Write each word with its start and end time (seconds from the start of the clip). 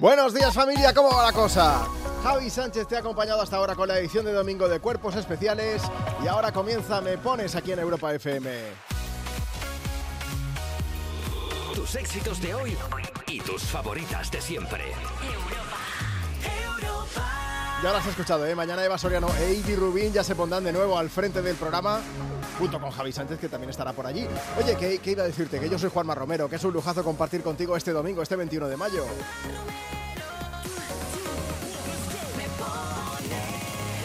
Buenos 0.00 0.32
días 0.32 0.54
familia, 0.54 0.94
¿cómo 0.94 1.10
va 1.10 1.24
la 1.24 1.32
cosa? 1.32 1.84
Javi 2.22 2.48
Sánchez 2.50 2.86
te 2.86 2.94
ha 2.94 3.00
acompañado 3.00 3.42
hasta 3.42 3.56
ahora 3.56 3.74
con 3.74 3.88
la 3.88 3.98
edición 3.98 4.24
de 4.24 4.32
domingo 4.32 4.68
de 4.68 4.78
Cuerpos 4.78 5.16
Especiales 5.16 5.82
y 6.22 6.28
ahora 6.28 6.52
comienza 6.52 7.00
Me 7.00 7.18
Pones 7.18 7.56
aquí 7.56 7.72
en 7.72 7.80
Europa 7.80 8.14
FM. 8.14 8.48
Tus 11.74 11.96
éxitos 11.96 12.40
de 12.40 12.54
hoy 12.54 12.76
y 13.26 13.40
tus 13.40 13.62
favoritas 13.62 14.30
de 14.30 14.40
siempre. 14.40 14.84
Ya 17.82 17.90
lo 17.90 17.96
has 17.96 18.06
escuchado, 18.06 18.46
¿eh? 18.46 18.54
Mañana 18.54 18.84
Eva 18.84 18.98
Soriano 18.98 19.28
e 19.40 19.54
Ivy 19.54 19.74
Rubín 19.74 20.12
ya 20.12 20.22
se 20.22 20.36
pondrán 20.36 20.62
de 20.62 20.72
nuevo 20.72 20.96
al 20.96 21.10
frente 21.10 21.42
del 21.42 21.56
programa 21.56 22.00
junto 22.58 22.80
con 22.80 22.90
Javi 22.90 23.12
Sánchez, 23.12 23.38
que 23.38 23.48
también 23.48 23.70
estará 23.70 23.92
por 23.92 24.06
allí. 24.06 24.26
Oye, 24.62 24.76
¿qué, 24.76 24.98
qué 24.98 25.12
iba 25.12 25.22
a 25.22 25.26
decirte? 25.26 25.60
Que 25.60 25.68
yo 25.68 25.78
soy 25.78 25.90
Juanma 25.90 26.14
Romero, 26.14 26.48
que 26.48 26.56
es 26.56 26.64
un 26.64 26.72
lujazo 26.72 27.04
compartir 27.04 27.42
contigo 27.42 27.76
este 27.76 27.92
domingo, 27.92 28.22
este 28.22 28.36
21 28.36 28.68
de 28.68 28.76
mayo. 28.76 29.04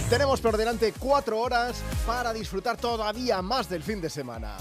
Tenemos 0.09 0.41
por 0.41 0.57
delante 0.57 0.93
cuatro 0.99 1.39
horas 1.39 1.81
para 2.05 2.33
disfrutar 2.33 2.77
todavía 2.77 3.41
más 3.41 3.67
del 3.67 3.81
fin 3.81 3.99
de 3.99 4.11
semana. 4.11 4.55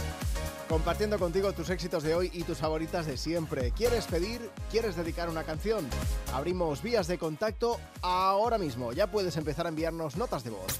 Compartiendo 0.66 1.18
contigo 1.18 1.52
tus 1.52 1.68
éxitos 1.68 2.02
de 2.02 2.14
hoy 2.14 2.30
y 2.32 2.44
tus 2.44 2.56
favoritas 2.56 3.04
de 3.04 3.18
siempre. 3.18 3.72
¿Quieres 3.72 4.06
pedir? 4.06 4.50
¿Quieres 4.70 4.96
dedicar 4.96 5.28
una 5.28 5.44
canción? 5.44 5.86
Abrimos 6.32 6.80
vías 6.80 7.06
de 7.06 7.18
contacto 7.18 7.78
ahora 8.00 8.56
mismo. 8.56 8.94
Ya 8.94 9.10
puedes 9.10 9.36
empezar 9.36 9.66
a 9.66 9.68
enviarnos 9.68 10.16
notas 10.16 10.44
de 10.44 10.50
voz. 10.50 10.78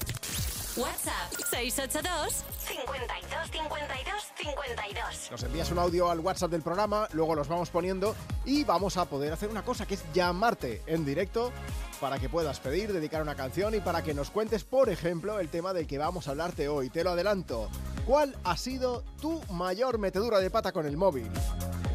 WhatsApp 0.75 1.29
682 1.51 2.43
52 2.57 3.51
52 3.51 4.23
52. 4.35 5.31
Nos 5.31 5.43
envías 5.43 5.71
un 5.71 5.77
audio 5.77 6.09
al 6.09 6.19
WhatsApp 6.19 6.49
del 6.49 6.63
programa, 6.63 7.07
luego 7.13 7.35
los 7.35 7.47
vamos 7.47 7.69
poniendo 7.69 8.15
y 8.43 8.63
vamos 8.63 8.97
a 8.97 9.05
poder 9.05 9.31
hacer 9.33 9.49
una 9.49 9.63
cosa 9.63 9.85
que 9.85 9.93
es 9.93 10.03
llamarte 10.13 10.81
en 10.87 11.05
directo 11.05 11.51
para 12.03 12.19
que 12.19 12.27
puedas 12.27 12.59
pedir, 12.59 12.91
dedicar 12.91 13.21
una 13.21 13.33
canción 13.33 13.73
y 13.75 13.79
para 13.79 14.03
que 14.03 14.13
nos 14.13 14.29
cuentes, 14.29 14.65
por 14.65 14.89
ejemplo, 14.89 15.39
el 15.39 15.47
tema 15.47 15.71
del 15.71 15.87
que 15.87 15.97
vamos 15.97 16.27
a 16.27 16.31
hablarte 16.31 16.67
hoy. 16.67 16.89
Te 16.89 17.01
lo 17.01 17.11
adelanto. 17.11 17.69
¿Cuál 18.05 18.35
ha 18.43 18.57
sido 18.57 19.05
tu 19.21 19.41
mayor 19.53 19.97
metedura 19.99 20.39
de 20.39 20.49
pata 20.49 20.73
con 20.73 20.85
el 20.85 20.97
móvil? 20.97 21.31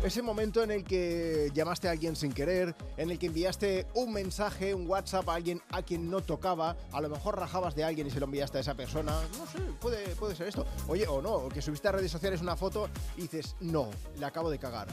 Ese 0.02 0.22
momento 0.22 0.62
en 0.62 0.70
el 0.70 0.84
que 0.84 1.50
llamaste 1.52 1.88
a 1.88 1.90
alguien 1.90 2.14
sin 2.14 2.32
querer, 2.32 2.74
en 2.96 3.10
el 3.10 3.18
que 3.18 3.26
enviaste 3.26 3.88
un 3.94 4.12
mensaje, 4.12 4.72
un 4.72 4.88
WhatsApp 4.88 5.28
a 5.28 5.34
alguien 5.34 5.60
a 5.72 5.82
quien 5.82 6.08
no 6.08 6.20
tocaba, 6.22 6.76
a 6.92 7.00
lo 7.00 7.08
mejor 7.08 7.36
rajabas 7.36 7.74
de 7.74 7.82
alguien 7.82 8.06
y 8.06 8.10
se 8.10 8.20
lo 8.20 8.26
enviaste 8.26 8.58
a 8.58 8.60
esa 8.60 8.74
persona, 8.74 9.20
no 9.36 9.46
sé, 9.46 9.58
puede, 9.80 10.14
puede 10.14 10.36
ser 10.36 10.46
esto. 10.46 10.64
Oye, 10.86 11.06
o 11.08 11.20
no, 11.20 11.34
o 11.34 11.48
que 11.48 11.60
subiste 11.60 11.88
a 11.88 11.92
redes 11.92 12.12
sociales 12.12 12.40
una 12.40 12.56
foto 12.56 12.88
y 13.16 13.22
dices, 13.22 13.56
no, 13.60 13.90
le 14.16 14.24
acabo 14.24 14.50
de 14.50 14.58
cagar. 14.58 14.86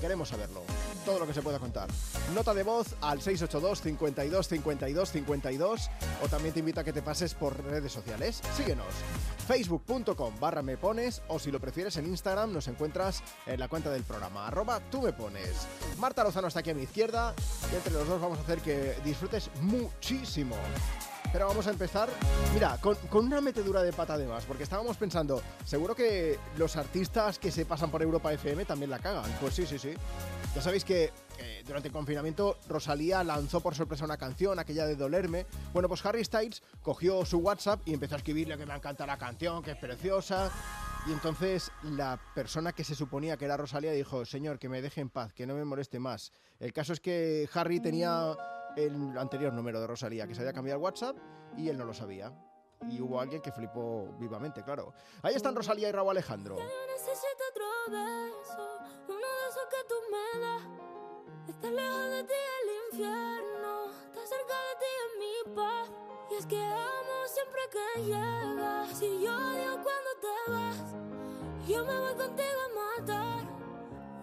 Queremos 0.00 0.30
saberlo, 0.30 0.62
todo 1.04 1.18
lo 1.18 1.26
que 1.26 1.34
se 1.34 1.42
pueda 1.42 1.58
contar. 1.58 1.90
Nota 2.34 2.54
de 2.54 2.62
voz 2.62 2.96
al 3.02 3.20
682 3.20 3.82
52 3.82 4.48
52 4.56 5.10
52 5.10 5.90
o 6.22 6.28
también 6.28 6.54
te 6.54 6.60
invito 6.60 6.80
a 6.80 6.84
que 6.84 6.92
te 6.92 7.02
pases 7.02 7.34
por 7.34 7.62
redes 7.64 7.92
sociales. 7.92 8.40
Síguenos, 8.56 8.86
facebook.com 9.46 10.34
barra 10.40 10.62
me 10.62 10.78
pones 10.78 11.22
o 11.28 11.38
si 11.38 11.50
lo 11.50 11.60
prefieres 11.60 11.96
en 11.98 12.06
Instagram 12.06 12.52
nos 12.52 12.68
encuentras 12.68 13.22
en 13.46 13.60
la 13.60 13.68
cuenta 13.68 13.90
del 13.90 14.02
programa 14.02 14.46
arroba 14.46 14.80
tú 14.90 15.02
me 15.02 15.12
pones. 15.12 15.66
Marta 15.98 16.24
Lozano 16.24 16.48
está 16.48 16.60
aquí 16.60 16.70
a 16.70 16.74
mi 16.74 16.82
izquierda 16.82 17.34
y 17.70 17.76
entre 17.76 17.92
los 17.92 18.08
dos 18.08 18.20
vamos 18.20 18.38
a 18.38 18.42
hacer 18.42 18.60
que 18.60 18.94
disfrutes 19.04 19.50
muchísimo. 19.60 20.56
Pero 21.32 21.48
vamos 21.48 21.66
a 21.66 21.70
empezar, 21.70 22.08
mira, 22.54 22.78
con, 22.80 22.94
con, 23.10 23.26
una 23.26 23.40
metedura 23.42 23.82
de 23.82 23.92
pata 23.92 24.16
de 24.16 24.26
más, 24.26 24.44
porque 24.44 24.62
estábamos 24.62 24.96
pensando, 24.96 25.42
seguro 25.64 25.94
que 25.94 26.38
los 26.56 26.76
artistas 26.76 27.38
que 27.38 27.50
se 27.50 27.66
pasan 27.66 27.90
por 27.90 28.00
Europa 28.00 28.32
FM 28.32 28.64
también 28.64 28.90
la 28.90 29.00
cagan. 29.00 29.30
Pues 29.40 29.54
sí, 29.54 29.66
sí, 29.66 29.78
sí. 29.78 29.92
Ya 30.54 30.62
sabéis 30.62 30.84
que 30.84 31.12
eh, 31.38 31.62
durante 31.66 31.88
el 31.88 31.92
confinamiento 31.92 32.58
Rosalía 32.68 33.22
lanzó 33.24 33.60
por 33.60 33.74
sorpresa 33.74 34.04
una 34.04 34.16
canción, 34.16 34.58
aquella 34.58 34.86
de 34.86 34.96
Dolerme. 34.96 35.46
Bueno, 35.72 35.88
pues 35.88 36.04
Harry 36.06 36.24
Styles 36.24 36.62
cogió 36.82 37.24
su 37.24 37.38
WhatsApp 37.38 37.80
y 37.84 37.94
empezó 37.94 38.14
a 38.14 38.18
escribirle 38.18 38.56
que 38.56 38.66
me 38.66 38.74
encanta 38.74 39.06
la 39.06 39.18
canción, 39.18 39.62
que 39.62 39.72
es 39.72 39.76
preciosa. 39.76 40.50
Y 41.06 41.12
entonces 41.12 41.70
la 41.82 42.18
persona 42.34 42.72
que 42.72 42.82
se 42.82 42.94
suponía 42.94 43.36
que 43.36 43.44
era 43.44 43.56
Rosalía 43.56 43.92
dijo, 43.92 44.24
señor, 44.24 44.58
que 44.58 44.68
me 44.68 44.82
deje 44.82 45.00
en 45.00 45.08
paz, 45.08 45.32
que 45.32 45.46
no 45.46 45.54
me 45.54 45.64
moleste 45.64 46.00
más. 46.00 46.32
El 46.58 46.72
caso 46.72 46.92
es 46.92 47.00
que 47.00 47.48
Harry 47.54 47.78
tenía 47.78 48.36
el 48.76 49.16
anterior 49.16 49.52
número 49.52 49.80
de 49.80 49.86
Rosalía, 49.86 50.26
que 50.26 50.34
se 50.34 50.40
había 50.40 50.52
cambiado 50.52 50.78
el 50.78 50.82
WhatsApp 50.82 51.16
y 51.56 51.68
él 51.68 51.78
no 51.78 51.84
lo 51.84 51.94
sabía. 51.94 52.32
Y 52.90 53.00
hubo 53.00 53.20
alguien 53.20 53.40
que 53.40 53.52
flipó 53.52 54.14
vivamente, 54.18 54.62
claro. 54.62 54.92
Ahí 55.22 55.34
están 55.34 55.54
Rosalía 55.54 55.88
y 55.88 55.92
Raúl 55.92 56.10
Alejandro. 56.10 56.56
necesito 56.56 57.44
otro 57.50 57.64
beso, 57.88 58.78
uno 59.08 59.16
de 59.16 59.48
esos 59.48 59.66
que 59.70 59.88
tú 59.88 59.94
me 60.10 60.40
das. 60.40 60.85
Estar 61.48 61.72
lejos 61.72 62.10
de 62.10 62.24
ti 62.24 62.34
el 62.34 62.68
infierno, 62.92 63.90
estar 64.08 64.26
cerca 64.26 64.54
de 64.66 64.72
ti 64.80 64.90
es 65.04 65.12
mi 65.20 65.54
paz. 65.54 65.88
Y 66.30 66.34
es 66.34 66.46
que 66.46 66.60
amo 66.60 67.26
siempre 67.26 67.60
que 67.70 68.02
llegas. 68.02 68.98
Si 68.98 69.20
yo 69.20 69.30
odio 69.30 69.72
cuando 69.84 70.10
te 70.20 70.50
vas, 70.50 70.94
yo 71.68 71.84
me 71.84 71.98
voy 72.00 72.14
contigo 72.14 72.60
a 72.66 72.98
matar. 72.98 73.44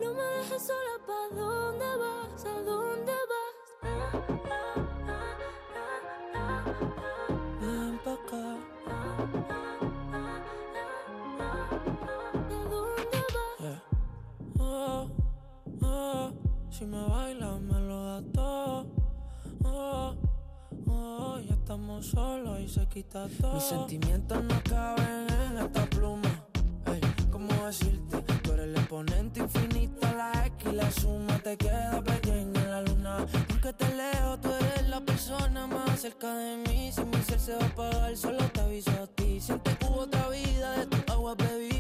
No 0.01 0.13
me 0.13 0.21
dejes 0.21 0.67
sola, 0.67 0.99
¿pa' 1.07 1.29
dónde 1.33 1.95
vas? 1.95 2.45
¿A 2.45 2.61
dónde 2.61 3.13
vas? 3.31 3.73
Ven 3.81 4.82
si 16.83 16.89
me 16.89 17.01
bailas 17.01 17.61
me 17.61 17.79
lo 17.79 18.03
da 18.03 18.21
todo. 18.33 18.85
Oh, 19.63 20.15
oh, 20.87 21.39
ya 21.39 21.53
estamos 21.53 22.07
solos 22.07 22.59
y 22.59 22.67
se 22.67 22.85
quita 22.87 23.27
todo. 23.39 23.53
Mis 23.53 23.63
sentimientos 23.63 24.43
no 24.43 24.61
caben 24.69 25.27
en 25.29 25.57
esta 25.59 25.85
pluma. 25.89 26.31
Ey, 26.87 26.99
¿cómo 27.31 27.53
decirte? 27.65 28.17
Tú 28.43 28.51
eres 28.51 28.65
el 28.65 28.75
exponente 28.75 29.39
infinito, 29.39 30.01
la 30.15 30.45
X 30.47 30.73
la 30.73 30.91
suma 30.91 31.39
te 31.39 31.55
queda 31.57 32.01
pequeña 32.03 32.61
en 32.61 32.71
la 32.71 32.81
luna. 32.81 33.25
Aunque 33.49 33.73
te 33.73 33.95
leo, 33.95 34.37
tú 34.41 34.49
eres 34.49 34.89
la 34.89 34.99
persona 34.99 35.67
más 35.67 36.01
cerca 36.01 36.35
de 36.35 36.57
mí. 36.67 36.91
Si 36.91 37.03
mi 37.05 37.17
ser 37.23 37.39
se 37.39 37.55
va 37.55 37.63
a 37.63 37.67
apagar, 37.67 38.17
solo 38.17 38.43
te 38.49 38.59
aviso 38.59 38.91
a 38.91 39.07
ti. 39.07 39.39
Siente 39.39 39.77
que 39.77 39.85
hubo 39.85 40.01
otra 40.01 40.27
vida, 40.29 40.79
de 40.79 40.85
tu 40.87 41.13
agua 41.13 41.35
bebí, 41.35 41.72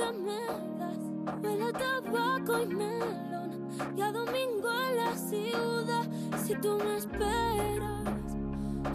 que 0.00 0.12
me 0.12 0.46
das. 0.78 1.02
Huele 1.42 1.64
a 1.64 1.72
tabaco 1.72 2.62
y 2.62 2.66
melón 2.66 3.50
y 3.96 4.00
a 4.00 4.12
domingo 4.12 4.68
en 4.88 4.96
la 4.96 5.16
ciudad. 5.16 6.06
Si 6.42 6.54
tú 6.56 6.78
me 6.78 6.96
esperas, 6.96 8.06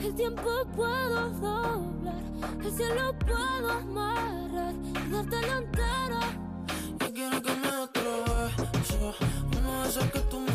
el 0.01 0.15
tiempo 0.15 0.49
puedo 0.75 1.29
doblar, 1.29 2.23
el 2.63 2.71
cielo 2.71 3.13
puedo 3.19 3.71
amarrar 3.71 4.73
y 4.73 5.11
dártelo 5.11 5.53
entero. 5.57 6.19
Yo 6.99 7.13
quiero 7.13 7.41
que 7.41 7.51
me 7.51 7.71
beso, 8.73 9.13
uno 9.57 9.81
de 9.81 9.89
esos 9.89 10.11
que 10.11 10.19
tú 10.31 10.39
me 10.39 10.54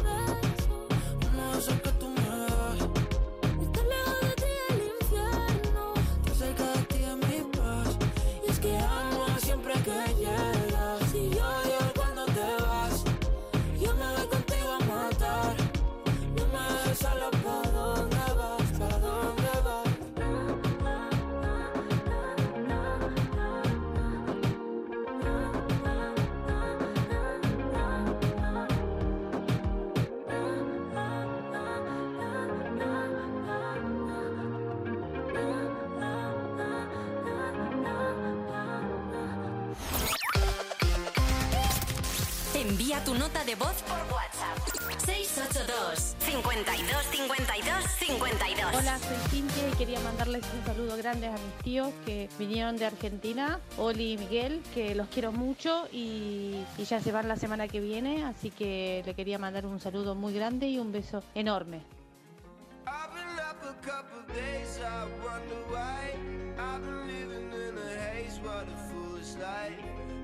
52 46.31 47.03
52 47.11 47.83
52 47.99 48.65
Hola, 48.73 48.97
soy 48.99 49.17
Cintia 49.29 49.67
y 49.67 49.71
quería 49.77 49.99
mandarles 49.99 50.41
un 50.53 50.65
saludo 50.65 50.95
grande 50.95 51.27
a 51.27 51.33
mis 51.33 51.53
tíos 51.61 51.91
que 52.05 52.29
vinieron 52.39 52.77
de 52.77 52.85
Argentina, 52.85 53.59
Oli 53.77 54.13
y 54.13 54.17
Miguel, 54.17 54.63
que 54.73 54.95
los 54.95 55.09
quiero 55.09 55.33
mucho 55.33 55.89
y, 55.91 56.63
y 56.77 56.83
ya 56.85 57.01
se 57.01 57.11
van 57.11 57.27
la 57.27 57.35
semana 57.35 57.67
que 57.67 57.81
viene, 57.81 58.23
así 58.23 58.49
que 58.49 59.03
le 59.05 59.13
quería 59.13 59.39
mandar 59.39 59.65
un 59.65 59.81
saludo 59.81 60.15
muy 60.15 60.33
grande 60.33 60.67
y 60.67 60.79
un 60.79 60.93
beso 60.93 61.21
enorme. 61.35 61.81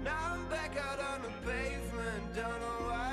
Now 0.04 0.16
I'm 0.32 0.48
back 0.48 0.78
out 0.78 1.00
on 1.00 1.22
the 1.22 1.30
pavement, 1.44 2.34
don't 2.34 2.62
know 2.62 2.88
why. 2.88 3.07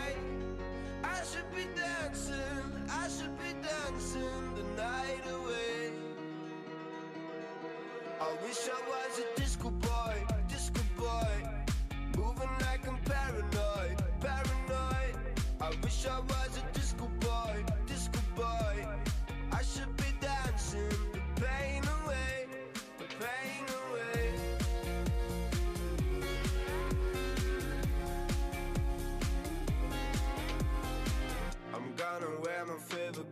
I 1.15 1.23
should 1.23 1.51
be 1.55 1.65
dancing, 1.77 2.89
I 2.91 3.09
should 3.09 3.39
be 3.39 3.53
dancing 3.63 4.55
the 4.57 4.65
night 4.83 5.25
away. 5.31 5.93
I 8.21 8.33
wish 8.43 8.69
I 8.69 8.81
was 8.91 9.21
a 9.21 9.41
disco 9.41 9.71
boy, 9.71 10.17
disco 10.49 10.81
boy. 10.99 11.35
Moving 12.17 12.51
like 12.63 12.87
I'm 12.89 12.99
paranoid, 13.05 14.03
paranoid. 14.21 15.15
I 15.61 15.71
wish 15.83 16.05
I 16.07 16.19
was 16.19 16.54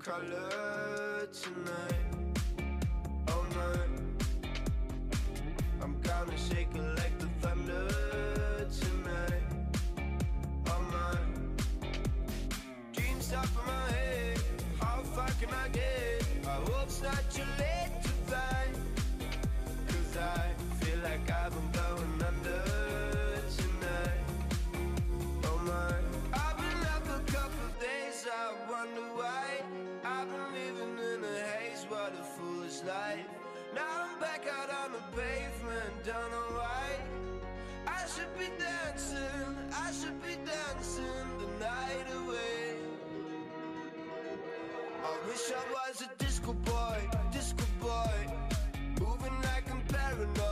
color 0.03 1.29
tonight. 1.33 2.03
Oh 3.29 3.47
night. 3.55 3.89
I'm 5.81 6.01
gonna 6.01 6.37
shake 6.37 6.75
it 6.75 6.83
like 6.99 7.17
the 7.21 7.29
thunder 7.41 7.89
tonight. 8.81 9.43
Oh 10.67 10.83
my. 10.91 11.19
Dreams 12.93 13.31
top 13.31 13.45
of 13.45 13.67
my 13.67 13.91
head. 13.93 14.41
How 14.81 15.03
far 15.15 15.31
can 15.41 15.51
I 15.55 15.69
get? 15.69 16.25
I 16.47 16.49
hope 16.49 16.87
it's 16.87 17.03
not 17.03 17.31
too 17.31 17.43
late 17.61 17.72
what 31.93 32.13
a 32.19 32.25
foolish 32.37 32.81
life. 32.85 33.29
Now 33.75 33.93
I'm 34.05 34.19
back 34.19 34.47
out 34.59 34.71
on 34.83 34.93
the 34.93 35.05
pavement, 35.15 36.07
know 36.07 36.49
why. 36.61 36.89
I 37.87 38.03
should 38.13 38.33
be 38.39 38.49
dancing, 38.59 39.55
I 39.87 39.93
should 39.93 40.19
be 40.23 40.35
dancing 40.53 41.27
the 41.43 41.49
night 41.69 42.09
away. 42.21 42.77
I 45.05 45.29
wish 45.29 45.45
I 45.61 45.65
was 45.77 46.01
a 46.01 46.11
disco 46.17 46.55
boy, 46.55 46.99
disco 47.31 47.65
boy. 47.79 48.19
Moving 48.99 49.37
like 49.49 49.71
I'm 49.71 49.83
paranoid. 49.89 50.52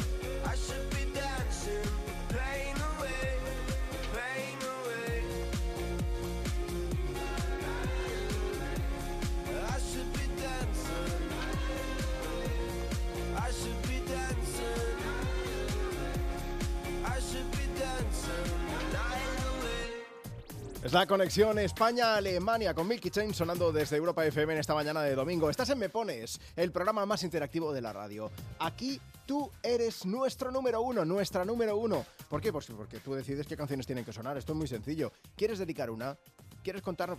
Es 20.91 20.95
la 20.95 21.07
conexión 21.07 21.57
España-Alemania 21.57 22.73
con 22.73 22.85
Milky 22.85 23.09
Chain 23.09 23.33
sonando 23.33 23.71
desde 23.71 23.95
Europa 23.95 24.25
FM 24.25 24.51
en 24.51 24.59
esta 24.59 24.73
mañana 24.73 25.01
de 25.01 25.15
domingo. 25.15 25.49
Estás 25.49 25.69
en 25.69 25.79
Me 25.79 25.87
Pones, 25.87 26.37
el 26.57 26.73
programa 26.73 27.05
más 27.05 27.23
interactivo 27.23 27.71
de 27.71 27.79
la 27.79 27.93
radio. 27.93 28.29
Aquí 28.59 28.99
tú 29.25 29.49
eres 29.63 30.05
nuestro 30.05 30.51
número 30.51 30.81
uno, 30.81 31.05
nuestra 31.05 31.45
número 31.45 31.77
uno. 31.77 32.05
¿Por 32.27 32.41
qué? 32.41 32.51
Pues 32.51 32.65
porque 32.75 32.99
tú 32.99 33.13
decides 33.13 33.47
qué 33.47 33.55
canciones 33.55 33.85
tienen 33.85 34.03
que 34.03 34.11
sonar. 34.11 34.35
Esto 34.35 34.51
es 34.51 34.57
muy 34.57 34.67
sencillo. 34.67 35.13
¿Quieres 35.37 35.59
dedicar 35.59 35.89
una? 35.89 36.17
¿Quieres 36.61 36.81
contar? 36.81 37.15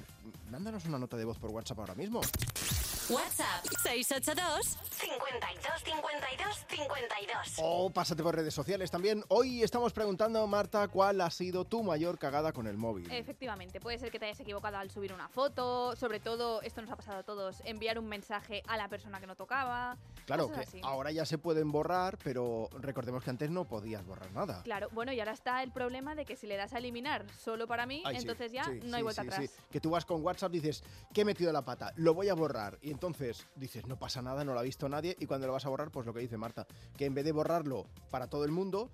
Mándanos 0.51 0.85
una 0.85 0.99
nota 0.99 1.17
de 1.17 1.25
voz 1.25 1.39
por 1.39 1.49
WhatsApp 1.49 1.79
ahora 1.79 1.95
mismo. 1.95 2.21
WhatsApp 3.09 3.65
682 3.83 4.79
52 4.93 5.83
52 5.83 6.67
52 6.69 7.55
O 7.59 7.91
pásate 7.91 8.23
por 8.23 8.37
redes 8.37 8.55
sociales 8.55 8.91
también. 8.93 9.25
Hoy 9.29 9.63
estamos 9.63 9.93
preguntando, 9.93 10.47
Marta, 10.47 10.87
¿cuál 10.87 11.21
ha 11.21 11.31
sido 11.31 11.65
tu 11.65 11.83
mayor 11.83 12.19
cagada 12.19 12.53
con 12.53 12.69
el 12.69 12.77
móvil? 12.77 13.11
Efectivamente, 13.11 13.81
puede 13.81 13.99
ser 13.99 14.13
que 14.13 14.21
te 14.21 14.27
hayas 14.27 14.39
equivocado 14.39 14.77
al 14.77 14.91
subir 14.91 15.13
una 15.13 15.29
foto, 15.29 15.97
sobre 15.97 16.21
todo, 16.21 16.63
esto 16.63 16.81
nos 16.81 16.91
ha 16.93 16.97
pasado 16.97 17.19
a 17.19 17.23
todos, 17.25 17.61
enviar 17.65 17.99
un 17.99 18.07
mensaje 18.07 18.63
a 18.69 18.77
la 18.77 18.89
persona 18.89 19.19
que 19.21 19.27
no 19.27 19.35
tocaba. 19.35 19.99
Claro, 20.25 20.49
cosas 20.49 20.65
que 20.65 20.69
así. 20.69 20.81
ahora 20.85 21.11
ya 21.11 21.27
se 21.27 21.39
pueden 21.39 21.73
borrar, 21.73 22.19
pero 22.23 22.69
recordemos 22.79 23.25
que 23.25 23.31
antes 23.31 23.51
no 23.51 23.65
podías 23.65 24.07
borrar 24.07 24.31
nada. 24.33 24.63
Claro, 24.63 24.89
bueno, 24.93 25.13
y 25.13 25.19
ahora 25.19 25.33
está 25.33 25.63
el 25.65 25.73
problema 25.73 26.15
de 26.15 26.25
que 26.25 26.37
si 26.37 26.47
le 26.47 26.57
das 26.57 26.73
a 26.73 26.79
eliminar 26.79 27.27
solo 27.37 27.67
para 27.67 27.85
mí, 27.85 28.03
Ay, 28.07 28.17
sí, 28.17 28.23
entonces 28.23 28.53
ya 28.53 28.65
sí, 28.65 28.81
no 28.85 28.97
hay 28.97 29.01
sí, 29.01 29.03
vuelta 29.03 29.23
sí, 29.23 29.29
atrás. 29.29 29.51
sí. 29.51 29.63
Que 29.73 29.81
tú 29.81 29.91
vas 29.91 30.05
con 30.05 30.23
WhatsApp 30.23 30.53
dices, 30.53 30.85
que 31.13 31.23
he 31.23 31.25
metido 31.25 31.53
la 31.53 31.63
pata, 31.65 31.93
lo 31.97 32.15
voy 32.15 32.29
a 32.29 32.35
borrar. 32.35 32.79
Y 32.81 32.92
entonces 32.93 33.47
dices, 33.57 33.87
no 33.87 33.99
pasa 33.99 34.23
nada, 34.23 34.45
no 34.45 34.55
lo 34.55 34.61
ha 34.61 34.63
visto 34.63 34.89
nadie. 34.89 35.17
Y 35.19 35.27
cuando 35.27 35.47
lo 35.47 35.53
vas 35.53 35.67
a 35.67 35.69
borrar, 35.69 35.91
pues 35.91 36.07
lo 36.07 36.15
que 36.15 36.21
dice 36.21 36.37
Marta, 36.37 36.67
que 36.97 37.07
en 37.07 37.15
vez 37.15 37.25
de 37.25 37.33
borrarlo 37.33 37.87
para 38.11 38.29
todo 38.29 38.45
el 38.45 38.53
mundo, 38.53 38.91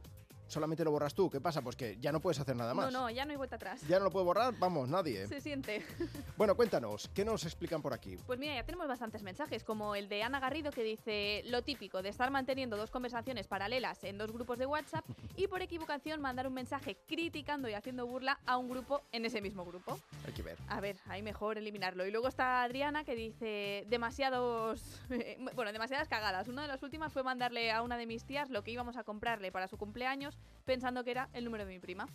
solamente 0.49 0.85
lo 0.85 0.91
borras 0.91 1.15
tú. 1.15 1.31
¿Qué 1.31 1.41
pasa? 1.41 1.63
Pues 1.63 1.77
que 1.77 1.97
ya 2.01 2.13
no 2.13 2.21
puedes 2.21 2.41
hacer 2.41 2.57
nada 2.57 2.75
más. 2.75 2.93
No, 2.93 3.03
no, 3.03 3.11
ya 3.11 3.25
no 3.25 3.31
hay 3.31 3.37
vuelta 3.37 3.57
atrás. 3.57 3.81
Ya 3.89 3.99
no 3.99 4.07
lo 4.07 4.11
puede 4.11 4.25
borrar, 4.25 4.55
vamos, 4.59 4.89
nadie. 4.89 5.27
Se 5.27 5.41
siente. 5.41 5.85
Bueno, 6.39 6.55
cuéntanos, 6.55 7.11
¿qué 7.13 7.25
nos 7.25 7.45
explican 7.45 7.83
por 7.83 7.93
aquí? 7.93 8.17
Pues 8.25 8.39
mira, 8.39 8.55
ya 8.55 8.63
tenemos 8.63 8.87
bastantes 8.87 9.25
mensajes, 9.25 9.65
como 9.65 9.97
el 9.97 10.09
de 10.09 10.23
Ana 10.23 10.39
Garrido 10.39 10.71
que 10.71 10.85
dice 10.85 11.43
lo 11.47 11.63
típico 11.63 12.01
de 12.01 12.11
estar 12.11 12.31
manteniendo 12.31 12.77
dos 12.77 12.93
conversaciones 12.93 13.49
paralelas 13.49 14.05
en 14.05 14.19
dos 14.19 14.31
grupos 14.31 14.57
de 14.57 14.67
WhatsApp 14.67 15.05
y 15.35 15.49
por 15.49 15.63
equivocación 15.63 16.21
mandar 16.21 16.47
un 16.47 16.55
mensaje 16.55 16.97
criticando 17.09 17.69
y 17.69 17.75
haciendo 17.75 18.07
burla 18.07 18.39
a 18.47 18.57
un 18.57 18.69
grupo 18.69 19.03
en 19.11 19.25
ese 19.25 19.41
mismo 19.41 19.65
grupo. 19.65 19.99
Hay 20.29 20.33
que 20.33 20.43
ver. 20.43 20.59
A 20.69 20.81
ver, 20.81 20.97
ahí 21.07 21.23
mejor 21.23 21.59
eliminarlo. 21.59 22.07
Y 22.07 22.13
luego 22.13 22.29
está 22.29 22.63
Adriana 22.63 23.03
que 23.03 23.17
dice 23.17 23.85
demasiados, 23.89 25.03
bueno, 25.57 25.73
demasiadas 25.73 26.07
cagadas. 26.07 26.47
Una 26.47 26.63
de 26.63 26.69
las 26.69 26.83
últimas 26.85 27.13
fue 27.13 27.25
mandarle 27.25 27.73
a 27.73 27.83
una 27.83 27.97
de 27.97 28.07
mis 28.07 28.25
tías 28.25 28.49
lo 28.49 28.63
que 28.63 28.71
íbamos 28.71 28.97
a 28.97 29.03
comprarle 29.03 29.51
para 29.51 29.67
su 29.67 29.77
cumpleaños 29.77 30.38
pensando 30.65 31.05
que 31.05 31.11
era 31.11 31.29
el 31.33 31.45
número 31.45 31.65
de 31.65 31.73
mi 31.73 31.79
prima. 31.79 32.07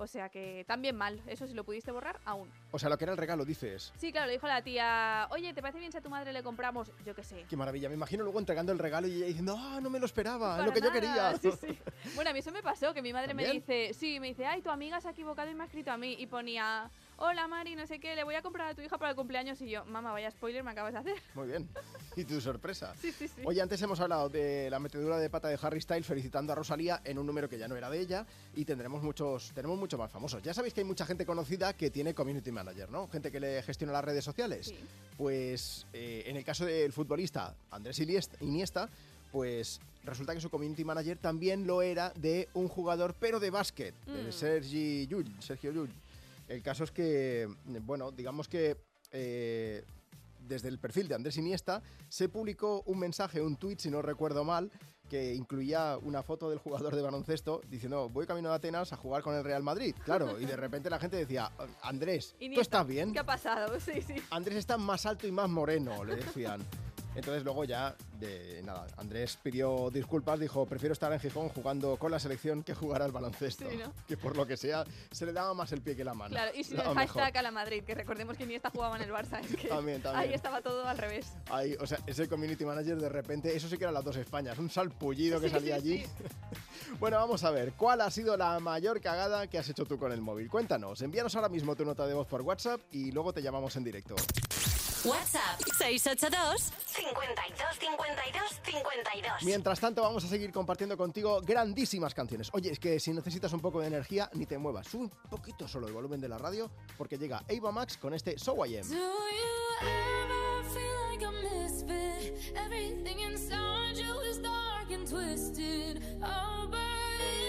O 0.00 0.06
sea 0.06 0.30
que 0.30 0.64
también 0.66 0.96
mal. 0.96 1.20
Eso 1.26 1.46
si 1.46 1.52
lo 1.52 1.62
pudiste 1.62 1.92
borrar, 1.92 2.18
aún. 2.24 2.50
O 2.70 2.78
sea, 2.78 2.88
lo 2.88 2.96
que 2.96 3.04
era 3.04 3.12
el 3.12 3.18
regalo, 3.18 3.44
dices. 3.44 3.92
Sí, 3.98 4.10
claro, 4.10 4.28
le 4.28 4.32
dijo 4.32 4.46
la 4.46 4.62
tía, 4.62 5.28
oye, 5.30 5.52
¿te 5.52 5.60
parece 5.60 5.78
bien 5.78 5.92
si 5.92 5.98
a 5.98 6.00
tu 6.00 6.08
madre 6.08 6.32
le 6.32 6.42
compramos, 6.42 6.90
yo 7.04 7.14
qué 7.14 7.22
sé? 7.22 7.44
Qué 7.50 7.54
maravilla. 7.54 7.90
Me 7.90 7.96
imagino 7.96 8.24
luego 8.24 8.38
entregando 8.38 8.72
el 8.72 8.78
regalo 8.78 9.06
y 9.06 9.16
ella 9.16 9.26
diciendo, 9.26 9.56
ah, 9.58 9.78
no 9.82 9.90
me 9.90 9.98
lo 9.98 10.06
esperaba, 10.06 10.56
Para 10.56 10.66
lo 10.66 10.72
que 10.72 10.80
yo 10.80 10.90
quería. 10.90 11.36
sí, 11.42 11.50
sí. 11.52 11.78
Bueno, 12.14 12.30
a 12.30 12.32
mí 12.32 12.38
eso 12.38 12.50
me 12.50 12.62
pasó, 12.62 12.94
que 12.94 13.02
mi 13.02 13.12
madre 13.12 13.34
me 13.34 13.46
dice, 13.52 13.92
sí, 13.92 14.18
me 14.20 14.28
dice, 14.28 14.46
ay, 14.46 14.62
tu 14.62 14.70
amiga 14.70 15.02
se 15.02 15.08
ha 15.08 15.10
equivocado 15.10 15.50
y 15.50 15.54
me 15.54 15.64
ha 15.64 15.66
escrito 15.66 15.90
a 15.90 15.98
mí. 15.98 16.16
Y 16.18 16.26
ponía, 16.26 16.90
hola 17.22 17.46
Mari, 17.48 17.76
no 17.76 17.86
sé 17.86 18.00
qué, 18.00 18.14
le 18.16 18.24
voy 18.24 18.34
a 18.34 18.42
comprar 18.42 18.68
a 18.70 18.74
tu 18.74 18.80
hija 18.82 18.96
para 18.98 19.10
el 19.10 19.16
cumpleaños. 19.16 19.60
Y 19.60 19.68
yo, 19.70 19.84
mamá, 19.84 20.10
vaya 20.12 20.30
spoiler 20.30 20.64
me 20.64 20.70
acabas 20.72 20.92
de 20.94 20.98
hacer. 20.98 21.14
Muy 21.34 21.46
bien. 21.48 21.68
Y 22.16 22.24
tu 22.24 22.40
sorpresa. 22.40 22.94
Sí, 23.00 23.12
sí, 23.12 23.28
sí. 23.28 23.42
Oye, 23.44 23.60
antes 23.62 23.80
hemos 23.82 24.00
hablado 24.00 24.28
de 24.28 24.68
la 24.70 24.78
metedura 24.78 25.18
de 25.18 25.30
pata 25.30 25.48
de 25.48 25.58
Harry 25.62 25.80
Styles 25.80 26.06
felicitando 26.06 26.52
a 26.52 26.56
Rosalía 26.56 27.00
en 27.04 27.18
un 27.18 27.26
número 27.26 27.48
que 27.48 27.58
ya 27.58 27.68
no 27.68 27.76
era 27.76 27.88
de 27.90 28.00
ella 28.00 28.26
y 28.54 28.64
tendremos 28.64 29.02
muchos, 29.02 29.52
tenemos 29.54 29.78
muchos 29.78 29.98
más 29.98 30.10
famosos. 30.10 30.42
Ya 30.42 30.52
sabéis 30.54 30.74
que 30.74 30.80
hay 30.80 30.86
mucha 30.86 31.06
gente 31.06 31.24
conocida 31.26 31.72
que 31.74 31.90
tiene 31.90 32.14
community 32.14 32.50
manager, 32.52 32.90
¿no? 32.90 33.06
Gente 33.08 33.30
que 33.30 33.38
le 33.40 33.62
gestiona 33.62 33.92
las 33.92 34.04
redes 34.04 34.24
sociales. 34.24 34.66
Sí. 34.66 34.78
Pues 35.16 35.86
eh, 35.92 36.24
en 36.26 36.36
el 36.36 36.44
caso 36.44 36.64
del 36.64 36.92
futbolista 36.92 37.54
Andrés 37.70 37.98
Iniesta- 38.00 38.88
pues 39.32 39.80
resulta 40.04 40.34
que 40.34 40.40
su 40.40 40.50
community 40.50 40.84
manager 40.84 41.16
también 41.18 41.66
lo 41.66 41.82
era 41.82 42.10
de 42.16 42.48
un 42.54 42.66
jugador, 42.68 43.14
pero 43.20 43.38
de 43.38 43.50
básquet, 43.50 43.94
de 44.06 44.24
Mm. 44.28 44.32
Sergi 44.32 45.06
Llull, 45.06 45.30
Sergio 45.40 45.70
Llull. 45.70 45.90
El 46.50 46.62
caso 46.64 46.82
es 46.82 46.90
que, 46.90 47.48
bueno, 47.82 48.10
digamos 48.10 48.48
que 48.48 48.76
eh, 49.12 49.84
desde 50.40 50.66
el 50.66 50.80
perfil 50.80 51.06
de 51.06 51.14
Andrés 51.14 51.36
Iniesta 51.36 51.80
se 52.08 52.28
publicó 52.28 52.82
un 52.86 52.98
mensaje, 52.98 53.40
un 53.40 53.56
tweet, 53.56 53.76
si 53.78 53.88
no 53.88 54.02
recuerdo 54.02 54.42
mal, 54.42 54.68
que 55.08 55.32
incluía 55.32 55.96
una 56.02 56.24
foto 56.24 56.50
del 56.50 56.58
jugador 56.58 56.96
de 56.96 57.02
baloncesto 57.02 57.60
diciendo 57.68 58.08
voy 58.08 58.26
camino 58.26 58.48
de 58.48 58.56
Atenas 58.56 58.92
a 58.92 58.96
jugar 58.96 59.22
con 59.22 59.36
el 59.36 59.44
Real 59.44 59.62
Madrid. 59.62 59.94
Claro, 60.04 60.40
y 60.40 60.44
de 60.44 60.56
repente 60.56 60.90
la 60.90 60.98
gente 60.98 61.16
decía, 61.16 61.52
Andrés, 61.82 62.34
¿tú 62.36 62.60
estás 62.60 62.84
bien? 62.84 63.12
¿Qué 63.12 63.20
ha 63.20 63.24
pasado? 63.24 63.78
Sí, 63.80 64.02
sí. 64.02 64.16
Andrés 64.30 64.58
está 64.58 64.76
más 64.76 65.06
alto 65.06 65.28
y 65.28 65.32
más 65.32 65.48
moreno, 65.48 66.04
le 66.04 66.16
decían. 66.16 66.66
Entonces 67.14 67.42
luego 67.42 67.64
ya, 67.64 67.96
de 68.18 68.62
nada, 68.64 68.86
Andrés 68.96 69.36
pidió 69.42 69.90
disculpas, 69.90 70.38
dijo, 70.38 70.64
prefiero 70.66 70.92
estar 70.92 71.12
en 71.12 71.18
Gijón 71.20 71.48
jugando 71.48 71.96
con 71.96 72.10
la 72.12 72.18
selección 72.20 72.62
que 72.62 72.72
jugar 72.74 73.02
al 73.02 73.10
baloncesto. 73.12 73.68
Sí, 73.68 73.76
¿no? 73.76 73.92
Que 74.06 74.16
por 74.16 74.36
lo 74.36 74.46
que 74.46 74.56
sea, 74.56 74.84
se 75.10 75.26
le 75.26 75.32
daba 75.32 75.52
más 75.52 75.72
el 75.72 75.80
pie 75.82 75.96
que 75.96 76.04
la 76.04 76.14
mano. 76.14 76.30
Claro, 76.30 76.52
y 76.54 76.62
Daba 76.74 76.90
el 76.90 76.96
mejor. 76.96 77.22
hashtag 77.22 77.38
a 77.38 77.42
la 77.42 77.50
Madrid, 77.50 77.82
que 77.84 77.94
recordemos 77.94 78.36
que 78.36 78.44
Iniesta 78.44 78.70
jugaba 78.70 78.96
en 78.96 79.02
el 79.02 79.10
Barça. 79.10 79.40
Es 79.40 79.56
que 79.56 79.68
También, 79.68 80.00
también. 80.00 80.28
Ahí 80.28 80.34
estaba 80.34 80.62
todo 80.62 80.86
al 80.86 80.98
revés. 80.98 81.32
Ahí, 81.50 81.74
o 81.80 81.86
sea, 81.86 81.98
ese 82.06 82.28
community 82.28 82.64
manager 82.64 82.96
de 83.00 83.08
repente, 83.08 83.54
eso 83.56 83.68
sí 83.68 83.76
que 83.76 83.84
eran 83.84 83.94
las 83.94 84.04
dos 84.04 84.16
Españas, 84.16 84.58
un 84.58 84.70
salpullido 84.70 85.40
que 85.40 85.48
Sí, 85.48 85.54
salía 85.54 85.80
sí, 85.80 85.92
allí. 85.94 86.06
bueno, 87.00 87.16
vamos 87.16 87.42
a 87.44 87.50
ver, 87.50 87.72
¿cuál 87.72 88.00
ha 88.02 88.10
sido 88.10 88.36
la 88.36 88.60
mayor 88.60 89.00
cagada 89.00 89.48
que 89.48 89.58
has 89.58 89.68
hecho 89.68 89.84
tú 89.84 89.98
con 89.98 90.12
el 90.12 90.20
móvil? 90.20 90.48
Cuéntanos, 90.48 91.02
envíanos 91.02 91.34
ahora 91.34 91.48
mismo 91.48 91.74
tu 91.74 91.84
nota 91.84 92.06
de 92.06 92.14
voz 92.14 92.28
por 92.28 92.42
WhatsApp 92.42 92.80
y 92.92 93.10
luego 93.10 93.32
te 93.32 93.42
llamamos 93.42 93.74
en 93.76 93.84
directo. 93.84 94.14
WhatsApp 95.04 95.58
682 95.78 96.72
52 96.86 97.78
52 97.78 98.60
52. 98.64 99.42
Mientras 99.44 99.80
tanto, 99.80 100.02
vamos 100.02 100.24
a 100.24 100.28
seguir 100.28 100.52
compartiendo 100.52 100.96
contigo 100.96 101.40
grandísimas 101.40 102.12
canciones. 102.12 102.50
Oye, 102.52 102.70
es 102.72 102.78
que 102.78 103.00
si 103.00 103.12
necesitas 103.12 103.52
un 103.54 103.60
poco 103.60 103.80
de 103.80 103.86
energía, 103.86 104.28
ni 104.34 104.44
te 104.44 104.58
muevas. 104.58 104.86
Sube 104.88 105.04
un 105.04 105.10
poquito 105.30 105.66
solo 105.66 105.86
el 105.86 105.94
volumen 105.94 106.20
de 106.20 106.28
la 106.28 106.36
radio, 106.36 106.70
porque 106.98 107.16
llega 107.16 107.42
Ava 107.48 107.72
Max 107.72 107.96
con 107.96 108.12
este 108.12 108.38
So 108.38 108.54
I 108.66 108.76
Am. 108.76 108.88
Do 108.88 108.94
you 108.94 109.00
ever 109.80 110.64
feel 110.68 111.10
like 111.10 111.24
a 111.24 111.32
misfit? 111.32 112.56
Everything 112.56 113.20
inside 113.20 113.96
you 113.96 114.20
is 114.30 114.38
dark 114.42 114.90
and 114.92 115.08
twisted. 115.08 116.02
Oh, 116.22 116.68
but 116.70 116.78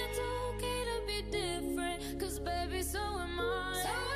it's 0.08 0.20
okay 0.20 0.86
to 0.86 1.06
be 1.06 1.22
different. 1.30 2.18
Cause 2.18 2.40
baby, 2.40 2.82
so 2.82 3.00
am 3.00 3.40
I. 3.40 3.84
So 3.84 4.11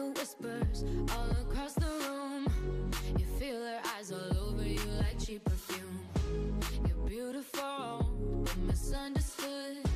the 0.00 0.20
whispers 0.20 0.84
all 1.14 1.30
across 1.42 1.74
the 1.74 1.86
room? 2.06 2.90
You 3.18 3.26
feel 3.38 3.60
their 3.60 3.80
eyes 3.96 4.12
all 4.12 4.48
over 4.48 4.62
you 4.66 4.80
like 4.98 5.18
cheap 5.24 5.44
perfume. 5.44 6.00
You're 6.86 7.08
beautiful, 7.08 8.08
but 8.44 8.56
misunderstood. 8.58 9.89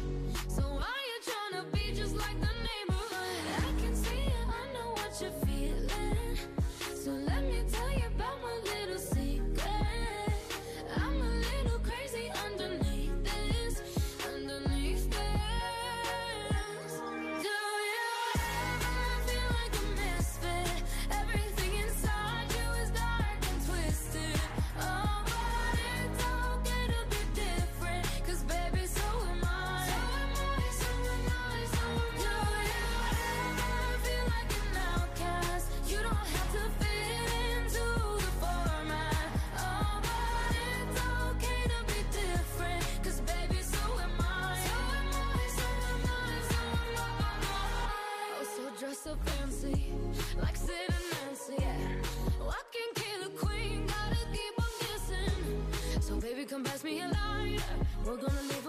Me 56.84 57.00
a 57.00 57.08
lighter. 57.08 57.62
We're 58.04 58.16
gonna 58.16 58.42
leave 58.42 58.63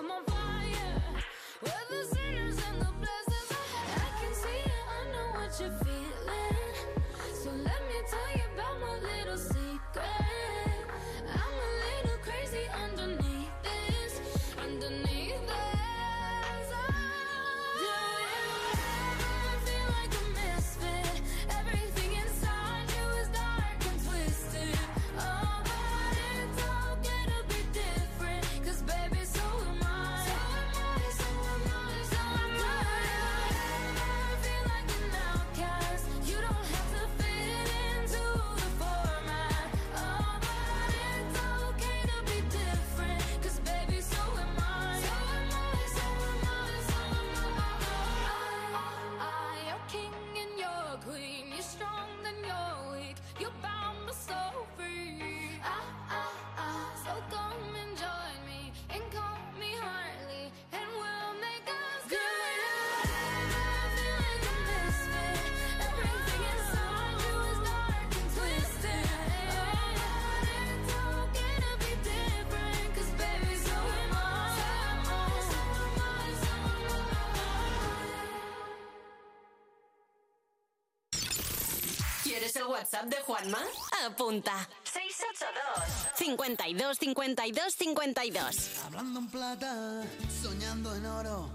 WhatsApp 82.85 83.09
de 83.09 83.17
Juanma? 83.25 83.57
Apunta. 84.05 84.53
682 84.83 86.13
52 86.13 86.97
52 86.99 87.73
52. 87.73 88.85
Hablando 88.85 89.19
en 89.21 89.27
plata, 89.27 90.03
soñando 90.43 90.95
en 90.95 91.05
oro, 91.07 91.49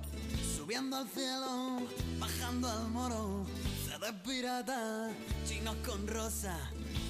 subiendo 0.56 0.96
al 0.96 1.08
cielo, 1.08 1.82
bajando 2.18 2.68
al 2.68 2.88
moro, 2.88 3.46
de 4.00 4.12
pirata, 4.25 5.10
chinos 5.46 5.76
con 5.87 6.08
rosa, 6.08 6.56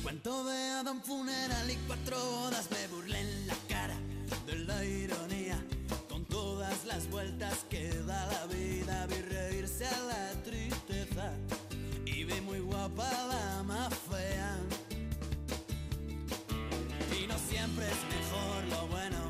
cuento 0.02 0.44
de 0.44 0.70
Adam 0.72 1.00
funeral 1.02 1.70
y 1.70 1.76
cuatro 1.86 2.18
bodas, 2.18 2.70
me 2.70 2.88
burlé 2.88 3.20
en 3.20 3.46
la 3.46 3.56
cara 3.70 3.96
de 4.44 4.58
la 4.66 4.84
ironía, 4.84 5.64
con 6.10 6.26
todas 6.26 6.84
las 6.84 7.08
vueltas 7.08 7.64
que 7.70 7.88
da 7.88 8.26
la 8.26 8.46
vida, 8.46 9.06
vi 9.06 9.22
reírse 9.22 9.86
a 9.86 9.98
la 10.00 10.42
tristeza 10.42 11.32
y 12.04 12.24
vi 12.24 12.40
muy 12.40 12.58
guapa 12.60 13.08
la 13.28 13.62
más 13.62 13.99
siempre 17.60 17.84
es 17.84 18.04
mejor 18.16 18.64
lo 18.70 18.86
bueno 18.86 19.29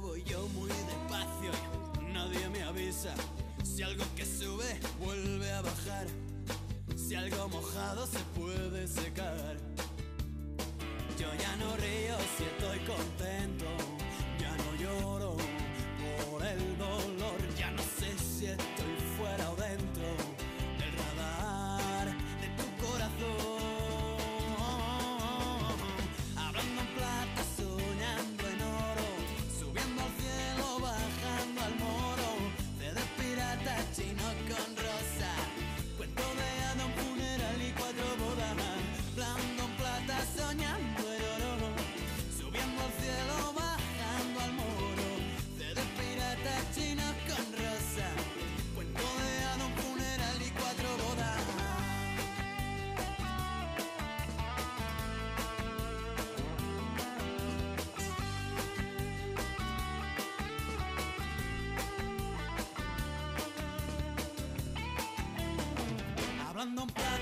voy 0.00 0.22
yo 0.24 0.48
muy 0.48 0.68
despacio. 0.68 1.50
Nadie 2.12 2.48
me 2.48 2.62
avisa 2.62 3.14
si 3.62 3.82
algo 3.82 4.04
que 4.16 4.24
sube 4.24 4.64
vuelve 4.98 5.52
a 5.52 5.60
bajar. 5.60 6.06
Si 6.96 7.14
algo 7.14 7.48
mojado 7.48 8.06
se 8.06 8.18
puede 8.38 8.88
secar. 8.88 9.56
Yo 11.18 11.28
ya 11.38 11.56
no 11.56 11.76
río 11.76 12.16
si 12.36 12.44
estoy 12.44 12.78
contento. 12.86 13.66
Ya 14.40 14.56
no 14.56 14.76
lloro 14.76 15.36
por 16.30 16.44
el 16.44 16.78
dolor. 16.78 17.54
Ya 17.58 17.70
no 17.72 17.82
sé 17.82 18.16
si 18.18 18.46
estoy 18.46 18.75
Hablando 66.76 66.92
en 67.00 67.15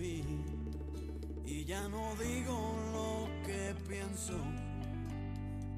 y 0.00 1.64
ya 1.64 1.88
no 1.88 2.14
digo 2.16 2.76
lo 2.92 3.28
que 3.44 3.74
pienso 3.88 4.34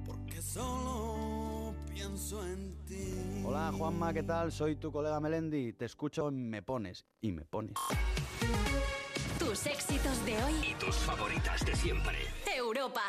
porque 0.04 0.42
solo 0.42 1.74
pienso 1.90 2.46
en 2.46 2.84
ti. 2.84 3.42
Hola 3.44 3.72
Juanma, 3.76 4.12
¿qué 4.12 4.22
tal? 4.22 4.52
Soy 4.52 4.76
tu 4.76 4.92
colega 4.92 5.20
Melendi. 5.20 5.72
Te 5.72 5.86
escucho 5.86 6.28
en 6.28 6.50
Me 6.50 6.62
Pones 6.62 7.06
y 7.22 7.32
me 7.32 7.44
pones. 7.44 7.74
Tus 9.38 9.66
éxitos 9.66 10.24
de 10.26 10.42
hoy. 10.42 10.52
Y 10.70 10.74
tus 10.74 10.96
favoritas 10.96 11.64
de 11.64 11.74
siempre. 11.74 12.18
Europa. 12.54 13.02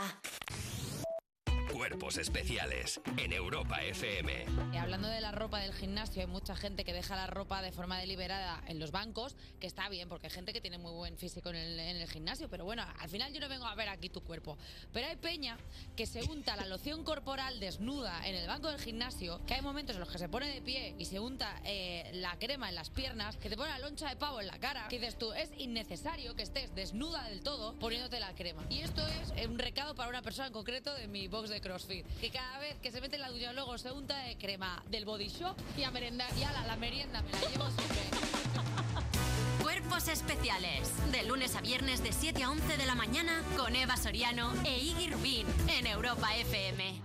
Cuerpos 1.71 2.17
especiales 2.17 2.99
en 3.17 3.31
Europa 3.31 3.81
FM. 3.81 4.45
Y 4.73 4.77
hablando 4.77 5.07
de 5.07 5.21
la 5.21 5.31
ropa 5.31 5.60
del 5.60 5.73
gimnasio, 5.73 6.21
hay 6.21 6.27
mucha 6.27 6.55
gente 6.55 6.84
que 6.84 6.93
deja 6.93 7.15
la 7.15 7.27
ropa 7.27 7.62
de 7.62 7.71
forma 7.71 7.97
deliberada 7.97 8.62
en 8.67 8.77
los 8.79 8.91
bancos, 8.91 9.36
que 9.60 9.67
está 9.67 9.88
bien, 9.88 10.10
porque 10.10 10.27
hay 10.27 10.34
gente 10.34 10.51
que 10.51 10.60
tiene 10.60 10.77
muy 10.77 10.91
buen 10.91 11.17
físico 11.17 11.49
en 11.49 11.55
el, 11.55 11.79
en 11.79 11.97
el 11.97 12.10
gimnasio, 12.10 12.49
pero 12.49 12.65
bueno, 12.65 12.84
al 12.99 13.10
final 13.10 13.31
yo 13.34 13.39
no 13.39 13.47
vengo 13.47 13.65
a 13.65 13.75
ver 13.75 13.88
aquí 13.89 14.10
tu 14.10 14.21
cuerpo. 14.21 14.57
Pero 14.91 15.07
hay 15.07 15.15
peña 15.15 15.57
que 15.95 16.05
se 16.05 16.23
unta 16.23 16.55
la 16.55 16.65
loción 16.65 17.03
corporal 17.03 17.60
desnuda 17.60 18.27
en 18.27 18.36
el 18.36 18.47
banco 18.47 18.67
del 18.67 18.79
gimnasio, 18.79 19.39
que 19.45 19.53
hay 19.53 19.62
momentos 19.62 19.95
en 19.95 20.01
los 20.01 20.10
que 20.10 20.17
se 20.17 20.27
pone 20.27 20.53
de 20.53 20.62
pie 20.62 20.95
y 20.97 21.05
se 21.05 21.19
unta 21.19 21.62
eh, 21.63 22.12
la 22.15 22.38
crema 22.38 22.67
en 22.69 22.75
las 22.75 22.89
piernas, 22.89 23.38
que 23.38 23.49
te 23.49 23.55
pone 23.55 23.69
la 23.69 23.79
loncha 23.79 24.10
de 24.10 24.17
pavo 24.17 24.41
en 24.41 24.47
la 24.47 24.60
cara, 24.60 24.88
que 24.89 24.99
dices 24.99 25.17
tú, 25.17 25.31
es 25.34 25.49
innecesario 25.57 26.36
que 26.36 26.43
estés 26.43 26.75
desnuda 26.75 27.23
del 27.29 27.41
todo 27.41 27.73
poniéndote 27.79 28.19
la 28.19 28.36
crema. 28.36 28.65
Y 28.69 28.81
esto 28.81 29.05
es 29.07 29.47
un 29.47 29.57
recado 29.57 29.95
para 29.95 30.10
una 30.10 30.21
persona 30.21 30.47
en 30.47 30.53
concreto 30.53 30.93
de 30.93 31.07
mi 31.07 31.27
box 31.27 31.49
de 31.49 31.61
CrossFit, 31.62 32.06
que 32.19 32.30
cada 32.30 32.60
vez 32.60 32.76
que 32.82 32.91
se 32.91 33.00
mete 33.00 33.15
en 33.15 33.21
la 33.21 33.30
ducha 33.30 33.54
luego 33.54 33.78
se 33.78 33.91
unta 33.91 34.17
de 34.24 34.38
crema 34.38 34.84
del 34.89 35.06
Body 35.06 35.28
Shop 35.28 35.56
y 35.78 35.84
a 35.84 35.91
merendar. 35.91 36.30
Y 36.38 36.43
ala, 36.43 36.65
la 36.65 36.76
merienda 36.76 37.21
me 37.21 37.32
la 37.32 37.39
llevo 37.50 37.69
siempre. 37.69 38.02
Cuerpos 39.62 40.08
especiales. 40.08 40.91
De 41.12 41.24
lunes 41.24 41.56
a 41.56 41.62
viernes 41.62 42.04
de 42.04 42.12
7 42.12 42.43
a 42.43 42.52
11 42.52 42.78
de 42.78 42.86
la 42.86 42.95
mañana 42.95 43.43
con 43.56 43.76
Eva 43.76 43.95
Soriano 43.95 44.54
e 44.65 44.78
Iggy 44.80 45.10
Rubín 45.10 45.47
en 45.69 45.88
Europa 45.88 46.36
FM. 46.36 47.02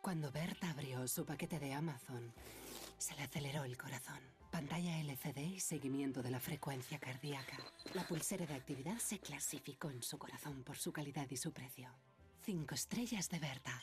Cuando 0.00 0.30
Berta 0.30 0.70
abrió 0.70 1.06
su 1.08 1.24
paquete 1.24 1.58
de 1.58 1.72
Amazon, 1.72 2.32
se 2.98 3.14
le 3.16 3.22
aceleró 3.22 3.64
el 3.64 3.76
corazón. 3.76 4.20
Pantalla 4.50 5.00
LCD 5.00 5.38
y 5.38 5.60
seguimiento 5.60 6.22
de 6.22 6.30
la 6.30 6.38
frecuencia 6.38 6.98
cardíaca. 6.98 7.58
La 7.92 8.06
pulsera 8.06 8.46
de 8.46 8.54
actividad 8.54 8.98
se 8.98 9.18
clasificó 9.18 9.90
en 9.90 10.02
su 10.02 10.16
corazón 10.18 10.62
por 10.62 10.76
su 10.76 10.92
calidad 10.92 11.26
y 11.30 11.36
su 11.36 11.52
precio. 11.52 11.88
Cinco 12.44 12.74
estrellas 12.74 13.30
de 13.30 13.38
Berta. 13.38 13.82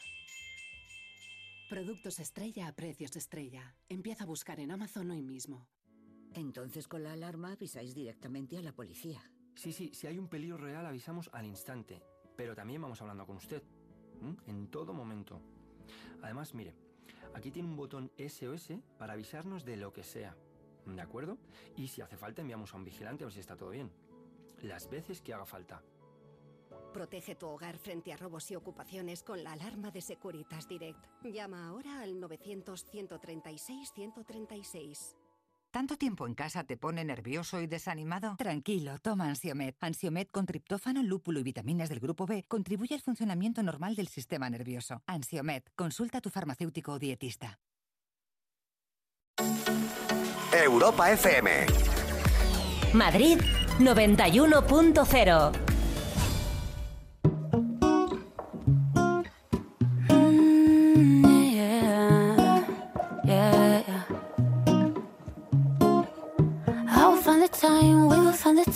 Productos 1.67 2.19
estrella 2.19 2.67
a 2.67 2.75
precios 2.75 3.15
estrella. 3.15 3.75
Empieza 3.89 4.23
a 4.23 4.27
buscar 4.27 4.59
en 4.59 4.69
Amazon 4.69 5.09
hoy 5.09 5.23
mismo. 5.23 5.67
Entonces 6.35 6.87
con 6.87 7.01
la 7.01 7.13
alarma 7.13 7.53
avisáis 7.53 7.95
directamente 7.95 8.59
a 8.59 8.61
la 8.61 8.71
policía. 8.71 9.19
Sí, 9.55 9.73
sí, 9.73 9.89
si 9.95 10.05
hay 10.05 10.19
un 10.19 10.27
peligro 10.27 10.57
real 10.57 10.85
avisamos 10.85 11.31
al 11.33 11.47
instante, 11.47 12.03
pero 12.37 12.53
también 12.53 12.83
vamos 12.83 13.01
hablando 13.01 13.25
con 13.25 13.37
usted, 13.37 13.63
¿m? 14.21 14.37
en 14.45 14.67
todo 14.67 14.93
momento. 14.93 15.41
Además, 16.21 16.53
mire, 16.53 16.75
aquí 17.33 17.49
tiene 17.49 17.67
un 17.67 17.75
botón 17.75 18.11
SOS 18.19 18.73
para 18.99 19.13
avisarnos 19.13 19.65
de 19.65 19.77
lo 19.77 19.91
que 19.91 20.03
sea, 20.03 20.37
¿de 20.85 21.01
acuerdo? 21.01 21.39
Y 21.77 21.87
si 21.87 22.01
hace 22.01 22.15
falta 22.15 22.41
enviamos 22.41 22.75
a 22.75 22.77
un 22.77 22.85
vigilante 22.85 23.23
a 23.23 23.25
ver 23.25 23.33
si 23.33 23.39
está 23.39 23.57
todo 23.57 23.71
bien. 23.71 23.91
Las 24.61 24.87
veces 24.87 25.19
que 25.19 25.33
haga 25.33 25.47
falta. 25.47 25.81
Protege 26.93 27.35
tu 27.35 27.47
hogar 27.47 27.77
frente 27.77 28.13
a 28.13 28.17
robos 28.17 28.51
y 28.51 28.55
ocupaciones 28.55 29.23
con 29.23 29.43
la 29.43 29.53
alarma 29.53 29.89
de 29.91 30.01
Securitas 30.01 30.67
Direct. 30.67 30.99
Llama 31.23 31.67
ahora 31.67 32.01
al 32.01 32.21
900-136-136. 32.21 35.15
¿Tanto 35.71 35.95
tiempo 35.95 36.27
en 36.27 36.35
casa 36.35 36.65
te 36.65 36.75
pone 36.75 37.05
nervioso 37.05 37.61
y 37.61 37.67
desanimado? 37.67 38.35
Tranquilo, 38.37 38.97
toma 39.01 39.29
Ansiomed. 39.29 39.73
Ansiomed 39.79 40.27
con 40.27 40.45
triptófano, 40.45 41.01
lúpulo 41.01 41.39
y 41.39 41.43
vitaminas 41.43 41.87
del 41.87 42.01
grupo 42.01 42.25
B 42.25 42.43
contribuye 42.45 42.93
al 42.93 43.01
funcionamiento 43.01 43.63
normal 43.63 43.95
del 43.95 44.09
sistema 44.09 44.49
nervioso. 44.49 45.01
Ansiomed, 45.05 45.63
consulta 45.77 46.17
a 46.17 46.21
tu 46.21 46.29
farmacéutico 46.29 46.91
o 46.91 46.99
dietista. 46.99 47.61
Europa 50.51 51.13
FM. 51.13 51.67
Madrid 52.93 53.39
91.0. 53.79 55.70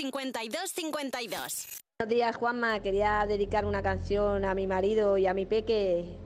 52 0.00 0.72
52 0.72 0.72
52. 0.72 1.66
Buenos 1.98 2.14
días, 2.14 2.36
Juanma. 2.36 2.80
Quería 2.80 3.26
dedicar 3.28 3.66
una 3.66 3.82
canción 3.82 4.46
a 4.46 4.54
mi 4.54 4.66
marido 4.66 5.18
y 5.18 5.26
a 5.26 5.34
mi 5.34 5.44
peque, 5.44 6.16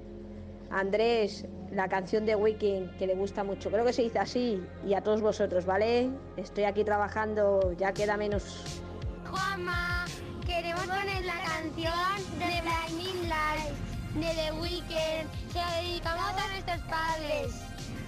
Andrés, 0.70 1.44
la 1.72 1.88
canción 1.88 2.24
de 2.24 2.36
Weekend, 2.36 2.96
que 2.98 3.08
le 3.08 3.16
gusta 3.16 3.42
mucho. 3.42 3.72
Creo 3.72 3.84
que 3.84 3.92
se 3.92 4.02
dice 4.02 4.20
así. 4.20 4.62
Y 4.86 4.94
a 4.94 5.00
todos 5.00 5.20
vosotros, 5.20 5.66
¿vale? 5.66 6.08
Estoy 6.36 6.64
aquí 6.64 6.84
trabajando, 6.84 7.72
ya 7.76 7.92
queda 7.92 8.16
menos. 8.16 8.80
Juanma, 9.28 10.04
queremos 10.46 10.86
poner 10.86 11.24
la 11.24 11.42
canción 11.42 12.38
de 12.38 12.62
Blinding 12.62 13.28
Lights 13.28 13.94
de 14.14 14.40
The 14.40 14.52
Weeknd. 14.52 15.52
Se 15.52 15.58
la 15.58 15.80
dedicamos 15.80 16.30
a 16.30 16.48
nuestros 16.52 16.80
padres. 16.82 17.73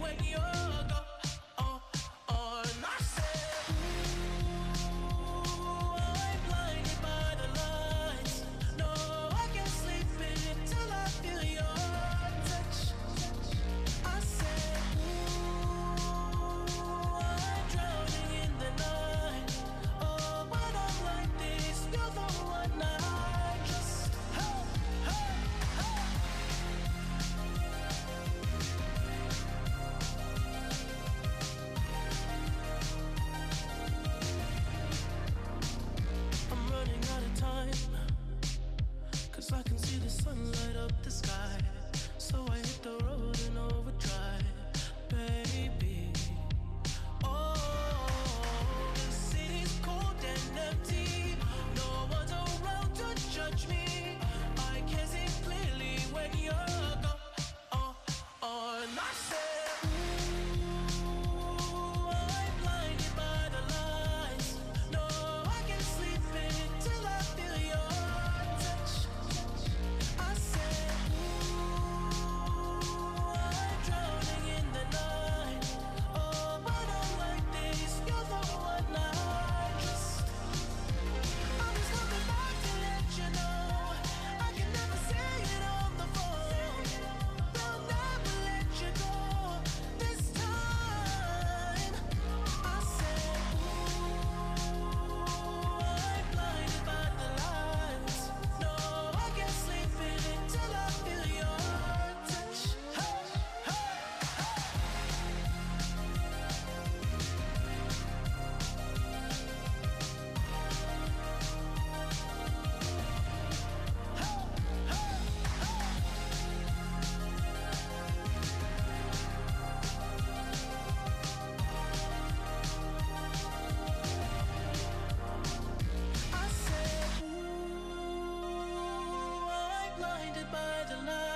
when 0.00 0.16
you're 0.24 0.89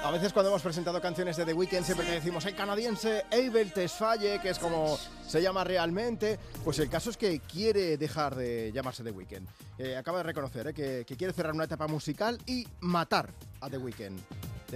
A 0.04 0.10
veces 0.10 0.34
cuando 0.34 0.50
hemos 0.50 0.60
presentado 0.60 1.00
canciones 1.00 1.34
de 1.34 1.46
The 1.46 1.54
Weeknd 1.54 1.82
siempre 1.82 2.06
que 2.06 2.12
decimos 2.12 2.44
el 2.44 2.54
canadiense 2.54 3.24
Abel 3.32 3.72
Tesfaye, 3.72 4.38
que 4.38 4.50
es 4.50 4.58
como 4.58 4.98
se 5.26 5.40
llama 5.40 5.64
realmente, 5.64 6.38
pues 6.62 6.78
el 6.78 6.90
caso 6.90 7.08
es 7.08 7.16
que 7.16 7.40
quiere 7.40 7.96
dejar 7.96 8.34
de 8.34 8.70
llamarse 8.70 9.02
The 9.02 9.10
Weeknd. 9.10 9.48
Eh, 9.78 9.96
acaba 9.96 10.18
de 10.18 10.24
reconocer 10.24 10.66
eh, 10.66 10.74
que, 10.74 11.04
que 11.06 11.16
quiere 11.16 11.32
cerrar 11.32 11.54
una 11.54 11.64
etapa 11.64 11.86
musical 11.86 12.38
y 12.44 12.66
matar 12.80 13.30
a 13.62 13.70
The 13.70 13.78
Weeknd 13.78 14.20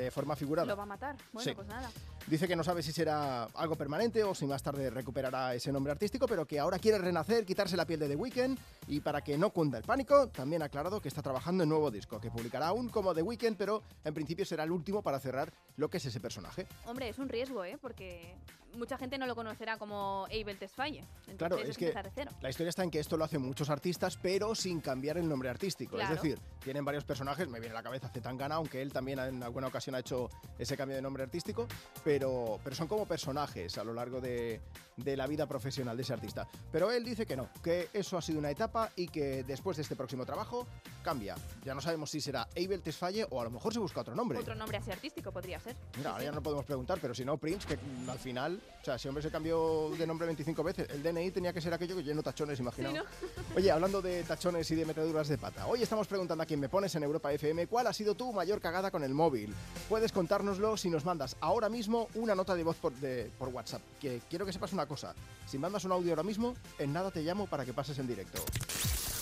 de 0.03 0.11
forma 0.11 0.37
figurada. 0.37 0.67
Lo 0.69 0.77
va 0.77 0.83
a 0.85 0.87
matar. 0.87 1.17
Bueno, 1.33 1.49
Sí. 1.51 1.55
pues 1.55 1.67
nada. 1.67 1.91
Dice 2.27 2.47
que 2.47 2.57
no 2.57 2.63
sabe 2.63 2.83
si 2.83 2.93
será 2.93 3.45
algo 3.45 3.77
permanente 3.77 4.23
o 4.23 4.35
si 4.35 4.47
más 4.47 4.63
tarde 4.63 4.91
recuperará 4.91 5.55
ese 5.55 5.73
nombre 5.73 5.93
artístico, 5.93 6.27
pero 6.27 6.47
que 6.47 6.59
ahora 6.59 6.79
quiere 6.79 6.99
renacer, 6.99 7.47
quitarse 7.47 7.77
la 7.77 7.87
piel 7.87 8.01
de 8.01 8.09
The 8.09 8.17
Weeknd 8.17 8.59
y 8.89 9.01
para 9.01 9.23
que 9.23 9.39
no 9.39 9.51
cunda 9.51 9.79
el 9.79 9.85
pánico, 9.85 10.29
también 10.29 10.61
ha 10.63 10.67
aclarado 10.67 11.01
que 11.01 11.09
está 11.09 11.23
trabajando 11.23 11.63
en 11.63 11.71
nuevo 11.71 11.91
disco, 11.91 12.21
que 12.21 12.31
publicará 12.31 12.67
aún 12.69 12.89
como 12.91 13.15
The 13.15 13.23
Weeknd, 13.23 13.57
pero 13.57 13.83
en 14.05 14.13
principio 14.15 14.45
será 14.45 14.65
el 14.65 14.71
último 14.73 15.03
para 15.03 15.19
cerrar 15.21 15.53
lo 15.77 15.89
que 15.89 15.97
es 15.97 16.05
ese 16.07 16.21
personaje. 16.21 16.67
Hombre, 16.87 17.09
es 17.09 17.19
un 17.19 17.29
riesgo, 17.31 17.65
¿eh? 17.65 17.79
Porque 17.81 18.35
mucha 18.79 18.97
gente 18.97 19.19
no 19.19 19.27
lo 19.27 19.35
conocerá 19.35 19.77
como 19.77 20.27
Abel 20.27 20.59
Tesfaye. 20.59 21.01
Entonces 21.27 21.37
Claro, 21.37 21.59
es 21.59 21.77
que 21.77 21.87
empezar 21.89 22.05
de 22.07 22.13
cero. 22.15 22.31
la 22.41 22.51
historia 22.51 22.71
está 22.71 22.83
en 22.85 22.91
que 22.91 23.01
esto 23.01 23.17
lo 23.17 23.25
hacen 23.25 23.43
muchos 23.43 23.69
artistas, 23.71 24.17
pero 24.21 24.55
sin 24.55 24.81
cambiar 24.81 25.19
el 25.19 25.29
nombre 25.29 25.49
artístico. 25.49 25.97
Claro. 25.97 26.15
Es 26.15 26.23
decir, 26.23 26.39
tienen 26.63 26.85
varios 26.85 27.05
personajes, 27.05 27.49
me 27.49 27.61
viene 27.61 27.75
a 27.75 27.79
la 27.79 27.83
cabeza 27.83 28.09
Zetangana, 28.09 28.57
aunque 28.57 28.81
él 28.81 28.93
también 28.93 29.19
en 29.19 29.43
alguna 29.43 29.67
ocasión 29.67 29.95
ha 29.95 29.99
hecho 30.01 30.29
ese 30.59 30.77
cambio 30.77 30.97
de 30.97 31.03
nombre 31.03 31.23
artístico, 31.23 31.67
pero, 32.05 32.59
pero 32.65 32.75
son 32.77 32.89
como 32.89 33.07
personajes 33.07 33.77
a 33.79 33.85
lo 33.85 33.93
largo 33.93 34.21
de, 34.21 34.61
de 34.97 35.17
la 35.17 35.27
vida 35.27 35.47
profesional 35.47 35.97
de 35.97 36.03
ese 36.03 36.13
artista. 36.13 36.47
Pero 36.73 36.91
él 36.91 37.05
dice 37.05 37.27
que 37.27 37.37
no, 37.37 37.49
que 37.63 37.89
eso 37.93 38.17
ha 38.17 38.23
sido 38.23 38.39
una 38.39 38.51
etapa 38.51 38.91
y 38.97 39.09
que 39.09 39.45
después 39.45 39.77
de 39.77 39.83
este 39.83 39.97
próximo 39.97 40.25
trabajo 40.25 40.67
cambia. 41.03 41.35
Ya 41.65 41.75
no 41.75 41.81
sabemos 41.81 42.11
si 42.11 42.21
será 42.21 42.49
Abel 42.57 42.83
Tesfaye 42.83 43.27
o 43.31 43.41
a 43.41 43.45
lo 43.45 43.51
mejor 43.51 43.73
se 43.73 43.79
busca 43.79 44.01
otro 44.01 44.15
nombre. 44.15 44.39
Otro 44.39 44.55
nombre 44.55 44.79
así 44.79 44.91
artístico 44.91 45.33
podría 45.33 45.59
ser. 45.61 45.77
Mira, 45.97 46.11
ahora 46.13 46.25
ya 46.25 46.33
no 46.33 46.43
podemos 46.43 46.65
preguntar, 46.65 46.99
pero 47.01 47.15
si 47.15 47.25
no, 47.25 47.37
Prince, 47.39 47.67
que 47.67 47.79
al 48.11 48.19
final, 48.19 48.61
o 48.81 48.85
sea, 48.85 48.95
ese 48.95 49.09
hombre 49.09 49.23
se 49.23 49.31
cambió 49.31 49.91
de 49.99 50.07
nombre 50.07 50.27
25 50.27 50.63
veces. 50.63 50.89
El 50.91 51.03
DNI 51.03 51.31
tenía 51.31 51.53
que 51.53 51.61
ser 51.61 51.75
aquello 51.75 51.97
que 51.97 52.03
lleno 52.03 52.23
tachones, 52.23 52.59
imaginaos. 52.61 52.99
Sí, 53.21 53.27
Oye, 53.57 53.71
hablando 53.71 54.01
de 54.01 54.23
tachones 54.23 54.71
y 54.71 54.75
de 54.77 54.85
meteduras 54.87 55.29
de 55.29 55.37
pata, 55.39 55.67
hoy 55.67 55.83
estamos 55.83 56.07
preguntando 56.07 56.43
a 56.43 56.47
quien 56.47 56.61
me 56.61 56.69
pones 56.69 56.95
en 56.95 57.03
Europa 57.03 57.33
FM 57.33 57.67
cuál 57.67 57.87
ha 57.87 57.93
sido 57.93 58.15
tu 58.15 58.33
mayor 58.33 58.61
cagada 58.61 58.91
con 58.91 59.03
el 59.05 59.13
móvil. 59.15 59.55
Puedes 59.89 60.13
contárnoslo 60.13 60.77
si 60.77 60.91
nos 60.91 61.05
mandas 61.05 61.37
ahora 61.41 61.69
mismo 61.69 62.09
una 62.15 62.35
nota 62.35 62.55
de 62.55 62.65
voz 62.65 62.77
por, 62.77 62.93
de- 62.95 63.31
por 63.39 63.49
WhatsApp. 63.49 63.83
Que 64.01 64.21
quiero 64.31 64.47
que 64.47 64.53
sepas 64.53 64.73
una 64.73 64.87
cosa, 64.87 65.15
si 65.47 65.59
mandas 65.59 65.85
un 65.85 65.93
audio 65.93 66.11
ahora 66.13 66.23
mismo, 66.23 66.55
en 66.79 66.93
nada 66.93 67.11
te 67.11 67.23
llamo 67.23 67.47
para 67.47 67.65
que 67.65 67.73
pases 67.73 67.99
en 67.99 68.07
directo. 68.07 68.39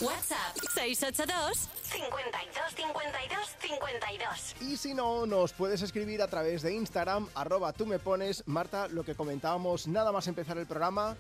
WhatsApp 0.01 0.55
682 0.75 1.69
52 1.83 2.75
52 2.77 3.57
52. 3.61 4.57
Y 4.61 4.77
si 4.77 4.93
no, 4.93 5.25
nos 5.25 5.53
puedes 5.55 5.81
escribir 5.81 6.21
a 6.21 6.29
través 6.29 6.61
de 6.61 6.75
Instagram, 6.75 7.29
arroba 7.35 7.73
tú 7.73 7.87
me 7.87 7.99
pones. 7.99 8.47
Marta, 8.47 8.89
lo 8.89 9.05
que 9.05 9.15
comentábamos 9.15 9.87
nada 9.89 10.13
más 10.13 10.27
empezar 10.29 10.59
el 10.59 10.67
programa, 10.67 11.17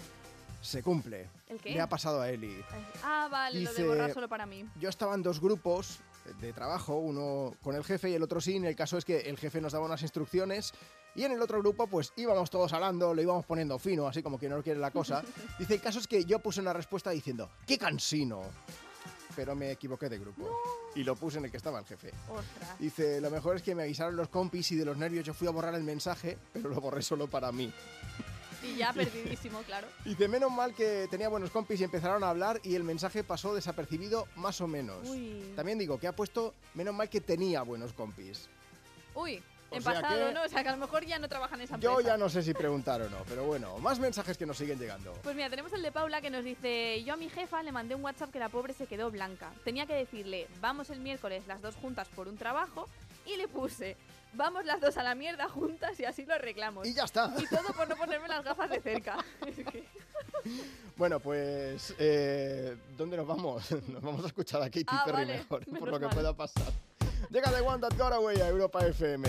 se 0.66 0.82
cumple. 0.82 1.28
¿El 1.48 1.60
qué? 1.60 1.70
Le 1.70 1.80
ha 1.80 1.88
pasado 1.88 2.20
a 2.20 2.30
Eli. 2.30 2.62
Ah, 3.02 3.28
vale, 3.30 3.60
lo 3.62 3.70
Dice- 3.70 3.82
de 3.82 3.88
borrar 3.88 4.12
solo 4.12 4.28
para 4.28 4.46
mí. 4.46 4.68
Yo 4.78 4.88
estaba 4.88 5.14
en 5.14 5.22
dos 5.22 5.40
grupos 5.40 6.00
de 6.40 6.52
trabajo, 6.52 6.96
uno 6.96 7.54
con 7.62 7.76
el 7.76 7.84
jefe 7.84 8.10
y 8.10 8.14
el 8.14 8.22
otro 8.22 8.40
sin. 8.40 8.64
El 8.64 8.74
caso 8.74 8.98
es 8.98 9.04
que 9.04 9.20
el 9.20 9.38
jefe 9.38 9.60
nos 9.60 9.72
daba 9.72 9.86
unas 9.86 10.02
instrucciones 10.02 10.74
y 11.14 11.22
en 11.22 11.32
el 11.32 11.40
otro 11.40 11.60
grupo 11.60 11.86
pues 11.86 12.12
íbamos 12.16 12.50
todos 12.50 12.72
hablando, 12.72 13.14
lo 13.14 13.22
íbamos 13.22 13.46
poniendo 13.46 13.78
fino, 13.78 14.08
así 14.08 14.22
como 14.22 14.38
que 14.38 14.48
no 14.48 14.62
quiere 14.62 14.80
la 14.80 14.90
cosa. 14.90 15.22
Dice, 15.58 15.74
el 15.74 15.80
caso 15.80 16.00
es 16.00 16.08
que 16.08 16.24
yo 16.24 16.40
puse 16.40 16.60
una 16.60 16.72
respuesta 16.72 17.10
diciendo, 17.10 17.48
¡qué 17.66 17.78
cansino! 17.78 18.42
Pero 19.36 19.54
me 19.54 19.70
equivoqué 19.70 20.08
de 20.08 20.18
grupo. 20.18 20.48
Y 20.94 21.04
lo 21.04 21.14
puse 21.14 21.36
en 21.38 21.44
el 21.44 21.50
que 21.50 21.58
estaba 21.58 21.78
el 21.78 21.84
jefe. 21.84 22.10
Ostras. 22.30 22.78
Dice, 22.78 23.20
lo 23.20 23.30
mejor 23.30 23.56
es 23.56 23.62
que 23.62 23.74
me 23.74 23.82
avisaron 23.82 24.16
los 24.16 24.28
compis 24.30 24.72
y 24.72 24.76
de 24.76 24.84
los 24.86 24.96
nervios 24.96 25.26
yo 25.26 25.34
fui 25.34 25.46
a 25.46 25.50
borrar 25.50 25.74
el 25.74 25.82
mensaje, 25.84 26.38
pero 26.54 26.70
lo 26.70 26.80
borré 26.80 27.02
solo 27.02 27.28
para 27.28 27.52
mí. 27.52 27.70
Y 28.66 28.76
ya 28.76 28.92
perdidísimo, 28.92 29.60
claro. 29.62 29.86
Dice, 30.04 30.28
menos 30.28 30.50
mal 30.50 30.74
que 30.74 31.06
tenía 31.10 31.28
buenos 31.28 31.50
compis 31.50 31.80
y 31.80 31.84
empezaron 31.84 32.22
a 32.24 32.30
hablar 32.30 32.60
y 32.62 32.74
el 32.74 32.84
mensaje 32.84 33.24
pasó 33.24 33.54
desapercibido 33.54 34.26
más 34.36 34.60
o 34.60 34.66
menos. 34.66 35.08
Uy. 35.08 35.52
También 35.54 35.78
digo 35.78 35.98
que 35.98 36.06
ha 36.08 36.12
puesto, 36.14 36.54
menos 36.74 36.94
mal 36.94 37.08
que 37.08 37.20
tenía 37.20 37.62
buenos 37.62 37.92
compis. 37.92 38.48
Uy, 39.14 39.42
O 39.70 39.76
en 39.76 39.82
pasado, 39.82 40.28
que- 40.28 40.34
¿no? 40.34 40.42
O 40.44 40.48
sea, 40.48 40.62
que 40.62 40.68
a 40.68 40.72
lo 40.72 40.78
mejor 40.78 41.04
ya 41.06 41.18
no 41.18 41.28
trabajan 41.28 41.58
en 41.60 41.64
esa 41.64 41.74
empresa. 41.74 41.94
Yo 41.94 42.00
ya 42.00 42.16
no 42.16 42.28
sé 42.28 42.42
si 42.42 42.52
preguntar 42.54 43.00
o 43.02 43.08
no, 43.10 43.18
pero 43.28 43.44
bueno, 43.44 43.78
más 43.78 43.98
mensajes 43.98 44.36
que 44.36 44.46
nos 44.46 44.58
siguen 44.58 44.78
llegando. 44.78 45.12
Pues 45.22 45.34
mira, 45.34 45.48
tenemos 45.48 45.72
el 45.72 45.82
de 45.82 45.90
Paula 45.92 46.20
que 46.20 46.30
nos 46.30 46.44
dice, 46.44 47.02
yo 47.04 47.14
a 47.14 47.16
mi 47.16 47.28
jefa 47.30 47.62
le 47.62 47.72
mandé 47.72 47.94
un 47.94 48.04
WhatsApp 48.04 48.30
que 48.30 48.38
la 48.38 48.48
pobre 48.48 48.74
se 48.74 48.86
quedó 48.86 49.10
blanca. 49.10 49.52
Tenía 49.64 49.86
que 49.86 49.94
decirle, 49.94 50.46
vamos 50.60 50.90
el 50.90 51.00
miércoles 51.00 51.44
las 51.46 51.62
dos 51.62 51.74
juntas 51.76 52.08
por 52.14 52.28
un 52.28 52.36
trabajo 52.36 52.88
y 53.24 53.36
le 53.36 53.48
puse, 53.48 53.96
vamos 54.36 54.64
las 54.64 54.80
dos 54.80 54.96
a 54.96 55.02
la 55.02 55.14
mierda 55.14 55.48
juntas 55.48 55.98
y 56.00 56.04
así 56.04 56.24
lo 56.26 56.34
arreglamos. 56.34 56.86
Y 56.86 56.94
ya 56.94 57.04
está. 57.04 57.32
Y 57.38 57.46
todo 57.46 57.72
por 57.74 57.88
no 57.88 57.96
ponerme 57.96 58.28
las 58.28 58.44
gafas 58.44 58.70
de 58.70 58.80
cerca. 58.80 59.16
Es 59.46 59.56
que- 59.56 59.84
Bueno, 60.96 61.18
pues, 61.20 61.94
eh, 61.98 62.76
¿dónde 62.96 63.16
nos 63.16 63.26
vamos? 63.26 63.70
Nos 63.88 64.02
vamos 64.02 64.24
a 64.24 64.28
escuchar 64.28 64.62
a 64.62 64.66
Katy 64.66 64.84
Ah, 64.86 65.02
Perry 65.04 65.16
vale, 65.18 65.36
mejor, 65.38 65.64
por 65.64 65.72
menos 65.72 65.90
lo 65.90 65.98
que 65.98 66.06
mal. 66.06 66.14
pueda 66.14 66.32
pasar. 66.36 66.72
Llega 67.30 67.50
The 67.50 67.60
One 67.60 67.80
That 67.80 67.96
Got 67.98 68.12
Away 68.12 68.40
a 68.40 68.48
Europa 68.48 68.86
FM. 68.86 69.28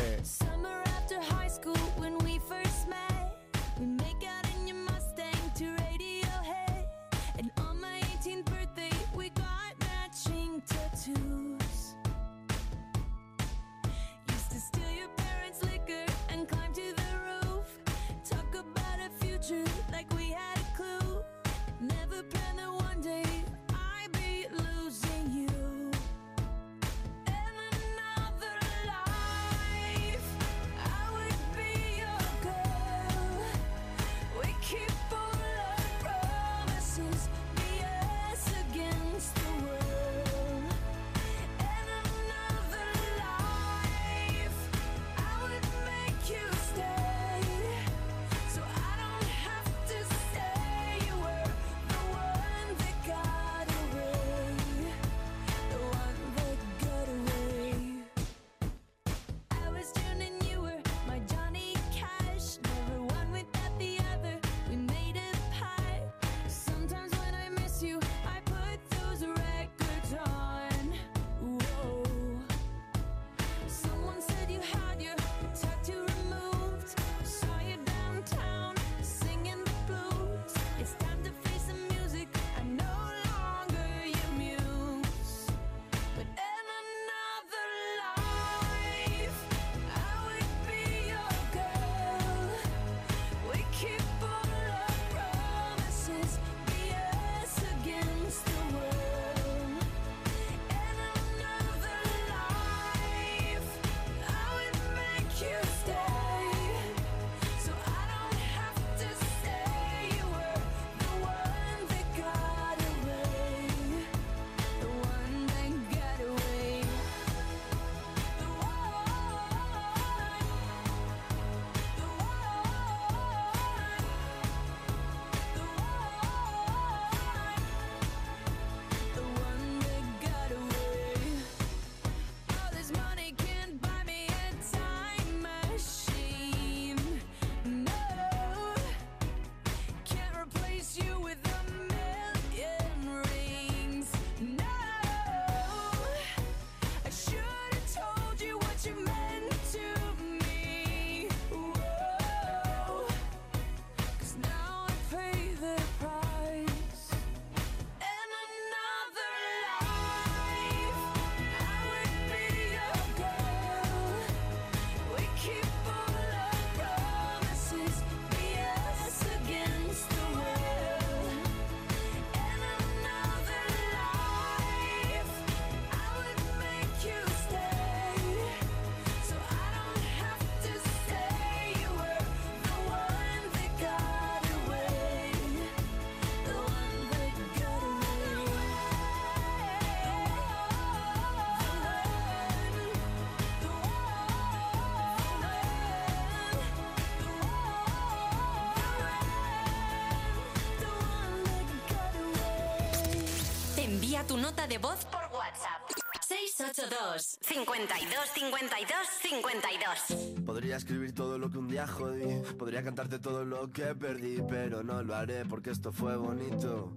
Tu 204.27 204.37
nota 204.37 204.67
de 204.67 204.77
voz 204.77 205.05
por 205.05 205.21
WhatsApp. 205.33 205.81
682 206.27 207.37
52 207.41 208.29
52 208.33 208.97
52 209.21 210.43
Podría 210.45 210.75
escribir 210.75 211.13
todo 211.13 211.37
lo 211.37 211.49
que 211.49 211.57
un 211.57 211.69
día 211.69 211.87
jodí, 211.87 212.41
podría 212.57 212.83
cantarte 212.83 213.19
todo 213.19 213.45
lo 213.45 213.71
que 213.71 213.95
perdí, 213.95 214.41
pero 214.49 214.83
no 214.83 215.01
lo 215.01 215.15
haré 215.15 215.45
porque 215.45 215.69
esto 215.69 215.93
fue 215.93 216.17
bonito. 216.17 216.93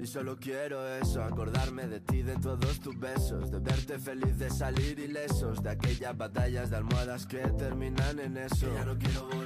Y 0.00 0.06
solo 0.06 0.36
quiero 0.36 0.86
eso, 0.96 1.22
acordarme 1.22 1.86
de 1.86 2.00
ti, 2.00 2.22
de 2.22 2.36
todos 2.36 2.80
tus 2.80 2.98
besos, 2.98 3.50
de 3.50 3.60
verte 3.60 3.98
feliz, 3.98 4.38
de 4.38 4.50
salir 4.50 4.98
ilesos, 4.98 5.62
de 5.62 5.70
aquellas 5.70 6.16
batallas 6.16 6.70
de 6.70 6.76
almohadas 6.76 7.26
que 7.26 7.38
terminan 7.38 8.18
en 8.18 8.36
eso. 8.36 8.66
Que 8.66 8.74
ya 8.74 8.84
no 8.84 8.98
quiero 8.98 9.26
volver 9.28 9.41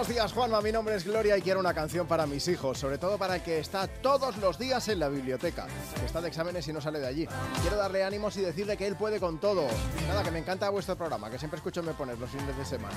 Buenos 0.00 0.14
días, 0.14 0.32
Juanma. 0.32 0.62
Mi 0.62 0.72
nombre 0.72 0.94
es 0.94 1.04
Gloria 1.04 1.36
y 1.36 1.42
quiero 1.42 1.60
una 1.60 1.74
canción 1.74 2.06
para 2.06 2.26
mis 2.26 2.48
hijos, 2.48 2.78
sobre 2.78 2.96
todo 2.96 3.18
para 3.18 3.36
el 3.36 3.42
que 3.42 3.58
está 3.58 3.86
todos 3.86 4.38
los 4.38 4.58
días 4.58 4.88
en 4.88 4.98
la 4.98 5.10
biblioteca, 5.10 5.66
que 5.94 6.06
está 6.06 6.22
de 6.22 6.28
exámenes 6.28 6.66
y 6.68 6.72
no 6.72 6.80
sale 6.80 7.00
de 7.00 7.06
allí. 7.06 7.28
Quiero 7.60 7.76
darle 7.76 8.02
ánimos 8.02 8.34
y 8.38 8.40
decirle 8.40 8.78
que 8.78 8.86
él 8.86 8.96
puede 8.96 9.20
con 9.20 9.38
todo. 9.38 9.66
Nada, 10.08 10.22
que 10.22 10.30
me 10.30 10.38
encanta 10.38 10.70
vuestro 10.70 10.96
programa, 10.96 11.28
que 11.28 11.38
siempre 11.38 11.58
escucho 11.58 11.82
Me 11.82 11.92
Pones 11.92 12.18
los 12.18 12.30
fines 12.30 12.56
de 12.56 12.64
semana. 12.64 12.96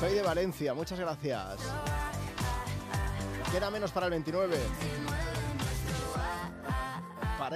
Soy 0.00 0.14
de 0.14 0.22
Valencia, 0.22 0.74
muchas 0.74 0.98
gracias. 0.98 1.60
Queda 3.52 3.70
menos 3.70 3.92
para 3.92 4.06
el 4.06 4.10
29. 4.10 4.56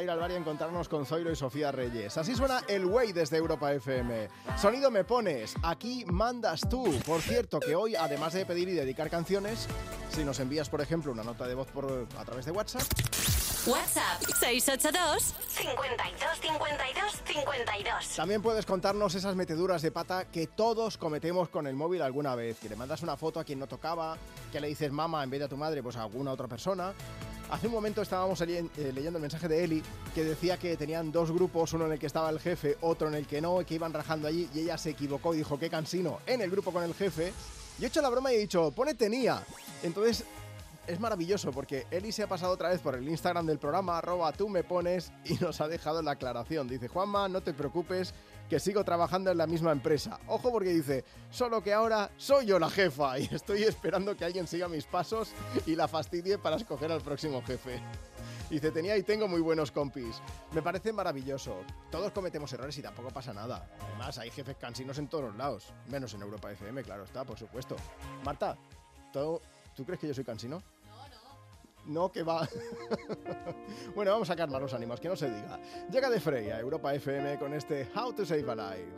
Para 0.00 0.04
ir 0.04 0.10
al 0.12 0.18
bar 0.18 0.30
y 0.30 0.36
encontrarnos 0.36 0.88
con 0.88 1.04
Zoilo 1.04 1.30
y 1.30 1.36
Sofía 1.36 1.70
Reyes. 1.72 2.16
Así 2.16 2.34
suena 2.34 2.62
el 2.68 2.86
Way 2.86 3.12
desde 3.12 3.36
Europa 3.36 3.70
FM. 3.70 4.30
Sonido 4.56 4.90
me 4.90 5.04
pones, 5.04 5.54
aquí 5.62 6.06
mandas 6.06 6.62
tú. 6.70 6.90
Por 7.04 7.20
cierto, 7.20 7.60
que 7.60 7.76
hoy, 7.76 7.96
además 7.96 8.32
de 8.32 8.46
pedir 8.46 8.70
y 8.70 8.72
dedicar 8.72 9.10
canciones, 9.10 9.68
si 10.08 10.24
nos 10.24 10.40
envías, 10.40 10.70
por 10.70 10.80
ejemplo, 10.80 11.12
una 11.12 11.22
nota 11.22 11.46
de 11.46 11.54
voz 11.54 11.66
por, 11.66 12.08
a 12.16 12.24
través 12.24 12.46
de 12.46 12.50
WhatsApp, 12.50 12.80
WhatsApp 13.66 14.22
682 14.22 15.34
52 15.48 16.40
52 16.40 17.22
52 17.26 18.16
También 18.16 18.40
puedes 18.40 18.64
contarnos 18.64 19.14
esas 19.14 19.36
meteduras 19.36 19.82
de 19.82 19.90
pata 19.90 20.24
que 20.30 20.46
todos 20.46 20.96
cometemos 20.96 21.50
con 21.50 21.66
el 21.66 21.74
móvil 21.74 22.00
alguna 22.00 22.34
vez. 22.34 22.58
Que 22.58 22.70
le 22.70 22.76
mandas 22.76 23.02
una 23.02 23.18
foto 23.18 23.38
a 23.38 23.44
quien 23.44 23.58
no 23.58 23.66
tocaba, 23.66 24.16
que 24.50 24.60
le 24.60 24.68
dices 24.68 24.90
mamá 24.90 25.22
en 25.22 25.28
vez 25.28 25.40
de 25.40 25.44
a 25.44 25.48
tu 25.48 25.58
madre, 25.58 25.82
pues 25.82 25.96
a 25.96 26.04
alguna 26.04 26.32
otra 26.32 26.48
persona. 26.48 26.94
Hace 27.50 27.66
un 27.66 27.72
momento 27.72 28.00
estábamos 28.00 28.40
eh, 28.42 28.64
leyendo 28.94 29.18
el 29.18 29.22
mensaje 29.22 29.48
de 29.48 29.64
Eli 29.64 29.82
que 30.14 30.22
decía 30.22 30.56
que 30.56 30.76
tenían 30.76 31.10
dos 31.10 31.32
grupos, 31.32 31.72
uno 31.72 31.86
en 31.86 31.92
el 31.92 31.98
que 31.98 32.06
estaba 32.06 32.30
el 32.30 32.38
jefe, 32.38 32.78
otro 32.80 33.08
en 33.08 33.14
el 33.14 33.26
que 33.26 33.40
no, 33.40 33.60
y 33.60 33.64
que 33.64 33.74
iban 33.74 33.92
rajando 33.92 34.28
allí 34.28 34.48
y 34.54 34.60
ella 34.60 34.78
se 34.78 34.90
equivocó 34.90 35.34
y 35.34 35.38
dijo 35.38 35.58
qué 35.58 35.68
cansino 35.68 36.20
en 36.26 36.42
el 36.42 36.50
grupo 36.50 36.72
con 36.72 36.84
el 36.84 36.94
jefe. 36.94 37.32
Yo 37.78 37.86
he 37.86 37.88
hecho 37.88 38.02
la 38.02 38.08
broma 38.08 38.32
y 38.32 38.36
he 38.36 38.38
dicho, 38.38 38.70
pone 38.70 38.94
tenía. 38.94 39.42
Entonces 39.82 40.24
es 40.86 41.00
maravilloso 41.00 41.50
porque 41.50 41.86
Eli 41.90 42.12
se 42.12 42.22
ha 42.22 42.28
pasado 42.28 42.52
otra 42.52 42.68
vez 42.68 42.80
por 42.80 42.94
el 42.94 43.08
Instagram 43.08 43.46
del 43.46 43.58
programa, 43.58 43.98
arroba 43.98 44.32
tú 44.32 44.48
me 44.48 44.62
pones, 44.62 45.10
y 45.24 45.34
nos 45.34 45.60
ha 45.60 45.66
dejado 45.66 46.02
la 46.02 46.12
aclaración. 46.12 46.68
Dice, 46.68 46.86
Juanma, 46.86 47.28
no 47.28 47.40
te 47.40 47.52
preocupes, 47.52 48.14
que 48.50 48.58
sigo 48.58 48.84
trabajando 48.84 49.30
en 49.30 49.38
la 49.38 49.46
misma 49.46 49.70
empresa. 49.70 50.18
Ojo 50.26 50.50
porque 50.50 50.70
dice, 50.70 51.04
solo 51.30 51.62
que 51.62 51.72
ahora 51.72 52.10
soy 52.16 52.46
yo 52.46 52.58
la 52.58 52.68
jefa 52.68 53.16
y 53.16 53.22
estoy 53.32 53.62
esperando 53.62 54.16
que 54.16 54.24
alguien 54.24 54.48
siga 54.48 54.66
mis 54.66 54.84
pasos 54.84 55.32
y 55.66 55.76
la 55.76 55.86
fastidie 55.86 56.36
para 56.36 56.56
escoger 56.56 56.90
al 56.90 57.00
próximo 57.00 57.40
jefe. 57.42 57.80
Dice, 58.50 58.72
tenía 58.72 58.96
y 58.96 59.04
tengo 59.04 59.28
muy 59.28 59.40
buenos 59.40 59.70
compis. 59.70 60.20
Me 60.52 60.62
parece 60.62 60.92
maravilloso. 60.92 61.60
Todos 61.92 62.10
cometemos 62.10 62.52
errores 62.52 62.76
y 62.76 62.82
tampoco 62.82 63.10
pasa 63.10 63.32
nada. 63.32 63.70
Además, 63.80 64.18
hay 64.18 64.30
jefes 64.30 64.56
cansinos 64.56 64.98
en 64.98 65.06
todos 65.06 65.32
lados. 65.36 65.72
Menos 65.86 66.12
en 66.14 66.22
Europa 66.22 66.50
FM, 66.50 66.82
claro 66.82 67.04
está, 67.04 67.24
por 67.24 67.38
supuesto. 67.38 67.76
Marta, 68.24 68.58
¿tú, 69.12 69.40
¿tú 69.76 69.84
crees 69.84 70.00
que 70.00 70.08
yo 70.08 70.14
soy 70.14 70.24
cansino? 70.24 70.60
No, 71.90 72.08
que 72.08 72.22
va. 72.22 72.48
bueno, 73.96 74.12
vamos 74.12 74.30
a 74.30 74.36
calmar 74.36 74.62
los 74.62 74.72
ánimos, 74.72 75.00
que 75.00 75.08
no 75.08 75.16
se 75.16 75.28
diga. 75.28 75.58
Llega 75.90 76.08
de 76.08 76.20
Frey 76.20 76.48
a 76.48 76.60
Europa 76.60 76.94
FM 76.94 77.36
con 77.36 77.52
este 77.52 77.88
How 77.96 78.12
to 78.12 78.24
Save 78.24 78.48
a 78.48 78.54
Life. 78.54 78.92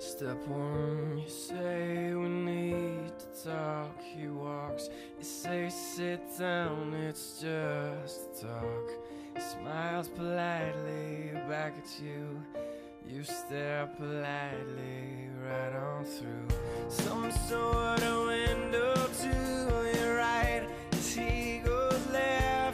Step 0.00 0.36
one, 0.48 1.18
you 1.18 1.28
say 1.28 2.12
we 2.14 2.28
need 2.28 3.12
to 3.16 3.48
talk. 3.48 4.02
He 4.02 4.26
walks, 4.26 4.90
you 5.16 5.24
say 5.24 5.70
sit 5.70 6.20
down, 6.36 6.92
it's 6.94 7.40
just 7.40 8.42
talk. 8.42 8.90
He 9.34 9.40
smiles 9.40 10.08
politely 10.08 11.30
back 11.48 11.74
at 11.78 12.02
you. 12.02 12.42
You 13.08 13.22
stare 13.22 13.88
politely 13.96 15.30
right 15.44 15.76
on 15.76 16.04
through 16.04 16.48
some 16.88 17.30
sort 17.30 18.02
of 18.02 18.26
window 18.26 18.94
to 19.20 19.96
your 19.96 20.16
right. 20.16 20.68
He 20.92 21.45
declare 22.06 22.65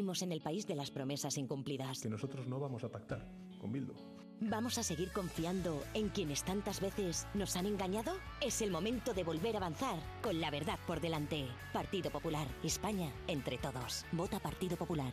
Vivimos 0.00 0.22
en 0.22 0.32
el 0.32 0.40
país 0.40 0.66
de 0.66 0.74
las 0.74 0.90
promesas 0.90 1.36
incumplidas. 1.36 2.00
Que 2.00 2.08
nosotros 2.08 2.46
no 2.46 2.58
vamos 2.58 2.82
a 2.84 2.88
pactar 2.88 3.28
con 3.58 3.70
Bildu. 3.70 3.92
¿Vamos 4.40 4.78
a 4.78 4.82
seguir 4.82 5.12
confiando 5.12 5.82
en 5.92 6.08
quienes 6.08 6.42
tantas 6.42 6.80
veces 6.80 7.26
nos 7.34 7.54
han 7.54 7.66
engañado? 7.66 8.14
Es 8.40 8.62
el 8.62 8.70
momento 8.70 9.12
de 9.12 9.24
volver 9.24 9.56
a 9.56 9.58
avanzar 9.58 9.98
con 10.22 10.40
la 10.40 10.50
verdad 10.50 10.78
por 10.86 11.02
delante. 11.02 11.44
Partido 11.74 12.10
Popular. 12.10 12.48
España 12.64 13.12
entre 13.26 13.58
todos. 13.58 14.06
Vota 14.12 14.40
Partido 14.40 14.78
Popular. 14.78 15.12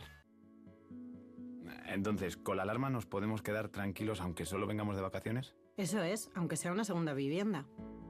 Entonces, 1.84 2.38
¿con 2.38 2.56
la 2.56 2.62
alarma 2.62 2.88
nos 2.88 3.04
podemos 3.04 3.42
quedar 3.42 3.68
tranquilos 3.68 4.22
aunque 4.22 4.46
solo 4.46 4.66
vengamos 4.66 4.96
de 4.96 5.02
vacaciones? 5.02 5.54
Eso 5.76 6.02
es, 6.02 6.30
aunque 6.34 6.56
sea 6.56 6.72
una 6.72 6.84
segunda 6.84 7.12
vivienda. 7.12 7.66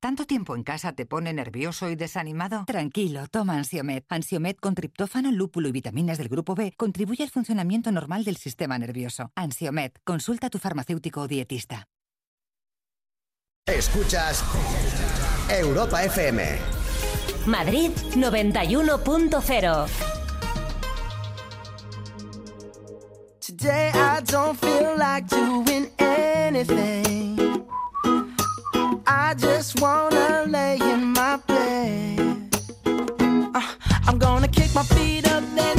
¿Tanto 0.00 0.26
tiempo 0.26 0.54
en 0.54 0.62
casa 0.62 0.92
te 0.92 1.06
pone 1.06 1.32
nervioso 1.32 1.88
y 1.88 1.96
desanimado? 1.96 2.64
Tranquilo, 2.66 3.26
toma 3.28 3.56
Ansiomet. 3.56 4.04
Ansiomet 4.08 4.60
con 4.60 4.74
triptófano, 4.74 5.32
lúpulo 5.32 5.68
y 5.68 5.72
vitaminas 5.72 6.18
del 6.18 6.28
grupo 6.28 6.54
B 6.54 6.74
contribuye 6.76 7.24
al 7.24 7.30
funcionamiento 7.30 7.90
normal 7.90 8.24
del 8.24 8.36
sistema 8.36 8.78
nervioso. 8.78 9.32
Ansiomet, 9.34 9.98
consulta 10.04 10.48
a 10.48 10.50
tu 10.50 10.58
farmacéutico 10.58 11.22
o 11.22 11.28
dietista. 11.28 11.88
Escuchas 13.66 14.44
Europa 15.50 16.04
FM. 16.04 16.44
Madrid 17.46 17.90
91.0. 18.14 19.88
Today 23.40 23.90
I 23.94 24.20
don't 24.24 24.56
feel 24.58 24.96
like 24.96 25.26
doing 25.28 25.90
anything. 25.98 27.45
I 29.06 29.34
just 29.34 29.80
wanna 29.80 30.46
lay 30.48 30.78
in 30.80 31.12
my 31.12 31.36
bed. 31.46 32.56
Uh, 32.84 33.62
I'm 34.06 34.18
gonna 34.18 34.48
kick 34.48 34.74
my 34.74 34.82
feet 34.82 35.26
up, 35.30 35.44
then 35.54 35.78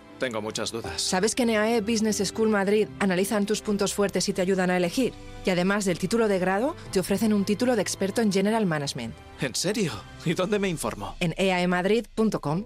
Tengo 0.21 0.39
muchas 0.39 0.71
dudas. 0.71 1.01
¿Sabes 1.01 1.33
que 1.33 1.41
en 1.41 1.49
EAE 1.49 1.81
Business 1.81 2.21
School 2.23 2.49
Madrid 2.49 2.87
analizan 2.99 3.47
tus 3.47 3.61
puntos 3.63 3.95
fuertes 3.95 4.29
y 4.29 4.33
te 4.33 4.43
ayudan 4.43 4.69
a 4.69 4.77
elegir? 4.77 5.13
Y 5.47 5.49
además 5.49 5.83
del 5.85 5.97
título 5.97 6.27
de 6.27 6.37
grado, 6.37 6.75
te 6.91 6.99
ofrecen 6.99 7.33
un 7.33 7.43
título 7.43 7.75
de 7.75 7.81
experto 7.81 8.21
en 8.21 8.31
General 8.31 8.63
Management. 8.67 9.15
¿En 9.39 9.55
serio? 9.55 9.91
¿Y 10.23 10.35
dónde 10.35 10.59
me 10.59 10.69
informo? 10.69 11.15
En 11.19 11.33
E 11.37 11.47
eaemadrid.com. 11.47 12.65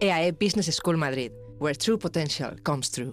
EAE 0.00 0.32
Business 0.32 0.74
School 0.74 0.96
Madrid, 0.96 1.30
where 1.60 1.78
true 1.78 1.96
potential 1.96 2.60
comes 2.64 2.90
true. 2.90 3.12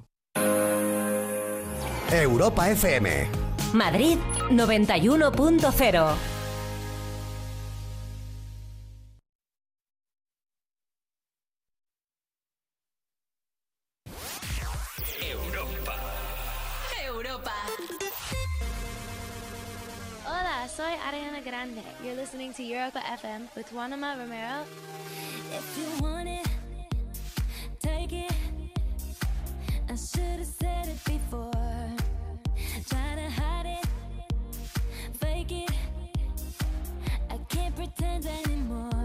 Europa 2.12 2.72
FM. 2.72 3.28
Madrid 3.74 4.18
91.0. 4.50 6.37
soy 20.78 20.96
Ariana 21.10 21.44
Grande. 21.44 21.82
You're 22.04 22.14
listening 22.14 22.54
to 22.54 22.62
Europa 22.62 23.00
FM 23.00 23.48
with 23.56 23.68
Juanma 23.74 24.16
Romero. 24.16 24.64
If 25.52 25.66
you 25.76 26.04
want 26.04 26.30
it, 26.30 26.48
take 27.80 28.14
it. 28.14 28.32
I 29.90 29.96
should 29.96 30.38
have 30.38 30.46
said 30.46 30.86
it 30.86 31.04
before. 31.04 31.52
Try 32.90 33.16
to 33.16 33.28
hide 33.40 33.66
it, 33.66 33.86
fake 35.20 35.52
it. 35.52 35.72
I 37.32 37.38
can't 37.50 37.76
pretend 37.76 38.28
anymore. 38.28 38.97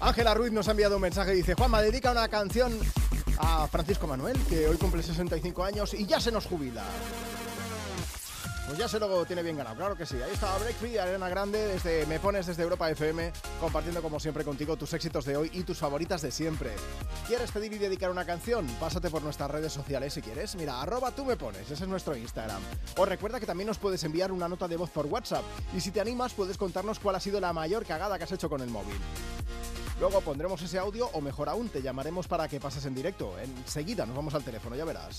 Ángela 0.00 0.32
Ruiz 0.32 0.50
nos 0.50 0.66
ha 0.66 0.70
enviado 0.70 0.96
un 0.96 1.02
mensaje 1.02 1.34
y 1.34 1.36
dice, 1.36 1.54
Juanma, 1.54 1.82
dedica 1.82 2.10
una 2.10 2.26
canción 2.28 2.72
a 3.38 3.66
Francisco 3.68 4.06
Manuel, 4.06 4.38
que 4.48 4.66
hoy 4.66 4.78
cumple 4.78 5.02
65 5.02 5.62
años 5.62 5.92
y 5.94 6.06
ya 6.06 6.18
se 6.18 6.32
nos 6.32 6.46
jubila. 6.46 6.82
Pues 8.66 8.78
ya 8.78 8.88
se 8.88 9.00
lo 9.00 9.26
tiene 9.26 9.42
bien 9.42 9.56
ganado, 9.56 9.76
claro 9.76 9.96
que 9.96 10.06
sí. 10.06 10.14
Ahí 10.22 10.32
está 10.32 10.56
Break 10.58 10.76
Free, 10.76 10.96
Arena 10.96 11.28
Grande, 11.28 11.66
desde 11.66 12.06
Me 12.06 12.20
Pones 12.20 12.46
desde 12.46 12.62
Europa 12.62 12.88
FM, 12.88 13.32
compartiendo 13.60 14.00
como 14.00 14.20
siempre 14.20 14.44
contigo 14.44 14.76
tus 14.76 14.92
éxitos 14.94 15.24
de 15.24 15.36
hoy 15.36 15.50
y 15.52 15.64
tus 15.64 15.78
favoritas 15.78 16.22
de 16.22 16.30
siempre. 16.30 16.70
¿Quieres 17.26 17.50
pedir 17.50 17.72
y 17.72 17.78
dedicar 17.78 18.10
una 18.10 18.24
canción? 18.24 18.66
Pásate 18.78 19.10
por 19.10 19.22
nuestras 19.22 19.50
redes 19.50 19.72
sociales 19.72 20.14
si 20.14 20.22
quieres. 20.22 20.54
Mira, 20.54 20.80
arroba 20.80 21.10
tú 21.10 21.24
me 21.24 21.36
pones, 21.36 21.62
ese 21.62 21.82
es 21.82 21.88
nuestro 21.88 22.16
Instagram. 22.16 22.62
O 22.96 23.04
recuerda 23.04 23.40
que 23.40 23.46
también 23.46 23.66
nos 23.66 23.78
puedes 23.78 24.04
enviar 24.04 24.30
una 24.30 24.48
nota 24.48 24.68
de 24.68 24.76
voz 24.76 24.90
por 24.90 25.06
WhatsApp. 25.06 25.42
Y 25.76 25.80
si 25.80 25.90
te 25.90 26.00
animas, 26.00 26.32
puedes 26.32 26.56
contarnos 26.56 27.00
cuál 27.00 27.16
ha 27.16 27.20
sido 27.20 27.40
la 27.40 27.52
mayor 27.52 27.84
cagada 27.84 28.18
que 28.18 28.24
has 28.24 28.32
hecho 28.32 28.48
con 28.48 28.60
el 28.60 28.70
móvil. 28.70 28.96
Luego 30.00 30.22
pondremos 30.22 30.62
ese 30.62 30.78
audio 30.78 31.08
o 31.12 31.20
mejor 31.20 31.50
aún, 31.50 31.68
te 31.68 31.82
llamaremos 31.82 32.26
para 32.26 32.48
que 32.48 32.58
pases 32.58 32.86
en 32.86 32.94
directo. 32.94 33.38
Enseguida 33.38 34.06
nos 34.06 34.16
vamos 34.16 34.34
al 34.34 34.42
teléfono, 34.42 34.74
ya 34.74 34.86
verás. 34.86 35.18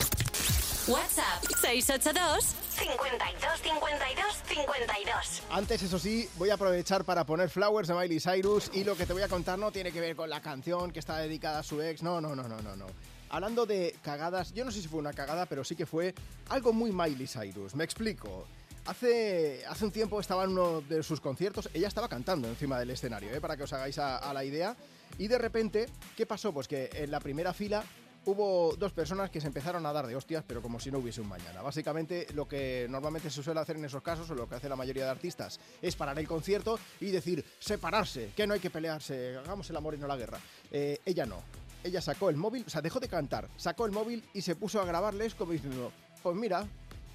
WhatsApp 0.87 1.43
682 1.61 2.43
52 2.71 3.61
52 3.61 4.25
52. 4.43 5.43
Antes, 5.51 5.83
eso 5.83 5.99
sí, 5.99 6.27
voy 6.35 6.49
a 6.49 6.55
aprovechar 6.55 7.03
para 7.03 7.23
poner 7.27 7.51
Flowers 7.51 7.89
de 7.89 7.93
Miley 7.93 8.19
Cyrus 8.19 8.71
y 8.73 8.83
lo 8.83 8.97
que 8.97 9.05
te 9.05 9.13
voy 9.13 9.21
a 9.21 9.27
contar 9.27 9.59
no 9.59 9.71
tiene 9.71 9.91
que 9.91 10.01
ver 10.01 10.15
con 10.15 10.31
la 10.31 10.41
canción 10.41 10.91
que 10.91 10.97
está 10.97 11.19
dedicada 11.19 11.59
a 11.59 11.63
su 11.63 11.79
ex, 11.79 12.01
no, 12.01 12.19
no, 12.19 12.35
no, 12.35 12.47
no, 12.47 12.59
no, 12.59 12.75
no. 12.75 12.87
Hablando 13.29 13.67
de 13.67 13.95
cagadas, 14.01 14.51
yo 14.51 14.65
no 14.65 14.71
sé 14.71 14.81
si 14.81 14.87
fue 14.87 14.99
una 14.99 15.13
cagada, 15.13 15.45
pero 15.45 15.63
sí 15.63 15.75
que 15.75 15.85
fue 15.85 16.15
algo 16.49 16.73
muy 16.73 16.91
Miley 16.91 17.27
Cyrus. 17.27 17.75
Me 17.75 17.83
explico. 17.83 18.47
Hace, 18.85 19.63
hace 19.67 19.85
un 19.85 19.91
tiempo 19.91 20.19
estaba 20.19 20.43
en 20.43 20.51
uno 20.51 20.81
de 20.81 21.03
sus 21.03 21.21
conciertos, 21.21 21.69
ella 21.73 21.87
estaba 21.87 22.07
cantando 22.07 22.47
encima 22.47 22.79
del 22.79 22.89
escenario, 22.89 23.31
¿eh? 23.31 23.39
para 23.39 23.55
que 23.55 23.63
os 23.63 23.73
hagáis 23.73 23.99
a, 23.99 24.33
la 24.33 24.43
idea. 24.43 24.75
Y 25.19 25.27
de 25.27 25.37
repente, 25.37 25.85
¿qué 26.17 26.25
pasó? 26.25 26.51
Pues 26.51 26.67
que 26.67 26.89
en 26.93 27.11
la 27.11 27.19
primera 27.19 27.53
fila 27.53 27.83
hubo 28.25 28.75
dos 28.77 28.91
personas 28.91 29.29
que 29.29 29.39
se 29.39 29.47
empezaron 29.47 29.85
a 29.85 29.93
dar 29.93 30.07
de 30.07 30.15
hostias, 30.15 30.43
pero 30.47 30.63
como 30.63 30.79
si 30.79 30.89
no 30.89 30.97
hubiese 30.97 31.21
un 31.21 31.27
mañana. 31.27 31.61
Básicamente, 31.61 32.25
lo 32.33 32.47
que 32.47 32.87
normalmente 32.89 33.29
se 33.29 33.43
suele 33.43 33.59
hacer 33.59 33.77
en 33.77 33.85
esos 33.85 34.01
casos, 34.01 34.29
o 34.31 34.35
lo 34.35 34.49
que 34.49 34.55
hace 34.55 34.67
la 34.67 34.75
mayoría 34.75 35.05
de 35.05 35.11
artistas, 35.11 35.59
es 35.79 35.95
parar 35.95 36.17
el 36.17 36.27
concierto 36.27 36.79
y 36.99 37.11
decir, 37.11 37.45
separarse, 37.59 38.31
que 38.35 38.47
no 38.47 38.55
hay 38.55 38.59
que 38.59 38.71
pelearse, 38.71 39.37
hagamos 39.37 39.69
el 39.69 39.77
amor 39.77 39.93
y 39.93 39.99
no 39.99 40.07
la 40.07 40.17
guerra. 40.17 40.39
Eh, 40.71 40.99
ella 41.05 41.27
no. 41.27 41.41
Ella 41.83 42.01
sacó 42.01 42.29
el 42.29 42.35
móvil, 42.35 42.63
o 42.65 42.69
sea, 42.69 42.81
dejó 42.81 42.99
de 42.99 43.07
cantar, 43.07 43.47
sacó 43.57 43.85
el 43.85 43.91
móvil 43.91 44.23
y 44.33 44.41
se 44.41 44.55
puso 44.55 44.81
a 44.81 44.85
grabarles 44.85 45.33
como 45.33 45.51
diciendo, 45.51 45.91
pues 46.21 46.35
mira, 46.35 46.67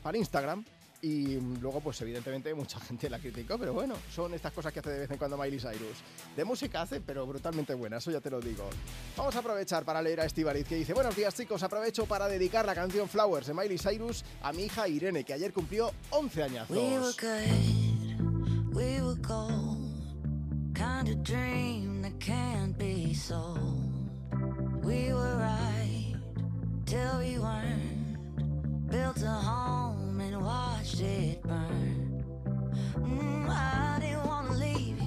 para 0.03 0.19
Instagram, 0.19 0.65
y 1.03 1.39
luego, 1.61 1.81
pues 1.81 2.01
evidentemente 2.01 2.53
mucha 2.55 2.81
gente 2.81 3.11
la 3.11 3.19
criticó, 3.19 3.59
pero 3.59 3.73
bueno, 3.73 3.95
son 4.15 4.35
estas 4.35 4.53
cosas 4.53 4.73
que 4.73 4.81
hace 4.81 4.91
de 4.91 5.01
vez 5.01 5.11
en 5.11 5.19
cuando 5.19 5.37
Miley 5.37 5.61
Cyrus. 5.61 5.99
De 6.35 6.45
música 6.45 6.83
hace, 6.83 7.01
pero 7.01 7.27
brutalmente 7.27 7.75
buena, 7.75 7.99
eso 7.99 8.11
ya 8.11 8.21
te 8.21 8.31
lo 8.31 8.41
digo. 8.41 8.69
Vamos 9.17 9.37
a 9.37 9.39
aprovechar 9.41 9.85
para 9.85 10.01
leer 10.03 10.21
a 10.21 10.25
Estivariz 10.25 10.67
que 10.67 10.77
dice, 10.77 10.95
buenos 10.95 11.15
días 11.15 11.35
chicos, 11.35 11.63
aprovecho 11.63 12.07
para 12.07 12.29
dedicar 12.29 12.65
la 12.65 12.75
canción 12.75 13.09
Flowers 13.09 13.47
de 13.47 13.55
Miley 13.55 13.79
Cyrus 13.79 14.25
a 14.43 14.53
mi 14.53 14.65
hija 14.65 14.89
Irene, 14.89 15.25
que 15.25 15.35
ayer 15.35 15.53
cumplió 15.53 15.93
11 16.11 16.43
añazos. 16.43 16.77
We 16.77 16.99
were 16.99 17.13
good, 17.19 17.87
built 28.89 29.23
a 29.23 29.41
home. 29.41 30.06
and 30.21 30.43
watched 30.43 31.01
it 31.01 31.43
burn. 31.43 32.25
Mm, 32.95 33.49
I 33.49 33.99
didn't 34.01 34.27
wanna 34.27 34.53
leave 34.53 34.99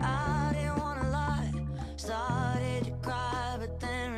I 0.00 0.52
didn't 0.54 0.78
wanna 0.78 1.10
lie. 1.10 1.52
Started 1.96 2.84
to 2.84 2.90
cry, 3.02 3.56
but 3.58 3.78
then 3.80 4.15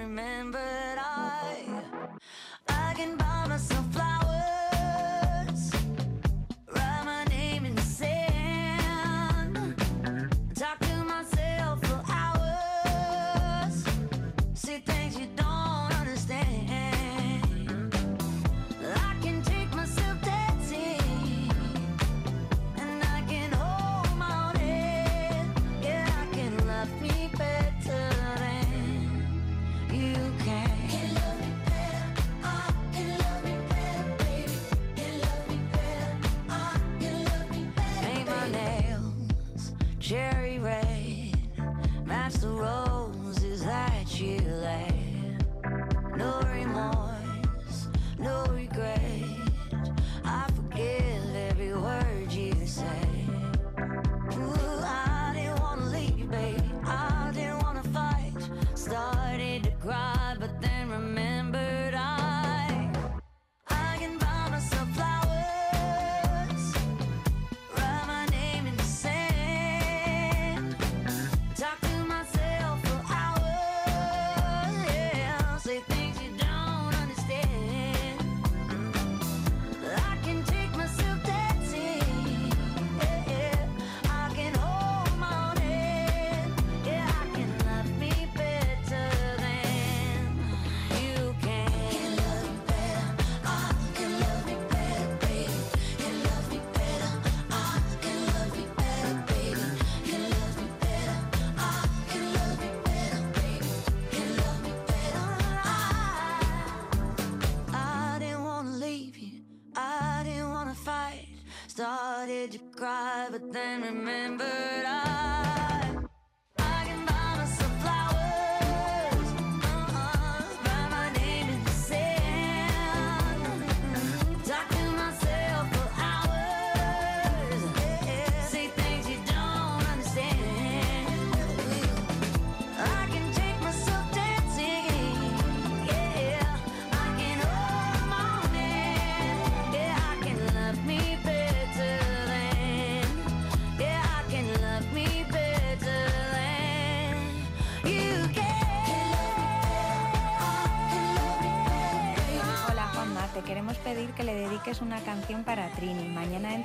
对。 48.78 49.27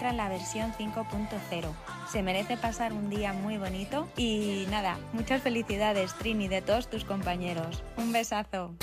en 0.10 0.18
la 0.18 0.30
versión 0.30 0.74
5.0. 0.74 1.74
Se 2.12 2.22
merece 2.22 2.58
pasar 2.58 2.94
un 2.94 3.10
día 3.10 3.34
muy 3.34 3.58
bonito 3.58 4.08
y 4.18 4.66
nada, 4.70 4.98
muchas 5.14 5.42
felicidades 5.42 6.14
Trini 6.16 6.48
de 6.48 6.62
todos 6.62 6.90
tus 6.90 7.04
compañeros. 7.06 7.84
Un 7.98 8.12
besazo. 8.12 8.76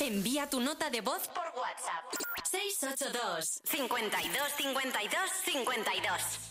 Envía 0.00 0.48
tu 0.48 0.60
nota 0.60 0.90
de 0.90 1.00
voz 1.00 1.28
por 1.28 1.44
WhatsApp. 1.44 2.04
682 2.50 3.60
52 3.64 4.52
52 4.56 5.20
52. 5.44 6.48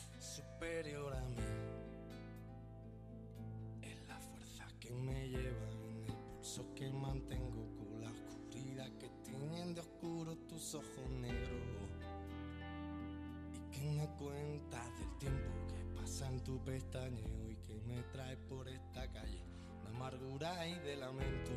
toma 13.98 14.16
cuenta 14.18 14.84
del 15.00 15.18
tiempo 15.18 15.50
que 15.68 16.00
pasa 16.00 16.28
en 16.28 16.40
tu 16.42 16.60
pestañeo 16.64 17.50
y 17.50 17.56
que 17.66 17.82
me 17.88 18.04
trae 18.12 18.38
por 18.38 18.68
esta 18.68 19.12
calle 19.12 19.44
de 19.84 19.90
amargura 19.90 20.68
y 20.68 20.76
de 20.80 20.98
lamento. 20.98 21.52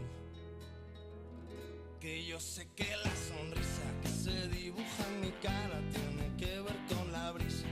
Que 2.01 2.24
yo 2.24 2.41
sé 2.41 2.66
que 2.74 2.88
la 3.05 3.14
sonrisa 3.14 3.82
que 4.03 4.09
se 4.09 4.49
dibuja 4.49 5.07
en 5.12 5.20
mi 5.20 5.30
cara 5.43 5.80
tiene 5.93 6.34
que 6.38 6.61
ver 6.62 6.76
con 6.88 7.12
la 7.12 7.32
brisa 7.32 7.66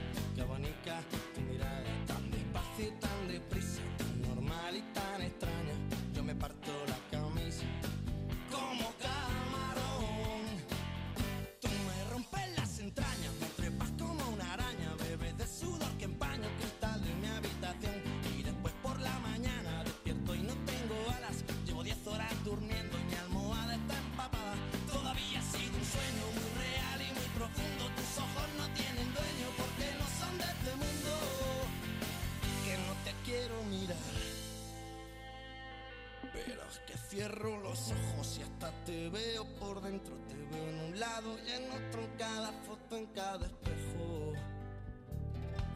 en 42.99 43.05
cada 43.07 43.45
espejo. 43.45 44.33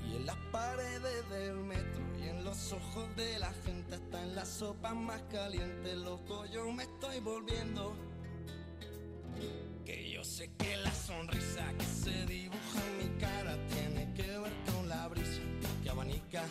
Y 0.06 0.16
en 0.18 0.26
las 0.26 0.36
paredes 0.52 1.30
del 1.30 1.56
metro 1.56 2.02
y 2.20 2.28
en 2.28 2.44
los 2.44 2.74
ojos 2.74 3.16
de 3.16 3.40
la 3.40 3.52
gente 3.66 3.96
hasta 3.96 4.22
en 4.22 4.36
las 4.36 4.50
sopas 4.50 4.96
más 4.96 5.22
calientes 5.32 5.96
loco 5.98 6.46
yo 6.48 6.70
me 6.72 6.84
estoy 6.84 7.20
volviendo. 7.22 7.96
Que 9.86 10.12
yo 10.12 10.24
sé 10.24 10.52
que 10.58 10.78
la 10.78 10.92
sonrisa 10.92 11.74
que 11.78 11.86
se 11.86 12.26
dibuja 12.26 12.80
en 12.88 12.98
mi 12.98 13.20
cara 13.20 13.58
tiene 13.68 14.14
que 14.14 14.24
ver 14.40 14.54
con 14.66 14.88
la 14.88 15.08
brisa 15.08 15.42
que 15.82 15.90
abanica 15.90 16.44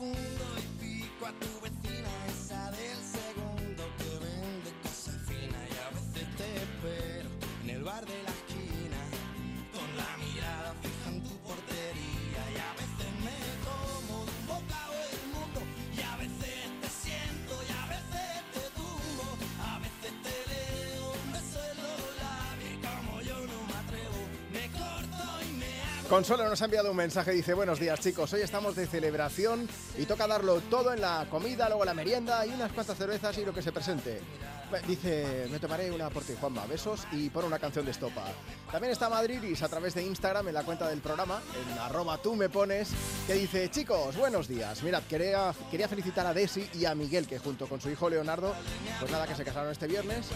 y 0.00 0.66
pico 0.80 1.26
a 1.26 1.32
tu 1.32 1.60
vecina, 1.60 2.08
esa 2.28 2.70
del 2.70 2.98
segundo 3.02 3.82
que 3.98 4.10
vende 4.24 4.70
cosas 4.82 5.16
finas. 5.26 5.68
Y 5.70 5.78
a 5.78 5.90
veces 5.90 6.36
te 6.36 6.56
espero 6.56 7.28
en 7.64 7.70
el 7.70 7.82
bar 7.82 8.06
de 8.06 8.22
la 8.22 8.27
Consuelo 26.08 26.48
nos 26.48 26.62
ha 26.62 26.64
enviado 26.64 26.90
un 26.90 26.96
mensaje, 26.96 27.32
dice, 27.32 27.52
buenos 27.52 27.78
días 27.78 28.00
chicos, 28.00 28.32
hoy 28.32 28.40
estamos 28.40 28.74
de 28.74 28.86
celebración 28.86 29.68
y 29.98 30.06
toca 30.06 30.26
darlo 30.26 30.58
todo 30.62 30.94
en 30.94 31.02
la 31.02 31.26
comida, 31.28 31.68
luego 31.68 31.84
la 31.84 31.92
merienda 31.92 32.46
y 32.46 32.50
unas 32.50 32.72
cuantas 32.72 32.96
cervezas 32.96 33.36
y 33.36 33.44
lo 33.44 33.52
que 33.52 33.60
se 33.60 33.72
presente. 33.72 34.22
Pues, 34.70 34.86
Dice, 34.86 35.48
me 35.50 35.58
tomaré 35.58 35.90
una 35.90 36.10
por 36.10 36.22
ti, 36.24 36.34
Juanma, 36.38 36.66
besos 36.66 37.06
y 37.12 37.28
por 37.30 37.44
una 37.44 37.58
canción 37.58 37.84
de 37.84 37.90
estopa. 37.90 38.24
También 38.70 38.92
está 38.92 39.08
Madridis 39.08 39.62
a 39.62 39.68
través 39.68 39.94
de 39.94 40.02
Instagram 40.02 40.48
en 40.48 40.54
la 40.54 40.62
cuenta 40.62 40.88
del 40.88 41.00
programa, 41.00 41.42
en 41.70 41.78
arroba 41.78 42.18
tú 42.18 42.36
me 42.36 42.48
pones, 42.48 42.90
que 43.26 43.34
dice, 43.34 43.70
chicos, 43.70 44.16
buenos 44.16 44.48
días. 44.48 44.82
Mirad, 44.82 45.02
quería, 45.04 45.54
quería 45.70 45.88
felicitar 45.88 46.26
a 46.26 46.34
Desi 46.34 46.68
y 46.74 46.86
a 46.86 46.94
Miguel, 46.94 47.26
que 47.26 47.38
junto 47.38 47.66
con 47.66 47.80
su 47.80 47.90
hijo 47.90 48.08
Leonardo, 48.08 48.54
pues 48.98 49.10
nada, 49.10 49.26
que 49.26 49.34
se 49.34 49.44
casaron 49.44 49.72
este 49.72 49.86
viernes 49.86 50.28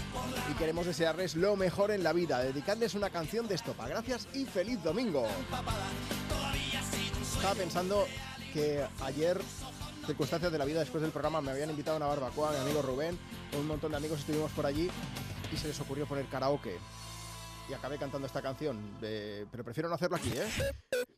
y 0.51 0.55
queremos 0.55 0.87
desearles 0.87 1.35
lo 1.35 1.57
mejor 1.57 1.91
en 1.91 2.03
la 2.03 2.13
vida, 2.13 2.41
dedicarles 2.41 2.95
una 2.95 3.11
canción 3.11 3.49
de 3.49 3.55
estopa. 3.55 3.89
Gracias 3.89 4.29
y 4.35 4.45
feliz 4.45 4.83
domingo. 4.83 5.27
Estaba 7.37 7.55
pensando 7.55 8.07
que 8.53 8.85
ayer, 9.03 9.41
circunstancias 10.07 10.53
de 10.53 10.59
la 10.59 10.65
vida 10.65 10.81
después 10.81 11.03
del 11.03 11.11
programa, 11.11 11.41
me 11.41 11.51
habían 11.51 11.71
invitado 11.71 11.97
a 11.97 11.99
una 11.99 12.07
barbacoa, 12.07 12.53
mi 12.53 12.59
amigo 12.59 12.83
Rubén, 12.83 13.19
un 13.59 13.67
montón 13.67 13.91
de 13.91 13.97
amigos 13.97 14.21
estuvimos 14.21 14.53
por 14.53 14.67
allí 14.67 14.91
y 15.53 15.57
se 15.57 15.69
les 15.69 15.81
ocurrió 15.81 16.07
poner 16.07 16.27
karaoke. 16.27 16.79
Y 17.69 17.75
acabé 17.75 17.99
cantando 17.99 18.27
esta 18.27 18.43
canción, 18.43 18.97
pero 19.01 19.65
prefiero 19.65 19.89
no 19.89 19.95
hacerlo 19.95 20.17
aquí, 20.17 20.33
¿eh? 20.35 20.47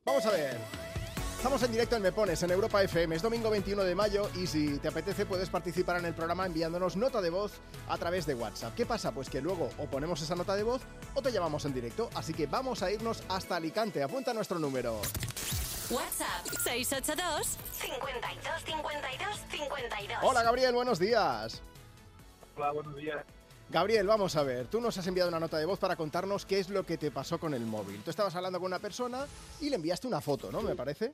Vamos 0.05 0.25
a 0.27 0.31
ver. 0.31 1.04
Estamos 1.45 1.63
en 1.63 1.73
directo 1.73 1.97
en 1.97 2.01
Me 2.01 2.11
Pones, 2.11 2.43
en 2.43 2.51
Europa 2.53 2.83
FM. 2.83 3.17
Es 3.17 3.21
domingo 3.21 3.51
21 3.51 3.85
de 3.85 3.95
mayo 3.95 4.31
y 4.35 4.47
si 4.47 4.79
te 4.79 4.89
apetece 4.89 5.27
puedes 5.27 5.51
participar 5.51 5.99
en 5.99 6.07
el 6.07 6.15
programa 6.15 6.47
enviándonos 6.47 6.97
nota 6.97 7.21
de 7.21 7.29
voz 7.29 7.61
a 7.87 7.99
través 7.99 8.25
de 8.25 8.35
WhatsApp. 8.35 8.75
¿Qué 8.75 8.87
pasa? 8.87 9.13
Pues 9.13 9.29
que 9.29 9.43
luego 9.43 9.69
o 9.77 9.85
ponemos 9.85 10.23
esa 10.23 10.35
nota 10.35 10.57
de 10.57 10.63
voz 10.63 10.81
o 11.13 11.21
te 11.21 11.31
llamamos 11.31 11.67
en 11.67 11.75
directo. 11.75 12.09
Así 12.15 12.33
que 12.33 12.47
vamos 12.47 12.83
a 12.83 12.91
irnos 12.91 13.23
hasta 13.29 13.57
Alicante. 13.57 14.03
Apunta 14.03 14.33
nuestro 14.33 14.59
número. 14.59 15.03
WhatsApp 15.91 16.47
682 16.63 17.59
52 17.73 18.65
52 18.65 19.41
52. 19.51 20.19
Hola 20.23 20.43
Gabriel, 20.43 20.75
buenos 20.75 20.99
días. 20.99 21.61
Hola, 22.57 22.73
buenos 22.73 22.97
días. 22.97 23.23
Gabriel, 23.69 24.07
vamos 24.07 24.35
a 24.37 24.43
ver, 24.45 24.67
tú 24.69 24.81
nos 24.81 24.97
has 24.97 25.07
enviado 25.07 25.29
una 25.29 25.41
nota 25.41 25.59
de 25.59 25.67
voz 25.67 25.79
para 25.79 25.97
contarnos 25.97 26.47
qué 26.47 26.59
es 26.59 26.71
lo 26.71 26.87
que 26.87 26.97
te 26.97 27.11
pasó 27.11 27.39
con 27.39 27.53
el 27.53 27.67
móvil. 27.67 28.03
Tú 28.03 28.11
estabas 28.11 28.35
hablando 28.35 28.59
con 28.61 28.67
una 28.67 28.79
persona 28.79 29.27
y 29.61 29.69
le 29.69 29.77
enviaste 29.77 30.07
una 30.07 30.23
foto, 30.23 30.51
¿no? 30.51 30.63
Me 30.63 30.75
parece. 30.75 31.13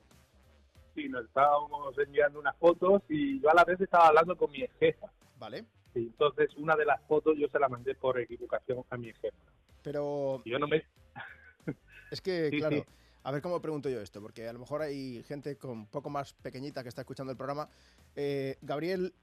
Sí, 0.95 1.07
nos 1.09 1.25
estábamos 1.25 1.97
enviando 1.97 2.39
unas 2.39 2.55
fotos 2.57 3.01
y 3.09 3.39
yo 3.41 3.49
a 3.49 3.53
la 3.53 3.63
vez 3.63 3.79
estaba 3.79 4.07
hablando 4.07 4.35
con 4.35 4.51
mi 4.51 4.61
ex 4.63 4.73
jefa. 4.79 5.07
Vale. 5.39 5.65
Y 5.95 5.99
entonces 5.99 6.49
una 6.57 6.75
de 6.75 6.85
las 6.85 7.01
fotos 7.07 7.35
yo 7.37 7.47
se 7.49 7.59
la 7.59 7.69
mandé 7.69 7.95
por 7.95 8.19
equivocación 8.19 8.83
a 8.89 8.97
mi 8.97 9.09
ex 9.09 9.19
jefa. 9.19 9.37
Pero 9.81 10.41
Y 10.45 10.51
yo 10.51 10.59
no 10.59 10.67
me... 10.67 10.83
es 12.11 12.21
que, 12.21 12.49
Sí, 12.49 12.59
claro, 12.59 12.77
sí. 12.77 12.83
a 13.23 13.31
ver 13.31 13.41
cómo 13.41 13.61
pregunto 13.61 13.89
yo 13.89 13.99
esto, 14.01 14.21
porque 14.21 14.47
a 14.47 14.53
lo 14.53 14.59
mejor 14.59 14.81
hay 14.81 15.23
gente 15.23 15.57
con 15.57 15.71
un 15.71 15.87
poco 15.87 16.09
más 16.09 16.33
pequeñita 16.33 16.83
que 16.83 16.89
está 16.89 17.01
escuchando 17.01 17.31
el 17.31 17.37
programa. 17.37 17.69
Eh, 18.15 18.57
Gabriel, 18.61 19.13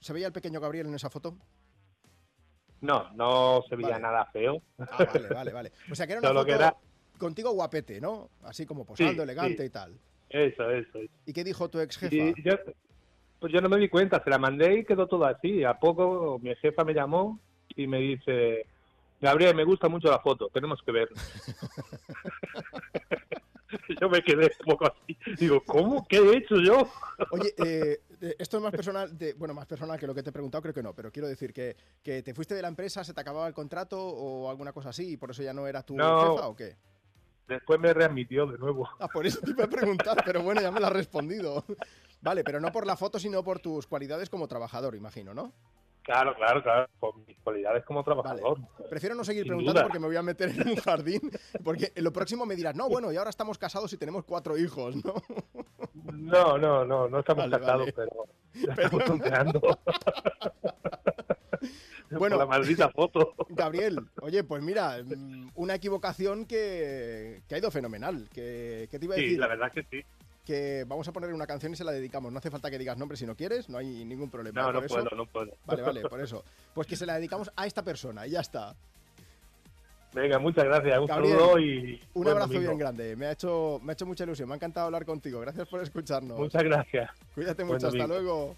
¿se 0.00 0.12
veía 0.12 0.26
el 0.26 0.32
pequeño 0.32 0.60
Gabriel 0.60 0.86
en 0.88 0.94
esa 0.94 1.10
foto? 1.10 1.36
No, 2.80 3.10
no 3.14 3.62
se 3.68 3.76
veía 3.76 3.90
Vale. 3.90 4.02
nada 4.02 4.26
feo. 4.26 4.60
Ah, 4.78 5.06
vale, 5.12 5.28
vale, 5.28 5.52
vale. 5.52 5.72
O 5.90 5.94
sea, 5.94 6.06
que 6.06 6.12
era 6.12 6.20
una 6.20 6.28
Solo 6.30 6.40
foto 6.40 6.54
era- 6.54 6.76
contigo 7.18 7.52
guapete, 7.52 8.00
¿no? 8.00 8.28
Así 8.42 8.66
como 8.66 8.84
posando, 8.84 9.12
Sí, 9.14 9.20
elegante 9.20 9.58
sí. 9.62 9.64
y 9.64 9.70
tal. 9.70 9.98
Eso, 10.34 10.68
eso, 10.68 10.98
eso. 10.98 11.14
¿Y 11.26 11.32
qué 11.32 11.44
dijo 11.44 11.70
tu 11.70 11.78
ex 11.78 11.96
jefa? 11.96 12.12
Y 12.12 12.34
yo, 12.42 12.54
pues 13.38 13.52
yo 13.52 13.60
no 13.60 13.68
me 13.68 13.78
di 13.78 13.88
cuenta, 13.88 14.20
se 14.22 14.30
la 14.30 14.38
mandé 14.38 14.80
y 14.80 14.84
quedó 14.84 15.06
todo 15.06 15.24
así. 15.26 15.62
A 15.62 15.78
poco 15.78 16.40
mi 16.42 16.52
jefa 16.56 16.82
me 16.82 16.92
llamó 16.92 17.38
y 17.76 17.86
me 17.86 18.00
dice, 18.00 18.66
Gabriel, 19.20 19.54
me 19.54 19.62
gusta 19.62 19.88
mucho 19.88 20.10
la 20.10 20.18
foto, 20.18 20.48
tenemos 20.52 20.82
que 20.84 20.90
verla. 20.90 21.22
yo 24.00 24.08
me 24.08 24.22
quedé 24.22 24.46
un 24.46 24.66
poco 24.66 24.86
así. 24.86 25.16
Digo, 25.38 25.62
¿cómo? 25.64 26.04
¿Qué 26.08 26.16
he 26.16 26.38
hecho 26.38 26.56
yo? 26.56 26.90
Oye, 27.30 27.54
eh, 27.58 28.00
eh, 28.20 28.34
esto 28.36 28.56
es 28.56 28.62
más 28.64 28.72
personal, 28.72 29.16
de, 29.16 29.34
bueno, 29.34 29.54
más 29.54 29.66
personal 29.66 30.00
que 30.00 30.08
lo 30.08 30.16
que 30.16 30.24
te 30.24 30.30
he 30.30 30.32
preguntado, 30.32 30.62
creo 30.62 30.74
que 30.74 30.82
no, 30.82 30.94
pero 30.94 31.12
quiero 31.12 31.28
decir 31.28 31.52
que, 31.52 31.76
que 32.02 32.24
te 32.24 32.34
fuiste 32.34 32.56
de 32.56 32.62
la 32.62 32.68
empresa, 32.68 33.04
se 33.04 33.14
te 33.14 33.20
acababa 33.20 33.46
el 33.46 33.54
contrato 33.54 34.04
o 34.04 34.50
alguna 34.50 34.72
cosa 34.72 34.88
así 34.88 35.12
y 35.12 35.16
por 35.16 35.30
eso 35.30 35.44
ya 35.44 35.52
no 35.52 35.68
era 35.68 35.84
tu 35.84 35.94
No. 35.94 36.34
jefa 36.34 36.48
o 36.48 36.56
qué? 36.56 36.74
Después 37.48 37.78
me 37.80 37.92
readmitió 37.92 38.46
de 38.46 38.58
nuevo. 38.58 38.88
Ah, 39.00 39.08
por 39.08 39.26
eso 39.26 39.40
te 39.40 39.50
iba 39.50 39.64
a 39.64 39.68
preguntar, 39.68 40.16
pero 40.24 40.42
bueno, 40.42 40.60
ya 40.60 40.70
me 40.70 40.80
lo 40.80 40.86
has 40.86 40.92
respondido. 40.92 41.64
Vale, 42.22 42.42
pero 42.44 42.60
no 42.60 42.72
por 42.72 42.86
la 42.86 42.96
foto, 42.96 43.18
sino 43.18 43.42
por 43.44 43.58
tus 43.60 43.86
cualidades 43.86 44.30
como 44.30 44.48
trabajador, 44.48 44.94
imagino, 44.94 45.34
¿no? 45.34 45.52
Claro, 46.02 46.34
claro, 46.34 46.62
claro, 46.62 46.86
por 47.00 47.16
mis 47.26 47.36
cualidades 47.38 47.82
como 47.84 48.04
trabajador. 48.04 48.58
Prefiero 48.90 49.14
no 49.14 49.24
seguir 49.24 49.44
Sin 49.44 49.48
preguntando 49.48 49.80
duda. 49.80 49.82
porque 49.84 49.98
me 49.98 50.06
voy 50.06 50.16
a 50.16 50.22
meter 50.22 50.50
en 50.50 50.68
un 50.68 50.76
jardín, 50.76 51.20
porque 51.64 51.92
en 51.94 52.04
lo 52.04 52.12
próximo 52.12 52.44
me 52.44 52.54
dirás, 52.56 52.74
no, 52.74 52.88
bueno, 52.90 53.10
y 53.10 53.16
ahora 53.16 53.30
estamos 53.30 53.56
casados 53.56 53.90
y 53.94 53.96
tenemos 53.96 54.24
cuatro 54.24 54.56
hijos, 54.58 54.96
¿no? 54.96 55.14
No, 56.12 56.58
no, 56.58 56.84
no, 56.84 57.08
no 57.08 57.18
estamos 57.20 57.48
Vale, 57.48 57.58
casados, 57.58 57.88
vale. 57.94 57.94
pero 58.52 58.72
estamos 58.82 59.04
tonteando. 59.06 59.60
Bueno, 62.10 62.36
Por 62.36 62.46
la 62.46 62.46
maldita 62.46 62.88
foto. 62.90 63.34
Gabriel, 63.48 63.98
oye, 64.20 64.44
pues 64.44 64.62
mira, 64.62 64.98
mm, 65.04 65.50
una 65.56 65.74
equivocación 65.74 66.44
que, 66.46 67.40
que 67.48 67.54
ha 67.54 67.58
ido 67.58 67.70
fenomenal. 67.70 68.28
Que, 68.32 68.88
que 68.90 68.98
te 68.98 69.04
iba 69.06 69.14
a 69.14 69.18
Sí, 69.18 69.22
decir 69.24 69.38
la 69.40 69.48
verdad 69.48 69.72
que 69.72 69.82
sí. 69.90 70.02
que 70.44 70.84
vamos 70.86 71.08
a 71.08 71.12
poner 71.12 71.32
una 71.32 71.46
canción 71.46 71.72
y 71.72 71.76
se 71.76 71.82
la 71.84 71.92
dedicamos. 71.92 72.30
No 72.30 72.38
hace 72.38 72.50
falta 72.50 72.70
que 72.70 72.78
digas 72.78 72.98
nombre 72.98 73.16
si 73.16 73.24
no 73.26 73.34
quieres, 73.34 73.68
no 73.70 73.78
hay 73.78 74.04
ningún 74.04 74.30
problema. 74.30 74.60
No, 74.60 74.66
Por 74.66 74.74
no 74.74 74.80
eso- 74.82 74.94
puedo, 74.94 75.16
no 75.16 75.26
puedo. 75.26 75.52
Vale, 75.64 75.82
vale, 75.82 76.00
por 76.08 76.20
eso. 76.20 76.44
Pues 76.74 76.86
que 76.86 76.94
se 76.96 77.06
la 77.06 77.14
dedicamos 77.16 77.50
a 77.56 77.66
esta 77.66 77.82
persona 77.82 78.26
y 78.26 78.30
ya 78.32 78.40
está. 78.40 78.74
Venga, 80.12 80.38
muchas 80.38 80.64
gracias. 80.64 80.98
Un 81.00 81.06
Gabriel, 81.06 81.36
saludo 81.38 81.58
y 81.58 82.00
Un 82.12 82.28
abrazo 82.28 82.46
domingo. 82.52 82.68
bien 82.68 82.78
grande. 82.78 83.16
Me 83.16 83.26
ha 83.26 83.32
hecho, 83.32 83.80
me 83.82 83.90
ha 83.90 83.94
hecho 83.94 84.06
mucha 84.06 84.22
ilusión. 84.24 84.46
Me 84.48 84.54
ha 84.54 84.56
encantado 84.56 84.86
hablar 84.86 85.04
contigo. 85.04 85.40
Gracias 85.40 85.66
por 85.68 85.80
escucharnos. 85.82 86.38
Muchas 86.38 86.62
gracias. 86.62 87.10
Cuídate 87.34 87.64
Buen 87.64 87.74
mucho. 87.76 87.86
Hasta 87.88 88.06
domingo. 88.06 88.20
luego. 88.22 88.56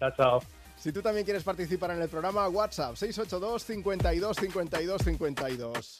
Chao, 0.00 0.10
chao. 0.16 0.57
Si 0.80 0.92
tú 0.92 1.02
también 1.02 1.24
quieres 1.24 1.42
participar 1.42 1.90
en 1.90 2.02
el 2.02 2.08
programa, 2.08 2.48
WhatsApp 2.48 2.96
682 2.96 3.64
52 3.64 4.36
52 4.36 5.02
52. 5.02 5.96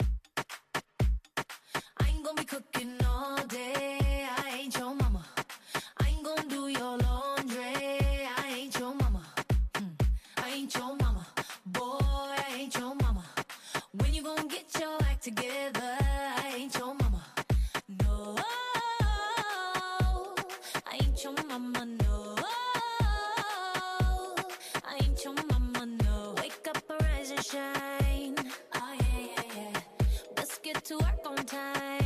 I 15.30 16.07
to 30.88 30.96
work 30.96 31.26
on 31.26 31.36
time. 31.44 31.97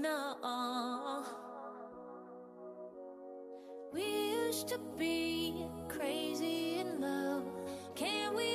know. 0.00 1.24
We 3.92 4.04
used 4.04 4.68
to 4.68 4.78
be 4.98 5.66
crazy 5.88 6.78
in 6.78 7.00
love. 7.00 7.44
Can 7.94 8.34
we? 8.34 8.49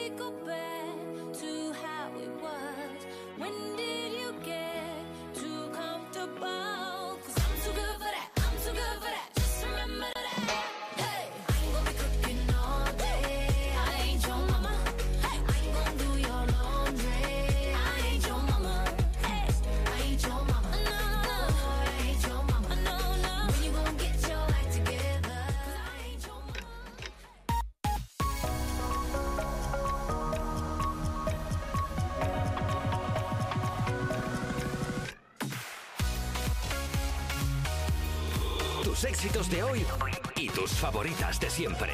Tus 40.65 40.79
favoritas 40.79 41.39
de 41.39 41.47
siempre. 41.47 41.91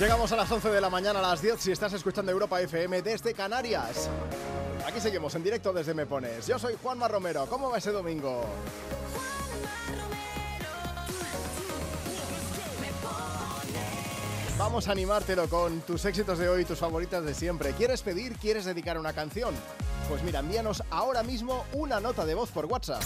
Llegamos 0.00 0.32
a 0.32 0.36
las 0.36 0.50
11 0.50 0.68
de 0.68 0.80
la 0.80 0.90
mañana, 0.90 1.20
a 1.20 1.22
las 1.22 1.40
10, 1.40 1.60
si 1.60 1.70
estás 1.70 1.92
escuchando 1.92 2.32
Europa 2.32 2.60
FM 2.60 3.02
desde 3.02 3.34
Canarias. 3.34 4.10
Aquí 4.84 5.00
seguimos 5.00 5.32
en 5.36 5.44
directo 5.44 5.72
desde 5.72 5.94
Me 5.94 6.06
Pones. 6.06 6.48
Yo 6.48 6.58
soy 6.58 6.74
Juanma 6.82 7.06
Romero. 7.06 7.46
¿Cómo 7.46 7.70
va 7.70 7.78
ese 7.78 7.92
domingo? 7.92 8.44
Vamos 14.58 14.88
a 14.88 14.90
animártelo 14.90 15.48
con 15.48 15.82
tus 15.82 16.04
éxitos 16.04 16.40
de 16.40 16.48
hoy, 16.48 16.64
tus 16.64 16.80
favoritas 16.80 17.24
de 17.24 17.32
siempre. 17.32 17.74
¿Quieres 17.74 18.02
pedir? 18.02 18.36
¿Quieres 18.38 18.64
dedicar 18.64 18.98
una 18.98 19.12
canción? 19.12 19.54
Pues 20.08 20.20
mira, 20.24 20.40
envíanos 20.40 20.82
ahora 20.90 21.22
mismo 21.22 21.64
una 21.74 22.00
nota 22.00 22.26
de 22.26 22.34
voz 22.34 22.50
por 22.50 22.66
WhatsApp. 22.66 23.04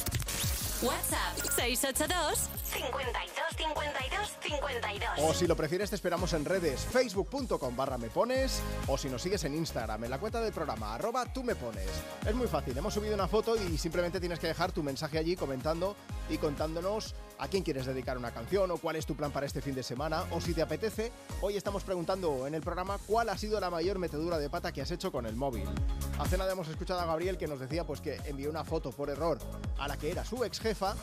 WhatsApp 0.83 1.42
682 1.63 2.51
52 2.65 3.57
52 3.57 4.39
52. 4.41 5.09
O 5.19 5.33
si 5.33 5.47
lo 5.47 5.57
prefieres, 5.57 5.91
te 5.91 5.97
esperamos 5.97 6.33
en 6.33 6.45
redes, 6.45 6.81
facebook.com 6.91 7.77
barra 7.77 7.99
me 7.99 8.11
pones, 8.11 8.61
o 8.89 8.99
si 8.99 9.09
nos 9.09 9.23
sigues 9.23 9.45
en 9.45 9.55
Instagram, 9.55 10.03
en 10.03 10.11
la 10.11 10.19
cuenta 10.19 10.41
del 10.41 10.53
programa, 10.53 10.93
arroba 10.95 11.25
tú 11.33 11.45
me 11.45 11.55
pones. 11.55 11.89
Es 12.27 12.35
muy 12.35 12.49
fácil, 12.49 12.77
hemos 12.77 12.95
subido 12.95 13.15
una 13.15 13.29
foto 13.29 13.55
y 13.55 13.79
simplemente 13.79 14.19
tienes 14.19 14.41
que 14.41 14.49
dejar 14.49 14.73
tu 14.73 14.83
mensaje 14.83 15.19
allí 15.19 15.37
comentando 15.37 15.95
y 16.29 16.39
contándonos 16.39 17.15
a 17.43 17.49
quién 17.49 17.65
quieres 17.65 17.87
dedicar 17.87 18.17
una 18.17 18.31
canción 18.31 18.71
o 18.71 18.77
cuál 18.77 18.95
es 18.95 19.05
tu 19.05 19.17
plan 19.17 19.33
para 19.33 19.47
este 19.47 19.61
fin 19.61 19.75
de 19.75 19.83
semana, 19.83 20.27
o 20.31 20.41
si 20.41 20.55
te 20.55 20.63
apetece, 20.63 21.11
hoy 21.41 21.57
estamos 21.57 21.83
preguntando 21.83 22.47
en 22.47 22.55
el 22.55 22.63
programa 22.63 22.99
cuál 23.05 23.29
ha 23.31 23.37
sido 23.37 23.59
la 23.59 23.69
mayor 23.69 23.99
metedura 23.99 24.39
de 24.39 24.49
pata 24.49 24.71
que 24.71 24.81
has 24.81 24.93
hecho 24.93 25.11
con 25.11 25.27
el 25.27 25.35
móvil. 25.35 25.65
Hace 26.21 26.39
nada 26.39 26.53
hemos 26.53 26.69
escuchado 26.69 27.01
a 27.01 27.07
Gabriel 27.07 27.37
que 27.37 27.49
nos 27.49 27.59
decía 27.59 27.85
pues 27.85 28.01
que 28.01 28.15
envió 28.27 28.49
una 28.49 28.63
foto 28.63 28.93
por 28.93 29.11
error 29.11 29.41
a 29.81 29.89
la 29.89 29.97
que 29.97 30.13
era 30.13 30.25
su 30.25 30.45
ex 30.45 30.61
jefa 30.61 30.95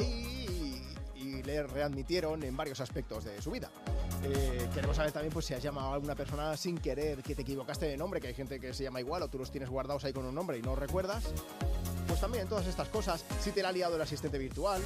y, 0.00 0.80
y 1.16 1.42
le 1.42 1.64
readmitieron 1.64 2.42
en 2.44 2.56
varios 2.56 2.80
aspectos 2.80 3.24
de 3.24 3.42
su 3.42 3.50
vida. 3.50 3.70
Eh, 4.22 4.70
queremos 4.72 4.96
saber 4.96 5.12
también 5.12 5.34
pues, 5.34 5.44
si 5.44 5.52
has 5.52 5.62
llamado 5.62 5.90
a 5.90 5.94
alguna 5.96 6.14
persona 6.14 6.56
sin 6.56 6.78
querer, 6.78 7.22
que 7.22 7.34
te 7.34 7.42
equivocaste 7.42 7.84
de 7.84 7.98
nombre, 7.98 8.22
que 8.22 8.28
hay 8.28 8.34
gente 8.34 8.58
que 8.58 8.72
se 8.72 8.84
llama 8.84 9.00
igual 9.00 9.22
o 9.22 9.28
tú 9.28 9.36
los 9.36 9.50
tienes 9.50 9.68
guardados 9.68 10.02
ahí 10.04 10.14
con 10.14 10.24
un 10.24 10.34
nombre 10.34 10.56
y 10.56 10.62
no 10.62 10.74
recuerdas. 10.74 11.24
Pues 12.08 12.20
también 12.20 12.48
todas 12.48 12.66
estas 12.66 12.88
cosas, 12.88 13.22
si 13.42 13.50
te 13.50 13.62
la 13.62 13.68
ha 13.68 13.72
liado 13.72 13.96
el 13.96 14.02
asistente 14.02 14.38
virtual. 14.38 14.80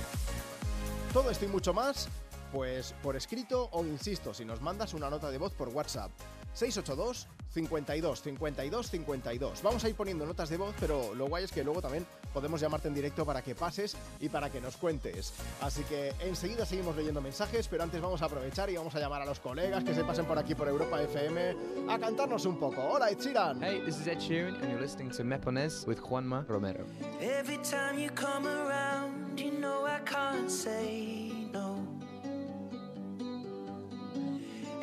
Todo 1.13 1.31
esto 1.31 1.47
y 1.47 1.49
mucho 1.49 1.73
más, 1.73 2.07
pues 2.53 2.95
por 3.03 3.17
escrito 3.17 3.71
o 3.73 3.83
insisto, 3.85 4.35
si 4.35 4.45
nos 4.45 4.61
mandas 4.61 4.93
una 4.93 5.09
nota 5.09 5.31
de 5.31 5.39
voz 5.39 5.55
por 5.55 5.69
WhatsApp. 5.69 6.11
682 6.53 7.27
52 7.51 8.23
52 8.23 8.91
52. 8.91 9.63
Vamos 9.63 9.85
a 9.85 9.89
ir 9.89 9.95
poniendo 9.95 10.27
notas 10.27 10.49
de 10.49 10.57
voz, 10.57 10.75
pero 10.79 11.15
lo 11.15 11.27
guay 11.27 11.45
es 11.45 11.53
que 11.53 11.65
luego 11.65 11.81
también 11.81 12.07
podemos 12.33 12.61
llamarte 12.61 12.89
en 12.89 12.95
directo 12.95 13.25
para 13.25 13.43
que 13.43 13.55
pases 13.55 13.97
y 14.21 14.29
para 14.29 14.51
que 14.51 14.61
nos 14.61 14.77
cuentes. 14.77 15.33
Así 15.61 15.83
que 15.85 16.13
enseguida 16.21 16.67
seguimos 16.67 16.97
leyendo 16.97 17.21
mensajes, 17.21 17.67
pero 17.69 17.83
antes 17.83 18.01
vamos 18.01 18.23
a 18.23 18.27
aprovechar 18.27 18.71
y 18.71 18.77
vamos 18.77 18.95
a 18.95 19.01
llamar 19.01 19.23
a 19.23 19.25
los 19.25 19.41
colegas 19.41 19.83
que 19.85 19.95
se 19.95 20.05
pasen 20.05 20.27
por 20.27 20.39
aquí 20.39 20.55
por 20.55 20.69
Europa 20.69 21.01
FM 21.03 21.57
a 21.89 21.99
cantarnos 21.99 22.45
un 22.45 22.59
poco. 22.59 22.83
Hola, 22.83 23.11
Ed 23.11 23.19
Sheeran. 23.19 23.63
Hey, 23.63 23.81
this 23.85 23.99
is 23.99 24.07
Ed 24.07 24.19
Sheeran, 24.19 24.55
and 24.61 24.71
you're 24.71 24.81
listening 24.81 25.11
to 25.11 25.25
Mepones 25.25 25.87
with 25.87 26.01
Juanma 26.01 26.47
Romero. 26.49 26.85
Every 27.21 27.59
time 27.59 27.99
you 27.99 28.11
come 28.11 28.47
around, 28.47 29.39
you 29.39 29.53
know 29.53 29.87
I 29.87 30.01
can't 30.05 30.51
say 30.51 31.33
no. 31.53 31.88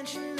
attention 0.00 0.39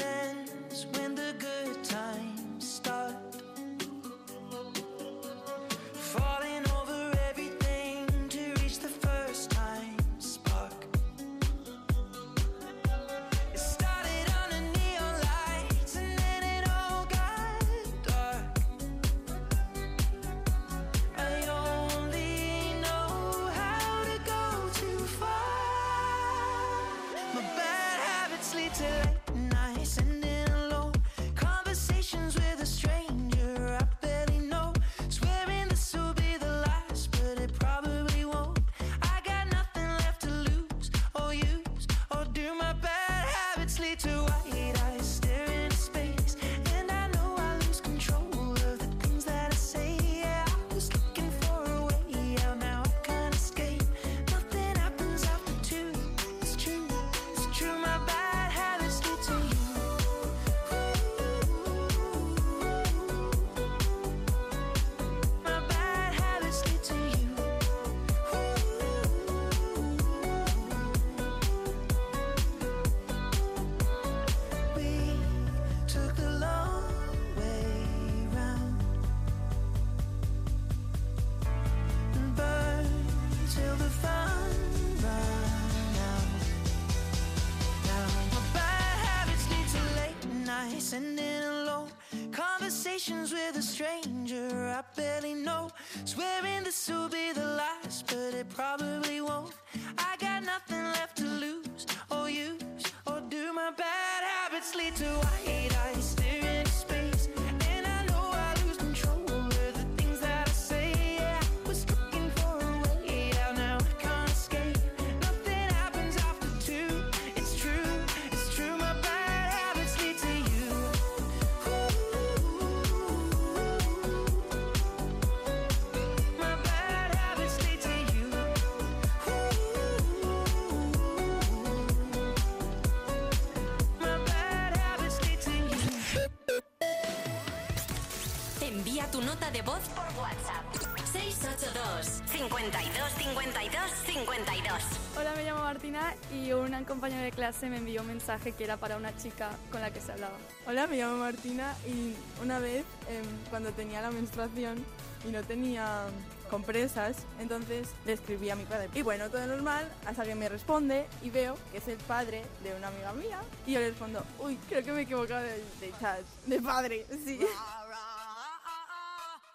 tu 139.11 139.21
nota 139.21 139.51
de 139.51 139.61
voz 139.61 139.81
por 139.89 140.05
WhatsApp. 140.21 140.63
682 141.11 142.21
52 142.27 143.11
52 143.17 143.91
52 144.05 144.83
Hola, 145.17 145.33
me 145.35 145.43
llamo 145.43 145.63
Martina 145.63 146.15
y 146.33 146.53
un 146.53 146.71
compañero 146.85 147.21
de 147.21 147.31
clase 147.31 147.69
me 147.69 147.77
envió 147.77 148.01
un 148.01 148.07
mensaje 148.07 148.53
que 148.53 148.63
era 148.63 148.77
para 148.77 148.95
una 148.95 149.13
chica 149.17 149.49
con 149.69 149.81
la 149.81 149.91
que 149.91 149.99
se 149.99 150.13
hablaba. 150.13 150.37
Hola, 150.65 150.87
me 150.87 150.97
llamo 150.97 151.17
Martina 151.17 151.75
y 151.85 152.15
una 152.41 152.59
vez 152.59 152.85
em, 153.09 153.25
cuando 153.49 153.71
tenía 153.71 154.01
la 154.01 154.11
menstruación 154.11 154.85
y 155.27 155.31
no 155.31 155.43
tenía 155.43 156.05
compresas, 156.49 157.17
entonces 157.39 157.89
le 158.05 158.13
escribí 158.13 158.49
a 158.49 158.55
mi 158.55 158.63
padre. 158.63 158.89
Y 158.93 159.01
bueno, 159.01 159.29
todo 159.29 159.45
normal, 159.45 159.91
hasta 160.05 160.23
que 160.23 160.35
me 160.35 160.47
responde 160.47 161.05
y 161.21 161.29
veo 161.29 161.57
que 161.73 161.79
es 161.79 161.87
el 161.89 161.97
padre 161.97 162.43
de 162.63 162.73
una 162.75 162.87
amiga 162.87 163.11
mía. 163.13 163.39
Y 163.67 163.73
yo 163.73 163.79
le 163.79 163.89
respondo, 163.89 164.23
uy, 164.39 164.57
creo 164.69 164.83
que 164.83 164.91
me 164.93 164.99
he 164.99 165.03
equivocado 165.03 165.43
de, 165.43 165.63
de 165.81 165.93
chat, 165.99 166.21
de 166.45 166.61
padre, 166.61 167.05
sí. 167.25 167.39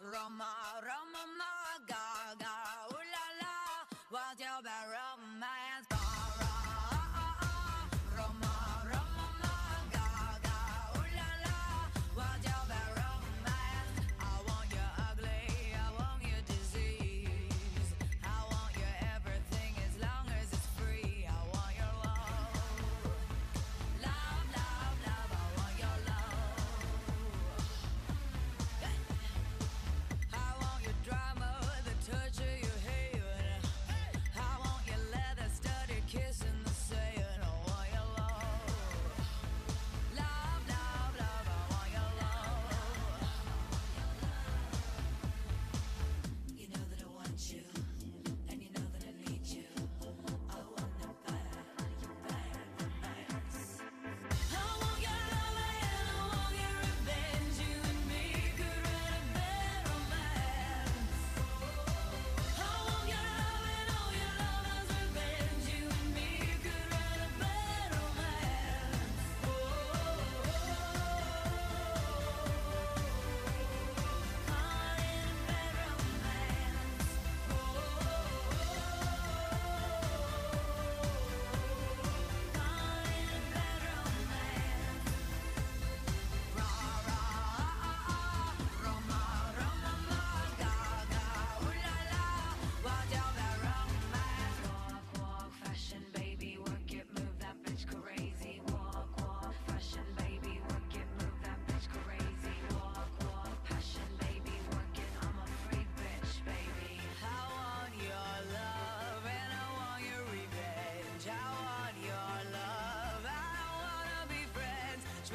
Roma, 0.07 0.46
Roma, 0.86 1.50
Gaga, 1.88 2.54
ooh 2.94 3.07
la 3.12 3.26
la, 3.42 3.54
what's 4.11 4.38
your 4.40 4.62
barra? 4.62 5.05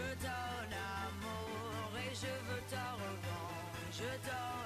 Veux 0.02 0.15
ton 0.22 0.68
amour 1.06 1.91
et 1.98 2.15
je 2.15 2.34
veux 2.48 2.61
ta 2.69 2.86
revanche. 2.94 4.60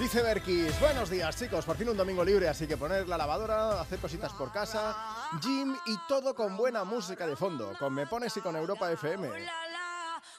Dice 0.00 0.22
Berkis, 0.22 0.80
buenos 0.80 1.10
días 1.10 1.36
chicos, 1.36 1.66
por 1.66 1.76
fin 1.76 1.90
un 1.90 1.96
domingo 1.96 2.24
libre, 2.24 2.48
así 2.48 2.66
que 2.66 2.78
poner 2.78 3.06
la 3.06 3.18
lavadora, 3.18 3.78
hacer 3.82 3.98
cositas 3.98 4.32
por 4.32 4.50
casa, 4.50 4.96
gym 5.42 5.76
y 5.86 5.94
todo 6.08 6.34
con 6.34 6.56
buena 6.56 6.84
música 6.84 7.26
de 7.26 7.36
fondo, 7.36 7.74
con 7.78 7.92
Me 7.92 8.06
Pones 8.06 8.34
y 8.34 8.40
con 8.40 8.56
Europa 8.56 8.90
FM. 8.90 9.28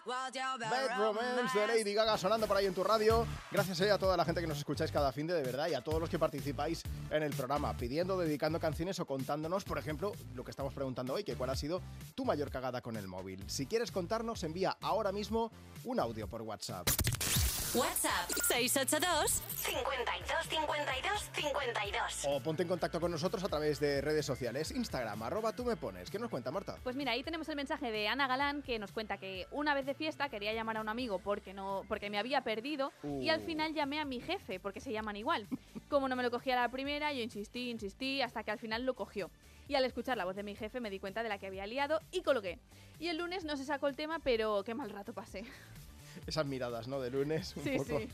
Bad 0.03 0.97
Romance 0.97 1.59
de 1.59 1.67
Lady 1.67 1.93
Gaga 1.93 2.17
sonando 2.17 2.47
por 2.47 2.57
ahí 2.57 2.65
en 2.65 2.73
tu 2.73 2.83
radio. 2.83 3.27
Gracias 3.51 3.79
eh, 3.81 3.91
a 3.91 3.99
toda 3.99 4.17
la 4.17 4.25
gente 4.25 4.41
que 4.41 4.47
nos 4.47 4.57
escucháis 4.57 4.91
cada 4.91 5.11
fin 5.11 5.27
de, 5.27 5.35
de 5.35 5.43
verdad 5.43 5.67
y 5.67 5.75
a 5.75 5.83
todos 5.83 5.99
los 5.99 6.09
que 6.09 6.17
participáis 6.17 6.81
en 7.11 7.21
el 7.21 7.31
programa, 7.31 7.77
pidiendo, 7.77 8.17
dedicando 8.17 8.59
canciones 8.59 8.99
o 8.99 9.05
contándonos, 9.05 9.63
por 9.63 9.77
ejemplo, 9.77 10.11
lo 10.33 10.43
que 10.43 10.49
estamos 10.49 10.73
preguntando 10.73 11.13
hoy, 11.13 11.23
que 11.23 11.35
cuál 11.35 11.51
ha 11.51 11.55
sido 11.55 11.83
tu 12.15 12.25
mayor 12.25 12.49
cagada 12.49 12.81
con 12.81 12.97
el 12.97 13.07
móvil. 13.07 13.43
Si 13.47 13.67
quieres 13.67 13.91
contarnos, 13.91 14.43
envía 14.43 14.75
ahora 14.81 15.11
mismo 15.11 15.51
un 15.83 15.99
audio 15.99 16.27
por 16.27 16.41
WhatsApp. 16.41 16.87
WhatsApp 17.73 18.29
682 18.49 19.31
52 19.31 20.47
52 20.49 21.29
52. 21.33 22.25
O 22.27 22.41
ponte 22.43 22.63
en 22.63 22.67
contacto 22.67 22.99
con 22.99 23.11
nosotros 23.11 23.41
a 23.45 23.47
través 23.47 23.79
de 23.79 24.01
redes 24.01 24.25
sociales, 24.25 24.71
Instagram, 24.71 25.23
arroba 25.23 25.53
tú 25.53 25.63
me 25.63 25.77
pones. 25.77 26.11
¿Qué 26.11 26.19
nos 26.19 26.29
cuenta 26.29 26.51
Marta? 26.51 26.75
Pues 26.83 26.97
mira, 26.97 27.13
ahí 27.13 27.23
tenemos 27.23 27.47
el 27.47 27.55
mensaje 27.55 27.89
de 27.91 28.09
Ana 28.09 28.27
Galán 28.27 28.61
que 28.61 28.77
nos 28.77 28.91
cuenta 28.91 29.17
que 29.17 29.47
una 29.51 29.73
vez 29.73 29.85
de 29.85 29.93
fiesta 29.93 30.27
quería 30.27 30.51
llamar 30.53 30.77
a 30.77 30.81
un 30.81 30.89
amigo 30.89 31.19
porque 31.19 31.53
no 31.53 31.83
porque 31.87 32.09
me 32.09 32.17
había 32.19 32.41
perdido 32.41 32.91
y 33.21 33.29
al 33.29 33.41
Uh. 33.41 33.45
final 33.45 33.73
llamé 33.73 34.01
a 34.01 34.05
mi 34.05 34.19
jefe 34.19 34.59
porque 34.59 34.81
se 34.81 34.91
llaman 34.91 35.15
igual. 35.15 35.47
Como 35.89 36.09
no 36.09 36.15
me 36.17 36.23
lo 36.23 36.31
cogía 36.31 36.57
la 36.57 36.67
primera, 36.69 37.13
yo 37.13 37.21
insistí, 37.21 37.69
insistí 37.69 38.21
hasta 38.21 38.43
que 38.43 38.51
al 38.51 38.59
final 38.59 38.83
lo 38.85 38.95
cogió. 38.95 39.31
Y 39.69 39.75
al 39.75 39.85
escuchar 39.85 40.17
la 40.17 40.25
voz 40.25 40.35
de 40.35 40.43
mi 40.43 40.55
jefe 40.55 40.81
me 40.81 40.89
di 40.89 40.99
cuenta 40.99 41.23
de 41.23 41.29
la 41.29 41.37
que 41.37 41.47
había 41.47 41.65
liado 41.67 42.01
y 42.11 42.21
coloqué. 42.23 42.59
Y 42.99 43.07
el 43.07 43.17
lunes 43.17 43.45
no 43.45 43.55
se 43.55 43.63
sacó 43.63 43.87
el 43.87 43.95
tema, 43.95 44.19
pero 44.19 44.63
qué 44.65 44.73
mal 44.75 44.89
rato 44.89 45.13
pasé. 45.13 45.45
Esas 46.27 46.45
miradas, 46.45 46.87
¿no? 46.87 46.99
De 47.01 47.09
lunes, 47.09 47.55
un 47.57 47.63
Sí, 47.63 47.77
poco. 47.77 47.99
sí. 47.99 48.07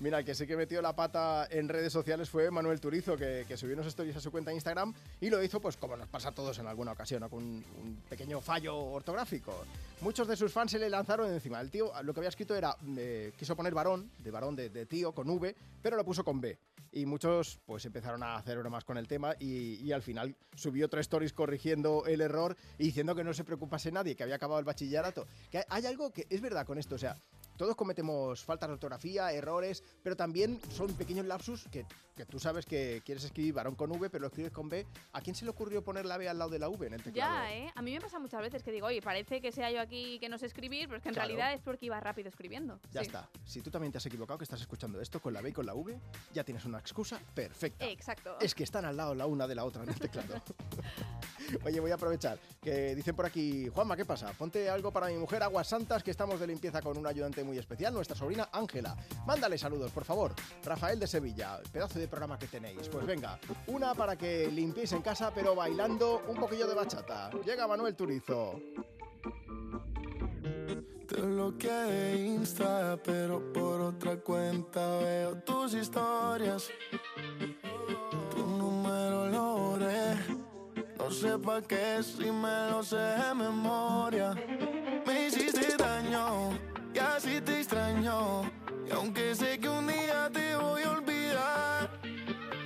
Mira, 0.00 0.22
que 0.24 0.34
sí 0.34 0.46
que 0.46 0.56
metió 0.56 0.82
la 0.82 0.94
pata 0.96 1.46
en 1.50 1.68
redes 1.68 1.92
sociales 1.92 2.28
fue 2.28 2.50
Manuel 2.50 2.80
Turizo, 2.80 3.16
que, 3.16 3.44
que 3.46 3.56
subió 3.56 3.74
unos 3.74 3.86
stories 3.86 4.16
a 4.16 4.20
su 4.20 4.30
cuenta 4.30 4.50
de 4.50 4.56
Instagram 4.56 4.92
y 5.20 5.30
lo 5.30 5.42
hizo, 5.42 5.60
pues 5.60 5.76
como 5.76 5.96
nos 5.96 6.08
pasa 6.08 6.30
a 6.30 6.32
todos 6.32 6.58
en 6.58 6.66
alguna 6.66 6.92
ocasión, 6.92 7.20
¿no? 7.20 7.30
con 7.30 7.42
un, 7.44 7.64
un 7.82 7.96
pequeño 8.08 8.40
fallo 8.40 8.76
ortográfico. 8.76 9.64
Muchos 10.00 10.26
de 10.26 10.36
sus 10.36 10.52
fans 10.52 10.72
se 10.72 10.78
le 10.78 10.90
lanzaron 10.90 11.32
encima. 11.32 11.60
El 11.60 11.70
tío 11.70 11.92
lo 12.02 12.12
que 12.12 12.20
había 12.20 12.28
escrito 12.30 12.54
era, 12.56 12.76
eh, 12.96 13.32
quiso 13.38 13.54
poner 13.54 13.72
varón, 13.74 14.10
de 14.18 14.30
varón 14.30 14.56
de, 14.56 14.68
de 14.70 14.86
tío, 14.86 15.12
con 15.12 15.28
V, 15.30 15.54
pero 15.82 15.96
lo 15.96 16.04
puso 16.04 16.24
con 16.24 16.40
B. 16.40 16.58
Y 16.92 17.06
muchos 17.06 17.58
pues 17.66 17.84
empezaron 17.86 18.22
a 18.22 18.36
hacer 18.36 18.56
bromas 18.58 18.84
con 18.84 18.96
el 18.98 19.08
tema 19.08 19.34
y, 19.40 19.74
y 19.84 19.90
al 19.90 20.02
final 20.02 20.36
subió 20.54 20.88
tres 20.88 21.02
stories 21.06 21.32
corrigiendo 21.32 22.04
el 22.06 22.20
error 22.20 22.56
y 22.78 22.84
diciendo 22.84 23.16
que 23.16 23.24
no 23.24 23.34
se 23.34 23.42
preocupase 23.42 23.90
nadie, 23.90 24.14
que 24.14 24.22
había 24.22 24.36
acabado 24.36 24.60
el 24.60 24.64
bachillerato. 24.64 25.26
Que 25.50 25.64
hay 25.68 25.86
algo 25.86 26.12
que 26.12 26.26
es 26.30 26.40
verdad 26.40 26.64
con 26.64 26.78
esto, 26.78 26.94
o 26.94 26.98
sea, 26.98 27.16
todos 27.56 27.76
cometemos 27.76 28.42
faltas 28.44 28.68
de 28.68 28.74
ortografía, 28.74 29.32
errores, 29.32 29.82
pero 30.02 30.16
también 30.16 30.60
son 30.70 30.92
pequeños 30.94 31.26
lapsus 31.26 31.66
que, 31.70 31.86
que 32.16 32.24
tú 32.26 32.38
sabes 32.38 32.66
que 32.66 33.02
quieres 33.04 33.24
escribir 33.24 33.54
varón 33.54 33.74
con 33.74 33.90
V, 33.92 34.10
pero 34.10 34.22
lo 34.22 34.26
escribes 34.28 34.52
con 34.52 34.68
B. 34.68 34.86
¿A 35.12 35.20
quién 35.20 35.34
se 35.36 35.44
le 35.44 35.50
ocurrió 35.50 35.82
poner 35.82 36.04
la 36.06 36.16
B 36.18 36.28
al 36.28 36.38
lado 36.38 36.50
de 36.50 36.58
la 36.58 36.68
V 36.68 36.86
en 36.86 36.94
el 36.94 37.02
teclado? 37.02 37.34
Ya, 37.34 37.54
¿eh? 37.54 37.72
A 37.74 37.82
mí 37.82 37.92
me 37.92 38.00
pasa 38.00 38.18
muchas 38.18 38.40
veces 38.40 38.62
que 38.62 38.72
digo, 38.72 38.86
oye, 38.86 39.00
parece 39.02 39.40
que 39.40 39.52
sea 39.52 39.70
yo 39.70 39.80
aquí 39.80 40.18
que 40.18 40.28
no 40.28 40.38
sé 40.38 40.46
escribir, 40.46 40.86
pero 40.86 40.96
es 40.98 41.02
que 41.02 41.08
en 41.10 41.14
Claro. 41.14 41.28
realidad 41.28 41.52
es 41.54 41.60
porque 41.60 41.86
iba 41.86 41.98
rápido 42.00 42.28
escribiendo. 42.28 42.80
Ya 42.92 43.00
Sí. 43.00 43.06
está. 43.06 43.28
Si 43.44 43.60
tú 43.62 43.70
también 43.70 43.92
te 43.92 43.98
has 43.98 44.06
equivocado, 44.06 44.38
que 44.38 44.44
estás 44.44 44.60
escuchando 44.60 45.00
esto 45.00 45.20
con 45.20 45.32
la 45.32 45.40
B 45.40 45.50
y 45.50 45.52
con 45.52 45.66
la 45.66 45.74
V, 45.74 45.98
ya 46.32 46.44
tienes 46.44 46.64
una 46.64 46.78
excusa 46.78 47.20
perfecta. 47.34 47.86
Exacto. 47.86 48.36
Es 48.40 48.54
que 48.54 48.64
están 48.64 48.84
al 48.84 48.96
lado 48.96 49.14
la 49.14 49.26
una 49.26 49.46
de 49.46 49.54
la 49.54 49.64
otra 49.64 49.82
en 49.84 49.88
el 49.90 49.98
teclado. 49.98 50.34
Oye, 51.64 51.78
voy 51.78 51.90
a 51.90 51.94
aprovechar 51.94 52.38
que 52.62 52.94
dicen 52.94 53.14
por 53.14 53.26
aquí, 53.26 53.68
Juanma, 53.68 53.96
¿qué 53.96 54.04
pasa? 54.04 54.32
Ponte 54.32 54.68
algo 54.70 54.90
para 54.90 55.08
mi 55.08 55.16
mujer, 55.16 55.42
Aguas 55.42 55.68
Santas, 55.68 56.02
que 56.02 56.10
estamos 56.10 56.40
de 56.40 56.46
limpieza 56.46 56.80
con 56.80 56.96
un 56.96 57.06
ayudante 57.06 57.43
muy 57.44 57.58
especial, 57.58 57.92
nuestra 57.94 58.16
sobrina 58.16 58.48
Ángela. 58.52 58.96
Mándale 59.26 59.58
saludos, 59.58 59.92
por 59.92 60.04
favor. 60.04 60.34
Rafael 60.64 60.98
de 60.98 61.06
Sevilla, 61.06 61.60
pedazo 61.72 61.98
de 61.98 62.08
programa 62.08 62.38
que 62.38 62.46
tenéis. 62.46 62.88
Pues 62.88 63.06
venga, 63.06 63.38
una 63.66 63.94
para 63.94 64.16
que 64.16 64.50
limpiéis 64.50 64.92
en 64.92 65.02
casa, 65.02 65.32
pero 65.34 65.54
bailando 65.54 66.22
un 66.28 66.36
poquillo 66.36 66.66
de 66.66 66.74
bachata. 66.74 67.30
Llega 67.44 67.66
Manuel 67.66 67.94
Turizo. 67.94 68.60
Te 71.06 72.16
Insta, 72.16 72.98
pero 73.04 73.52
por 73.52 73.80
otra 73.80 74.16
cuenta 74.16 74.98
veo 74.98 75.36
tus 75.38 75.74
historias. 75.74 76.70
Tu 78.30 78.46
número 78.46 79.28
lo. 79.28 79.54
No 81.04 81.10
sé 81.10 81.34
qué 81.68 82.02
si 82.02 82.30
me 82.30 82.70
lo 82.70 82.82
sé 82.82 82.96
de 82.96 83.34
memoria. 83.34 84.34
Me 85.06 85.26
hiciste 85.26 85.76
daño 85.76 86.73
y 86.94 86.98
así 86.98 87.40
te 87.40 87.60
extraño. 87.60 88.42
Y 88.88 88.92
aunque 88.92 89.34
sé 89.34 89.58
que 89.58 89.68
un 89.68 89.86
día 89.86 90.30
te 90.32 90.54
voy 90.56 90.82
a 90.82 90.90
olvidar, 90.92 91.90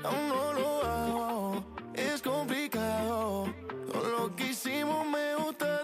aún 0.05 0.29
no 0.29 0.53
lo 0.53 0.85
hago. 0.85 1.65
Es 1.95 2.21
complicado. 2.23 3.47
Todo 3.91 4.09
lo 4.19 4.37
que 4.37 4.49
hicimos 4.49 5.07
me 5.07 5.35
gusta 5.37 5.83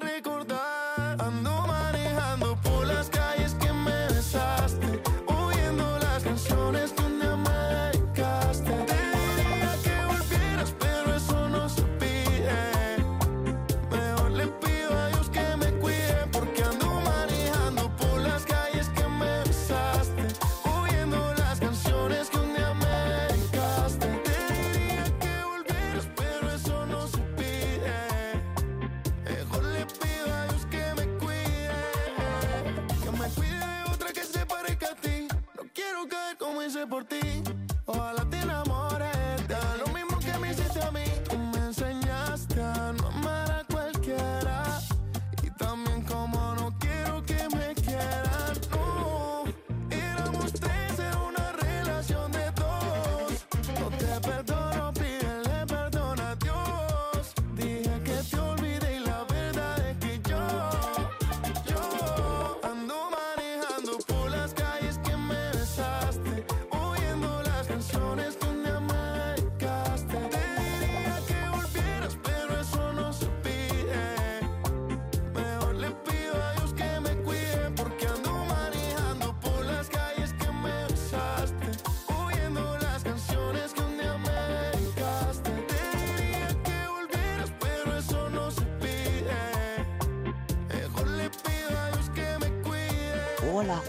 hice 36.67 36.87
por 36.87 37.04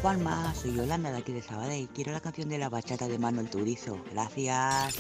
Juanma, 0.06 0.54
soy 0.54 0.76
Yolanda 0.76 1.12
de 1.12 1.18
aquí 1.18 1.34
de 1.34 1.42
Sabadell. 1.42 1.90
Quiero 1.90 2.12
la 2.12 2.20
canción 2.20 2.48
de 2.48 2.60
la 2.60 2.70
bachata 2.70 3.08
de 3.08 3.18
Manuel 3.18 3.50
Turizo. 3.50 4.00
Gracias. 4.12 5.00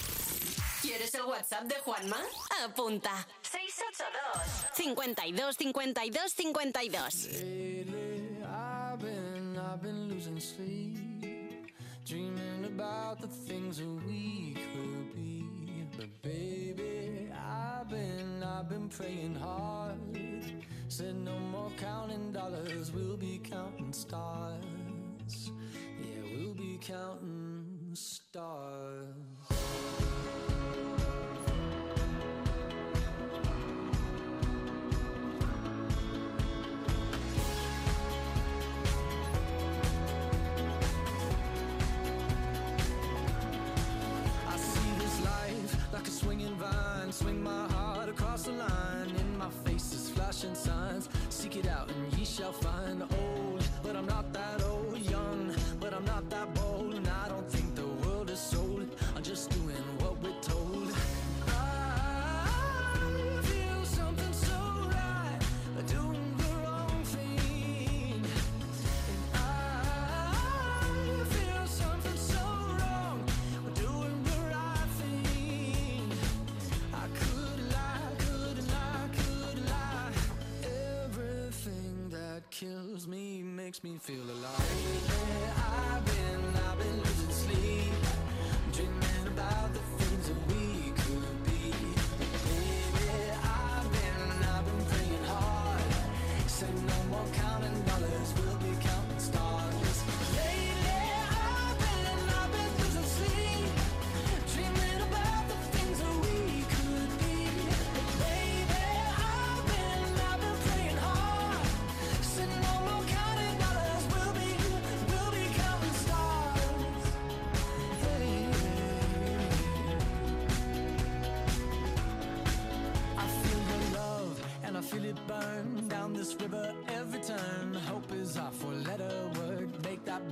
¿Quieres 0.82 1.14
el 1.14 1.26
WhatsApp 1.26 1.66
de 1.66 1.76
Juanma? 1.76 2.18
Apunta. 2.66 3.12
682 3.44 4.74
52 4.74 5.58
52 5.58 6.34
52. 6.34 7.28
Lately, 7.34 8.40
I've 8.48 9.00
been, 9.00 9.56
I've 9.60 9.80
been 9.84 10.10
losing 10.10 10.40
sleep, 10.40 11.72
dreaming 12.04 12.66
about 12.66 13.22
the 13.22 13.28
things 13.28 13.78
that 13.78 14.08
we 14.08 14.56
could 14.74 15.14
be. 15.14 15.46
But 15.96 16.20
baby, 16.24 17.30
I've 17.32 17.88
been, 17.92 18.42
I've 18.42 18.68
been 18.68 18.90
praying 18.90 19.36
hard. 19.36 20.00
Said 20.88 21.16
no 21.16 21.38
more 21.38 21.70
counting 21.78 22.32
dollars, 22.32 22.92
we'll 22.92 23.18
be 23.18 23.40
counting 23.44 23.94
stars. 23.94 24.85
Yeah, 25.28 26.22
we'll 26.38 26.54
be 26.54 26.80
counting 26.82 27.92
stars. 27.94 29.16
Like 45.94 46.08
a 46.08 46.12
swinging 46.12 46.56
vine. 46.56 47.12
Swing 47.12 47.42
my 47.42 47.68
heart 47.70 48.10
across 48.10 48.44
the 48.44 48.52
line. 48.52 49.16
In 49.18 49.38
my 49.38 49.50
face 49.64 49.94
is 49.94 50.10
flashing 50.10 50.54
signs. 50.54 51.08
Seek 51.30 51.56
it 51.56 51.68
out 51.68 51.90
and 51.90 52.14
ye 52.18 52.26
shall 52.26 52.52
find. 52.52 53.02
Old, 53.02 53.64
but 53.82 53.96
I'm 53.96 54.06
not 54.06 54.34
that 54.34 54.62
old. 54.64 54.95
Young, 55.96 56.04
but 56.04 56.12
I'm 56.12 56.16
not 56.16 56.30
that 56.30 56.56
bold. 56.56 56.65
Makes 83.84 83.84
me 83.84 84.16
feel 84.16 84.24
alive. 84.24 85.06
I've 85.58 86.06
been, 86.06 86.56
I've 86.64 86.78
been 86.78 86.98
losing 86.98 87.30
sleep, 87.30 87.94
dreaming 88.72 89.28
about 89.28 89.74
the 89.74 90.05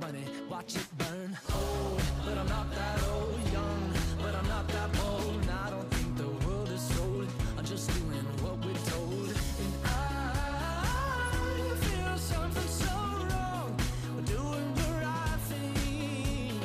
money, 0.00 0.24
watch 0.50 0.76
it 0.76 0.86
burn. 0.98 1.36
Old, 1.54 2.02
but 2.24 2.38
I'm 2.38 2.48
not 2.48 2.70
that 2.74 3.02
old. 3.08 3.40
Young, 3.52 3.92
but 4.18 4.34
I'm 4.34 4.48
not 4.48 4.68
that 4.68 4.92
bold. 4.92 5.42
And 5.42 5.50
I 5.50 5.70
don't 5.70 5.90
think 5.94 6.16
the 6.16 6.46
world 6.46 6.68
is 6.70 6.80
sold. 6.80 7.28
I'm 7.58 7.64
just 7.64 7.88
doing 7.88 8.24
what 8.42 8.56
we're 8.64 8.74
told. 8.92 9.28
And 9.62 9.74
I 9.84 11.76
feel 11.80 12.18
something 12.18 12.68
so 12.68 12.94
wrong. 13.30 13.76
Doing 14.24 14.74
the 14.74 14.90
right 15.04 15.40
thing. 15.50 16.60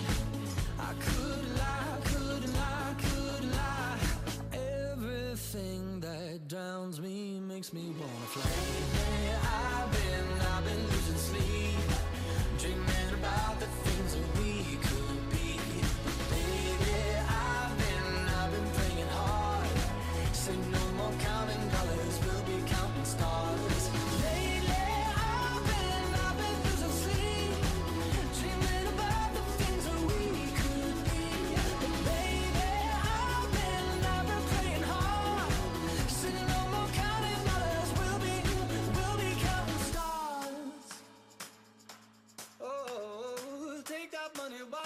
I 0.80 0.94
could 1.06 1.46
lie, 1.58 1.98
could 2.06 2.46
lie, 2.54 2.96
could 2.98 3.46
lie. 3.52 4.00
Everything 4.92 6.00
that 6.00 6.48
drowns 6.48 7.00
me 7.00 7.40
makes 7.40 7.74
me 7.74 7.94
wanna 8.00 8.28
fly. 8.34 8.99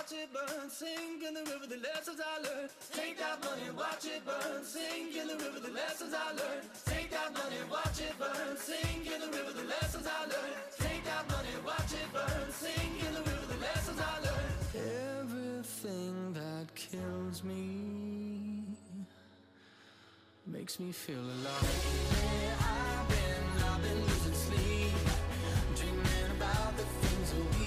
Watch 0.04 0.12
it 0.20 0.34
burn, 0.34 0.70
sink 0.70 1.24
in 1.24 1.34
the 1.34 1.40
river, 1.40 1.66
the 1.66 1.78
lessons 1.78 2.20
I 2.20 2.42
learned. 2.42 2.70
Take 2.92 3.18
that 3.20 3.42
money, 3.42 3.72
watch 3.78 4.06
it 4.06 4.26
burn, 4.26 4.64
sink 4.66 5.16
in 5.16 5.28
the 5.28 5.36
river, 5.36 5.60
the 5.62 5.72
lessons 5.72 6.14
I 6.14 6.28
learned. 6.32 6.68
Take 6.86 7.10
that 7.12 7.32
money, 7.34 7.56
watch 7.72 8.02
it 8.02 8.14
burn, 8.20 8.58
sink 8.58 9.06
in 9.08 9.22
the 9.22 9.28
river, 9.28 9.54
the 9.54 9.64
lessons 9.64 10.06
I 10.06 10.26
learned. 10.26 10.60
Take 10.78 11.06
that 11.06 11.30
money, 11.30 11.56
watch 11.66 11.94
it 11.94 12.12
burn, 12.12 12.52
sink 12.52 13.04
in 13.08 13.14
the 13.14 13.22
river, 13.22 13.46
the 13.48 13.60
lessons 13.62 14.00
I 14.02 14.20
learned. 14.28 15.24
Everything 15.24 16.34
that 16.34 16.76
kills 16.76 17.44
me 17.46 18.64
makes 20.46 20.82
me 20.82 20.92
feel 20.92 21.24
alive. 21.24 21.64
I've 22.60 23.08
been, 23.08 23.64
I've 23.64 23.82
been 23.82 24.02
losing 24.02 24.34
sleep, 24.34 24.92
dreaming 25.76 26.32
about 26.36 26.76
the 26.76 26.84
things 26.84 27.32
that 27.32 27.58
we 27.58 27.63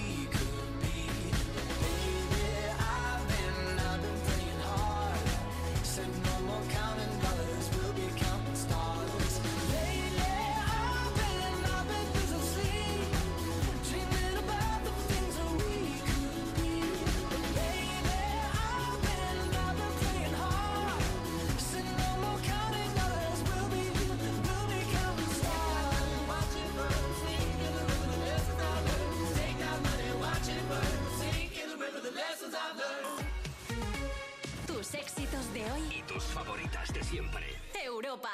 Y 35.97 36.03
tus 36.03 36.25
favoritas 36.25 36.93
de 36.93 37.03
siempre. 37.03 37.47
Europa. 37.83 38.29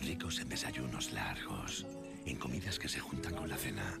Ricos 0.00 0.40
en 0.40 0.48
desayunos 0.48 1.12
largos, 1.12 1.86
en 2.26 2.40
comidas 2.40 2.80
que 2.80 2.88
se 2.88 2.98
juntan 2.98 3.36
con 3.36 3.48
la 3.48 3.56
cena. 3.56 4.00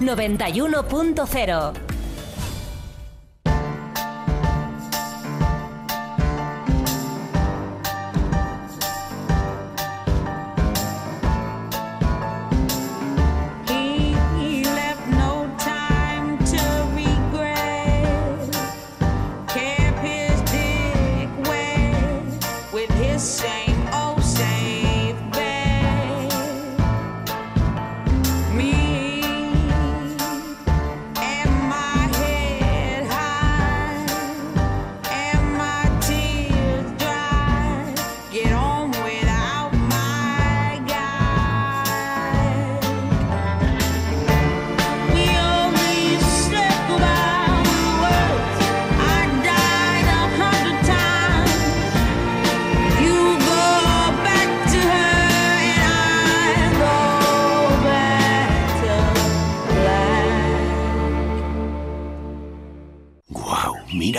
91.0. 0.00 1.74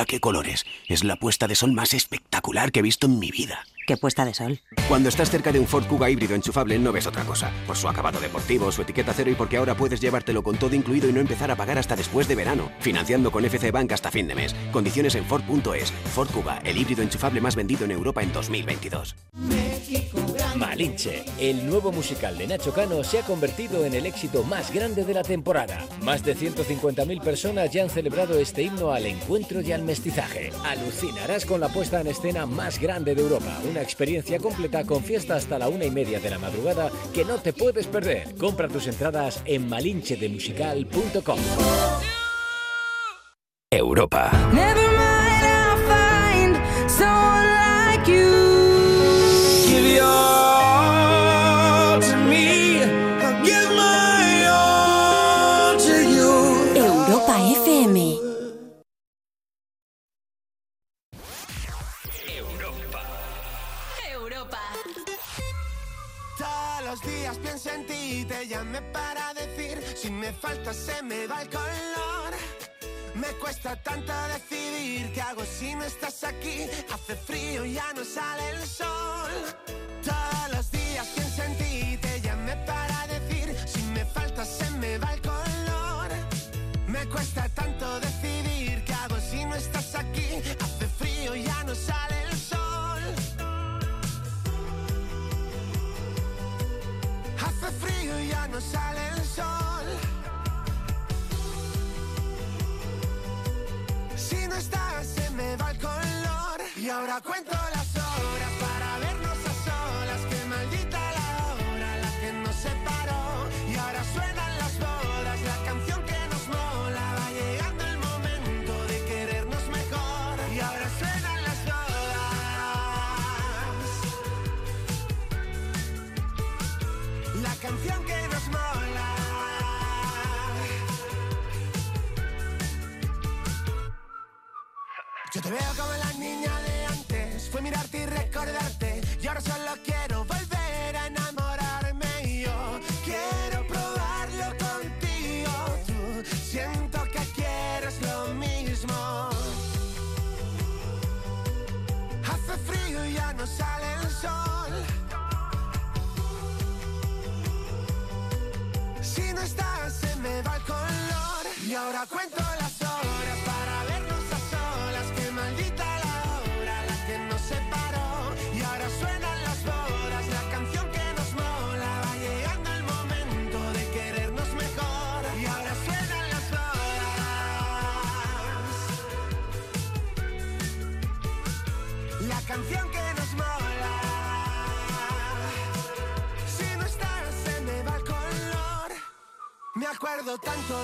Qué 0.05 0.19
colores. 0.19 0.65
Es 0.87 1.03
la 1.03 1.15
puesta 1.15 1.47
de 1.47 1.55
sol 1.55 1.71
más 1.71 1.93
espectacular 1.93 2.71
que 2.71 2.79
he 2.79 2.83
visto 2.83 3.07
en 3.07 3.19
mi 3.19 3.31
vida. 3.31 3.65
¿Qué 3.85 3.97
puesta 3.97 4.23
de 4.23 4.33
sol? 4.33 4.59
Cuando 4.87 5.09
estás 5.09 5.29
cerca 5.29 5.51
de 5.51 5.59
un 5.59 5.67
Ford 5.67 5.85
Kuga 5.85 6.09
híbrido 6.09 6.35
enchufable 6.35 6.79
no 6.79 6.91
ves 6.91 7.07
otra 7.07 7.23
cosa. 7.23 7.51
Por 7.67 7.75
su 7.75 7.87
acabado 7.87 8.19
deportivo, 8.19 8.71
su 8.71 8.81
etiqueta 8.81 9.13
cero 9.13 9.31
y 9.31 9.35
porque 9.35 9.57
ahora 9.57 9.75
puedes 9.75 9.99
llevártelo 9.99 10.43
con 10.43 10.57
todo 10.57 10.75
incluido 10.75 11.09
y 11.09 11.13
no 11.13 11.19
empezar 11.19 11.51
a 11.51 11.55
pagar 11.55 11.77
hasta 11.77 11.95
después 11.95 12.27
de 12.27 12.35
verano. 12.35 12.71
Financiando 12.79 13.31
con 13.31 13.43
FC 13.45 13.71
Bank 13.71 13.91
hasta 13.91 14.11
fin 14.11 14.27
de 14.27 14.35
mes. 14.35 14.55
Condiciones 14.71 15.15
en 15.15 15.25
Ford.es. 15.25 15.91
Ford 16.13 16.29
Kuga, 16.29 16.59
el 16.59 16.77
híbrido 16.77 17.01
enchufable 17.01 17.41
más 17.41 17.55
vendido 17.55 17.85
en 17.85 17.91
Europa 17.91 18.23
en 18.23 18.31
2022. 18.31 19.15
Malinche, 20.55 21.25
el 21.39 21.67
nuevo 21.67 21.91
musical 21.91 22.37
de 22.37 22.47
Nacho 22.47 22.73
Cano, 22.73 23.03
se 23.03 23.19
ha 23.19 23.23
convertido 23.23 23.85
en 23.85 23.93
el 23.93 24.05
éxito 24.05 24.43
más 24.43 24.71
grande 24.71 25.03
de 25.03 25.13
la 25.13 25.23
temporada. 25.23 25.85
Más 26.01 26.23
de 26.23 26.35
150.000 26.35 27.21
personas 27.21 27.71
ya 27.71 27.83
han 27.83 27.89
celebrado 27.89 28.37
este 28.39 28.63
himno 28.63 28.91
al 28.91 29.05
encuentro 29.05 29.61
y 29.61 29.71
al 29.71 29.83
mestizaje. 29.83 30.51
Alucinarás 30.65 31.45
con 31.45 31.59
la 31.59 31.69
puesta 31.69 32.01
en 32.01 32.07
escena 32.07 32.45
más 32.45 32.79
grande 32.79 33.15
de 33.15 33.21
Europa. 33.21 33.59
Una 33.73 33.81
experiencia 33.81 34.37
completa 34.37 34.85
con 34.85 35.03
fiesta 35.03 35.35
hasta 35.35 35.57
la 35.57 35.67
una 35.67 35.83
y 35.83 35.89
media 35.89 36.19
de 36.19 36.29
la 36.29 36.37
madrugada 36.37 36.91
que 37.11 37.25
no 37.25 37.39
te 37.39 37.53
puedes 37.53 37.87
perder. 37.87 38.35
Compra 38.35 38.67
tus 38.67 38.85
entradas 38.85 39.41
en 39.45 39.67
malinchedemusical.com. 39.67 41.39
Europa. 43.71 44.29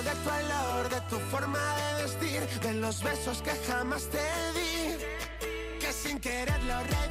De 0.02 0.10
tu 0.22 0.30
olor, 0.30 0.88
de 0.88 1.00
tu 1.10 1.18
forma 1.30 1.58
de 1.76 2.02
vestir, 2.02 2.60
de 2.60 2.74
los 2.74 3.02
besos 3.02 3.42
que 3.42 3.52
jamás 3.66 4.08
te 4.08 4.18
di, 4.56 4.96
que 5.78 5.92
sin 5.92 6.18
querer 6.18 6.62
lo 6.64 6.78
reviví. 6.82 7.09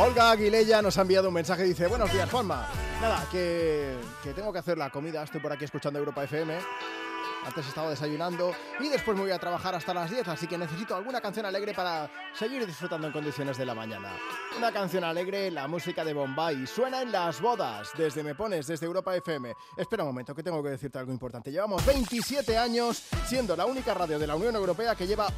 Olga 0.00 0.30
Aguilella 0.30 0.80
nos 0.80 0.96
ha 0.96 1.02
enviado 1.02 1.28
un 1.28 1.34
mensaje 1.34 1.66
y 1.66 1.68
dice, 1.68 1.86
buenos 1.86 2.10
días, 2.10 2.28
Juanma. 2.30 2.66
Nada, 3.02 3.22
que, 3.30 3.98
que 4.24 4.32
tengo 4.32 4.50
que 4.50 4.58
hacer 4.58 4.78
la 4.78 4.88
comida, 4.88 5.22
estoy 5.22 5.42
por 5.42 5.52
aquí 5.52 5.66
escuchando 5.66 5.98
Europa 5.98 6.24
FM. 6.24 6.56
Antes 7.44 7.68
estaba 7.68 7.90
desayunando 7.90 8.50
y 8.78 8.88
después 8.88 9.14
me 9.14 9.24
voy 9.24 9.32
a 9.32 9.38
trabajar 9.38 9.74
hasta 9.74 9.92
las 9.92 10.10
10, 10.10 10.26
así 10.28 10.46
que 10.46 10.56
necesito 10.56 10.96
alguna 10.96 11.20
canción 11.20 11.44
alegre 11.44 11.74
para 11.74 12.10
seguir 12.32 12.66
disfrutando 12.66 13.08
en 13.08 13.12
condiciones 13.12 13.58
de 13.58 13.66
la 13.66 13.74
mañana. 13.74 14.08
Una 14.60 14.72
canción 14.72 15.04
alegre, 15.04 15.50
la 15.50 15.66
música 15.66 16.04
de 16.04 16.12
Bombay, 16.12 16.66
suena 16.66 17.00
en 17.00 17.10
las 17.10 17.40
bodas, 17.40 17.92
desde 17.96 18.22
Me 18.22 18.34
Pones, 18.34 18.66
desde 18.66 18.84
Europa 18.84 19.16
FM. 19.16 19.54
Espera 19.74 20.02
un 20.02 20.10
momento, 20.10 20.34
que 20.34 20.42
tengo 20.42 20.62
que 20.62 20.68
decirte 20.68 20.98
algo 20.98 21.10
importante. 21.10 21.50
Llevamos 21.50 21.84
27 21.86 22.58
años 22.58 23.02
siendo 23.24 23.56
la 23.56 23.64
única 23.64 23.94
radio 23.94 24.18
de 24.18 24.26
la 24.26 24.36
Unión 24.36 24.54
Europea 24.54 24.94
que 24.94 25.06
lleva 25.06 25.28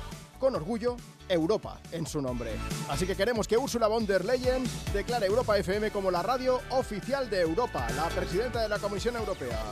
con 0.40 0.56
orgullo 0.56 0.96
Europa 1.28 1.78
en 1.92 2.04
su 2.04 2.20
nombre. 2.20 2.56
Así 2.88 3.06
que 3.06 3.14
queremos 3.14 3.46
que 3.46 3.56
Ursula 3.56 3.86
von 3.86 4.04
der 4.04 4.24
Leyen 4.24 4.64
declare 4.92 5.26
Europa 5.26 5.56
FM 5.56 5.92
como 5.92 6.10
la 6.10 6.24
radio 6.24 6.60
oficial 6.70 7.30
de 7.30 7.42
Europa, 7.42 7.86
la 7.94 8.08
presidenta 8.08 8.60
de 8.60 8.68
la 8.68 8.80
Comisión 8.80 9.14
Europea. 9.14 9.62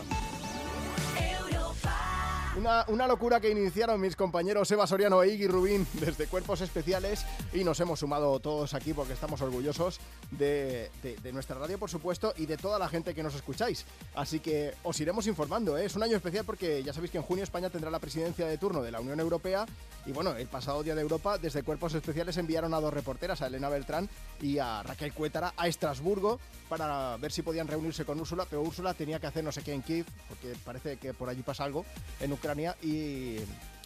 Una, 2.56 2.84
una 2.88 3.06
locura 3.06 3.38
que 3.40 3.48
iniciaron 3.48 4.00
mis 4.00 4.16
compañeros 4.16 4.68
Eva 4.72 4.84
Soriano 4.84 5.22
e 5.22 5.28
Iggy 5.34 5.46
Rubín 5.46 5.86
desde 5.94 6.26
Cuerpos 6.26 6.60
Especiales 6.60 7.24
y 7.52 7.62
nos 7.62 7.78
hemos 7.78 8.00
sumado 8.00 8.40
todos 8.40 8.74
aquí 8.74 8.92
porque 8.92 9.12
estamos 9.12 9.40
orgullosos 9.40 10.00
de, 10.32 10.90
de- 11.02 11.32
nuestra 11.32 11.56
radio, 11.56 11.78
por 11.78 11.88
supuesto, 11.88 12.34
y 12.36 12.46
de 12.46 12.56
toda 12.56 12.76
la 12.80 12.88
gente 12.88 13.14
que 13.14 13.22
nos 13.22 13.36
escucháis. 13.36 13.86
Así 14.16 14.40
que 14.40 14.74
os 14.82 14.98
iremos 14.98 15.28
informando. 15.28 15.78
¿eh? 15.78 15.84
Es 15.86 15.94
un 15.94 16.02
año 16.02 16.16
especial 16.16 16.44
porque 16.44 16.82
ya 16.82 16.92
sabéis 16.92 17.12
que 17.12 17.18
en 17.18 17.22
junio 17.24 17.44
España 17.44 17.70
tendrá 17.70 17.88
la 17.88 18.00
presidencia 18.00 18.44
de 18.46 18.58
turno 18.58 18.82
de 18.82 18.90
la 18.90 19.00
Unión 19.00 19.20
Europea 19.20 19.64
y 20.04 20.10
bueno, 20.10 20.34
el 20.34 20.48
pasado 20.48 20.82
Día 20.82 20.96
de 20.96 21.02
Europa 21.02 21.38
desde 21.38 21.62
Cuerpos 21.62 21.94
Especiales 21.94 22.36
enviaron 22.36 22.74
a 22.74 22.80
dos 22.80 22.92
reporteras, 22.92 23.42
a 23.42 23.46
Elena 23.46 23.68
Beltrán 23.68 24.08
y 24.42 24.58
a 24.58 24.82
Raquel 24.82 25.12
Cuétara, 25.14 25.54
a 25.56 25.68
Estrasburgo 25.68 26.40
para 26.68 27.16
ver 27.18 27.30
si 27.30 27.42
podían 27.42 27.68
reunirse 27.68 28.04
con 28.04 28.18
Úrsula, 28.18 28.44
pero 28.50 28.62
Úrsula 28.62 28.92
tenía 28.92 29.20
que 29.20 29.28
hacer 29.28 29.44
no 29.44 29.52
sé 29.52 29.62
qué 29.62 29.72
en 29.72 29.82
Kiev 29.82 30.06
porque 30.28 30.54
parece 30.64 30.96
que 30.96 31.14
por 31.14 31.28
allí 31.28 31.42
pasa 31.42 31.62
algo 31.62 31.84
en 32.18 32.32
Ucrania 32.40 32.76
y, 32.82 33.36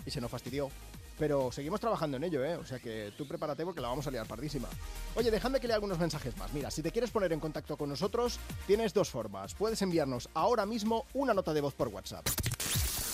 se 0.07 0.21
nos 0.21 0.31
fastidió. 0.31 0.71
pero 1.19 1.53
seguimos 1.53 1.81
trabajando 1.81 2.17
en 2.17 2.25
ello, 2.25 2.45
¿eh? 2.45 2.57
O 2.57 2.65
sea 2.65 2.79
que 2.79 3.13
tú 3.17 3.27
prepárate 3.27 3.65
porque 3.65 3.81
la 3.81 3.89
vamos 3.89 4.07
a 4.07 4.11
liar 4.11 4.27
pardísima. 4.27 4.69
Oye, 5.15 5.31
dejadme 5.31 5.61
que 5.61 5.67
lea 5.67 5.77
algunos 5.77 5.99
mensajes 5.99 6.37
más. 6.37 6.53
Mira, 6.53 6.71
si 6.71 6.83
te 6.83 6.91
quieres 6.91 7.11
poner 7.11 7.33
en 7.33 7.41
contacto 7.41 7.77
con 7.77 7.89
nosotros, 7.89 8.39
tienes 8.67 8.95
dos 8.95 9.11
formas. 9.11 9.55
Puedes 9.55 9.81
enviarnos 9.83 10.29
ahora 10.35 10.67
mismo 10.67 11.07
una 11.15 11.35
nota 11.35 11.53
de 11.53 11.61
voz 11.61 11.75
por 11.75 11.89
WhatsApp. 11.89 12.27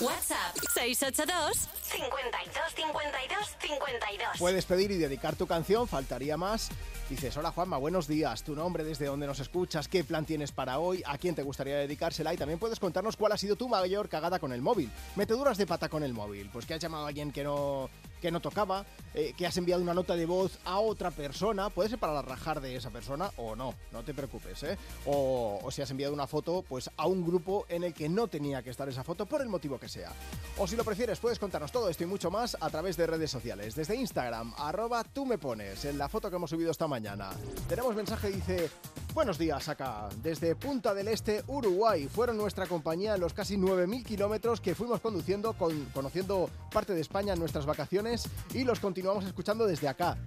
WhatsApp. 0.01 0.57
682 0.73 1.69
52 1.83 2.73
52 2.75 3.57
52. 3.59 4.27
Puedes 4.39 4.65
pedir 4.65 4.89
y 4.91 4.97
dedicar 4.97 5.35
tu 5.35 5.45
canción, 5.45 5.87
faltaría 5.87 6.37
más. 6.37 6.69
Dices, 7.09 7.35
hola 7.37 7.51
Juanma, 7.51 7.77
buenos 7.77 8.07
días, 8.07 8.41
tu 8.43 8.55
nombre, 8.55 8.83
desde 8.83 9.05
dónde 9.05 9.27
nos 9.27 9.39
escuchas, 9.39 9.87
qué 9.87 10.03
plan 10.03 10.25
tienes 10.25 10.51
para 10.51 10.79
hoy, 10.79 11.03
a 11.05 11.17
quién 11.17 11.35
te 11.35 11.43
gustaría 11.43 11.75
dedicársela 11.75 12.33
y 12.33 12.37
también 12.37 12.57
puedes 12.57 12.79
contarnos 12.79 13.17
cuál 13.17 13.33
ha 13.33 13.37
sido 13.37 13.55
tu 13.55 13.67
mayor 13.67 14.09
cagada 14.09 14.39
con 14.39 14.53
el 14.53 14.61
móvil. 14.61 14.89
Meteduras 15.15 15.57
de 15.57 15.67
pata 15.67 15.89
con 15.89 16.03
el 16.03 16.13
móvil, 16.13 16.49
pues 16.51 16.65
que 16.65 16.73
has 16.73 16.79
llamado 16.79 17.05
a 17.05 17.09
alguien 17.09 17.31
que 17.31 17.43
no, 17.43 17.89
que 18.21 18.31
no 18.31 18.39
tocaba, 18.39 18.85
eh, 19.13 19.33
que 19.35 19.45
has 19.47 19.57
enviado 19.57 19.81
una 19.81 19.93
nota 19.93 20.15
de 20.15 20.25
voz 20.25 20.57
a 20.63 20.79
otra 20.79 21.11
persona, 21.11 21.69
puede 21.69 21.89
ser 21.89 21.99
para 21.99 22.21
rajar 22.21 22.61
de 22.61 22.75
esa 22.75 22.89
persona 22.91 23.31
o 23.37 23.55
no, 23.55 23.73
no 23.91 24.03
te 24.03 24.13
preocupes, 24.13 24.61
¿eh? 24.63 24.77
O, 25.05 25.59
o 25.63 25.71
si 25.71 25.81
has 25.81 25.89
enviado 25.91 26.13
una 26.13 26.27
foto 26.27 26.63
pues 26.67 26.89
a 26.95 27.07
un 27.07 27.25
grupo 27.25 27.65
en 27.67 27.83
el 27.83 27.93
que 27.93 28.07
no 28.07 28.27
tenía 28.27 28.61
que 28.61 28.69
estar 28.69 28.87
esa 28.87 29.03
foto 29.03 29.25
por 29.25 29.41
el 29.41 29.49
motivo 29.49 29.79
que 29.79 29.89
sea. 29.89 30.11
O 30.57 30.67
si 30.67 30.75
lo 30.75 30.83
prefieres, 30.85 31.19
puedes 31.19 31.39
contarnos 31.39 31.71
todo 31.71 31.89
esto 31.89 32.03
y 32.03 32.07
mucho 32.07 32.29
más 32.29 32.55
a 32.61 32.69
través 32.69 32.95
de 32.95 33.07
redes 33.07 33.31
sociales, 33.31 33.75
desde 33.75 33.95
Instagram, 33.95 34.53
arroba 34.57 35.03
tú 35.03 35.25
me 35.25 35.37
pones, 35.37 35.83
en 35.85 35.97
la 35.97 36.07
foto 36.07 36.29
que 36.29 36.35
hemos 36.35 36.49
subido 36.51 36.69
esta 36.71 36.87
mañana. 36.87 37.31
Tenemos 37.67 37.95
mensaje, 37.95 38.29
dice, 38.31 38.69
buenos 39.13 39.37
días 39.39 39.67
acá, 39.67 40.09
desde 40.21 40.55
Punta 40.55 40.93
del 40.93 41.07
Este, 41.07 41.43
Uruguay, 41.47 42.07
fueron 42.07 42.37
nuestra 42.37 42.67
compañía 42.67 43.15
en 43.15 43.21
los 43.21 43.33
casi 43.33 43.57
9.000 43.57 44.05
kilómetros 44.05 44.61
que 44.61 44.75
fuimos 44.75 44.99
conduciendo, 45.01 45.53
con- 45.53 45.85
conociendo 45.93 46.49
parte 46.71 46.93
de 46.93 47.01
España 47.01 47.33
en 47.33 47.39
nuestras 47.39 47.65
vacaciones 47.65 48.10
y 48.53 48.63
los 48.63 48.79
continuamos 48.79 49.25
escuchando 49.25 49.65
desde 49.65 49.87
acá. 49.87 50.17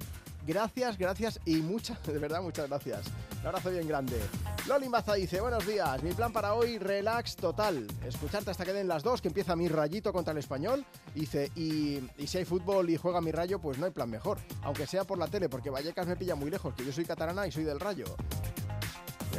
Gracias, 0.47 0.99
gracias 0.99 1.41
y 1.45 1.57
muchas, 1.57 2.03
de 2.07 2.19
verdad, 2.19 2.43
muchas 2.43 2.69
gracias. 2.69 3.07
Un 3.41 3.47
abrazo 3.49 3.71
bien 3.71 3.87
grande. 3.89 4.19
Loli 4.67 4.89
Maza 4.89 5.15
dice, 5.15 5.41
buenos 5.41 5.67
días, 5.67 6.03
mi 6.03 6.13
plan 6.13 6.33
para 6.33 6.55
hoy, 6.55 6.79
relax 6.79 7.37
total. 7.37 7.87
Escucharte 8.07 8.51
hasta 8.51 8.65
que 8.65 8.73
den 8.73 8.89
las 8.89 9.03
dos, 9.03 9.21
que 9.21 9.29
empieza 9.29 9.57
mi 9.57 9.69
rayito 9.69 10.13
contra 10.13 10.33
el 10.33 10.39
español. 10.39 10.85
Dice, 11.15 11.51
y, 11.55 12.01
y 12.17 12.27
si 12.27 12.39
hay 12.39 12.45
fútbol 12.45 12.89
y 12.89 12.97
juega 12.97 13.21
mi 13.21 13.33
rayo, 13.33 13.59
pues 13.59 13.79
no 13.79 13.87
hay 13.87 13.93
plan 13.93 14.11
mejor. 14.11 14.39
Aunque 14.63 14.87
sea 14.87 15.05
por 15.05 15.19
la 15.19 15.29
tele, 15.29 15.49
porque 15.49 15.71
Vallecas 15.71 16.07
me 16.07 16.17
pilla 16.17 16.35
muy 16.35 16.51
lejos, 16.51 16.75
que 16.75 16.85
yo 16.85 16.93
soy 16.93 17.05
catalana 17.05 17.47
y 17.47 17.53
soy 17.53 17.65
del 17.65 17.81
rayo. 17.81 18.07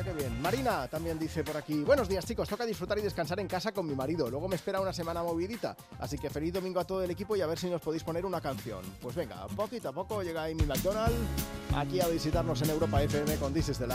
Bien. 0.03 0.41
Marina 0.41 0.89
también 0.89 1.17
dice 1.17 1.41
por 1.43 1.55
aquí, 1.55 1.81
buenos 1.83 2.09
días 2.09 2.25
chicos, 2.25 2.49
toca 2.49 2.65
disfrutar 2.65 2.97
y 2.97 3.01
descansar 3.01 3.39
en 3.39 3.47
casa 3.47 3.71
con 3.71 3.87
mi 3.87 3.95
marido. 3.95 4.29
Luego 4.29 4.47
me 4.49 4.57
espera 4.57 4.81
una 4.81 4.91
semana 4.91 5.23
movidita. 5.23 5.75
Así 5.99 6.17
que 6.17 6.29
feliz 6.29 6.53
domingo 6.53 6.81
a 6.81 6.83
todo 6.83 7.01
el 7.01 7.11
equipo 7.11 7.35
y 7.35 7.41
a 7.41 7.47
ver 7.47 7.57
si 7.57 7.69
nos 7.69 7.81
podéis 7.81 8.03
poner 8.03 8.25
una 8.25 8.41
canción. 8.41 8.81
Pues 9.01 9.15
venga, 9.15 9.47
poquito 9.55 9.89
a 9.89 9.93
poco 9.93 10.21
llega 10.21 10.43
Amy 10.43 10.65
McDonald 10.65 11.15
aquí 11.75 12.01
a 12.01 12.07
visitarnos 12.07 12.61
en 12.61 12.71
Europa 12.71 13.01
FM 13.03 13.37
con 13.37 13.53
This 13.53 13.69
is 13.69 13.79
the 13.79 13.87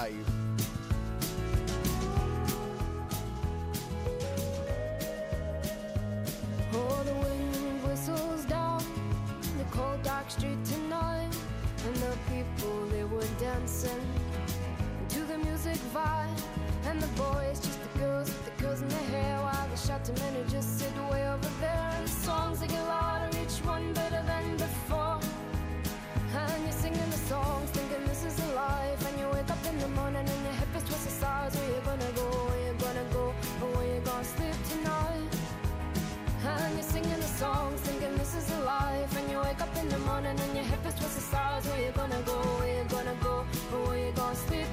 dancing 13.41 14.30
to 15.21 15.27
the 15.27 15.39
music 15.39 15.77
vibe, 15.95 16.41
and 16.87 17.01
the 17.01 17.07
boys 17.09 17.61
just 17.61 17.79
the 17.83 17.99
girls 17.99 18.29
with 18.29 18.45
the 18.45 18.63
girls 18.63 18.81
in 18.81 18.89
their 18.89 19.09
hair, 19.15 19.37
while 19.43 19.69
the 19.69 19.77
shouting 19.77 20.15
men 20.23 20.33
who 20.35 20.45
just 20.51 20.79
sit 20.79 20.93
way 21.11 21.29
over 21.29 21.51
there. 21.61 21.91
And 21.97 22.07
The 22.07 22.11
songs 22.29 22.61
they 22.61 22.69
get 22.69 22.83
louder, 22.87 23.29
each 23.43 23.59
one 23.65 23.93
better 23.93 24.23
than 24.27 24.57
before. 24.57 25.21
And 26.43 26.63
you're 26.65 26.81
singing 26.85 27.11
the 27.17 27.23
songs, 27.33 27.69
thinking 27.71 28.05
this 28.07 28.25
is 28.25 28.39
a 28.47 28.55
life. 28.55 29.01
And 29.09 29.19
you 29.21 29.27
wake 29.35 29.51
up 29.51 29.63
in 29.71 29.79
the 29.79 29.89
morning 29.89 30.27
and 30.35 30.41
your 30.47 30.57
hip 30.61 30.73
is 30.77 30.85
twisted 30.89 31.13
sides. 31.13 31.55
Where 31.57 31.69
you 31.69 31.81
gonna 31.85 32.13
go? 32.21 32.27
Where 32.49 32.61
you 32.67 32.75
gonna 32.85 33.07
go? 33.13 33.25
Or 33.63 33.69
where 33.77 33.89
you 33.95 34.01
gonna 34.01 34.25
sleep 34.25 34.57
tonight? 34.73 35.31
And 36.47 36.75
you're 36.77 36.91
singing 36.95 37.21
the 37.27 37.33
songs, 37.43 37.81
thinking 37.81 38.17
this 38.17 38.35
is 38.41 38.47
a 38.57 38.61
life. 38.61 39.11
And 39.19 39.31
you 39.31 39.39
wake 39.41 39.61
up 39.61 39.75
in 39.77 39.89
the 39.89 39.99
morning 39.99 40.37
and 40.45 40.53
your 40.57 40.65
hip 40.65 40.83
is 40.87 40.95
twisted 40.95 41.27
sides. 41.35 41.67
Where 41.69 41.81
you 41.85 41.93
gonna 41.93 42.23
go? 42.23 42.39
Where 42.59 42.73
you 42.79 42.85
gonna 42.89 43.17
go? 43.21 43.45
Or 43.75 43.81
where 43.87 43.99
you 44.07 44.13
gonna 44.13 44.35
sleep 44.47 44.70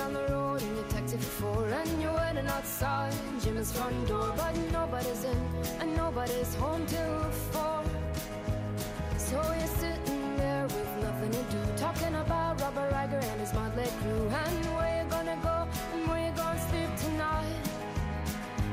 down 0.00 0.14
the 0.14 0.26
road 0.32 0.62
in 0.62 0.74
your 0.76 0.88
taxi 0.94 1.16
for 1.18 1.32
four 1.40 1.68
And 1.68 2.02
you're 2.02 2.16
waiting 2.22 2.46
outside 2.46 3.12
Jimmy's 3.42 3.70
front 3.72 4.08
door 4.08 4.32
But 4.36 4.56
nobody's 4.72 5.24
in 5.24 5.38
and 5.80 5.94
nobody's 5.94 6.54
home 6.54 6.84
till 6.86 7.20
four 7.52 7.82
So 9.28 9.36
you're 9.58 9.74
sitting 9.82 10.22
there 10.38 10.64
with 10.64 10.90
nothing 11.04 11.32
to 11.38 11.42
do 11.54 11.60
Talking 11.76 12.14
about 12.14 12.60
Robert 12.62 12.90
Riger 12.94 13.22
and 13.30 13.40
his 13.42 13.52
motley 13.52 13.90
crew 14.00 14.24
And 14.44 14.58
where 14.76 14.92
you 14.98 15.10
gonna 15.10 15.38
go 15.42 15.56
and 15.92 16.08
where 16.08 16.22
you 16.26 16.32
gonna 16.42 16.68
sleep 16.68 16.90
tonight 17.04 17.66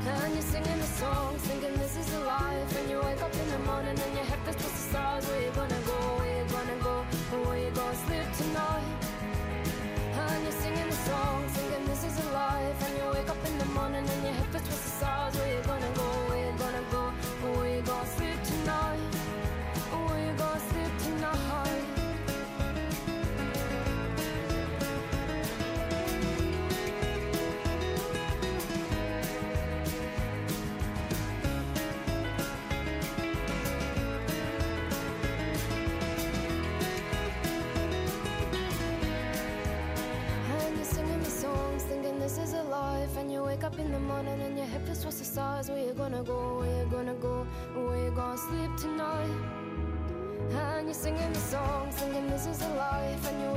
and 0.08 0.34
you're 0.36 0.42
singing 0.42 0.80
the 0.80 0.92
songs, 1.04 1.42
thinking 1.42 1.74
this 1.80 1.98
is 1.98 2.14
a 2.14 2.20
life. 2.20 2.80
And 2.80 2.90
you 2.90 2.98
wake 3.02 3.22
up 3.22 3.34
in 3.34 3.50
the 3.50 3.60
morning 3.70 3.98
and 4.06 4.14
your 4.16 4.24
head 4.24 4.40
feels 4.46 4.56
just 4.56 4.74
the 4.76 4.90
stars. 4.90 5.28
Where 5.28 5.42
you 5.42 5.52
gonna 5.52 5.82
go? 5.86 6.00
Where 6.20 6.38
you 6.38 6.46
gonna 6.50 6.78
go? 6.82 6.96
Where 7.44 7.60
you 7.60 7.72
gonna 7.72 8.06
sleep 8.06 8.28
tonight? 8.38 9.08
And 10.24 10.44
you're 10.44 10.52
singing 10.64 10.87
the 11.08 11.14
songs, 11.14 11.52
thinking 11.52 11.86
this 11.88 12.04
is 12.04 12.26
a 12.26 12.30
life. 12.32 12.88
And 12.88 12.98
you 12.98 13.04
wake 13.14 13.30
up 13.30 13.46
in 13.46 13.58
the 13.58 13.66
morning 13.66 14.08
and 14.08 14.24
your 14.24 14.34
head 14.34 14.48
feels 14.52 14.64
just 14.68 14.84
the 14.84 14.90
stars. 14.90 15.36
Where 15.36 15.56
you 15.56 15.64
gonna 15.64 15.92
go? 15.96 16.17
Gonna 46.10 46.24
go? 46.24 46.60
Where 46.60 46.84
you 46.84 46.90
gonna 46.90 47.14
go? 47.16 47.46
Where 47.76 48.06
you 48.06 48.12
gonna 48.12 48.38
sleep 48.38 48.72
tonight? 48.78 49.30
And 50.52 50.88
you're 50.88 50.94
singing 50.94 51.34
the 51.34 51.40
songs, 51.40 51.96
thinking 51.96 52.30
this 52.30 52.46
is 52.48 52.62
a 52.62 52.70
life. 52.76 53.28
And 53.30 53.42
you 53.42 53.50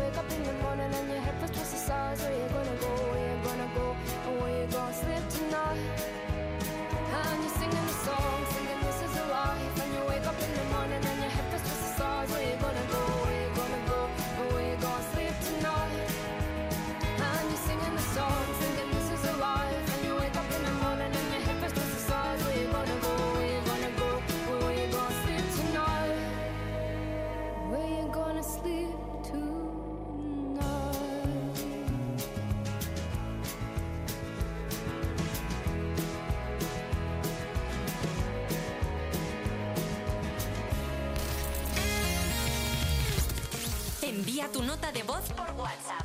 Tu 44.49 44.63
nota 44.63 44.91
de 44.91 45.03
voz 45.03 45.21
por 45.37 45.49
WhatsApp. 45.61 46.01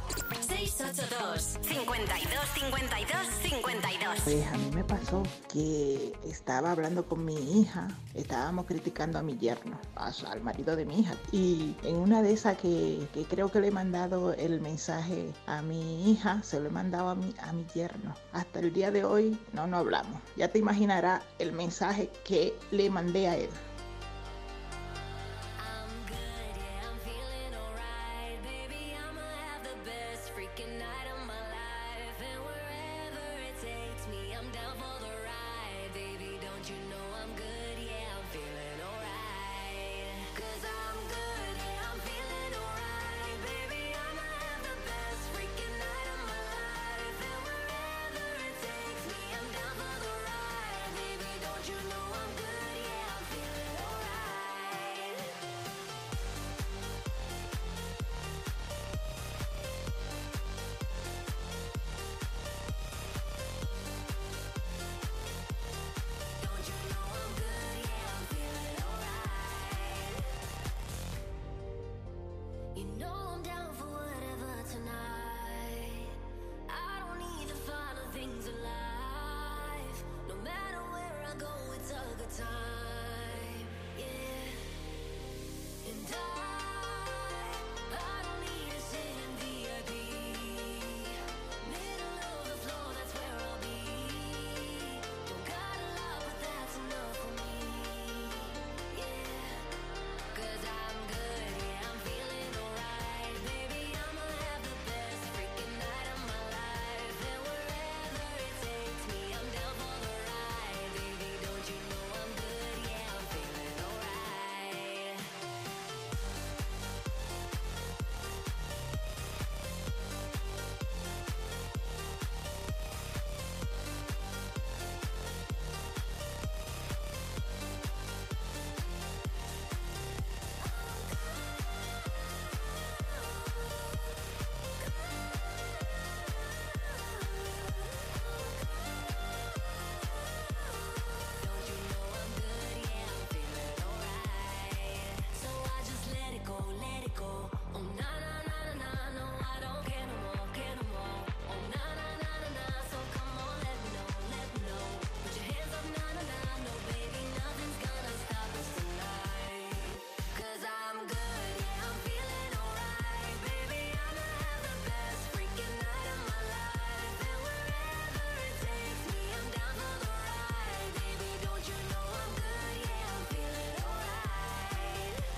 682 0.47 1.57
52 1.61 2.49
52 2.53 3.27
52. 3.41 4.21
Pues 4.23 4.47
a 4.47 4.57
mí 4.57 4.71
me 4.73 4.83
pasó 4.83 5.23
que 5.51 6.13
estaba 6.25 6.71
hablando 6.71 7.07
con 7.07 7.23
mi 7.23 7.61
hija, 7.61 7.87
estábamos 8.13 8.65
criticando 8.65 9.17
a 9.17 9.23
mi 9.23 9.37
yerno, 9.37 9.79
al 9.95 10.41
marido 10.41 10.75
de 10.75 10.85
mi 10.85 10.99
hija. 10.99 11.15
Y 11.31 11.75
en 11.83 11.95
una 11.95 12.21
de 12.21 12.33
esas 12.33 12.57
que, 12.57 13.07
que 13.13 13.23
creo 13.23 13.49
que 13.49 13.61
le 13.61 13.67
he 13.69 13.71
mandado 13.71 14.33
el 14.33 14.59
mensaje 14.59 15.31
a 15.47 15.61
mi 15.61 16.11
hija, 16.11 16.43
se 16.43 16.59
lo 16.59 16.67
he 16.67 16.71
mandado 16.71 17.09
a 17.09 17.15
mi, 17.15 17.33
a 17.39 17.53
mi 17.53 17.65
yerno. 17.73 18.15
Hasta 18.33 18.59
el 18.59 18.73
día 18.73 18.91
de 18.91 19.05
hoy 19.05 19.39
no 19.53 19.65
nos 19.65 19.79
hablamos. 19.79 20.21
Ya 20.35 20.49
te 20.49 20.59
imaginarás 20.59 21.23
el 21.39 21.53
mensaje 21.53 22.11
que 22.25 22.53
le 22.71 22.89
mandé 22.89 23.27
a 23.27 23.37
él. 23.37 23.49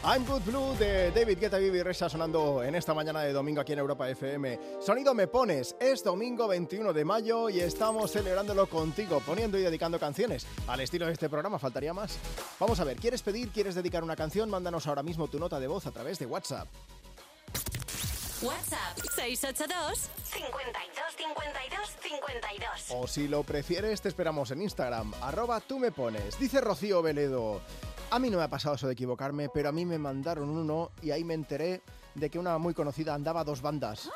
I'm 0.09 0.25
Good 0.25 0.43
Blue 0.43 0.73
de 0.77 1.11
David 1.11 1.37
Guetta 1.37 1.57
Vivi 1.57 1.83
Reza 1.83 2.07
sonando 2.07 2.63
en 2.63 2.75
esta 2.75 2.93
mañana 2.93 3.23
de 3.23 3.33
domingo 3.33 3.59
aquí 3.59 3.73
en 3.73 3.79
Europa 3.79 4.09
FM. 4.09 4.57
Sonido 4.79 5.13
Me 5.13 5.27
Pones, 5.27 5.75
es 5.81 6.01
domingo 6.01 6.47
21 6.47 6.93
de 6.93 7.03
mayo 7.03 7.49
y 7.49 7.59
estamos 7.59 8.13
celebrándolo 8.13 8.69
contigo, 8.69 9.21
poniendo 9.25 9.59
y 9.59 9.63
dedicando 9.63 9.99
canciones. 9.99 10.47
Al 10.65 10.79
estilo 10.79 11.07
de 11.07 11.11
este 11.11 11.27
programa, 11.27 11.59
faltaría 11.59 11.93
más. 11.93 12.17
Vamos 12.57 12.79
a 12.79 12.85
ver, 12.85 12.95
¿quieres 12.95 13.21
pedir, 13.21 13.49
quieres 13.49 13.75
dedicar 13.75 14.01
una 14.01 14.15
canción? 14.15 14.49
Mándanos 14.49 14.87
ahora 14.87 15.03
mismo 15.03 15.27
tu 15.27 15.39
nota 15.39 15.59
de 15.59 15.67
voz 15.67 15.85
a 15.87 15.91
través 15.91 16.19
de 16.19 16.25
WhatsApp. 16.25 16.69
WhatsApp 18.41 18.97
682 19.13 20.09
52 20.23 21.15
52 21.17 21.89
52. 22.01 22.69
O 22.91 23.07
si 23.07 23.27
lo 23.27 23.43
prefieres, 23.43 24.01
te 24.01 24.07
esperamos 24.07 24.51
en 24.51 24.61
Instagram, 24.61 25.13
arroba 25.21 25.59
tú 25.59 25.79
me 25.79 25.91
pones. 25.91 26.39
Dice 26.39 26.61
Rocío 26.61 27.01
Veledo, 27.01 27.61
a 28.09 28.19
mí 28.19 28.29
no 28.29 28.37
me 28.37 28.43
ha 28.43 28.47
pasado 28.49 28.75
eso 28.75 28.87
de 28.87 28.93
equivocarme, 28.93 29.49
pero 29.49 29.69
a 29.69 29.71
mí 29.71 29.85
me 29.85 29.97
mandaron 29.97 30.49
uno 30.49 30.91
y 31.01 31.11
ahí 31.11 31.23
me 31.23 31.33
enteré 31.33 31.81
de 32.15 32.29
que 32.29 32.39
una 32.39 32.57
muy 32.57 32.73
conocida 32.73 33.13
andaba 33.13 33.41
a 33.41 33.43
dos 33.43 33.61
bandas. 33.61 34.09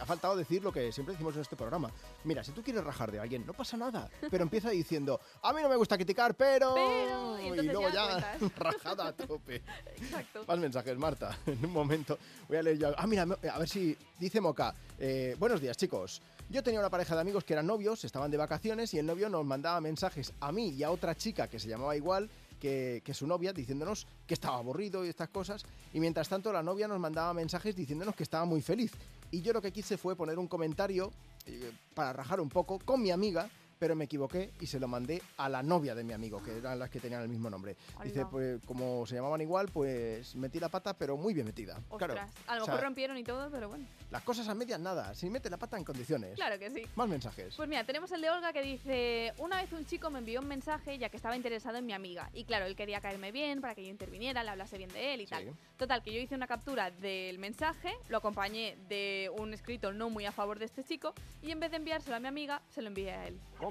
Ha 0.00 0.06
faltado 0.06 0.36
decir 0.36 0.62
lo 0.62 0.72
que 0.72 0.92
siempre 0.92 1.12
decimos 1.12 1.34
en 1.34 1.40
este 1.40 1.56
programa. 1.56 1.90
Mira, 2.22 2.44
si 2.44 2.52
tú 2.52 2.62
quieres 2.62 2.84
rajar 2.84 3.10
de 3.10 3.18
alguien, 3.18 3.44
no 3.44 3.52
pasa 3.52 3.76
nada. 3.76 4.08
Pero 4.30 4.44
empieza 4.44 4.70
diciendo, 4.70 5.20
a 5.42 5.52
mí 5.52 5.60
no 5.60 5.68
me 5.68 5.74
gusta 5.74 5.96
criticar, 5.96 6.34
pero... 6.36 6.72
Pero, 6.74 7.38
y 7.40 7.58
y 7.58 7.62
luego 7.64 7.88
ya 7.88 8.18
ya, 8.18 8.38
rajada 8.56 9.08
a 9.08 9.12
tope. 9.12 9.56
Exacto. 9.96 10.44
Más 10.46 10.58
mensajes, 10.58 10.96
Marta. 10.96 11.36
En 11.46 11.64
un 11.64 11.72
momento 11.72 12.16
voy 12.46 12.58
a 12.58 12.62
leer 12.62 12.78
yo. 12.78 12.94
Ah, 12.96 13.08
mira, 13.08 13.22
a 13.52 13.58
ver 13.58 13.68
si 13.68 13.96
dice 14.20 14.40
Moca. 14.40 14.72
eh, 15.00 15.34
buenos 15.38 15.60
días, 15.60 15.76
chicos. 15.76 16.22
Yo 16.48 16.62
tenía 16.62 16.78
una 16.80 16.90
pareja 16.90 17.14
de 17.16 17.20
amigos 17.20 17.42
que 17.44 17.52
eran 17.54 17.66
novios, 17.66 18.04
estaban 18.04 18.30
de 18.30 18.36
vacaciones 18.36 18.94
y 18.94 18.98
el 18.98 19.04
novio 19.04 19.28
nos 19.28 19.44
mandaba 19.44 19.80
mensajes 19.80 20.32
a 20.40 20.52
mí 20.52 20.68
y 20.70 20.82
a 20.84 20.90
otra 20.90 21.14
chica 21.16 21.48
que 21.48 21.58
se 21.58 21.68
llamaba 21.68 21.94
igual 21.96 22.30
que, 22.58 23.02
su 23.14 23.26
novia, 23.26 23.52
diciéndonos 23.52 24.06
que 24.26 24.34
estaba 24.34 24.58
aburrido 24.58 25.04
y 25.04 25.08
estas 25.08 25.28
cosas. 25.28 25.64
Y 25.92 26.00
mientras 26.00 26.28
tanto, 26.28 26.52
la 26.52 26.62
novia 26.62 26.88
nos 26.88 27.00
mandaba 27.00 27.32
mensajes 27.34 27.74
diciéndonos 27.74 28.14
que 28.14 28.22
estaba 28.22 28.44
muy 28.44 28.62
feliz. 28.62 28.92
Y 29.30 29.42
yo 29.42 29.52
lo 29.52 29.62
que 29.62 29.72
quise 29.72 29.96
fue 29.96 30.16
poner 30.16 30.38
un 30.38 30.46
comentario 30.46 31.12
eh, 31.46 31.72
para 31.94 32.12
rajar 32.12 32.40
un 32.40 32.48
poco 32.48 32.78
con 32.78 33.02
mi 33.02 33.10
amiga. 33.10 33.48
Pero 33.78 33.94
me 33.94 34.04
equivoqué 34.04 34.52
y 34.60 34.66
se 34.66 34.80
lo 34.80 34.88
mandé 34.88 35.22
a 35.36 35.48
la 35.48 35.62
novia 35.62 35.94
de 35.94 36.04
mi 36.04 36.12
amigo, 36.12 36.42
que 36.42 36.56
eran 36.58 36.78
las 36.78 36.90
que 36.90 37.00
tenían 37.00 37.22
el 37.22 37.28
mismo 37.28 37.48
nombre. 37.48 37.76
Dice, 38.02 38.26
pues 38.26 38.60
como 38.64 39.06
se 39.06 39.14
llamaban 39.14 39.40
igual, 39.40 39.68
pues 39.72 40.34
metí 40.36 40.58
la 40.58 40.68
pata, 40.68 40.94
pero 40.94 41.16
muy 41.16 41.34
bien 41.34 41.46
metida. 41.46 41.80
Ostras, 41.88 42.12
Claro, 42.12 42.30
a 42.46 42.56
lo 42.56 42.62
o 42.62 42.64
sea, 42.64 42.74
mejor 42.74 42.86
rompieron 42.86 43.18
y 43.18 43.24
todo, 43.24 43.50
pero 43.50 43.68
bueno. 43.68 43.84
las 44.10 44.22
cosas 44.22 44.48
a 44.48 44.54
medias 44.54 44.80
nada, 44.80 45.14
si 45.14 45.30
mete 45.30 45.48
la 45.50 45.56
pata 45.58 45.76
en 45.76 45.84
condiciones. 45.84 46.34
Claro 46.34 46.58
que 46.58 46.70
sí. 46.70 46.82
Más 46.96 47.08
mensajes. 47.08 47.54
Pues 47.56 47.68
mira, 47.68 47.84
tenemos 47.84 48.10
el 48.12 48.20
de 48.20 48.30
Olga 48.30 48.52
que 48.52 48.62
dice, 48.62 49.32
una 49.38 49.62
vez 49.62 49.72
un 49.72 49.86
chico 49.86 50.10
me 50.10 50.18
envió 50.18 50.40
un 50.40 50.48
mensaje 50.48 50.98
ya 50.98 51.08
que 51.08 51.16
estaba 51.16 51.36
interesado 51.36 51.76
en 51.78 51.86
mi 51.86 51.92
amiga. 51.92 52.30
Y 52.32 52.44
claro, 52.44 52.66
él 52.66 52.74
quería 52.74 53.00
caerme 53.00 53.32
bien 53.32 53.60
para 53.60 53.74
que 53.74 53.84
yo 53.84 53.90
interviniera, 53.90 54.42
le 54.42 54.50
hablase 54.50 54.78
bien 54.78 54.90
de 54.90 55.14
él 55.14 55.20
y 55.20 55.26
tal. 55.26 55.54
Total, 55.76 56.02
que 56.02 56.12
yo 56.12 56.20
hice 56.20 56.34
una 56.34 56.46
captura 56.46 56.90
del 56.90 57.38
mensaje, 57.38 57.92
lo 58.08 58.18
acompañé 58.18 58.76
de 58.88 59.30
un 59.38 59.54
escrito 59.54 59.92
no 59.92 60.10
muy 60.10 60.26
a 60.26 60.32
favor 60.32 60.58
de 60.58 60.64
este 60.64 60.82
chico 60.82 61.14
y 61.42 61.50
en 61.50 61.60
vez 61.60 61.70
de 61.70 61.76
enviárselo 61.76 62.16
a 62.16 62.20
mi 62.20 62.28
amiga, 62.28 62.62
se 62.68 62.82
lo 62.82 62.88
envié 62.88 63.12
a 63.12 63.26
él. 63.26 63.38
¿Cómo? 63.58 63.67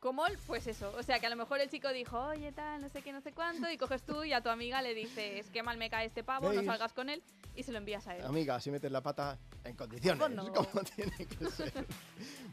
Como 0.00 0.26
él, 0.26 0.38
pues 0.46 0.66
eso. 0.66 0.90
O 0.98 1.02
sea, 1.02 1.20
que 1.20 1.26
a 1.26 1.30
lo 1.30 1.36
mejor 1.36 1.60
el 1.60 1.68
chico 1.68 1.90
dijo, 1.92 2.18
oye, 2.18 2.52
tal, 2.52 2.80
no 2.80 2.88
sé 2.88 3.02
qué, 3.02 3.12
no 3.12 3.20
sé 3.20 3.32
cuánto, 3.32 3.70
y 3.70 3.76
coges 3.76 4.02
tú 4.02 4.24
y 4.24 4.32
a 4.32 4.40
tu 4.40 4.48
amiga 4.48 4.80
le 4.80 4.94
dices, 4.94 5.50
qué 5.52 5.62
mal 5.62 5.76
me 5.76 5.90
cae 5.90 6.06
este 6.06 6.24
pavo, 6.24 6.50
no 6.54 6.64
salgas 6.64 6.94
con 6.94 7.10
él, 7.10 7.22
y 7.54 7.62
se 7.64 7.70
lo 7.70 7.76
envías 7.76 8.06
a 8.06 8.16
él. 8.16 8.24
Amiga, 8.24 8.58
si 8.60 8.70
metes 8.70 8.90
la 8.90 9.02
pata 9.02 9.38
en 9.62 9.76
condiciones, 9.76 10.18
Pues 10.18 10.34
no. 10.34 10.50
como 10.54 10.82
tiene 10.96 11.12
que 11.26 11.50
ser. 11.50 11.86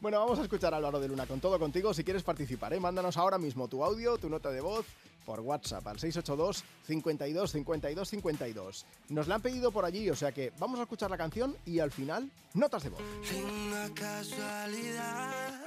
bueno, 0.02 0.20
vamos 0.20 0.40
a 0.40 0.42
escuchar 0.44 0.74
a 0.74 0.78
Álvaro 0.78 1.00
de 1.00 1.08
Luna 1.08 1.26
con 1.26 1.40
todo 1.40 1.58
contigo. 1.58 1.94
Si 1.94 2.04
quieres 2.04 2.22
participar, 2.24 2.74
¿eh? 2.74 2.82
mándanos 2.82 3.16
ahora 3.16 3.38
mismo 3.38 3.70
tu 3.70 3.82
audio, 3.82 4.18
tu 4.18 4.30
nota 4.30 4.52
de 4.52 4.60
voz 4.60 4.86
por 5.26 5.40
WhatsApp 5.40 5.88
al 5.88 6.00
682 6.00 6.66
52 6.86 7.50
52 7.52 8.10
52. 8.10 8.86
Nos 9.08 9.28
la 9.30 9.36
han 9.36 9.42
pedido 9.42 9.72
por 9.72 9.86
allí, 9.86 10.10
o 10.10 10.16
sea 10.18 10.34
que 10.34 10.52
vamos 10.60 10.80
a 10.82 10.84
escuchar 10.84 11.10
la 11.10 11.18
canción 11.18 11.56
y 11.66 11.80
al 11.80 11.92
final, 11.92 12.30
notas 12.56 12.84
de 12.84 12.90
voz. 12.90 13.02
Una 13.46 13.90
casualidad 13.94 15.62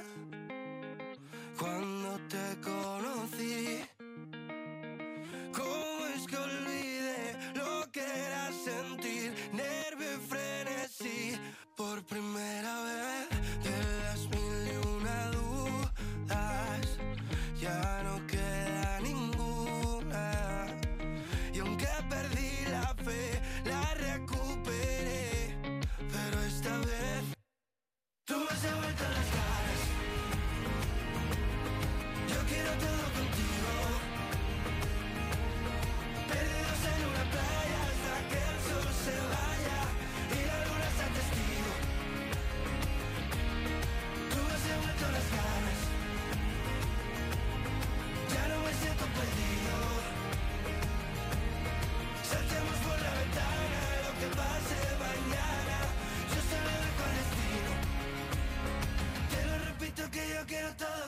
cuando 1.61 2.17
te 2.27 2.59
conocí. 2.59 3.81
¿Cómo 5.53 6.07
es 6.15 6.25
que 6.25 6.37
olvidé 6.37 7.37
lo 7.53 7.91
que 7.91 8.01
era 8.01 8.51
sentir 8.51 9.27
nervio 9.53 10.09
y 10.17 10.21
frenesí 10.27 11.39
por 11.77 12.03
primera 12.05 12.73
vez 12.89 13.29
de 13.65 13.77
las 14.01 14.21
mil 14.33 14.59
y 14.73 14.87
una 14.97 15.17
dudas? 15.37 16.85
Ya 17.59 18.01
no 18.05 18.25
queda 18.25 18.99
ninguna. 19.01 20.65
Y 21.53 21.59
aunque 21.59 21.89
perdí 22.09 22.53
la 22.71 22.87
fe, 23.05 23.39
la 23.65 23.93
recuperé. 24.07 25.55
Pero 26.13 26.41
esta 26.41 26.75
vez 26.77 27.23
tú 28.25 28.35
me 28.35 28.49
has 28.49 28.63
devuelto 28.63 29.03
las 29.03 29.27
caras. 29.35 29.50
Yo 32.79 33.10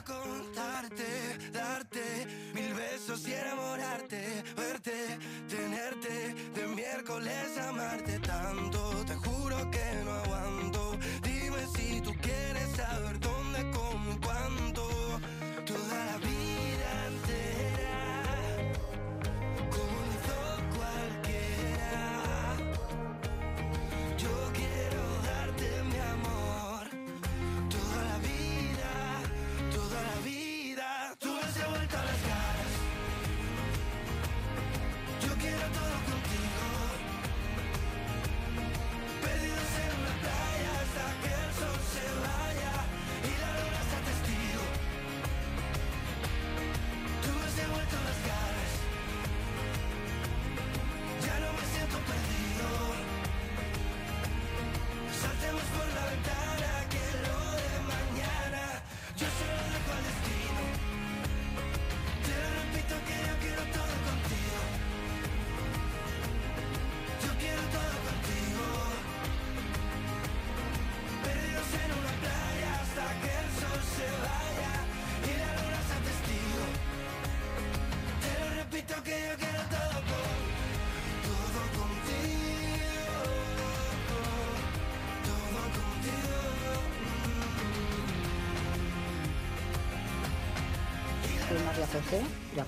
contarte, 0.03 1.37
darte 1.51 2.27
mil 2.53 2.73
besos 2.73 3.27
y 3.27 3.33
enamorarte, 3.33 4.43
verte, 4.55 5.19
tenerte, 5.47 6.33
de 6.55 6.67
miércoles 6.67 7.57
amarte 7.57 8.19
tanto, 8.19 9.05
te 9.05 9.15
juro 9.15 9.71
que 9.71 10.03
no 10.03 10.11
aguanto. 10.11 10.72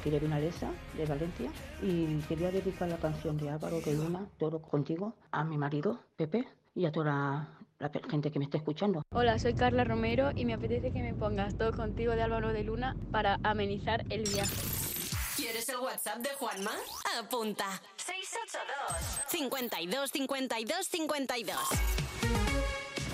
Aquí 0.05 0.11
de 0.11 0.19
Vinalesa, 0.19 0.71
de 0.95 1.05
Valencia, 1.07 1.51
y 1.81 2.19
quería 2.27 2.51
dedicar 2.51 2.87
la 2.87 2.97
canción 2.97 3.37
de 3.37 3.49
Álvaro 3.49 3.81
de 3.81 3.93
Luna, 3.95 4.27
Todo 4.37 4.61
contigo, 4.61 5.15
a 5.31 5.43
mi 5.43 5.57
marido, 5.57 5.99
Pepe, 6.15 6.47
y 6.75 6.85
a 6.85 6.91
toda 6.91 7.47
la, 7.79 7.91
gente 8.11 8.31
que 8.31 8.37
me 8.37 8.45
está 8.45 8.57
escuchando. 8.57 9.01
Hola, 9.09 9.39
soy 9.39 9.55
Carla 9.55 9.83
Romero 9.83 10.29
y 10.35 10.45
me 10.45 10.53
apetece 10.53 10.91
que 10.91 11.01
me 11.01 11.15
pongas 11.15 11.57
todo 11.57 11.71
contigo 11.71 12.13
de 12.13 12.21
Álvaro 12.21 12.53
de 12.53 12.63
Luna 12.63 12.95
para 13.11 13.39
amenizar 13.41 14.05
el 14.11 14.23
viaje. 14.29 14.53
¿Quieres 15.37 15.67
el 15.69 15.77
WhatsApp 15.77 16.19
de 16.19 16.29
Juanma? 16.35 16.71
Apunta. 17.19 17.65
682 17.95 19.25
52 19.27 20.11
52 20.11 20.85
52. 20.85 21.57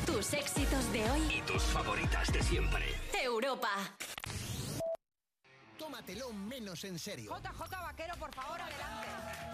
Tus 0.05 0.33
éxitos 0.33 0.91
de 0.91 1.09
hoy. 1.09 1.37
Y 1.37 1.41
tus 1.41 1.63
favoritas 1.63 2.31
de 2.33 2.43
siempre. 2.43 2.83
Europa. 3.23 3.69
Tómatelo 5.91 6.31
menos 6.31 6.85
en 6.85 6.97
serio. 6.97 7.35
JJ 7.35 7.69
Vaquero, 7.81 8.15
por 8.17 8.33
favor, 8.33 8.61
adelante. 8.61 9.50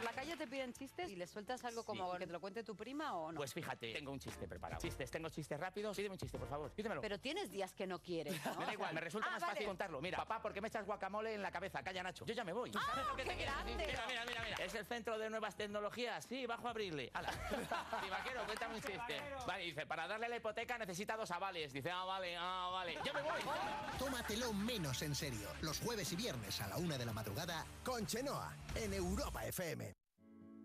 Por 0.00 0.04
la 0.04 0.12
calle 0.12 0.36
te 0.36 0.46
piden 0.46 0.72
chistes 0.72 1.10
y 1.10 1.16
le 1.16 1.26
sueltas 1.26 1.62
algo 1.64 1.84
como 1.84 2.10
que 2.16 2.26
te 2.26 2.32
lo 2.32 2.40
cuente 2.40 2.64
tu 2.64 2.74
prima 2.74 3.14
o 3.14 3.30
no. 3.32 3.36
Pues 3.36 3.52
fíjate, 3.52 3.92
tengo 3.92 4.12
un 4.12 4.18
chiste 4.18 4.48
preparado. 4.48 4.80
Chistes, 4.80 5.10
tengo 5.10 5.28
chistes 5.28 5.60
rápidos. 5.60 5.94
Pídeme 5.94 6.14
un 6.14 6.18
chiste, 6.18 6.38
por 6.38 6.48
favor. 6.48 6.70
Pídemelo. 6.72 7.00
Pero 7.02 7.18
tienes 7.20 7.50
días 7.50 7.74
que 7.74 7.86
no 7.86 8.00
quieres. 8.00 8.34
¿no? 8.46 8.54
Me 8.60 8.64
da 8.66 8.72
igual, 8.72 8.94
me 8.94 9.00
resulta 9.02 9.28
Ah, 9.28 9.32
más 9.32 9.40
vale. 9.42 9.52
fácil 9.54 9.66
contarlo. 9.66 10.00
Mira, 10.00 10.16
papá, 10.18 10.40
¿por 10.40 10.52
qué 10.54 10.60
me 10.62 10.68
echas 10.68 10.86
guacamole 10.86 11.34
en 11.34 11.42
la 11.42 11.50
cabeza? 11.50 11.82
Calla, 11.82 12.02
Nacho. 12.02 12.24
Yo 12.24 12.32
ya 12.34 12.44
me 12.44 12.52
voy. 12.54 12.70
¡Ah, 12.74 12.82
¿Sabes 12.86 13.06
lo 13.06 13.16
que 13.16 13.24
qué 13.24 13.28
te 13.30 13.36
grande! 13.42 13.74
Mira, 13.86 14.06
mira, 14.08 14.24
mira, 14.24 14.42
mira. 14.42 14.56
Es 14.64 14.74
el 14.74 14.86
centro 14.86 15.18
de 15.18 15.28
nuevas 15.28 15.54
tecnologías. 15.56 16.24
Sí, 16.24 16.46
bajo 16.46 16.66
a 16.66 16.70
abrirle. 16.70 17.10
Hala. 17.12 17.30
Y 18.06 18.08
vaquero, 18.10 18.44
cuéntame 18.46 18.74
un 18.76 18.80
chiste. 18.80 19.20
Vale, 19.46 19.64
dice, 19.64 19.86
para 19.86 20.06
darle 20.08 20.28
la 20.28 20.36
hipoteca 20.36 20.78
necesita 20.78 21.16
dos 21.16 21.30
avales. 21.30 21.72
Dice, 21.72 21.90
ah, 21.90 22.04
vale, 22.04 22.36
ah, 22.38 22.70
vale. 22.72 22.98
Yo 23.04 23.12
me 23.12 23.20
voy. 23.22 23.40
Tómatelo 23.98 24.52
menos 24.54 25.02
en 25.02 25.14
serio. 25.14 25.48
Los 25.60 25.80
jueves 25.80 26.10
y 26.12 26.16
viernes 26.16 26.60
a 26.60 26.68
la 26.68 26.76
una 26.78 26.96
de 26.96 27.04
la 27.04 27.12
madrugada 27.12 27.64
con 27.84 28.06
Chenoa 28.06 28.56
en 28.74 28.94
Europa 28.94 29.44
FM. 29.46 29.89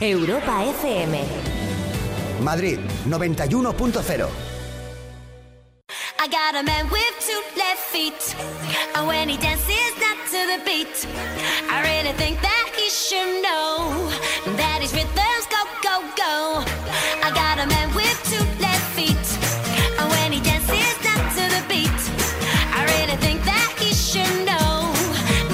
Europa 0.00 0.62
FM. 0.78 1.10
Madrid 2.40 2.78
91.0. 3.04 4.30
I 6.20 6.28
got 6.28 6.54
a 6.54 6.62
man 6.62 6.88
with 6.88 7.14
two 7.18 7.42
left 7.58 7.80
feet. 7.90 8.36
And 8.94 9.08
when 9.08 9.28
he 9.28 9.36
dances 9.38 9.90
not 9.98 10.18
to 10.30 10.40
the 10.54 10.62
beat, 10.64 11.06
I 11.68 11.82
really 11.82 12.12
think 12.16 12.40
that 12.42 12.70
he 12.78 12.88
should 12.90 13.42
know 13.42 13.90
that 14.54 14.78
his 14.80 14.94
rhythms 14.94 15.46
go, 15.50 15.66
go, 15.82 15.98
go. 16.14 16.62
I 17.26 17.34
got 17.34 17.58
a 17.58 17.66
man 17.66 17.92
with 17.92 18.18
two 18.30 18.44
left 18.62 18.86
feet. 18.94 19.26
And 19.98 20.08
when 20.14 20.30
he 20.30 20.40
dances 20.40 20.94
not 21.02 21.26
to 21.34 21.44
the 21.58 21.62
beat, 21.66 22.00
I 22.70 22.86
really 22.86 23.16
think 23.18 23.42
that 23.44 23.74
he 23.80 23.92
should 23.92 24.46
know 24.46 24.94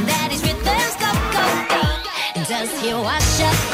that 0.05 0.29
his 0.29 0.43
rhythms 0.45 0.97
go, 1.01 1.13
go, 1.33 1.45
go. 1.73 2.45
Does 2.45 2.71
he 2.83 2.93
wash 2.93 3.41
up? 3.41 3.74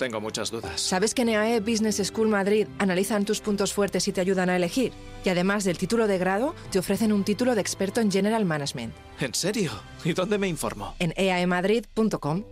Tengo 0.00 0.18
muchas 0.18 0.50
dudas. 0.50 0.80
¿Sabes 0.80 1.12
que 1.12 1.20
en 1.20 1.28
EAE 1.28 1.60
Business 1.60 2.00
School 2.02 2.28
Madrid 2.28 2.66
analizan 2.78 3.26
tus 3.26 3.42
puntos 3.42 3.74
fuertes 3.74 4.08
y 4.08 4.12
te 4.12 4.22
ayudan 4.22 4.48
a 4.48 4.56
elegir? 4.56 4.92
Y 5.26 5.28
además 5.28 5.64
del 5.64 5.76
título 5.76 6.06
de 6.06 6.16
grado, 6.16 6.54
te 6.70 6.78
ofrecen 6.78 7.12
un 7.12 7.22
título 7.22 7.54
de 7.54 7.60
experto 7.60 8.00
en 8.00 8.10
General 8.10 8.42
Management. 8.46 8.94
¿En 9.20 9.34
serio? 9.34 9.70
¿Y 10.02 10.14
dónde 10.14 10.38
me 10.38 10.48
informo? 10.48 10.94
En 11.00 11.12
eaemadrid.com. 11.18 12.44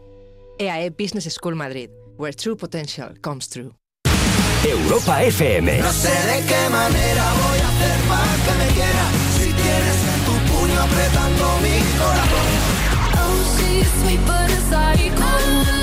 EAE 0.59 0.91
Business 0.91 1.25
School 1.33 1.55
Madrid, 1.57 1.89
where 2.19 2.37
true 2.37 2.55
potential 2.55 3.19
comes 3.23 3.49
true. 3.49 3.71
Europa 4.63 5.23
FM. 5.23 5.79
No 5.81 5.91
sé 5.91 6.11
de 6.11 6.47
qué 6.47 6.69
manera 6.69 7.33
voy 7.33 7.59
a 7.61 7.69
hacer 7.69 8.09
para 8.09 8.35
que 8.45 8.53
me 8.59 8.67
quiera 8.75 9.05
Si 9.39 9.53
tienes 9.55 9.97
tu 10.27 10.33
puño 10.53 10.81
apretando 10.83 11.59
mi 11.63 11.79
corazón 11.97 12.49
Oh, 13.15 13.57
she's 13.57 13.89
sweet 14.03 14.21
but 14.27 14.51
a 14.51 14.61
psycho, 14.69 15.78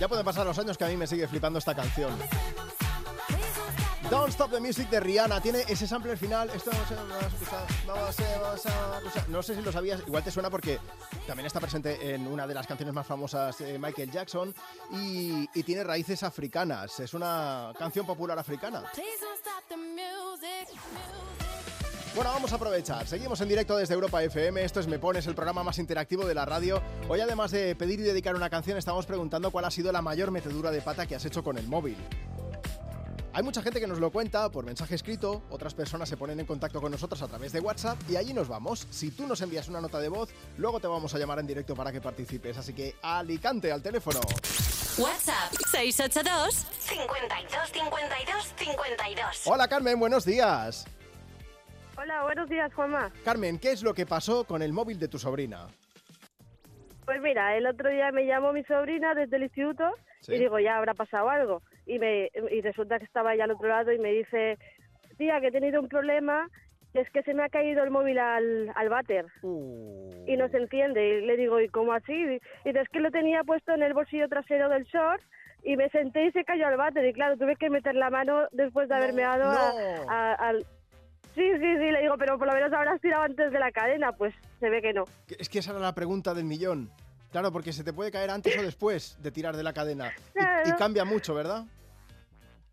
Ya 0.00 0.08
pueden 0.08 0.24
pasar 0.24 0.44
los 0.44 0.58
años 0.58 0.76
que 0.76 0.84
a 0.84 0.88
mí 0.88 0.96
me 0.96 1.06
sigue 1.06 1.26
flipando 1.28 1.58
esta 1.58 1.74
canción. 1.74 2.12
Don't 4.10 4.28
Stop 4.28 4.50
the 4.50 4.60
Music 4.60 4.88
de 4.90 5.00
Rihanna 5.00 5.40
tiene 5.40 5.60
ese 5.66 5.86
sampler 5.86 6.18
final. 6.18 6.50
Esto 6.50 6.70
no 9.28 9.42
sé, 9.42 9.54
si 9.54 9.62
lo 9.62 9.72
sabías, 9.72 10.02
igual 10.06 10.22
te 10.22 10.30
suena 10.30 10.50
porque 10.50 10.78
también 11.26 11.46
está 11.46 11.58
presente 11.58 12.14
en 12.14 12.26
una 12.26 12.46
de 12.46 12.54
las 12.54 12.66
canciones 12.66 12.94
más 12.94 13.06
famosas 13.06 13.56
de 13.58 13.78
Michael 13.78 14.10
Jackson 14.10 14.54
y 14.90 15.46
tiene 15.62 15.82
raíces 15.84 16.22
africanas. 16.22 17.00
Es 17.00 17.14
una 17.14 17.72
canción 17.78 18.04
popular 18.04 18.38
africana. 18.38 18.84
Bueno, 22.14 22.30
vamos 22.30 22.52
a 22.52 22.56
aprovechar. 22.56 23.08
Seguimos 23.08 23.40
en 23.40 23.48
directo 23.48 23.76
desde 23.76 23.92
Europa 23.94 24.22
FM. 24.22 24.62
Esto 24.62 24.78
es 24.78 24.86
Me 24.86 25.00
Pones, 25.00 25.26
el 25.26 25.34
programa 25.34 25.64
más 25.64 25.80
interactivo 25.80 26.24
de 26.24 26.32
la 26.34 26.44
radio. 26.44 26.80
Hoy, 27.08 27.18
además 27.20 27.50
de 27.50 27.74
pedir 27.74 27.98
y 27.98 28.04
dedicar 28.04 28.36
una 28.36 28.48
canción, 28.48 28.78
estamos 28.78 29.04
preguntando 29.04 29.50
cuál 29.50 29.64
ha 29.64 29.70
sido 29.72 29.90
la 29.90 30.00
mayor 30.00 30.30
metedura 30.30 30.70
de 30.70 30.80
pata 30.80 31.06
que 31.06 31.16
has 31.16 31.24
hecho 31.24 31.42
con 31.42 31.58
el 31.58 31.66
móvil. 31.66 31.96
Hay 33.32 33.42
mucha 33.42 33.62
gente 33.62 33.80
que 33.80 33.88
nos 33.88 33.98
lo 33.98 34.12
cuenta 34.12 34.48
por 34.48 34.64
mensaje 34.64 34.94
escrito, 34.94 35.42
otras 35.50 35.74
personas 35.74 36.08
se 36.08 36.16
ponen 36.16 36.38
en 36.38 36.46
contacto 36.46 36.80
con 36.80 36.92
nosotros 36.92 37.20
a 37.20 37.26
través 37.26 37.50
de 37.50 37.58
WhatsApp 37.58 37.98
y 38.08 38.14
allí 38.14 38.32
nos 38.32 38.46
vamos. 38.46 38.86
Si 38.90 39.10
tú 39.10 39.26
nos 39.26 39.40
envías 39.40 39.66
una 39.66 39.80
nota 39.80 39.98
de 39.98 40.08
voz, 40.08 40.30
luego 40.56 40.78
te 40.78 40.86
vamos 40.86 41.12
a 41.16 41.18
llamar 41.18 41.40
en 41.40 41.48
directo 41.48 41.74
para 41.74 41.90
que 41.90 42.00
participes. 42.00 42.56
Así 42.58 42.72
que 42.74 42.94
Alicante 43.02 43.72
al 43.72 43.82
teléfono. 43.82 44.20
WhatsApp 44.98 45.52
682 45.68 46.54
52 46.78 47.70
52 47.72 48.54
52. 48.56 49.40
Hola 49.46 49.66
Carmen, 49.66 49.98
buenos 49.98 50.24
días. 50.24 50.86
Hola, 51.96 52.22
buenos 52.24 52.48
días, 52.48 52.72
Juanma. 52.74 53.10
Carmen, 53.24 53.58
¿qué 53.58 53.70
es 53.72 53.82
lo 53.82 53.94
que 53.94 54.06
pasó 54.06 54.44
con 54.44 54.62
el 54.62 54.72
móvil 54.72 54.98
de 54.98 55.08
tu 55.08 55.18
sobrina? 55.18 55.66
Pues 57.04 57.20
mira, 57.20 57.56
el 57.56 57.66
otro 57.66 57.88
día 57.90 58.10
me 58.12 58.26
llamó 58.26 58.52
mi 58.52 58.64
sobrina 58.64 59.14
desde 59.14 59.36
el 59.36 59.44
instituto 59.44 59.84
Sí. 60.20 60.34
y 60.34 60.38
digo, 60.38 60.58
ya 60.58 60.78
habrá 60.78 60.94
pasado 60.94 61.28
algo. 61.28 61.62
Y, 61.86 61.98
me, 61.98 62.30
y 62.50 62.62
resulta 62.62 62.98
que 62.98 63.04
estaba 63.04 63.34
ella 63.34 63.44
al 63.44 63.50
otro 63.52 63.68
lado 63.68 63.92
y 63.92 63.98
me 63.98 64.10
dice, 64.10 64.58
tía, 65.18 65.38
que 65.40 65.48
he 65.48 65.52
tenido 65.52 65.80
un 65.80 65.88
problema, 65.88 66.48
y 66.94 66.98
es 66.98 67.10
que 67.10 67.22
se 67.22 67.34
me 67.34 67.42
ha 67.42 67.48
caído 67.50 67.84
el 67.84 67.90
móvil 67.90 68.18
al, 68.18 68.72
al 68.74 68.88
váter 68.88 69.26
y 70.26 70.36
no 70.36 70.48
se 70.48 70.56
enciende. 70.58 71.18
Y 71.18 71.26
le 71.26 71.36
digo, 71.36 71.60
¿y 71.60 71.68
cómo 71.68 71.92
así? 71.92 72.12
Y 72.12 72.26
dice, 72.26 72.40
es 72.80 72.88
que 72.88 73.00
lo 73.00 73.10
tenía 73.10 73.44
puesto 73.44 73.72
en 73.74 73.82
el 73.82 73.92
bolsillo 73.94 74.28
trasero 74.28 74.68
del 74.70 74.84
short 74.84 75.20
y 75.62 75.76
me 75.76 75.90
senté 75.90 76.26
y 76.26 76.32
se 76.32 76.44
cayó 76.44 76.68
al 76.68 76.76
váter. 76.76 77.04
Y 77.04 77.12
claro, 77.12 77.36
tuve 77.36 77.56
que 77.56 77.68
meter 77.68 77.94
la 77.96 78.08
mano 78.10 78.46
después 78.52 78.88
de 78.88 78.94
haberme 78.94 79.22
dado 79.22 79.44
no. 79.52 80.10
a-. 80.10 80.52
Sí, 81.34 81.42
sí, 81.54 81.58
sí, 81.78 81.90
le 81.90 82.00
digo, 82.02 82.14
pero 82.18 82.38
por 82.38 82.46
lo 82.46 82.54
menos 82.54 82.72
habrás 82.72 83.00
tirado 83.00 83.24
antes 83.24 83.50
de 83.50 83.58
la 83.58 83.72
cadena. 83.72 84.12
Pues 84.12 84.34
se 84.60 84.70
ve 84.70 84.80
que 84.80 84.92
no. 84.92 85.04
Es 85.38 85.48
que 85.48 85.58
esa 85.58 85.72
era 85.72 85.80
la 85.80 85.94
pregunta 85.94 86.32
del 86.34 86.44
millón. 86.44 86.90
Claro, 87.32 87.50
porque 87.50 87.72
se 87.72 87.82
te 87.82 87.92
puede 87.92 88.12
caer 88.12 88.30
antes 88.30 88.56
o 88.56 88.62
después 88.62 89.16
de 89.20 89.32
tirar 89.32 89.56
de 89.56 89.64
la 89.64 89.72
cadena. 89.72 90.12
Y- 90.16 90.38
Y, 90.38 90.42
Claro. 90.44 90.76
cambia 90.78 91.04
mucho, 91.04 91.34
¿verdad? 91.34 91.64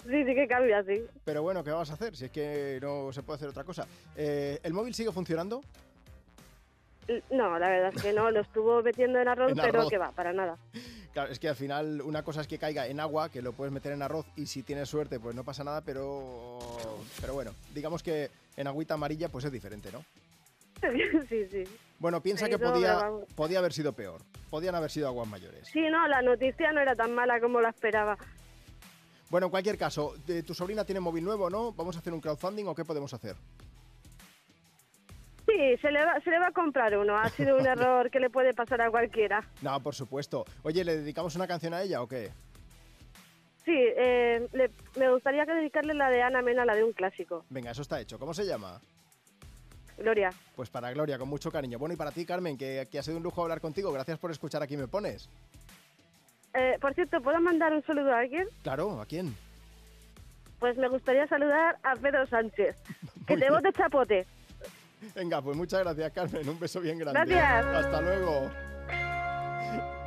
Sí, 0.08 0.24
sí 0.26 0.36
que 0.36 0.48
cambia, 0.48 0.84
sí. 0.84 1.04
Pero 1.26 1.42
bueno, 1.44 1.64
¿qué 1.64 1.72
vas 1.72 1.90
a 1.90 1.94
hacer? 1.94 2.16
Si 2.16 2.26
es 2.26 2.32
que 2.32 2.80
no 2.82 3.12
se 3.12 3.24
puede 3.24 3.38
hacer 3.38 3.50
otra 3.50 3.64
cosa. 3.64 3.88
Eh, 4.16 4.60
¿El 4.64 4.74
móvil 4.74 4.94
sigue 4.94 5.12
funcionando? 5.12 5.62
No, 7.30 7.58
la 7.60 7.68
verdad 7.70 7.92
es 7.96 8.02
que 8.02 8.14
no, 8.14 8.32
lo 8.32 8.42
estuvo 8.42 8.82
metiendo 8.82 9.20
en 9.20 9.28
arroz, 9.28 9.52
En 9.52 9.58
pero 9.58 9.90
que 9.90 9.98
va, 9.98 10.12
para 10.12 10.32
nada. 10.34 10.58
Claro, 11.14 11.32
es 11.32 11.40
que 11.40 11.50
al 11.50 11.56
final 11.56 12.02
una 12.02 12.24
cosa 12.24 12.42
es 12.42 12.48
que 12.48 12.58
caiga 12.58 12.88
en 12.88 13.00
agua, 13.00 13.30
que 13.30 13.42
lo 13.42 13.52
puedes 13.54 13.74
meter 13.74 13.92
en 13.92 14.02
arroz 14.02 14.26
y 14.38 14.46
si 14.46 14.64
tienes 14.64 14.88
suerte 14.88 15.20
pues 15.20 15.36
no 15.36 15.44
pasa 15.44 15.64
nada, 15.64 15.82
pero 15.82 16.58
pero 17.20 17.34
bueno, 17.34 17.52
digamos 17.74 18.02
que 18.02 18.30
en 18.56 18.68
agüita 18.68 18.94
amarilla 18.94 19.28
pues 19.30 19.44
es 19.46 19.52
diferente, 19.52 19.92
¿no? 19.92 20.06
sí, 21.30 21.46
sí. 21.52 21.64
Bueno, 22.00 22.22
piensa 22.22 22.48
que 22.50 22.58
podía, 22.58 23.12
podía 23.36 23.60
haber 23.60 23.74
sido 23.74 23.94
peor. 23.94 24.22
Podían 24.50 24.74
haber 24.74 24.90
sido 24.90 25.08
aguas 25.08 25.28
mayores. 25.28 25.68
Sí, 25.68 25.82
no, 25.92 26.08
la 26.08 26.22
noticia 26.22 26.72
no 26.72 26.80
era 26.82 26.96
tan 26.96 27.14
mala 27.14 27.40
como 27.40 27.62
la 27.62 27.70
esperaba. 27.70 28.18
Bueno, 29.30 29.48
en 29.48 29.52
cualquier 29.52 29.78
caso, 29.78 30.16
de- 30.26 30.44
¿tu 30.44 30.54
sobrina 30.54 30.84
tiene 30.84 31.00
móvil 31.00 31.24
nuevo, 31.24 31.50
no? 31.50 31.72
¿Vamos 31.74 31.96
a 31.96 32.00
hacer 32.00 32.14
un 32.14 32.20
crowdfunding 32.22 32.66
o 32.66 32.74
qué 32.76 32.84
podemos 32.84 33.14
hacer? 33.14 33.36
Sí, 35.52 35.78
se 35.82 35.92
le, 35.92 36.06
va, 36.06 36.20
se 36.22 36.30
le 36.30 36.40
va 36.40 36.48
a 36.48 36.52
comprar 36.52 36.98
uno. 36.98 37.16
Ha 37.18 37.30
sido 37.30 37.58
un 37.58 37.66
error 37.68 38.10
que 38.10 38.20
le 38.20 38.30
puede 38.30 38.54
pasar 38.54 38.82
a 38.82 38.90
cualquiera. 38.92 39.44
No, 39.62 39.80
por 39.82 39.94
supuesto. 39.96 40.46
Oye, 40.64 40.84
¿le 40.84 40.98
dedicamos 40.98 41.36
una 41.36 41.48
canción 41.48 41.74
a 41.74 41.82
ella 41.82 42.02
o 42.02 42.08
qué? 42.08 42.32
Sí, 43.66 43.76
eh, 43.76 44.48
le- 44.54 44.72
me 44.98 45.12
gustaría 45.12 45.46
que 45.46 45.54
dedicarle 45.54 45.94
la 45.94 46.10
de 46.10 46.22
Ana 46.24 46.42
Mena, 46.42 46.66
la 46.66 46.76
de 46.76 46.84
un 46.84 46.94
clásico. 46.94 47.46
Venga, 47.50 47.72
eso 47.72 47.82
está 47.82 48.00
hecho. 48.00 48.18
¿Cómo 48.18 48.34
se 48.34 48.46
llama? 48.46 48.80
Gloria. 49.98 50.30
Pues 50.56 50.70
para 50.70 50.92
Gloria, 50.92 51.20
con 51.20 51.30
mucho 51.30 51.52
cariño. 51.52 51.78
Bueno, 51.78 51.94
y 51.94 51.98
para 51.98 52.12
ti, 52.12 52.26
Carmen, 52.26 52.58
que, 52.58 52.88
que 52.92 52.98
ha 52.98 53.04
sido 53.04 53.18
un 53.18 53.24
lujo 53.24 53.44
hablar 53.44 53.62
contigo. 53.62 53.92
Gracias 53.92 54.18
por 54.18 54.32
escuchar 54.32 54.64
Aquí 54.64 54.78
Me 54.78 54.88
Pones. 54.88 55.30
Eh, 56.54 56.78
por 56.82 56.94
cierto, 56.96 57.22
¿puedo 57.22 57.40
mandar 57.40 57.72
un 57.74 57.84
saludo 57.84 58.12
a 58.14 58.20
alguien? 58.20 58.48
Claro, 58.64 59.00
¿a 59.00 59.06
quién? 59.06 59.36
Pues 60.60 60.76
me 60.78 60.88
gustaría 60.90 61.28
saludar 61.28 61.78
a 61.84 61.96
Pedro 61.96 62.26
Sánchez, 62.28 62.76
que 63.28 63.38
te 63.38 63.50
bote 63.50 63.72
chapote. 63.74 64.26
Venga, 65.16 65.42
pues 65.42 65.58
muchas 65.58 65.82
gracias, 65.82 66.12
Carmen. 66.12 66.48
Un 66.48 66.60
beso 66.60 66.80
bien 66.80 66.98
grande. 66.98 67.20
Gracias. 67.26 67.66
Hasta 67.66 68.02
luego. 68.02 68.52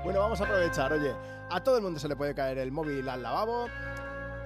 Bueno, 0.04 0.20
vamos 0.20 0.40
a 0.40 0.44
aprovechar. 0.44 0.92
Oye, 0.92 1.12
a 1.50 1.62
todo 1.62 1.76
el 1.76 1.82
mundo 1.82 1.98
se 1.98 2.08
le 2.08 2.16
puede 2.16 2.34
caer 2.34 2.58
el 2.58 2.70
móvil 2.70 3.08
al 3.08 3.22
lavabo, 3.22 3.68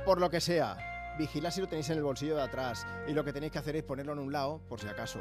por 0.05 0.21
lo 0.21 0.31
que 0.31 0.41
sea. 0.41 0.77
Vigilad 1.19 1.51
si 1.51 1.61
lo 1.61 1.67
tenéis 1.67 1.91
en 1.91 1.99
el 1.99 2.05
bolsillo 2.05 2.37
de 2.37 2.43
atrás 2.43 2.87
y 3.09 3.13
lo 3.13 3.25
que 3.25 3.33
tenéis 3.33 3.53
que 3.53 3.59
hacer 3.59 3.75
es 3.77 3.83
ponerlo 3.83 4.13
en 4.13 4.21
un 4.21 4.33
lado, 4.33 4.61
por 4.69 4.81
si 4.81 4.87
acaso. 4.87 5.21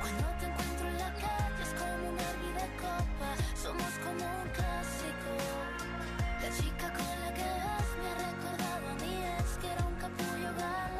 Cuando 0.00 0.24
te 0.38 0.46
encuentro 0.46 0.88
en 0.88 0.98
la 0.98 1.12
calle 1.14 1.62
es 1.62 1.72
como 1.78 2.08
un 2.08 2.16
de 2.16 2.68
copa. 2.80 3.28
Somos 3.54 3.92
como 4.02 4.24
un 4.42 4.48
clásico. 4.48 5.32
La 6.40 6.50
chica 6.56 6.92
con 6.96 7.06
la 7.20 7.34
que 7.34 7.44
vas 7.44 7.88
me 8.00 8.08
ha 8.08 8.14
recordado 8.30 8.88
a 8.88 8.94
mi 8.94 9.14
ex 9.38 9.58
que 9.60 9.66
era 9.66 9.84
un 9.84 9.94
capullo 9.96 10.50
galáctico. 10.56 10.99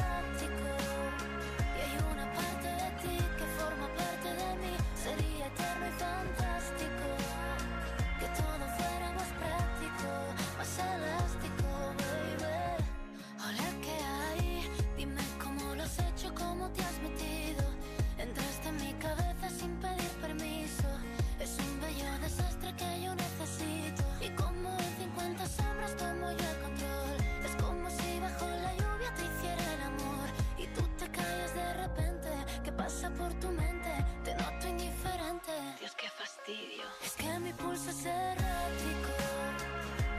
Pasa 32.91 33.11
por 33.11 33.33
tu 33.35 33.49
mente? 33.49 33.93
Te 34.25 34.35
noto 34.35 34.67
indiferente. 34.67 35.53
Dios, 35.79 35.95
qué 35.97 36.09
fastidio. 36.09 36.85
Es 37.05 37.12
que 37.12 37.39
mi 37.39 37.53
pulso 37.53 37.91
es 37.91 38.05
errático. 38.05 39.12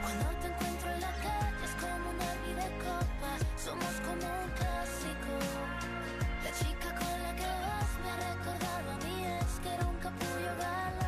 Cuando 0.02 0.24
te 0.40 0.46
encuentro 0.46 0.90
en 0.90 1.00
la 1.00 1.12
calle 1.24 1.64
es 1.66 1.74
como 1.82 2.10
un 2.10 2.20
hervir 2.28 2.56
de 2.56 2.70
copas. 2.86 3.40
Somos 3.56 3.94
como 4.06 4.26
un 4.44 4.50
clásico. 4.60 5.32
La 6.44 6.52
chica 6.58 6.88
con 7.00 7.22
la 7.24 7.32
que 7.40 7.50
vas 7.62 7.90
me 8.02 8.08
ha 8.10 8.16
recordado 8.32 8.90
a 8.90 8.96
mi 9.04 9.16
ex 9.36 9.60
que 9.62 9.68
era 9.68 9.86
un 9.86 9.96
capullo 9.96 10.52
galáctico. 10.58 11.01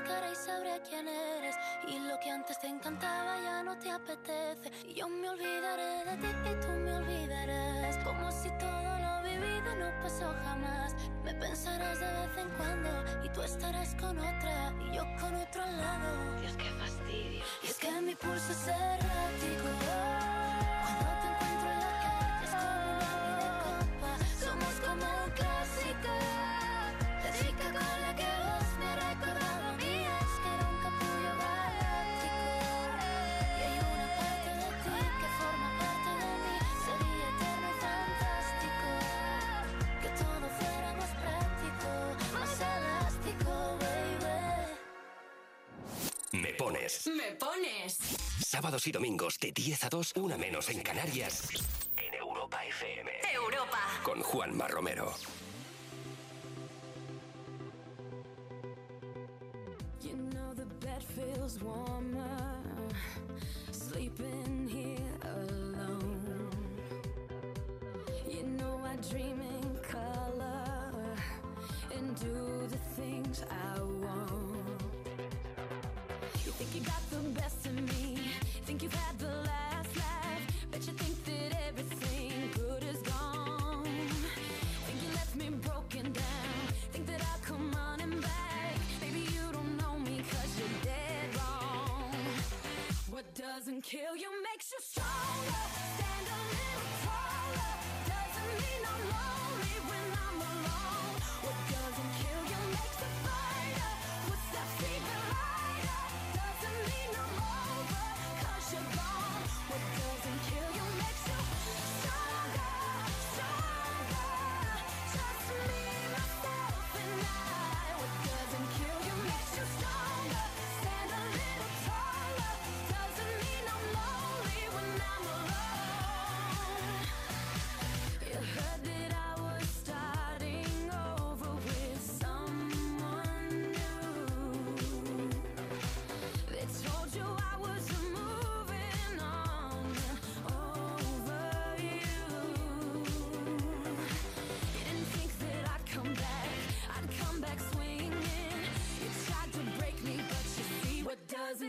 Y 0.00 0.34
sabré 0.34 0.80
quién 0.88 1.06
eres. 1.06 1.54
Y 1.86 1.98
lo 1.98 2.18
que 2.20 2.30
antes 2.30 2.58
te 2.58 2.66
encantaba 2.66 3.38
ya 3.40 3.62
no 3.62 3.78
te 3.78 3.90
apetece. 3.90 4.70
Y 4.86 4.94
yo 4.94 5.08
me 5.08 5.28
olvidaré 5.28 6.04
de 6.04 6.16
ti 6.16 6.26
y 6.26 6.60
tú 6.60 6.68
me 6.68 6.92
olvidarás. 6.94 7.96
Como 7.98 8.30
si 8.32 8.48
todo 8.58 8.98
lo 8.98 9.22
vivido 9.22 9.76
no 9.76 10.02
pasó 10.02 10.34
jamás. 10.44 10.94
Me 11.24 11.34
Pensarás 11.34 11.98
de 11.98 12.06
vez 12.06 12.38
en 12.38 12.48
cuando 12.56 12.88
y 13.24 13.28
tú 13.30 13.42
estarás 13.42 13.94
con 13.96 14.16
otra 14.18 14.72
y 14.80 14.96
yo 14.96 15.02
con 15.20 15.34
otro 15.34 15.62
al 15.62 15.76
lado. 15.76 16.40
Dios, 16.40 16.52
qué 16.56 16.70
fastidio. 16.80 17.44
Y 17.62 17.66
es 17.66 17.78
que 17.78 17.90
mi 18.00 18.14
pulso 18.14 18.52
es 18.52 18.68
errático. 18.68 19.68
Cuando 20.82 21.10
te 21.20 21.26
encuentro 21.28 21.70
en 21.70 21.80
la 21.80 21.92
calle 22.00 22.44
es 22.44 22.50
como 22.50 22.88
una 22.96 23.12
vida 23.26 23.48
copa. 23.64 24.12
Somos 24.40 24.74
como 24.86 25.24
un 25.24 25.30
clásico. 25.32 26.12
La 27.24 27.32
chica 27.32 27.64
con 27.64 28.00
la 28.02 28.16
que 28.16 28.24
vas 28.24 28.78
me 28.78 28.86
ha 28.86 29.61
pones. 46.72 47.06
Me 47.06 47.32
pones. 47.36 47.98
Sábados 48.46 48.86
y 48.86 48.92
domingos 48.92 49.38
de 49.38 49.52
10 49.52 49.84
a 49.84 49.88
2, 49.88 50.12
una 50.16 50.36
menos 50.36 50.68
en 50.70 50.82
Canarias. 50.82 51.48
En 51.96 52.14
Europa 52.14 52.64
FM. 52.64 53.10
Europa. 53.34 53.78
Con 54.02 54.22
Juanma 54.22 54.68
Romero. 54.68 55.12
You 60.00 60.16
know 60.16 60.54
the 60.54 60.66
bed 60.84 61.02
feels 61.02 61.60
warmer 61.62 62.58
sleeping 63.70 64.68
here 64.68 65.18
alone. 65.22 66.50
You 68.28 68.44
know 68.44 68.80
I 68.84 68.96
dream 69.10 69.40
in 69.40 69.78
color 69.82 71.02
and 71.94 72.16
do 72.18 72.66
the 72.68 72.78
things 72.96 73.44
I 73.50 73.80
want. 73.80 74.01
Doesn't 93.72 93.84
kill 93.84 94.14
you 94.14 94.28
makes 94.42 94.70
you 94.70 94.78
stronger. 94.80 95.71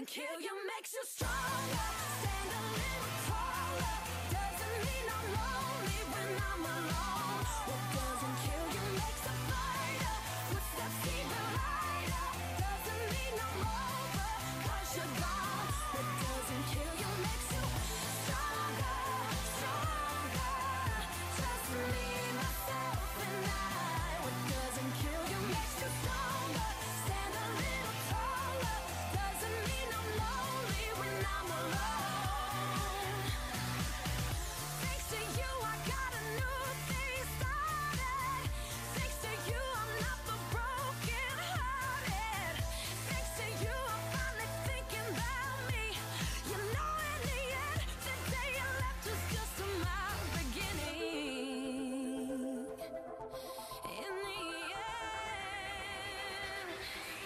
Kill 0.05 0.23
you 0.23 0.29
makes 0.39 0.43
you 0.45 0.52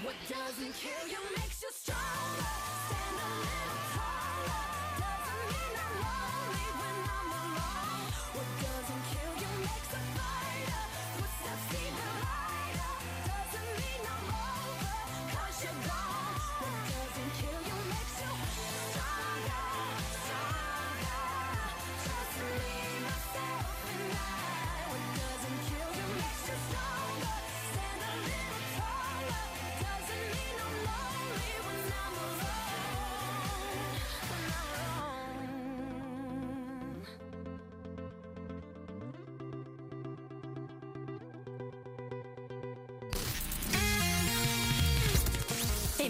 what 0.07 0.15
doesn't 0.29 0.73
kill 0.73 1.09
you 1.09 1.46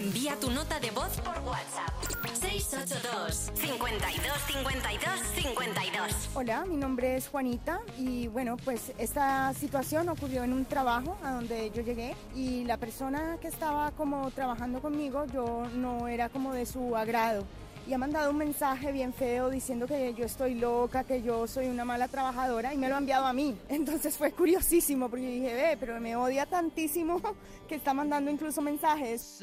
Envía 0.08 0.36
tu 0.36 0.50
nota 0.50 0.80
de 0.80 0.90
voz 0.90 1.20
por 1.20 1.38
WhatsApp. 1.40 1.92
682 2.40 3.50
52 3.54 4.38
52 4.46 5.20
52. 5.34 6.28
Hola, 6.32 6.64
mi 6.64 6.76
nombre 6.76 7.16
es 7.16 7.28
Juanita 7.28 7.82
y 7.98 8.26
bueno, 8.28 8.56
pues 8.56 8.94
esta 8.96 9.52
situación 9.52 10.08
ocurrió 10.08 10.44
en 10.44 10.54
un 10.54 10.64
trabajo 10.64 11.18
a 11.22 11.32
donde 11.32 11.70
yo 11.72 11.82
llegué 11.82 12.16
y 12.34 12.64
la 12.64 12.78
persona 12.78 13.36
que 13.42 13.48
estaba 13.48 13.90
como 13.90 14.30
trabajando 14.30 14.80
conmigo 14.80 15.26
yo 15.26 15.66
no 15.74 16.08
era 16.08 16.30
como 16.30 16.54
de 16.54 16.64
su 16.64 16.96
agrado 16.96 17.44
y 17.88 17.94
ha 17.94 17.98
mandado 17.98 18.30
un 18.30 18.36
mensaje 18.36 18.92
bien 18.92 19.14
feo 19.14 19.48
diciendo 19.48 19.86
que 19.86 20.12
yo 20.12 20.26
estoy 20.26 20.54
loca, 20.54 21.04
que 21.04 21.22
yo 21.22 21.46
soy 21.46 21.68
una 21.68 21.86
mala 21.86 22.06
trabajadora 22.06 22.74
y 22.74 22.76
me 22.76 22.88
lo 22.88 22.96
ha 22.96 22.98
enviado 22.98 23.24
a 23.24 23.32
mí. 23.32 23.56
Entonces 23.68 24.16
fue 24.16 24.32
curiosísimo 24.32 25.08
porque 25.08 25.26
dije, 25.26 25.54
ve, 25.54 25.76
pero 25.80 25.98
me 25.98 26.14
odia 26.14 26.44
tantísimo 26.44 27.20
que 27.68 27.76
está 27.76 27.94
mandando 27.94 28.30
incluso 28.30 28.60
mensajes. 28.60 29.42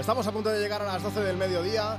Estamos 0.00 0.26
a 0.26 0.32
punto 0.32 0.48
de 0.48 0.58
llegar 0.58 0.80
a 0.80 0.86
las 0.86 1.02
12 1.02 1.20
del 1.20 1.36
mediodía. 1.36 1.98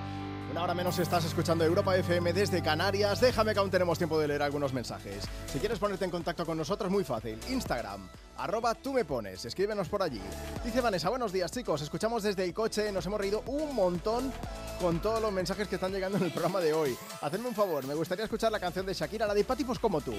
Una 0.50 0.64
hora 0.64 0.74
menos 0.74 0.98
estás 0.98 1.24
escuchando 1.24 1.64
Europa 1.64 1.96
FM 1.96 2.34
desde 2.34 2.64
Canarias. 2.64 3.22
Déjame 3.22 3.54
que 3.54 3.60
aún 3.60 3.70
tenemos 3.70 4.00
tiempo 4.00 4.20
de 4.20 4.28
leer 4.28 4.42
algunos 4.42 4.74
mensajes. 4.74 5.24
Si 5.46 5.60
quieres 5.60 5.78
ponerte 5.78 6.06
en 6.06 6.10
contacto 6.10 6.44
con 6.44 6.58
nosotros, 6.58 6.90
muy 6.90 7.04
fácil. 7.04 7.40
Instagram, 7.48 8.10
arroba 8.38 8.74
tú 8.74 8.92
me 8.92 9.06
pones. 9.06 9.46
Escríbenos 9.46 9.88
por 9.88 10.02
allí. 10.02 10.20
Dice 10.66 10.82
Vanessa, 10.82 11.10
buenos 11.10 11.32
días 11.32 11.52
chicos. 11.52 11.84
Escuchamos 11.84 12.24
desde 12.24 12.44
el 12.44 12.56
coche. 12.56 12.92
Nos 12.92 13.06
hemos 13.06 13.22
reído 13.22 13.44
un 13.46 13.76
montón 13.76 14.34
con 14.82 15.00
todos 15.00 15.22
los 15.22 15.32
mensajes 15.32 15.68
que 15.68 15.76
están 15.76 15.92
llegando 15.92 16.18
en 16.18 16.24
el 16.24 16.32
programa 16.32 16.60
de 16.60 16.74
hoy. 16.74 16.98
Hacedme 17.22 17.50
un 17.50 17.56
favor, 17.56 17.86
me 17.86 17.94
gustaría 17.94 18.26
escuchar 18.26 18.52
la 18.52 18.60
canción 18.60 18.84
de 18.84 18.96
Shakira, 18.96 19.28
la 19.28 19.36
de 19.36 19.44
Patipos 19.44 19.78
como 19.78 20.02
tú. 20.02 20.16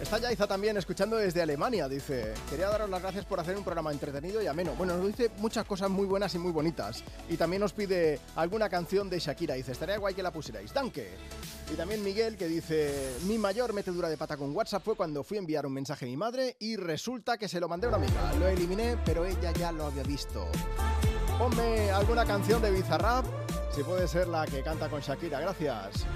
Está 0.00 0.18
Yaiza 0.18 0.46
también 0.46 0.76
escuchando 0.78 1.16
desde 1.16 1.42
Alemania, 1.42 1.86
dice. 1.86 2.32
Quería 2.48 2.68
daros 2.68 2.88
las 2.88 3.02
gracias 3.02 3.26
por 3.26 3.38
hacer 3.38 3.54
un 3.56 3.62
programa 3.62 3.92
entretenido 3.92 4.40
y 4.42 4.46
ameno. 4.46 4.72
Bueno, 4.74 4.96
nos 4.96 5.06
dice 5.06 5.30
muchas 5.36 5.66
cosas 5.66 5.90
muy 5.90 6.06
buenas 6.06 6.34
y 6.34 6.38
muy 6.38 6.52
bonitas. 6.52 7.04
Y 7.28 7.36
también 7.36 7.60
nos 7.60 7.74
pide 7.74 8.18
alguna 8.34 8.70
canción 8.70 9.10
de 9.10 9.18
Shakira. 9.18 9.54
Dice, 9.54 9.72
estaría 9.72 9.98
guay 9.98 10.14
que 10.14 10.22
la 10.22 10.32
pusierais. 10.32 10.72
Danke. 10.72 11.10
Y 11.70 11.76
también 11.76 12.02
Miguel 12.02 12.38
que 12.38 12.48
dice, 12.48 13.14
mi 13.26 13.36
mayor 13.36 13.74
metedura 13.74 14.08
de 14.08 14.16
pata 14.16 14.38
con 14.38 14.56
WhatsApp 14.56 14.82
fue 14.82 14.96
cuando 14.96 15.22
fui 15.22 15.36
a 15.36 15.40
enviar 15.40 15.66
un 15.66 15.74
mensaje 15.74 16.06
a 16.06 16.08
mi 16.08 16.16
madre 16.16 16.56
y 16.58 16.76
resulta 16.76 17.36
que 17.36 17.46
se 17.46 17.60
lo 17.60 17.68
mandé 17.68 17.86
a 17.86 17.90
una 17.90 17.98
amiga. 17.98 18.32
Lo 18.38 18.48
eliminé, 18.48 18.96
pero 19.04 19.26
ella 19.26 19.52
ya 19.52 19.70
lo 19.70 19.84
había 19.84 20.02
visto. 20.02 20.48
Ponme 21.38 21.90
alguna 21.90 22.24
canción 22.24 22.62
de 22.62 22.70
Bizarrap, 22.70 23.26
si 23.74 23.82
puede 23.82 24.08
ser 24.08 24.28
la 24.28 24.46
que 24.46 24.62
canta 24.62 24.88
con 24.88 25.00
Shakira. 25.00 25.40
Gracias. 25.40 26.06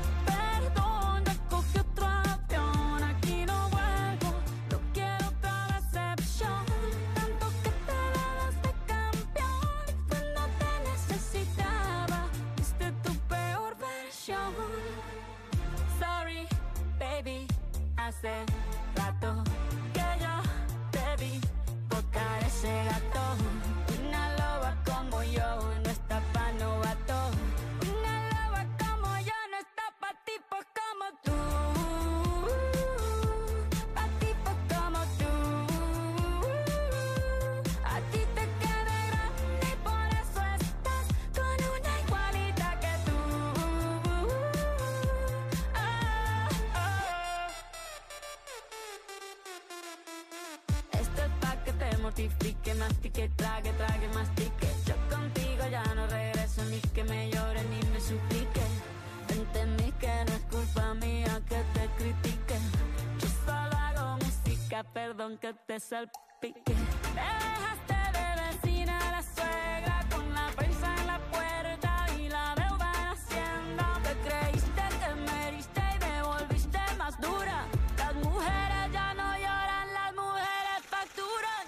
Perdón 64.83 65.39
que 65.39 65.55
te 65.55 65.79
salpique. 65.79 66.75
Me 67.15 67.23
dejaste 67.23 67.95
de 68.19 68.27
vecina 68.43 68.99
la 69.13 69.23
suegra 69.23 70.05
con 70.11 70.35
la 70.35 70.49
prensa 70.57 70.93
en 71.01 71.07
la 71.07 71.19
puerta 71.31 72.07
y 72.19 72.29
la 72.29 72.55
deuda 72.57 72.93
en 72.99 73.07
Hacienda. 73.13 73.87
Te 74.03 74.15
creíste 74.29 74.83
que 75.01 75.15
me 75.15 75.61
y 75.61 75.99
me 76.01 76.23
volviste 76.23 76.79
más 76.99 77.21
dura. 77.21 77.67
Las 77.99 78.15
mujeres 78.17 78.93
ya 78.93 79.15
no 79.15 79.37
lloran, 79.37 79.95
las 79.95 80.15
mujeres 80.15 80.81
facturan. 80.91 81.65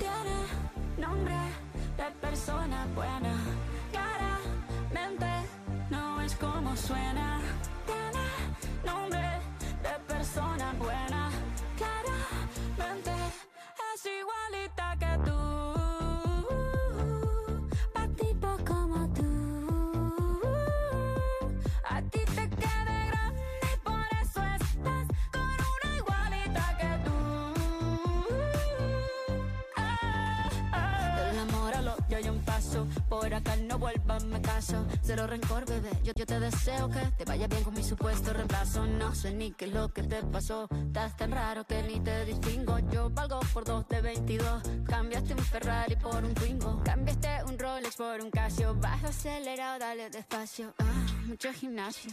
Tiene 0.00 0.38
nombre 0.98 1.36
de 1.96 2.10
persona 2.20 2.86
buena. 2.96 3.34
Claramente 3.92 5.48
no 5.90 6.20
es 6.20 6.34
como 6.34 6.76
suena. 6.76 7.40
Tiene 7.86 8.26
nombre 8.84 9.28
de 9.84 10.14
persona 10.14 10.72
buena. 10.80 11.15
igualita 14.26 14.96
que 14.98 15.05
por 33.08 33.32
acá, 33.32 33.56
no 33.56 33.78
vuelvas, 33.78 34.24
me 34.24 34.40
caso. 34.40 34.86
Cero 35.02 35.26
rencor, 35.26 35.64
bebé, 35.66 35.90
yo, 36.02 36.12
yo 36.14 36.26
te 36.26 36.40
deseo 36.40 36.88
que 36.90 37.00
te 37.16 37.24
vaya 37.24 37.46
bien 37.46 37.64
con 37.64 37.74
mi 37.74 37.82
supuesto 37.82 38.32
reemplazo. 38.32 38.86
No 38.86 39.14
sé 39.14 39.32
ni 39.32 39.52
qué 39.52 39.66
es 39.66 39.72
lo 39.72 39.88
que 39.88 40.02
te 40.02 40.22
pasó, 40.24 40.68
estás 40.70 41.16
tan 41.16 41.30
raro 41.30 41.64
que 41.64 41.82
ni 41.82 42.00
te 42.00 42.24
distingo. 42.24 42.78
Yo 42.90 43.10
valgo 43.10 43.40
por 43.52 43.64
dos 43.64 43.88
de 43.88 44.00
22, 44.00 44.62
cambiaste 44.86 45.34
un 45.34 45.40
Ferrari 45.40 45.96
por 45.96 46.24
un 46.24 46.34
Twingo. 46.34 46.82
Cambiaste 46.84 47.44
un 47.48 47.58
Rolex 47.58 47.96
por 47.96 48.20
un 48.20 48.30
Casio, 48.30 48.74
bajo 48.74 49.06
acelerado, 49.08 49.78
dale 49.78 50.10
despacio. 50.10 50.74
Ah, 50.78 51.06
mucho 51.26 51.52
gimnasio. 51.52 52.12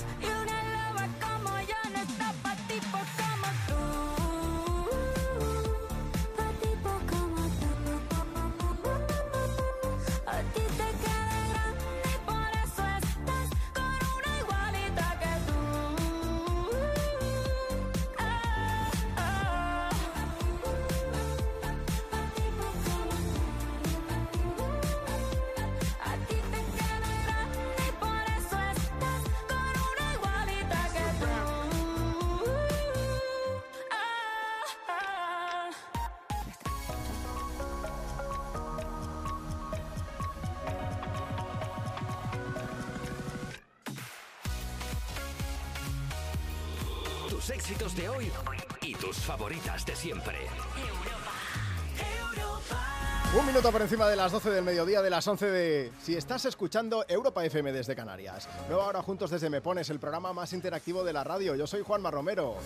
favoritas 49.41 49.83
de 49.87 49.95
siempre. 49.95 50.37
Un 53.35 53.45
minuto 53.47 53.71
por 53.71 53.81
encima 53.81 54.07
de 54.07 54.15
las 54.15 54.31
12 54.31 54.51
del 54.51 54.63
mediodía 54.63 55.01
de 55.01 55.09
las 55.09 55.27
11 55.27 55.45
de... 55.47 55.91
Si 55.99 56.15
estás 56.15 56.45
escuchando 56.45 57.03
Europa 57.07 57.43
FM 57.43 57.71
desde 57.71 57.95
Canarias. 57.95 58.47
Luego 58.67 58.83
ahora 58.83 59.01
juntos 59.01 59.31
desde 59.31 59.49
Me 59.49 59.59
Pones, 59.59 59.89
el 59.89 59.99
programa 59.99 60.31
más 60.31 60.53
interactivo 60.53 61.03
de 61.03 61.13
la 61.13 61.23
radio. 61.23 61.55
Yo 61.55 61.65
soy 61.65 61.81
Juanma 61.81 62.11
Romero. 62.11 62.57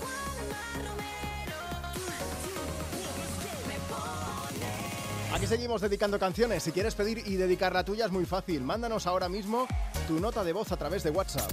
Aquí 5.34 5.48
seguimos 5.48 5.80
dedicando 5.80 6.20
canciones. 6.20 6.62
Si 6.62 6.74
quieres 6.74 6.94
pedir 6.94 7.20
y 7.26 7.38
dedicar 7.38 7.72
la 7.72 7.86
tuya 7.86 8.08
es 8.08 8.12
muy 8.12 8.26
fácil. 8.26 8.64
Mándanos 8.64 9.08
ahora 9.08 9.30
mismo 9.30 9.66
tu 10.10 10.20
nota 10.20 10.44
de 10.44 10.52
voz 10.52 10.74
a 10.74 10.78
través 10.78 11.04
de 11.04 11.12
WhatsApp. 11.12 11.52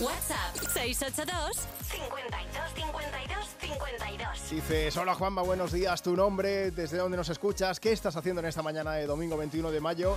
WhatsApp 0.00 0.56
682 0.72 1.56
52 1.82 2.74
52 2.74 3.36
52. 3.60 4.50
Dices, 4.50 4.96
hola 4.96 5.14
Juanma, 5.14 5.42
buenos 5.42 5.72
días, 5.72 6.00
tu 6.00 6.16
nombre, 6.16 6.70
desde 6.70 6.96
dónde 6.96 7.18
nos 7.18 7.28
escuchas, 7.28 7.78
qué 7.80 7.92
estás 7.92 8.16
haciendo 8.16 8.40
en 8.40 8.46
esta 8.46 8.62
mañana 8.62 8.92
de 8.94 9.06
domingo 9.06 9.36
21 9.36 9.70
de 9.70 9.80
mayo 9.80 10.16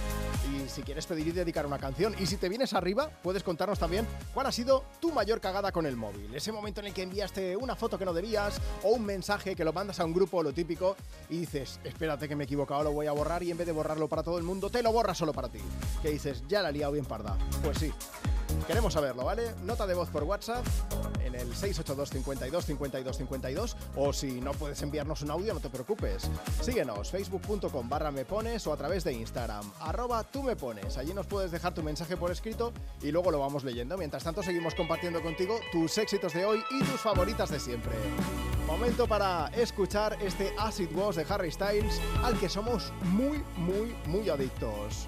y 0.50 0.70
si 0.70 0.84
quieres 0.84 1.06
pedir 1.06 1.28
y 1.28 1.32
dedicar 1.32 1.66
una 1.66 1.80
canción. 1.80 2.16
Y 2.18 2.28
si 2.28 2.38
te 2.38 2.48
vienes 2.48 2.74
arriba, 2.74 3.10
puedes 3.22 3.44
contarnos 3.44 3.78
también 3.78 4.08
cuál 4.34 4.48
ha 4.48 4.54
sido 4.54 4.86
tu 5.02 5.12
mayor 5.12 5.42
cagada 5.42 5.74
con 5.74 5.86
el 5.86 5.98
móvil. 5.98 6.34
Ese 6.34 6.54
momento 6.54 6.80
en 6.80 6.88
el 6.88 6.94
que 6.94 7.04
enviaste 7.04 7.58
una 7.58 7.76
foto 7.76 8.00
que 8.00 8.06
no 8.06 8.14
debías 8.14 8.62
o 8.84 8.90
un 8.92 9.06
mensaje 9.06 9.54
que 9.54 9.66
lo 9.66 9.74
mandas 9.74 10.00
a 10.00 10.06
un 10.06 10.14
grupo, 10.14 10.42
lo 10.44 10.54
típico, 10.54 10.96
y 11.30 11.40
dices, 11.40 11.82
espérate 11.84 12.30
que 12.30 12.38
me 12.38 12.44
he 12.44 12.46
equivocado, 12.46 12.84
lo 12.84 12.94
voy 12.94 13.08
a 13.08 13.12
borrar 13.12 13.44
y 13.44 13.52
en 13.52 13.58
vez 13.58 13.68
de 13.68 13.74
borrarlo 13.74 14.08
para 14.08 14.24
todo 14.24 14.38
el 14.38 14.46
mundo, 14.46 14.70
te 14.70 14.82
lo 14.82 14.94
borras 14.94 15.18
solo 15.18 15.34
para 15.34 15.50
ti. 15.50 15.60
Que 16.02 16.10
dices, 16.10 16.44
ya 16.48 16.62
la 16.62 16.70
he 16.70 16.72
liado 16.74 16.94
bien 16.94 17.06
parda. 17.06 17.38
Pues 17.62 17.80
sí. 17.80 17.92
Queremos 18.68 18.94
saberlo, 18.94 19.26
¿vale? 19.26 19.54
Nota 19.64 19.86
de 19.86 19.94
voz 19.94 20.10
por 20.10 20.24
WhatsApp 20.24 20.66
en 21.24 21.36
el 21.36 21.48
682 21.48 22.10
52 22.10 22.66
52 22.66 23.18
52 23.18 23.78
o 23.96 24.14
si 24.14 24.42
no 24.42 24.52
puedes 24.54 24.82
enviarnos 24.82 25.22
un 25.22 25.32
audio, 25.32 25.54
no 25.54 25.60
te 25.60 25.70
preocupes. 25.70 26.30
Síguenos, 26.62 27.12
facebook.com 27.12 27.90
barra 27.90 28.12
me 28.12 28.26
pones 28.26 28.66
o 28.66 28.74
a 28.74 28.78
través 28.78 29.04
de 29.04 29.14
Instagram, 29.14 29.70
arroba 29.80 30.24
tú 30.24 30.42
me. 30.42 30.54
Allí 30.98 31.14
nos 31.14 31.26
puedes 31.26 31.52
dejar 31.52 31.74
tu 31.74 31.84
mensaje 31.84 32.16
por 32.16 32.32
escrito 32.32 32.72
y 33.02 33.12
luego 33.12 33.32
lo 33.32 33.40
vamos 33.40 33.64
leyendo. 33.64 33.98
Mientras 33.98 34.24
tanto, 34.24 34.44
seguimos 34.44 34.76
compartiendo 34.76 35.22
contigo 35.22 35.60
tus 35.72 35.98
éxitos 35.98 36.34
de 36.34 36.46
hoy 36.46 36.64
y 36.72 36.80
tus 36.84 37.02
favoritas 37.02 37.50
de 37.50 37.60
siempre. 37.60 37.92
Momento 38.68 39.08
para 39.08 39.48
escuchar 39.48 40.18
este 40.22 40.54
Acid 40.58 40.90
Was 40.96 41.16
de 41.16 41.26
Harry 41.28 41.52
Styles, 41.52 42.00
al 42.24 42.40
que 42.40 42.50
somos 42.50 42.94
muy, 43.04 43.44
muy, 43.58 43.96
muy 44.06 44.30
adictos. 44.30 45.08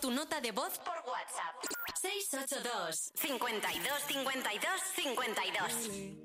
Tu 0.00 0.10
nota 0.10 0.40
de 0.40 0.52
voz 0.52 0.78
por 0.78 0.94
WhatsApp. 1.06 1.54
682 2.00 3.12
52 3.14 4.02
52 4.08 4.80
52. 4.96 6.24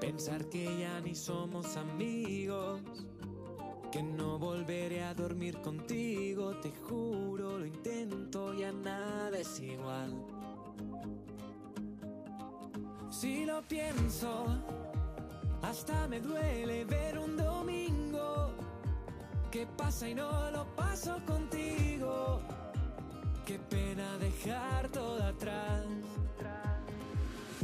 Pensar 0.00 0.48
que 0.48 0.78
ya 0.78 1.00
ni 1.00 1.14
somos 1.14 1.76
amigos, 1.76 2.80
que 3.92 4.02
no 4.02 4.38
volveré 4.38 5.02
a 5.02 5.12
dormir 5.14 5.60
contigo, 5.60 6.56
te 6.60 6.70
juro, 6.70 7.58
lo 7.58 7.66
intento, 7.66 8.54
ya 8.54 8.72
nada 8.72 9.36
es 9.36 9.60
igual. 9.60 10.14
Si 13.10 13.44
lo 13.44 13.60
pienso, 13.62 14.46
hasta 15.60 16.08
me 16.08 16.20
duele 16.20 16.84
ver 16.84 17.18
un 17.18 17.36
domingo 17.36 18.54
que 19.50 19.66
pasa 19.66 20.08
y 20.08 20.14
no 20.14 20.50
lo 20.50 20.64
paso 20.76 21.20
contigo. 21.26 22.40
Qué 23.46 23.58
pena 23.58 24.18
dejar 24.18 24.88
todo 24.88 25.22
atrás. 25.22 25.84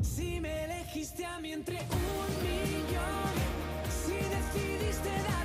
Si 0.03 0.41
me 0.41 0.65
elegiste 0.65 1.27
a 1.27 1.39
mí 1.41 1.53
entre 1.53 1.77
un 1.77 2.29
millón, 2.43 3.35
si 3.91 4.15
decidiste 4.15 5.11
darme 5.11 5.44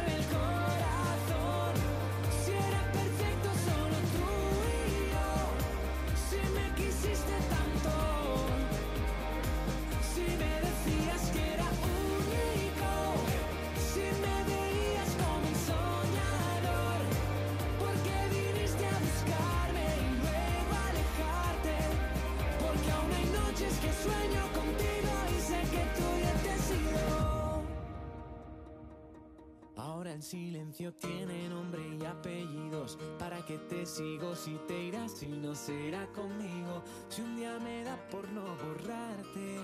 Ahora 30.10 30.18
el 30.18 30.24
silencio 30.24 30.92
tiene 30.94 31.48
nombre 31.50 31.84
y 31.88 32.04
apellidos. 32.04 32.98
¿Para 33.20 33.46
qué 33.46 33.60
te 33.60 33.86
sigo 33.86 34.36
si 34.36 34.56
te 34.68 34.86
irás 34.86 35.12
si 35.12 35.28
no 35.28 35.54
será 35.54 36.08
conmigo? 36.08 36.82
Si 37.10 37.22
un 37.22 37.36
día 37.36 37.60
me 37.60 37.84
da 37.84 37.96
por 38.10 38.28
no 38.30 38.42
borrarte, 38.42 39.60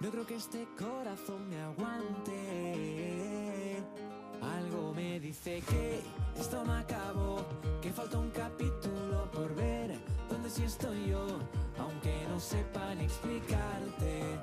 no 0.00 0.10
creo 0.10 0.24
que 0.26 0.36
este 0.36 0.66
corazón 0.78 1.46
me 1.50 1.60
aguante. 1.60 2.32
Algo 4.40 4.94
me 4.94 5.20
dice 5.20 5.62
que 5.68 6.00
esto 6.34 6.64
no 6.64 6.72
acabó, 6.72 7.44
que 7.82 7.92
falta 7.92 8.16
un 8.18 8.30
capítulo 8.30 9.30
por 9.30 9.54
ver. 9.54 9.98
Donde 10.30 10.48
sí 10.48 10.64
estoy 10.64 11.10
yo, 11.10 11.26
aunque 11.78 12.24
no 12.30 12.40
sepan 12.40 12.98
explicarte. 12.98 14.40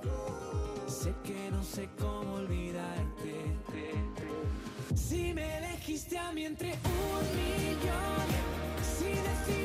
Sé 0.85 1.15
que 1.23 1.49
no 1.49 1.63
sé 1.63 1.89
cómo 1.97 2.35
olvidarte. 2.35 3.57
Si 5.09 5.33
me 5.33 5.57
elegiste 5.57 6.19
a 6.19 6.31
mí 6.31 6.45
entre 6.45 6.67
un 6.67 7.25
millón, 7.35 8.27
si 8.83 9.58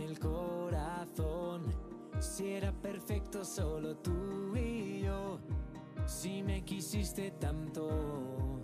el 0.00 0.18
corazón, 0.18 1.62
si 2.20 2.52
era 2.52 2.72
perfecto 2.72 3.44
solo 3.44 3.96
tú 3.96 4.56
y 4.56 5.02
yo, 5.02 5.38
si 6.06 6.42
me 6.42 6.64
quisiste 6.64 7.30
tanto. 7.32 8.60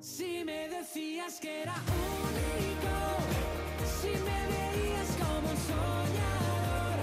Si 0.00 0.44
me 0.44 0.68
decías 0.68 1.38
que 1.40 1.62
era 1.62 1.74
único, 1.74 2.94
si 4.00 4.08
me 4.08 4.40
veías 4.54 5.16
como 5.18 5.50
un 5.50 5.56
soñador, 5.68 6.98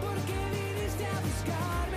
porque 0.00 0.34
viniste 0.54 1.04
a 1.04 1.20
buscarme 1.20 1.91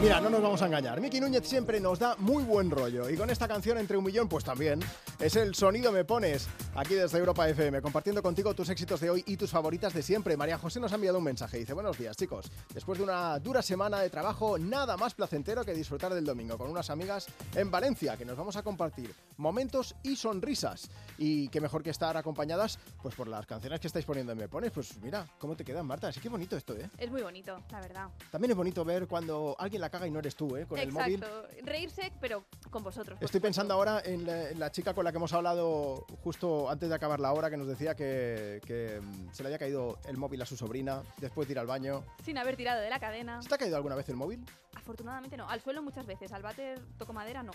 Mira, 0.00 0.20
no 0.20 0.30
nos 0.30 0.40
vamos 0.40 0.62
a 0.62 0.66
engañar. 0.66 1.00
Miki 1.00 1.18
Núñez 1.20 1.44
siempre 1.44 1.80
nos 1.80 1.98
da 1.98 2.14
muy 2.18 2.44
buen 2.44 2.70
rollo. 2.70 3.10
Y 3.10 3.16
con 3.16 3.30
esta 3.30 3.48
canción, 3.48 3.78
Entre 3.78 3.96
un 3.96 4.04
Millón, 4.04 4.28
pues 4.28 4.44
también. 4.44 4.78
Es 5.18 5.34
el 5.34 5.56
sonido 5.56 5.90
me 5.90 6.04
pones 6.04 6.48
aquí 6.76 6.94
desde 6.94 7.18
Europa 7.18 7.48
FM, 7.48 7.82
compartiendo 7.82 8.22
contigo 8.22 8.54
tus 8.54 8.68
éxitos 8.68 9.00
de 9.00 9.10
hoy 9.10 9.24
y 9.26 9.36
tus 9.36 9.50
favoritas 9.50 9.92
de 9.92 10.04
siempre. 10.04 10.36
María 10.36 10.56
José 10.56 10.78
nos 10.78 10.92
ha 10.92 10.94
enviado 10.94 11.18
un 11.18 11.24
mensaje. 11.24 11.58
Dice: 11.58 11.72
Buenos 11.72 11.98
días, 11.98 12.16
chicos. 12.16 12.48
Después 12.72 12.98
de 12.98 13.04
una 13.04 13.36
dura 13.40 13.60
semana 13.60 13.98
de 13.98 14.08
trabajo, 14.08 14.56
nada 14.56 14.96
más 14.96 15.14
placentero 15.14 15.64
que 15.64 15.74
disfrutar 15.74 16.14
del 16.14 16.24
domingo 16.24 16.56
con 16.56 16.70
unas 16.70 16.90
amigas 16.90 17.26
en 17.56 17.68
Valencia, 17.68 18.16
que 18.16 18.24
nos 18.24 18.36
vamos 18.36 18.54
a 18.54 18.62
compartir 18.62 19.12
momentos 19.36 19.96
y 20.04 20.14
sonrisas. 20.14 20.88
Y 21.18 21.48
qué 21.48 21.60
mejor 21.60 21.82
que 21.82 21.90
estar 21.90 22.16
acompañadas 22.16 22.78
pues 23.02 23.16
por 23.16 23.26
las 23.26 23.46
canciones 23.46 23.80
que 23.80 23.88
estáis 23.88 24.04
poniendo 24.04 24.30
en 24.30 24.38
Me 24.38 24.48
Pones. 24.48 24.70
Pues 24.70 24.96
mira, 25.02 25.26
¿cómo 25.40 25.56
te 25.56 25.64
quedan, 25.64 25.86
Marta? 25.86 26.12
Sí, 26.12 26.20
qué 26.20 26.28
bonito 26.28 26.56
esto, 26.56 26.76
¿eh? 26.76 26.88
Es 26.98 27.10
muy 27.10 27.22
bonito, 27.22 27.60
la 27.72 27.80
verdad. 27.80 28.08
También 28.30 28.52
es 28.52 28.56
bonito 28.56 28.84
ver 28.84 29.08
cuando 29.08 29.56
alguien 29.58 29.80
la 29.80 29.87
caga 29.90 30.06
y 30.06 30.10
no 30.10 30.18
eres 30.18 30.34
tú, 30.34 30.56
¿eh? 30.56 30.66
Con 30.66 30.78
el 30.78 30.92
móvil. 30.92 31.14
Exacto. 31.14 31.48
Reírse, 31.62 32.12
pero 32.20 32.44
con 32.70 32.82
vosotros. 32.82 33.18
Estoy 33.20 33.40
pensando 33.40 33.74
ahora 33.74 34.02
en 34.04 34.26
la, 34.26 34.50
en 34.50 34.58
la 34.58 34.70
chica 34.70 34.94
con 34.94 35.04
la 35.04 35.10
que 35.10 35.18
hemos 35.18 35.32
hablado 35.32 36.06
justo 36.22 36.70
antes 36.70 36.88
de 36.88 36.94
acabar 36.94 37.20
la 37.20 37.32
hora, 37.32 37.50
que 37.50 37.56
nos 37.56 37.68
decía 37.68 37.94
que, 37.94 38.60
que, 38.66 39.00
mm, 39.00 39.32
se 39.32 39.42
le 39.42 39.48
había 39.48 39.58
caído 39.58 39.98
el 40.06 40.16
móvil 40.16 40.42
a 40.42 40.46
su 40.46 40.56
sobrina 40.56 41.02
después 41.18 41.48
de 41.48 41.52
ir 41.52 41.58
al 41.58 41.66
baño. 41.66 42.04
Sin 42.24 42.38
haber 42.38 42.56
tirado 42.56 42.80
de 42.80 42.90
la 42.90 42.98
cadena. 42.98 43.42
¿Se 43.42 43.48
te 43.48 43.54
ha 43.54 43.58
caído 43.58 43.76
alguna 43.76 43.94
vez 43.94 44.08
el 44.08 44.16
móvil? 44.16 44.44
Afortunadamente 44.74 45.36
no. 45.36 45.48
Al 45.48 45.60
suelo 45.60 45.82
muchas 45.82 46.06
veces. 46.06 46.32
Al 46.32 46.42
váter 46.42 46.80
toco 46.98 47.12
madera 47.12 47.42
no. 47.42 47.52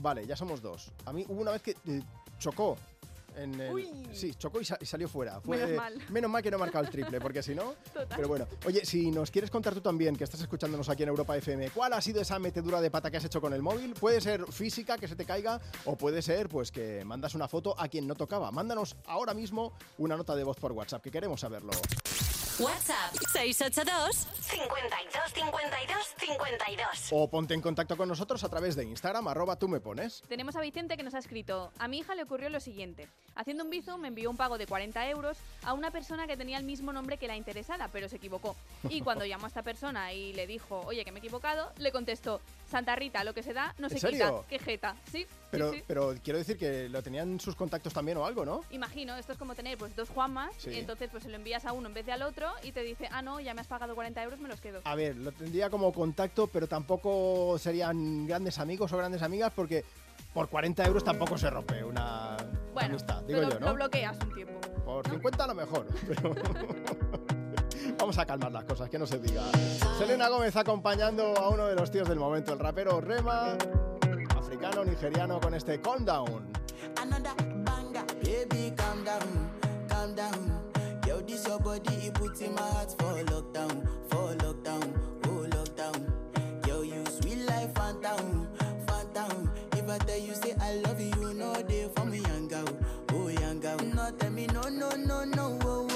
Vale, 0.00 0.26
ya 0.26 0.36
somos 0.36 0.62
dos. 0.62 0.92
A 1.04 1.12
mí 1.12 1.24
hubo 1.28 1.40
una 1.40 1.52
vez 1.52 1.62
que 1.62 1.72
eh, 1.72 2.02
chocó. 2.38 2.76
En 3.36 3.60
el- 3.60 3.72
Uy. 3.72 3.90
Sí, 4.12 4.34
chocó 4.34 4.60
y, 4.60 4.64
sa- 4.64 4.78
y 4.80 4.86
salió 4.86 5.08
fuera. 5.08 5.40
Menos 5.44 5.70
mal. 5.72 5.94
menos 6.10 6.30
mal 6.30 6.42
que 6.42 6.50
no 6.50 6.56
he 6.56 6.60
marcado 6.60 6.84
el 6.84 6.90
triple, 6.90 7.20
porque 7.20 7.42
si 7.42 7.54
no. 7.54 7.74
Total. 7.92 8.08
Pero 8.16 8.28
bueno, 8.28 8.46
oye, 8.66 8.84
si 8.84 9.10
nos 9.10 9.30
quieres 9.30 9.50
contar 9.50 9.74
tú 9.74 9.80
también, 9.80 10.16
que 10.16 10.24
estás 10.24 10.40
escuchándonos 10.40 10.88
aquí 10.88 11.02
en 11.02 11.08
Europa 11.10 11.36
FM, 11.36 11.70
¿cuál 11.70 11.92
ha 11.94 12.00
sido 12.00 12.20
esa 12.20 12.38
metedura 12.38 12.80
de 12.80 12.90
pata 12.90 13.10
que 13.10 13.16
has 13.16 13.24
hecho 13.24 13.40
con 13.40 13.52
el 13.52 13.62
móvil? 13.62 13.94
Puede 13.94 14.20
ser 14.20 14.44
física, 14.52 14.98
que 14.98 15.08
se 15.08 15.16
te 15.16 15.24
caiga, 15.24 15.60
o 15.84 15.96
puede 15.96 16.22
ser 16.22 16.48
pues 16.48 16.70
que 16.70 17.04
mandas 17.04 17.34
una 17.34 17.48
foto 17.48 17.74
a 17.78 17.88
quien 17.88 18.06
no 18.06 18.14
tocaba. 18.14 18.50
Mándanos 18.50 18.96
ahora 19.06 19.34
mismo 19.34 19.72
una 19.98 20.16
nota 20.16 20.34
de 20.34 20.44
voz 20.44 20.58
por 20.58 20.72
WhatsApp, 20.72 21.02
que 21.02 21.10
queremos 21.10 21.40
saberlo. 21.40 21.72
WhatsApp 22.58 23.14
682 23.32 24.28
52 24.42 25.32
52 25.32 26.14
52. 26.18 27.08
O 27.10 27.28
ponte 27.28 27.54
en 27.54 27.62
contacto 27.62 27.96
con 27.96 28.08
nosotros 28.08 28.44
a 28.44 28.48
través 28.50 28.76
de 28.76 28.84
Instagram, 28.84 29.26
arroba 29.28 29.56
tú 29.56 29.68
me 29.68 29.80
pones. 29.80 30.22
Tenemos 30.28 30.54
a 30.56 30.60
Vicente 30.60 30.96
que 30.96 31.02
nos 31.02 31.14
ha 31.14 31.18
escrito, 31.18 31.72
a 31.78 31.88
mi 31.88 31.98
hija 31.98 32.14
le 32.14 32.22
ocurrió 32.24 32.50
lo 32.50 32.60
siguiente. 32.60 33.08
Haciendo 33.34 33.64
un 33.64 33.70
bizum 33.70 34.00
me 34.02 34.08
envió 34.08 34.28
un 34.28 34.36
pago 34.36 34.58
de 34.58 34.66
40 34.66 35.08
euros 35.08 35.38
a 35.64 35.72
una 35.72 35.90
persona 35.90 36.26
que 36.26 36.36
tenía 36.36 36.58
el 36.58 36.64
mismo 36.64 36.92
nombre 36.92 37.16
que 37.16 37.26
la 37.26 37.36
interesada, 37.36 37.88
pero 37.88 38.08
se 38.08 38.16
equivocó. 38.16 38.54
Y 38.88 39.00
cuando 39.00 39.24
llamó 39.24 39.46
a 39.46 39.48
esta 39.48 39.62
persona 39.62 40.12
y 40.12 40.34
le 40.34 40.46
dijo, 40.46 40.80
oye, 40.84 41.04
que 41.04 41.12
me 41.12 41.18
he 41.18 41.22
equivocado, 41.22 41.72
le 41.78 41.90
contestó, 41.90 42.40
Santa 42.70 42.94
Rita, 42.96 43.24
lo 43.24 43.32
que 43.32 43.42
se 43.42 43.54
da 43.54 43.74
no 43.78 43.86
¿En 43.86 43.92
se 43.94 44.00
serio? 44.00 44.42
quita. 44.42 44.48
Qué 44.48 44.58
jeta, 44.58 44.96
¿sí? 45.10 45.26
Pero, 45.52 45.70
Sí, 45.70 45.76
sí. 45.80 45.84
pero 45.86 46.14
quiero 46.24 46.38
decir 46.38 46.56
que 46.56 46.88
lo 46.88 47.02
tenían 47.02 47.38
sus 47.38 47.54
contactos 47.54 47.92
también 47.92 48.16
o 48.16 48.24
algo, 48.24 48.46
¿no? 48.46 48.62
Imagino, 48.70 49.14
esto 49.16 49.32
es 49.32 49.38
como 49.38 49.54
tener 49.54 49.76
pues 49.76 49.94
dos 49.94 50.08
Juanmas, 50.08 50.54
Sí. 50.56 50.70
y 50.70 50.78
entonces 50.78 51.10
pues 51.10 51.22
se 51.24 51.28
lo 51.28 51.36
envías 51.36 51.66
a 51.66 51.72
uno 51.72 51.88
en 51.88 51.94
vez 51.94 52.06
de 52.06 52.12
al 52.12 52.22
otro 52.22 52.48
y 52.62 52.72
te 52.72 52.80
dice, 52.82 53.06
ah, 53.12 53.20
no, 53.20 53.38
ya 53.38 53.52
me 53.52 53.60
has 53.60 53.66
pagado 53.66 53.94
40 53.94 54.22
euros, 54.22 54.40
me 54.40 54.48
los 54.48 54.62
quedo. 54.62 54.80
A 54.84 54.94
ver, 54.94 55.14
lo 55.14 55.30
tendría 55.30 55.68
como 55.68 55.92
contacto, 55.92 56.46
pero 56.46 56.66
tampoco 56.66 57.58
serían 57.58 58.26
grandes 58.26 58.58
amigos 58.58 58.90
o 58.94 58.96
grandes 58.96 59.20
amigas 59.20 59.52
porque 59.54 59.84
por 60.32 60.48
40 60.48 60.86
euros 60.86 61.04
tampoco 61.04 61.36
se 61.36 61.50
rompe 61.50 61.84
una 61.84 62.34
bueno, 62.72 62.88
amistad, 62.88 63.20
digo 63.24 63.42
lo, 63.42 63.50
yo, 63.50 63.60
lo 63.60 63.66
¿no? 63.66 63.74
bloqueas 63.74 64.16
un 64.24 64.32
tiempo. 64.34 64.58
Por 64.86 65.06
50 65.06 65.44
a 65.44 65.46
lo 65.48 65.54
mejor, 65.54 65.86
pero 66.08 66.34
vamos 67.98 68.16
a 68.18 68.24
calmar 68.24 68.50
las 68.52 68.64
cosas, 68.64 68.88
que 68.88 68.98
no 68.98 69.06
se 69.06 69.18
diga. 69.18 69.42
Selena 69.98 70.28
Gómez 70.28 70.56
acompañando 70.56 71.36
a 71.36 71.50
uno 71.50 71.66
de 71.66 71.74
los 71.74 71.90
tíos 71.90 72.08
del 72.08 72.18
momento, 72.18 72.54
el 72.54 72.58
rapero 72.58 73.00
Rema, 73.02 73.56
africano, 74.52 74.84
nigeriano, 74.84 75.40
con 75.40 75.54
este 75.54 75.80
Calm 75.80 76.04
Down. 76.04 76.46
another 77.00 77.34
banger. 77.64 78.04
Baby, 78.22 78.72
calm 78.76 79.02
down, 79.02 79.50
calm 79.88 80.14
down. 80.14 80.60
Yo, 81.06 81.20
this 81.22 81.46
your 81.46 81.58
body, 81.58 81.94
it 82.06 82.14
puts 82.14 82.40
in 82.42 82.54
my 82.54 82.60
heart 82.60 82.94
for 82.98 83.14
lockdown, 83.24 83.86
for 84.10 84.34
lockdown, 84.36 84.92
oh 85.26 85.46
lockdown. 85.48 86.66
Yo, 86.68 86.82
you 86.82 87.02
sweet 87.06 87.38
life, 87.46 87.72
phantom, 87.74 88.46
phantom. 88.86 89.50
If 89.72 89.88
I 89.88 89.98
tell 89.98 90.18
you 90.18 90.34
say 90.34 90.54
I 90.60 90.74
love 90.84 91.00
you, 91.00 91.32
no 91.32 91.54
day 91.62 91.88
for 91.96 92.04
me, 92.04 92.18
young 92.18 92.48
girl, 92.48 92.68
oh 93.12 93.28
young 93.28 93.58
girl. 93.60 93.78
No, 93.78 94.10
tell 94.18 94.30
me 94.30 94.46
no, 94.48 94.62
no, 94.68 94.90
no, 94.90 95.24
no, 95.24 95.58
oh, 95.62 95.86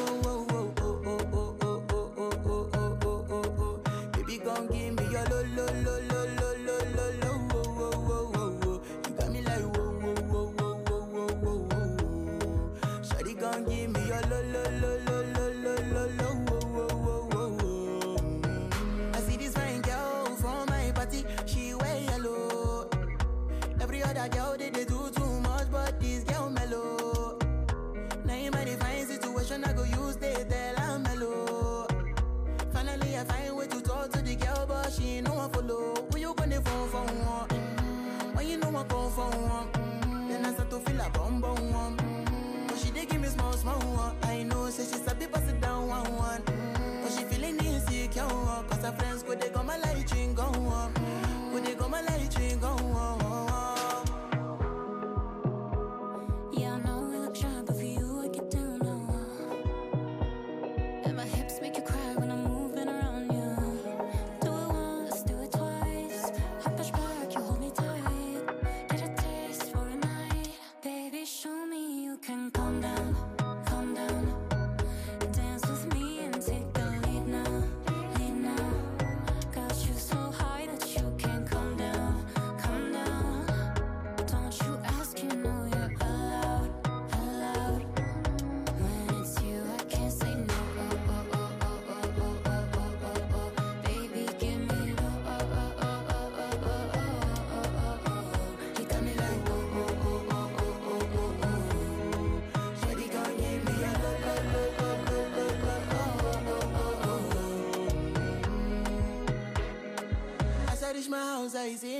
I 38.77 38.85
come 38.85 39.11
for 39.11 39.31
one, 39.31 39.69
Mm, 39.73 40.29
then 40.29 40.45
I 40.45 40.53
start 40.53 40.71
to 40.71 40.79
feel 40.81 41.01
a 41.01 41.11
bum 41.11 41.41
bum 41.41 41.73
one. 41.73 41.97
Mm, 41.97 42.69
But 42.69 42.79
she 42.79 42.91
dey 42.91 43.07
give 43.07 43.21
me 43.21 43.29
small 43.29 43.53
small 43.53 43.79
one. 43.81 44.15
I 44.23 44.43
know, 44.43 44.69
say 44.71 44.85
she 44.85 44.99
sabi 45.05 45.27
pass 45.27 45.49
it 45.49 45.61
down 45.61 45.89
one 45.89 46.13
one. 46.17 46.43
Mm, 46.43 47.03
But 47.03 47.13
she 47.13 47.25
feeling 47.25 47.59
insecure, 47.59 48.23
cause 48.69 48.83
her 48.85 48.93
friends 48.93 49.23
go 49.23 49.35
they 49.35 49.49
come 49.51 49.67
my 49.67 49.79
light 49.79 50.07
go 50.35 50.43
on. 50.45 50.93
Go 50.95 51.06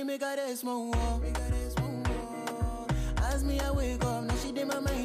me 0.03 0.17
got 0.17 0.37
a 0.37 0.55
small 0.55 0.91
wall. 0.91 1.21
As 3.23 3.43
me, 3.43 3.59
I 3.59 3.71
wake 3.71 4.03
up, 4.03 4.23
now 4.23 4.35
she 4.43 4.51
did 4.51 4.67
my 4.67 4.79
mind 4.79 4.96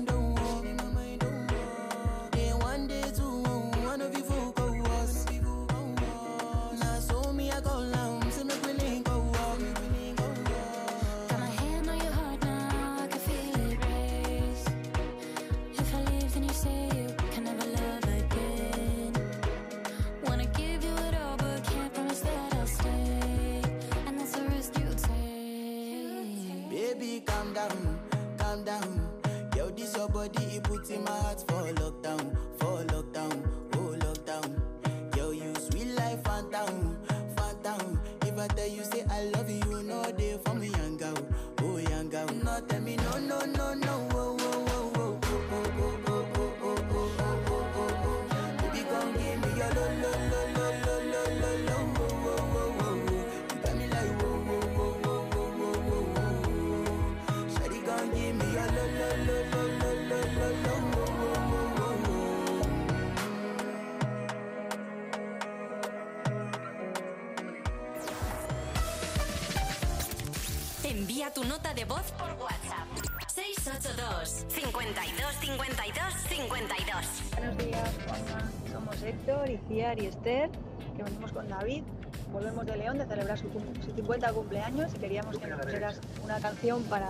Envía 71.03 71.33
tu 71.35 71.43
nota 71.43 71.75
de 71.75 71.85
voz 71.85 72.13
por 72.13 72.31
WhatsApp. 72.41 72.87
682 73.27 74.47
52 74.47 75.35
52 75.41 76.15
52. 76.29 76.97
Buenos 77.35 77.59
días, 77.59 77.91
Juanma. 78.07 78.51
Somos 78.71 79.03
Héctor, 79.03 79.51
Iciar 79.51 80.01
y 80.01 80.07
Esther, 80.07 80.49
que 80.97 81.03
venimos 81.03 81.33
con 81.33 81.49
David. 81.49 81.83
Volvemos 82.31 82.65
de 82.67 82.77
León 82.77 82.99
de 82.99 83.07
celebrar 83.07 83.37
su, 83.37 83.51
su 83.85 83.91
50 83.97 84.33
cumpleaños 84.33 84.95
y 84.95 84.99
queríamos 85.01 85.39
que 85.41 85.49
nos 85.49 85.61
pusieras 85.61 86.01
una 86.23 86.39
canción 86.39 86.85
para 86.85 87.09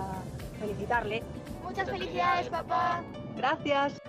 felicitarle. 0.59 1.23
Muchas 1.63 1.91
felicidades, 1.91 2.49
papá. 2.49 3.03
Gracias. 3.37 4.02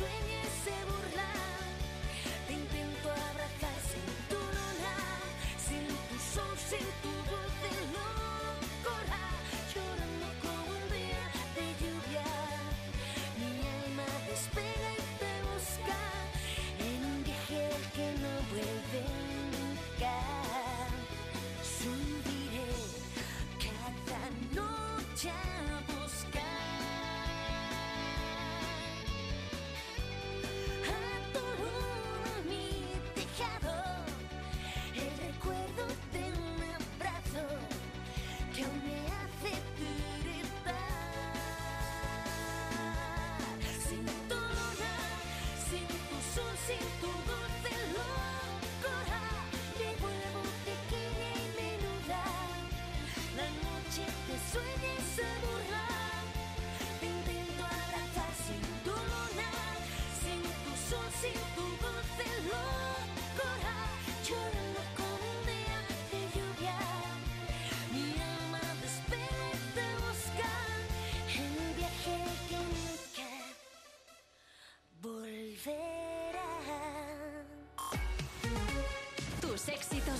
Sueña 0.00 0.40
y 0.64 0.84
burla. 0.88 1.30
Te 2.46 2.52
intento 2.54 3.06
abrazar 3.10 3.78
sin 3.90 4.08
tu 4.30 4.40
luna, 4.56 4.96
sin 5.66 5.86
tu 6.08 6.16
sol, 6.32 6.56
sin 6.70 6.86
tu 7.02 7.09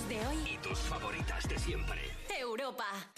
de 0.07 0.27
hoy. 0.27 0.53
Y 0.53 0.57
tus 0.57 0.79
favoritas 0.79 1.47
de 1.47 1.57
siempre. 1.57 2.01
Europa. 2.39 3.10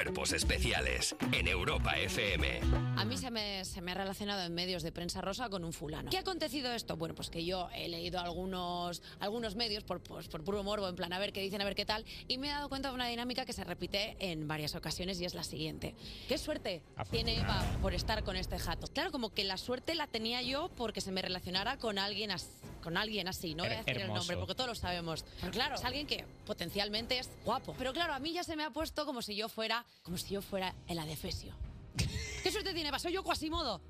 Cuerpos 0.00 0.32
especiales 0.32 1.14
en 1.30 1.46
Europa 1.46 1.92
FM. 1.98 2.60
A 2.96 3.04
mí 3.04 3.18
se 3.18 3.30
me, 3.30 3.66
se 3.66 3.82
me 3.82 3.92
ha 3.92 3.94
relacionado 3.94 4.42
en 4.42 4.54
medios 4.54 4.82
de 4.82 4.92
prensa 4.92 5.20
rosa 5.20 5.50
con 5.50 5.62
un 5.62 5.74
fulano. 5.74 6.08
¿Qué 6.08 6.16
ha 6.16 6.20
acontecido 6.20 6.72
esto? 6.72 6.96
Bueno, 6.96 7.14
pues 7.14 7.28
que 7.28 7.44
yo 7.44 7.68
he 7.74 7.86
leído 7.86 8.18
algunos, 8.18 9.02
algunos 9.18 9.56
medios 9.56 9.84
por, 9.84 10.00
pues, 10.00 10.26
por 10.28 10.42
puro 10.42 10.62
morbo, 10.62 10.88
en 10.88 10.96
plan 10.96 11.12
a 11.12 11.18
ver 11.18 11.34
qué 11.34 11.42
dicen, 11.42 11.60
a 11.60 11.66
ver 11.66 11.74
qué 11.74 11.84
tal, 11.84 12.06
y 12.28 12.38
me 12.38 12.46
he 12.46 12.50
dado 12.50 12.70
cuenta 12.70 12.88
de 12.88 12.94
una 12.94 13.08
dinámica 13.08 13.44
que 13.44 13.52
se 13.52 13.62
repite 13.62 14.16
en 14.20 14.48
varias 14.48 14.74
ocasiones 14.74 15.20
y 15.20 15.26
es 15.26 15.34
la 15.34 15.44
siguiente. 15.44 15.94
¿Qué 16.28 16.38
suerte 16.38 16.80
tiene 17.10 17.38
Eva 17.38 17.62
por 17.82 17.92
estar 17.92 18.24
con 18.24 18.36
este 18.36 18.58
jato? 18.58 18.86
Claro, 18.86 19.10
como 19.10 19.34
que 19.34 19.44
la 19.44 19.58
suerte 19.58 19.94
la 19.94 20.06
tenía 20.06 20.40
yo 20.40 20.70
porque 20.78 21.02
se 21.02 21.12
me 21.12 21.20
relacionara 21.20 21.76
con 21.76 21.98
alguien 21.98 22.30
así. 22.30 22.48
Con 22.82 22.96
alguien 22.96 23.28
así, 23.28 23.54
no 23.54 23.64
voy 23.64 23.72
a 23.72 23.78
decir 23.82 23.98
el 23.98 24.08
nombre 24.08 24.36
porque 24.36 24.54
todos 24.54 24.68
lo 24.68 24.74
sabemos. 24.74 25.24
Pero 25.40 25.52
claro, 25.52 25.74
es 25.74 25.84
alguien 25.84 26.06
que 26.06 26.24
potencialmente 26.46 27.18
es 27.18 27.30
guapo. 27.44 27.74
Pero 27.78 27.92
claro, 27.92 28.14
a 28.14 28.18
mí 28.18 28.32
ya 28.32 28.42
se 28.42 28.56
me 28.56 28.64
ha 28.64 28.70
puesto 28.70 29.04
como 29.06 29.22
si 29.22 29.34
yo 29.34 29.48
fuera, 29.48 29.84
como 30.02 30.16
si 30.16 30.34
yo 30.34 30.42
fuera 30.42 30.74
el 30.88 30.98
adefesio. 30.98 31.54
¿Qué 32.42 32.50
suerte 32.50 32.72
tiene? 32.72 32.96
Soy 32.98 33.12
yo 33.12 33.22
Quasimodo. 33.22 33.80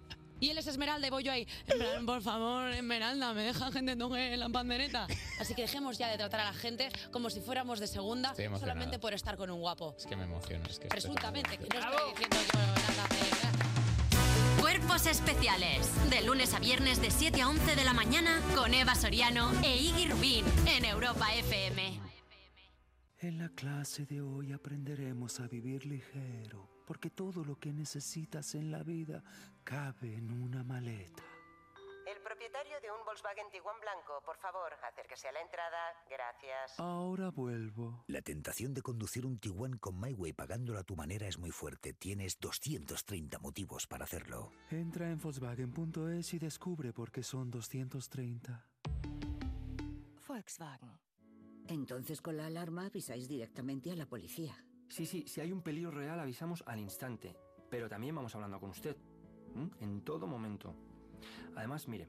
Y 0.41 0.49
él 0.49 0.57
es 0.57 0.67
Esmeralda 0.67 1.07
y 1.07 1.11
voy 1.11 1.23
yo 1.23 1.33
ahí. 1.33 1.47
En 1.67 1.79
plan, 1.79 2.07
por 2.07 2.23
favor, 2.23 2.73
Esmeralda, 2.73 3.35
me 3.35 3.43
deja 3.43 3.71
gente 3.71 3.95
toque 3.95 4.37
la 4.39 4.49
pandereta. 4.49 5.07
Así 5.39 5.55
que 5.55 5.63
dejemos 5.63 5.99
ya 5.99 6.09
de 6.09 6.17
tratar 6.17 6.41
a 6.41 6.45
la 6.45 6.55
gente 6.55 6.89
como 7.13 7.29
si 7.29 7.41
fuéramos 7.41 7.79
de 7.79 7.87
segunda 7.87 8.35
solamente 8.59 8.99
por 8.99 9.13
estar 9.13 9.37
con 9.37 9.51
un 9.51 9.61
guapo. 9.61 9.95
Es 9.99 10.07
que 10.07 10.17
me 10.17 10.25
emociona. 10.25 10.67
Es 10.67 10.79
que 10.79 10.89
Presuntamente, 10.89 11.59
que 11.59 11.69
no 11.69 11.79
estoy 11.79 12.11
diciendo 12.13 12.37
yo 12.55 12.59
nada. 12.59 13.10
Cuerpos 14.81 15.07
especiales. 15.07 15.91
De 16.09 16.23
lunes 16.23 16.55
a 16.55 16.59
viernes 16.59 17.03
de 17.03 17.11
7 17.11 17.43
a 17.43 17.49
11 17.49 17.77
de 17.77 17.85
la 17.85 17.93
mañana 17.93 18.41
con 18.55 18.73
Eva 18.73 18.95
Soriano 18.95 19.51
e 19.63 19.77
Iggy 19.77 20.09
Rubín 20.09 20.45
en 20.67 20.87
Europa 20.87 21.35
FM. 21.35 22.01
En 23.19 23.39
la 23.39 23.51
clase 23.51 24.07
de 24.07 24.23
hoy 24.23 24.53
aprenderemos 24.53 25.39
a 25.41 25.49
vivir 25.49 25.85
ligero, 25.85 26.67
porque 26.87 27.11
todo 27.11 27.45
lo 27.45 27.59
que 27.59 27.73
necesitas 27.73 28.55
en 28.55 28.71
la 28.71 28.83
vida 28.83 29.23
cabe 29.65 30.15
en 30.15 30.31
una 30.31 30.65
maleta. 30.65 31.23
El 32.41 32.47
propietario 32.47 32.81
de 32.81 32.91
un 32.91 33.05
Volkswagen 33.05 33.51
Tiguan 33.53 33.77
blanco, 33.81 34.23
por 34.25 34.39
favor, 34.39 34.73
acérquese 34.89 35.29
a 35.29 35.33
la 35.33 35.43
entrada. 35.43 35.77
Gracias. 36.09 36.81
Ahora 36.81 37.29
vuelvo. 37.29 38.03
La 38.07 38.23
tentación 38.23 38.73
de 38.73 38.81
conducir 38.81 39.27
un 39.27 39.39
Tiguan 39.39 39.77
con 39.77 40.01
MyWay 40.01 40.33
pagándolo 40.33 40.79
a 40.79 40.83
tu 40.83 40.97
manera 40.97 41.29
es 41.29 41.39
muy 41.39 41.51
fuerte. 41.51 41.93
Tienes 41.93 42.41
230 42.41 43.39
motivos 43.41 43.87
para 43.87 44.05
hacerlo. 44.05 44.53
Entra 44.71 45.11
en 45.11 45.21
Volkswagen.es 45.21 46.33
y 46.33 46.39
descubre 46.39 46.95
por 46.95 47.13
qué 47.13 47.23
son 47.23 47.51
230. 47.51 48.67
Volkswagen. 50.27 50.99
Entonces 51.69 52.23
con 52.23 52.39
la 52.39 52.47
alarma 52.47 52.87
avisáis 52.87 53.29
directamente 53.29 53.93
a 53.93 53.97
la 53.97 54.07
policía. 54.07 54.57
Sí, 54.89 55.05
sí, 55.05 55.27
si 55.29 55.43
hay 55.43 55.53
un 55.53 55.61
peligro 55.61 55.91
real 55.91 56.19
avisamos 56.19 56.65
al 56.67 56.81
instante, 56.81 57.37
pero 57.69 57.87
también 57.87 58.15
vamos 58.15 58.35
hablando 58.35 58.59
con 58.59 58.71
usted, 58.71 58.97
en 59.81 60.03
todo 60.05 60.27
momento. 60.27 60.75
Además, 61.55 61.87
mire, 61.87 62.09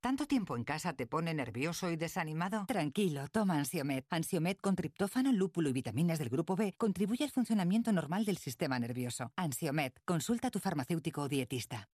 ¿Tanto 0.00 0.26
tiempo 0.26 0.56
en 0.56 0.64
casa 0.64 0.92
te 0.92 1.06
pone 1.06 1.34
nervioso 1.34 1.90
y 1.90 1.96
desanimado? 1.96 2.64
Tranquilo, 2.66 3.26
toma 3.28 3.58
Ansiomed. 3.58 4.04
Ansiomed 4.10 4.56
con 4.58 4.76
triptófano, 4.76 5.32
lúpulo 5.32 5.68
y 5.68 5.72
vitaminas 5.72 6.18
del 6.18 6.28
grupo 6.28 6.54
B 6.56 6.74
contribuye 6.76 7.24
al 7.24 7.30
funcionamiento 7.30 7.92
normal 7.92 8.24
del 8.24 8.38
sistema 8.38 8.78
nervioso. 8.78 9.32
Ansiomed, 9.36 9.92
consulta 10.04 10.48
a 10.48 10.50
tu 10.50 10.60
farmacéutico 10.60 11.22
o 11.22 11.28
dietista. 11.28 11.88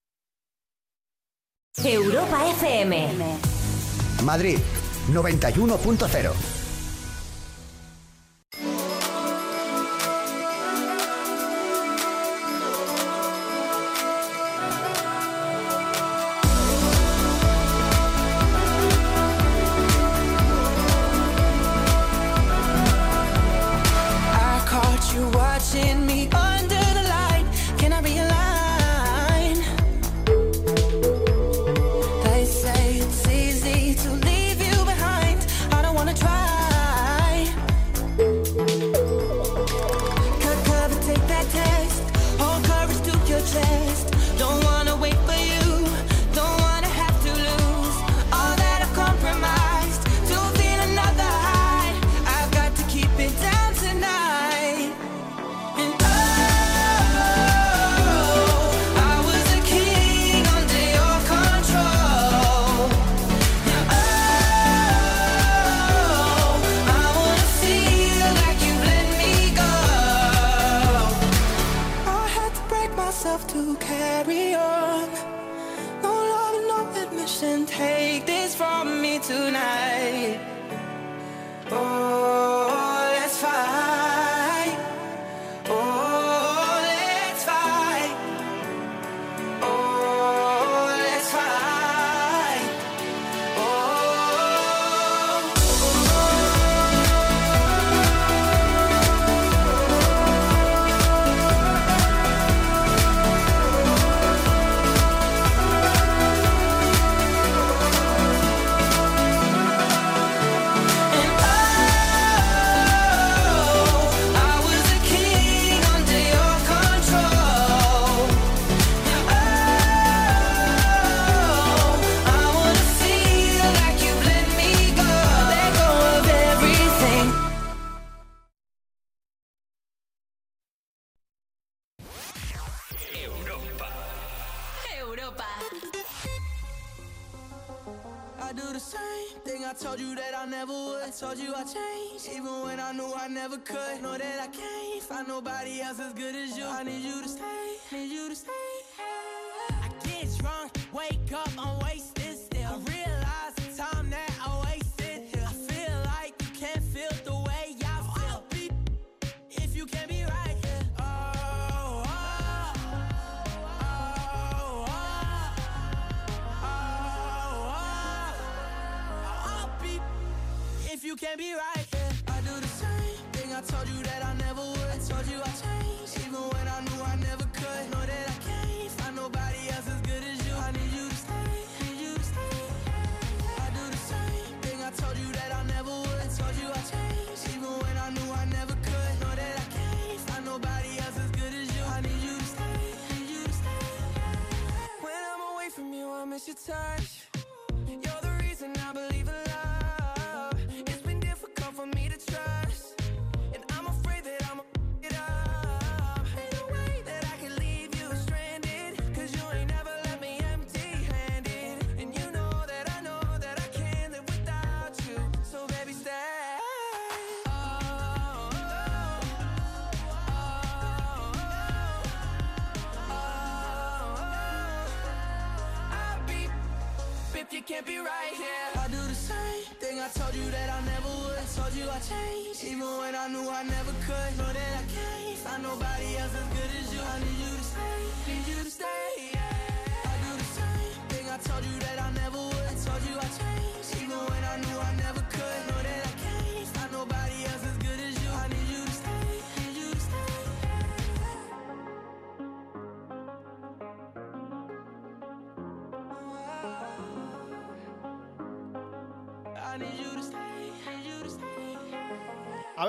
Europa 1.83 2.49
FM. 2.51 3.09
Madrid, 4.25 4.59
91.0. 5.11 6.62
tonight. 79.23 79.92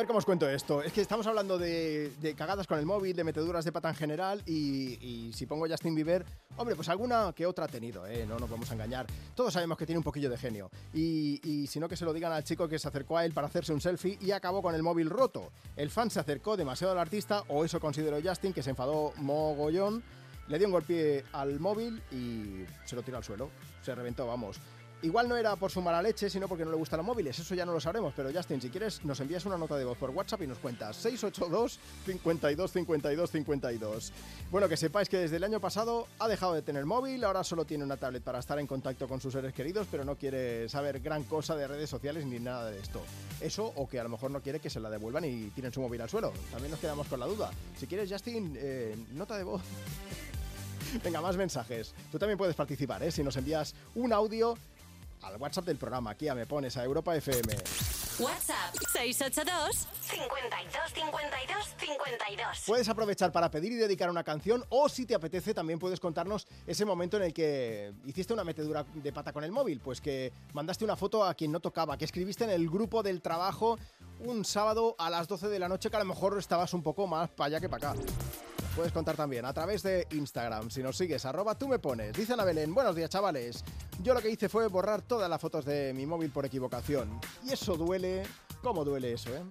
Cómo 0.08 0.20
os 0.20 0.26
cuento 0.26 0.50
esto. 0.50 0.82
Es 0.82 0.94
que 0.94 1.02
estamos 1.02 1.26
hablando 1.28 1.58
de, 1.58 2.12
de 2.22 2.36
cagadas 2.36 2.68
con 2.68 2.80
el 2.80 2.86
móvil, 2.86 3.16
de 3.16 3.24
meteduras 3.24 3.66
de 3.66 3.72
pata 3.72 3.90
en 3.90 3.96
general 3.96 4.42
y, 4.46 4.98
y 5.02 5.34
si 5.34 5.46
pongo 5.46 5.68
Justin 5.68 5.96
Bieber, 5.96 6.26
hombre, 6.58 6.76
pues 6.76 6.90
alguna 6.90 7.34
que 7.36 7.46
otra 7.46 7.66
ha 7.66 7.68
tenido, 7.68 8.06
¿eh? 8.08 8.26
no 8.28 8.38
nos 8.40 8.50
vamos 8.50 8.70
a 8.70 8.74
engañar. 8.74 9.06
Todos 9.36 9.54
sabemos 9.54 9.78
que 9.78 9.86
tiene 9.86 9.98
un 9.98 10.04
poquillo 10.04 10.30
de 10.30 10.38
genio. 10.38 10.70
Y, 10.94 11.40
y 11.44 11.68
si 11.68 11.80
no, 11.80 11.88
que 11.88 11.98
se 11.98 12.06
lo 12.06 12.14
digan 12.14 12.32
al 12.32 12.44
chico 12.44 12.68
que 12.68 12.80
se 12.80 12.88
acercó 12.88 13.18
a 13.18 13.26
él 13.26 13.34
para 13.34 13.48
hacerse 13.48 13.74
un 13.74 13.82
selfie 13.82 14.18
y 14.22 14.32
acabó 14.32 14.62
con 14.62 14.76
el 14.76 14.84
móvil 14.84 15.10
roto. 15.10 15.52
El 15.76 15.90
fan 15.90 16.10
se 16.10 16.20
acercó 16.20 16.58
demasiado 16.58 16.94
al 16.94 17.00
artista, 17.00 17.44
o 17.48 17.66
eso 17.66 17.80
consideró 17.80 18.20
Justin, 18.24 18.54
que 18.54 18.64
se 18.64 18.72
enfadó 18.72 19.14
mogollón, 19.18 20.04
le 20.48 20.58
dio 20.58 20.68
un 20.68 20.74
golpe 20.74 21.24
al 21.32 21.60
móvil 21.60 22.02
y 22.12 22.66
se 22.86 22.96
lo 22.96 23.04
tiró 23.04 23.18
al 23.18 23.24
suelo. 23.24 23.50
Se 23.82 23.96
reventó, 23.96 24.28
vamos. 24.28 24.60
Igual 25.04 25.28
no 25.28 25.36
era 25.36 25.58
por 25.58 25.70
su 25.70 25.82
mala 25.82 26.02
leche, 26.02 26.30
sino 26.30 26.48
porque 26.48 26.64
no 26.64 26.72
le 26.72 26.78
gustan 26.78 26.96
los 26.98 27.06
móviles. 27.06 27.38
Eso 27.38 27.54
ya 27.54 27.66
no 27.66 27.74
lo 27.74 27.82
sabremos. 27.82 28.14
Pero 28.16 28.32
Justin, 28.34 28.62
si 28.62 28.70
quieres, 28.70 29.04
nos 29.04 29.20
envías 29.20 29.46
una 29.46 29.58
nota 29.58 29.76
de 29.76 29.84
voz 29.84 29.98
por 29.98 30.12
WhatsApp 30.12 30.44
y 30.44 30.48
nos 30.48 30.60
cuentas 30.60 30.96
682 30.96 31.78
52 32.06 32.72
52 32.72 33.32
52. 33.32 34.14
Bueno, 34.50 34.70
que 34.70 34.78
sepáis 34.78 35.10
que 35.10 35.18
desde 35.18 35.36
el 35.36 35.44
año 35.44 35.60
pasado 35.60 36.08
ha 36.20 36.30
dejado 36.30 36.54
de 36.54 36.62
tener 36.62 36.86
móvil, 36.86 37.22
ahora 37.26 37.44
solo 37.44 37.66
tiene 37.66 37.84
una 37.84 37.98
tablet 37.98 38.24
para 38.24 38.40
estar 38.40 38.58
en 38.60 38.66
contacto 38.66 39.10
con 39.10 39.20
sus 39.20 39.34
seres 39.34 39.54
queridos, 39.54 39.88
pero 39.92 40.06
no 40.06 40.16
quiere 40.16 40.70
saber 40.70 41.02
gran 41.02 41.24
cosa 41.26 41.58
de 41.58 41.68
redes 41.68 41.90
sociales 41.90 42.26
ni 42.26 42.40
nada 42.40 42.72
de 42.72 42.80
esto. 42.80 43.02
Eso 43.42 43.74
o 43.76 43.90
que 43.90 44.00
a 44.00 44.04
lo 44.04 44.10
mejor 44.10 44.32
no 44.32 44.40
quiere 44.42 44.62
que 44.62 44.70
se 44.70 44.80
la 44.80 44.90
devuelvan 44.90 45.26
y 45.26 45.50
tiren 45.50 45.74
su 45.74 45.82
móvil 45.82 46.00
al 46.00 46.10
suelo. 46.10 46.32
También 46.50 46.72
nos 46.72 46.80
quedamos 46.80 47.08
con 47.08 47.20
la 47.20 47.26
duda. 47.26 47.52
Si 47.78 47.88
quieres, 47.88 48.10
Justin, 48.10 48.56
eh, 48.58 48.96
nota 49.12 49.36
de 49.36 49.44
voz. 49.44 49.64
Venga, 51.04 51.20
más 51.20 51.36
mensajes. 51.36 51.94
Tú 52.10 52.18
también 52.18 52.38
puedes 52.38 52.56
participar, 52.56 53.04
¿eh? 53.04 53.12
Si 53.12 53.22
nos 53.22 53.36
envías 53.36 53.74
un 53.96 54.14
audio 54.14 54.58
al 55.24 55.38
WhatsApp 55.38 55.66
del 55.66 55.78
programa, 55.78 56.12
aquí 56.12 56.28
a 56.28 56.36
Me 56.36 56.46
Pones, 56.46 56.78
a 56.78 56.84
Europa 56.84 57.16
FM. 57.16 57.54
WhatsApp 58.20 58.76
682 58.92 59.88
52 60.02 60.94
52 60.94 61.76
52. 61.80 62.64
Puedes 62.68 62.88
aprovechar 62.90 63.32
para 63.32 63.50
pedir 63.50 63.72
y 63.72 63.76
dedicar 63.76 64.10
una 64.10 64.24
canción 64.24 64.64
o 64.70 64.88
si 64.88 65.06
te 65.06 65.16
apetece 65.16 65.54
también 65.54 65.80
puedes 65.80 66.00
contarnos 66.00 66.48
ese 66.68 66.86
momento 66.86 67.18
en 67.18 67.24
el 67.24 67.34
que 67.34 67.94
hiciste 68.06 68.34
una 68.34 68.44
metedura 68.44 68.86
de 68.94 69.12
pata 69.12 69.34
con 69.34 69.44
el 69.44 69.52
móvil, 69.52 69.80
pues 69.80 70.00
que 70.00 70.32
mandaste 70.54 70.86
una 70.86 70.96
foto 70.96 71.26
a 71.26 71.34
quien 71.34 71.52
no 71.52 71.60
tocaba, 71.60 71.98
que 71.98 72.06
escribiste 72.06 72.44
en 72.44 72.52
el 72.52 72.70
grupo 72.70 73.02
del 73.02 73.22
trabajo 73.22 73.80
un 74.20 74.46
sábado 74.46 74.96
a 75.00 75.10
las 75.10 75.28
12 75.28 75.48
de 75.48 75.60
la 75.60 75.68
noche 75.68 75.90
que 75.90 75.96
a 75.96 76.00
lo 76.00 76.06
mejor 76.06 76.38
estabas 76.38 76.74
un 76.74 76.84
poco 76.84 77.08
más 77.08 77.30
para 77.30 77.48
allá 77.48 77.60
que 77.60 77.70
para 77.70 77.92
acá. 77.92 78.02
Puedes 78.76 78.92
contar 78.92 79.16
también 79.16 79.46
a 79.46 79.54
través 79.54 79.84
de 79.84 80.08
Instagram. 80.12 80.72
Si 80.72 80.82
nos 80.82 80.98
sigues, 80.98 81.26
arroba 81.26 81.56
tú 81.56 81.68
me 81.68 81.78
pones. 81.78 82.12
Dice 82.14 82.34
Ana 82.34 82.44
Belén, 82.44 82.74
buenos 82.74 82.96
días 82.96 83.08
chavales. 83.08 83.64
Yo 84.02 84.16
lo 84.16 84.22
que 84.22 84.32
hice 84.32 84.50
fue 84.50 84.68
borrar 84.68 85.04
todas 85.04 85.30
las 85.30 85.40
fotos 85.40 85.64
de 85.64 85.94
mi 85.94 86.08
móvil 86.08 86.32
por 86.32 86.44
equivocación. 86.44 87.22
Y 87.46 87.52
eso 87.52 87.78
duele. 87.78 88.24
¿Cómo 88.64 88.86
duele 88.86 89.12
eso, 89.12 89.30
eh? 89.36 89.42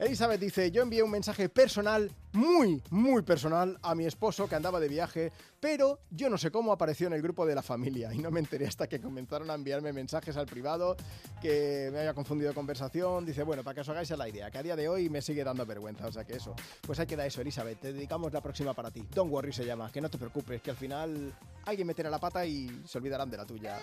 Elizabeth 0.00 0.40
dice, 0.40 0.72
yo 0.72 0.82
envié 0.82 1.00
un 1.04 1.10
mensaje 1.10 1.48
personal, 1.48 2.10
muy, 2.32 2.82
muy 2.90 3.22
personal, 3.22 3.78
a 3.80 3.94
mi 3.94 4.06
esposo 4.06 4.48
que 4.48 4.56
andaba 4.56 4.80
de 4.80 4.88
viaje, 4.88 5.30
pero 5.60 6.00
yo 6.10 6.28
no 6.28 6.36
sé 6.36 6.50
cómo 6.50 6.72
apareció 6.72 7.06
en 7.06 7.12
el 7.12 7.22
grupo 7.22 7.46
de 7.46 7.54
la 7.54 7.62
familia 7.62 8.12
y 8.12 8.18
no 8.18 8.32
me 8.32 8.40
enteré 8.40 8.66
hasta 8.66 8.88
que 8.88 9.00
comenzaron 9.00 9.50
a 9.50 9.54
enviarme 9.54 9.92
mensajes 9.92 10.36
al 10.36 10.46
privado, 10.46 10.96
que 11.40 11.90
me 11.92 12.00
había 12.00 12.12
confundido 12.12 12.52
conversación. 12.54 13.24
Dice, 13.24 13.44
bueno, 13.44 13.62
para 13.62 13.76
que 13.76 13.80
os 13.82 13.88
hagáis 13.88 14.10
la 14.10 14.28
idea, 14.28 14.50
que 14.50 14.58
a 14.58 14.62
día 14.64 14.74
de 14.74 14.88
hoy 14.88 15.08
me 15.08 15.22
sigue 15.22 15.44
dando 15.44 15.64
vergüenza, 15.64 16.08
o 16.08 16.12
sea 16.12 16.24
que 16.24 16.34
eso. 16.34 16.56
Pues 16.80 16.98
ahí 16.98 17.06
queda 17.06 17.24
eso, 17.24 17.40
Elizabeth, 17.40 17.80
te 17.80 17.92
dedicamos 17.92 18.32
la 18.32 18.40
próxima 18.40 18.74
para 18.74 18.90
ti. 18.90 19.06
Don't 19.14 19.32
worry 19.32 19.52
se 19.52 19.64
llama, 19.64 19.92
que 19.92 20.00
no 20.00 20.10
te 20.10 20.18
preocupes, 20.18 20.60
que 20.60 20.70
al 20.70 20.76
final 20.76 21.32
alguien 21.64 21.86
meterá 21.86 22.10
la 22.10 22.18
pata 22.18 22.44
y 22.44 22.82
se 22.84 22.98
olvidarán 22.98 23.30
de 23.30 23.36
la 23.36 23.46
tuya. 23.46 23.78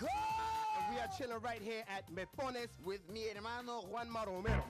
And 0.00 0.94
we 0.94 1.00
are 1.00 1.08
chilling 1.16 1.40
right 1.42 1.62
here 1.62 1.82
at 1.88 2.10
Me 2.14 2.24
Pones 2.38 2.68
with 2.84 3.00
mi 3.12 3.24
hermano 3.32 3.82
Juan 3.90 4.08
Maromero. 4.08 4.62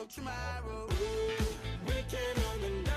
No 0.00 0.06
tomorrow. 0.06 0.88
Weekend 1.86 2.38
on 2.52 2.60
the 2.62 2.70
night, 2.70 2.84
don't 2.84 2.89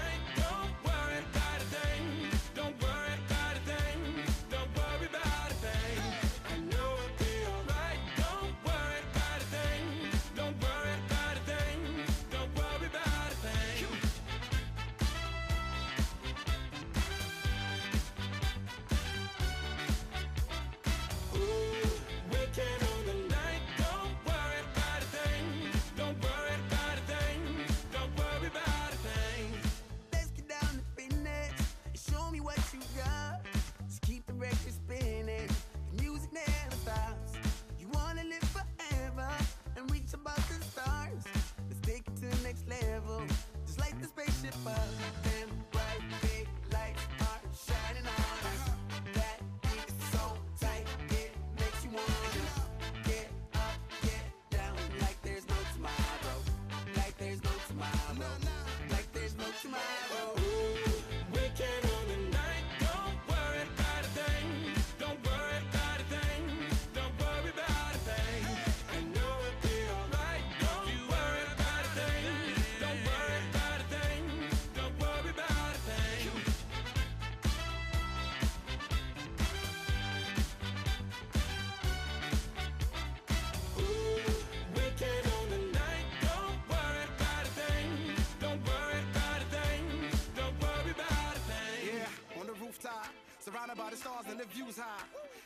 by 93.76 93.90
the 93.90 93.98
stars 93.98 94.26
and 94.30 94.40
the 94.40 94.46
views 94.46 94.78
high. 94.78 95.02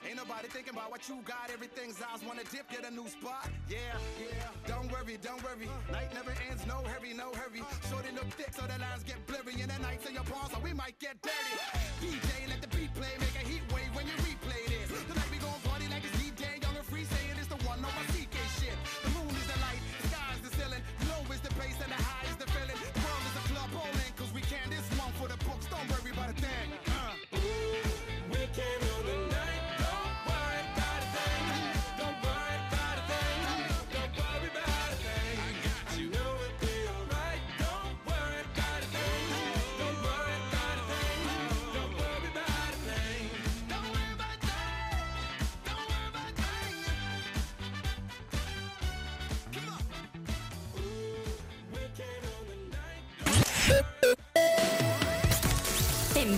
Ain't 0.06 0.16
nobody 0.16 0.48
thinking 0.48 0.74
about 0.74 0.92
what 0.92 1.08
you 1.08 1.20
got. 1.24 1.50
Everything's 1.52 2.00
eyes 2.02 2.24
wanna 2.26 2.44
dip, 2.52 2.70
get 2.70 2.86
a 2.86 2.92
new 2.92 3.08
spot. 3.08 3.50
Yeah, 3.70 3.78
yeah. 4.20 4.52
Don't 4.68 4.92
worry, 4.92 5.18
don't 5.22 5.42
worry. 5.44 5.70
Night 5.92 6.14
never 6.14 6.34
ends, 6.50 6.66
no 6.68 6.84
hurry, 6.84 7.14
no 7.14 7.32
hurry. 7.34 7.64
Shorty 7.90 8.12
look 8.14 8.30
thick, 8.36 8.54
so 8.54 8.64
the 8.68 8.80
lines 8.80 9.04
get 9.04 9.20
blurry. 9.28 9.60
And 9.62 9.72
the 9.72 9.80
nights 9.80 10.06
in 10.08 10.14
your 10.14 10.24
palms, 10.24 10.52
so 10.52 10.60
we 10.60 10.74
might 10.74 11.00
get 11.00 11.22
dirty. 11.22 11.56
DJ, 12.00 12.50
let 12.50 12.62
the 12.62 12.70
beat 12.76 12.94
play, 12.94 13.12
make 13.20 13.36
a 13.36 13.46
heat 13.48 13.64
wave 13.74 13.92
when 13.96 14.06
you 14.06 14.16
replay 14.24 14.47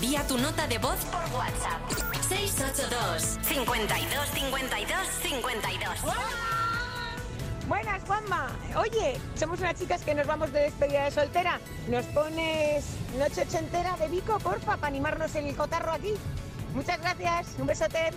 Envía 0.10 0.26
tu 0.26 0.40
nota 0.40 0.66
de 0.66 0.80
voz 0.80 0.98
por 1.06 1.22
WhatsApp. 1.38 1.80
682 2.28 3.38
52 3.44 4.30
52 4.34 5.08
52. 5.22 6.00
Buenas, 7.68 8.04
Juanma. 8.08 8.48
Oye, 8.76 9.22
somos 9.36 9.60
unas 9.60 9.76
chicas 9.76 10.04
que 10.04 10.16
nos 10.16 10.26
vamos 10.26 10.52
de 10.52 10.62
despedida 10.62 11.06
de 11.06 11.12
soltera. 11.12 11.60
¿Nos 11.90 12.06
pones 12.08 12.86
Noche 13.20 13.44
Ochentera 13.44 13.98
de 13.98 14.08
Vico, 14.08 14.40
porfa, 14.40 14.78
para 14.78 14.88
animarnos 14.88 15.36
el 15.36 15.56
cotarro 15.56 15.92
aquí? 15.92 16.16
Muchas 16.74 17.00
gracias. 17.02 17.50
Un 17.60 17.68
besote. 17.68 18.10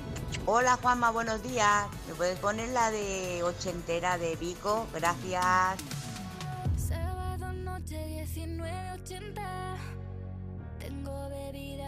Hola 0.47 0.79
Juanma, 0.81 1.11
buenos 1.11 1.43
días. 1.43 1.89
¿Me 2.09 2.15
puedes 2.15 2.39
poner 2.39 2.71
la 2.71 2.91
de 2.91 3.43
ochentera 3.43 4.17
de 4.17 4.35
Vico? 4.37 4.87
Gracias. 4.95 5.77
Sábado 6.89 7.53
noche 7.53 8.25
19.80 8.35 9.43
Tengo 10.79 11.29
bebida 11.29 11.72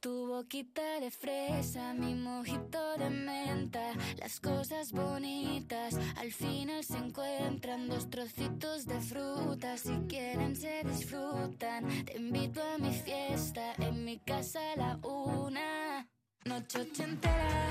Tu 0.00 0.26
boquita 0.26 0.98
de 0.98 1.10
fresa, 1.10 1.92
mi 1.92 2.14
mojito 2.14 2.96
de 2.96 3.10
menta 3.10 3.92
Las 4.18 4.40
cosas 4.40 4.92
bonitas 4.92 5.94
al 6.16 6.32
final 6.32 6.82
se 6.82 6.96
encuentran 6.96 7.86
Dos 7.86 8.08
trocitos 8.08 8.86
de 8.86 8.98
fruta, 8.98 9.76
si 9.76 9.92
quieren 10.08 10.56
se 10.56 10.82
disfrutan 10.84 11.86
Te 12.06 12.16
invito 12.16 12.62
a 12.62 12.78
mi 12.78 12.94
fiesta, 12.94 13.74
en 13.76 14.06
mi 14.06 14.18
casa 14.20 14.60
a 14.72 14.76
la 14.76 15.00
una 15.06 16.08
Noche 16.46 16.80
ochentera, 16.80 17.68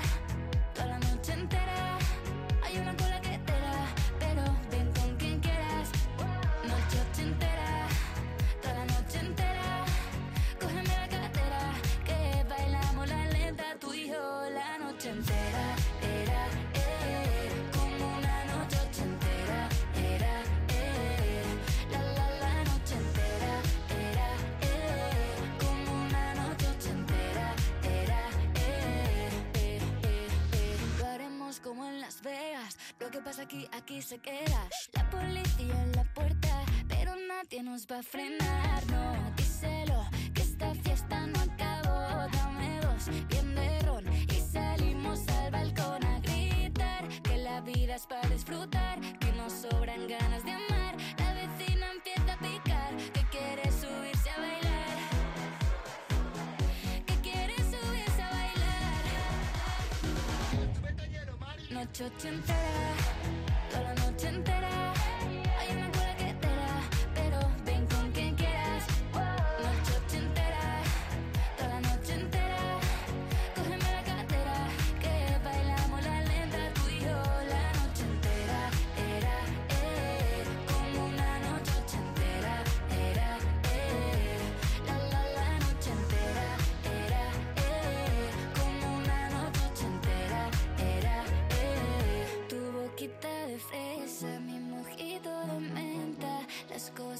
toda 0.72 0.86
la 0.86 0.98
noche 1.00 1.32
entera 1.32 1.98
Hay 2.62 2.76
una 2.78 2.96
cola 2.96 3.20
que 3.22 3.29
la 14.10 14.78
noche 14.78 15.10
entera. 15.10 15.76
Era, 16.02 16.46
eh, 16.74 17.48
como 17.72 18.18
una 18.18 18.44
noche. 18.44 18.78
Era, 19.36 19.68
eh, 19.96 20.18
eh, 24.62 24.86
como 25.58 25.92
una 26.04 26.34
noche. 26.34 26.66
Era, 28.02 28.28
haremos 31.12 31.60
como 31.60 31.84
en 31.86 32.00
Las 32.00 32.20
Vegas. 32.22 32.76
Lo 32.98 33.10
que 33.10 33.20
pasa 33.20 33.42
aquí, 33.42 33.68
aquí 33.72 34.02
se 34.02 34.18
queda. 34.18 34.68
La 34.92 35.08
policía 35.10 35.82
en 35.82 35.92
la 35.92 36.04
puerta, 36.14 36.64
pero 36.88 37.14
nadie 37.16 37.62
nos 37.62 37.86
va 37.86 37.98
a 37.98 38.02
frenar. 38.02 38.86
No, 38.86 39.32
díselo, 39.36 40.04
que 40.34 40.42
esta 40.42 40.74
fiesta 40.74 41.26
no 41.26 41.40
acabó. 41.40 42.28
Dame 42.32 42.80
dos, 42.80 43.08
bien 43.28 43.49
Noche 62.00 62.12
ochentera, 62.16 62.56
toda 62.56 62.99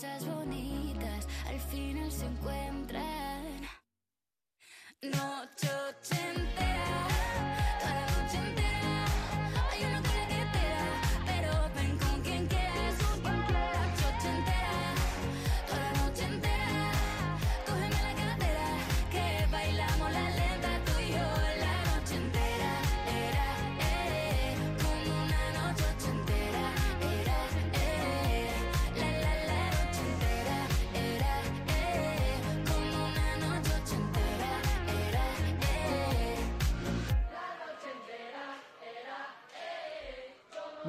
cosas 0.01 0.25
bonitas 0.25 1.29
al 1.47 1.61
final 1.61 2.11
se 2.11 2.25
encuentran. 2.25 3.69
Noche 5.03 5.69
ochentera, 5.91 6.70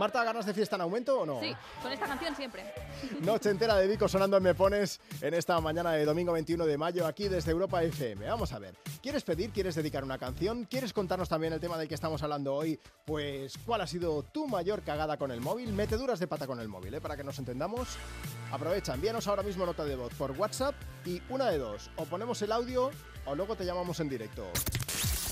Marta, 0.01 0.23
¿ganas 0.23 0.47
de 0.47 0.55
fiesta 0.55 0.77
en 0.77 0.81
aumento 0.81 1.19
o 1.19 1.27
no? 1.27 1.39
Sí, 1.39 1.55
con 1.79 1.91
esta 1.91 2.07
canción 2.07 2.35
siempre. 2.35 2.63
Noche 3.21 3.51
entera 3.51 3.75
de 3.75 3.85
Vico 3.85 4.07
sonando 4.07 4.35
en 4.35 4.41
Me 4.41 4.55
Pones 4.55 4.99
en 5.21 5.35
esta 5.35 5.61
mañana 5.61 5.91
de 5.91 6.05
domingo 6.05 6.33
21 6.33 6.65
de 6.65 6.75
mayo 6.75 7.05
aquí 7.05 7.27
desde 7.27 7.51
Europa 7.51 7.83
FM. 7.83 8.27
Vamos 8.27 8.51
a 8.51 8.57
ver, 8.57 8.75
¿quieres 8.99 9.23
pedir? 9.23 9.51
¿Quieres 9.51 9.75
dedicar 9.75 10.03
una 10.03 10.17
canción? 10.17 10.65
¿Quieres 10.65 10.91
contarnos 10.91 11.29
también 11.29 11.53
el 11.53 11.59
tema 11.59 11.77
del 11.77 11.87
que 11.87 11.93
estamos 11.93 12.23
hablando 12.23 12.55
hoy? 12.55 12.79
Pues, 13.05 13.53
¿cuál 13.63 13.81
ha 13.81 13.85
sido 13.85 14.23
tu 14.23 14.47
mayor 14.47 14.81
cagada 14.81 15.17
con 15.17 15.29
el 15.29 15.39
móvil? 15.39 15.71
Meteduras 15.71 16.19
de 16.19 16.25
pata 16.25 16.47
con 16.47 16.59
el 16.59 16.67
móvil, 16.67 16.95
¿eh? 16.95 16.99
Para 16.99 17.15
que 17.15 17.23
nos 17.23 17.37
entendamos. 17.37 17.89
Aprovecha, 18.51 18.95
envíanos 18.95 19.27
ahora 19.27 19.43
mismo 19.43 19.67
nota 19.67 19.85
de 19.85 19.97
voz 19.97 20.15
por 20.15 20.31
WhatsApp 20.31 20.73
y 21.05 21.21
una 21.29 21.51
de 21.51 21.59
dos, 21.59 21.91
o 21.97 22.05
ponemos 22.05 22.41
el 22.41 22.51
audio 22.53 22.89
o 23.27 23.35
luego 23.35 23.55
te 23.55 23.65
llamamos 23.65 23.99
en 23.99 24.09
directo. 24.09 24.47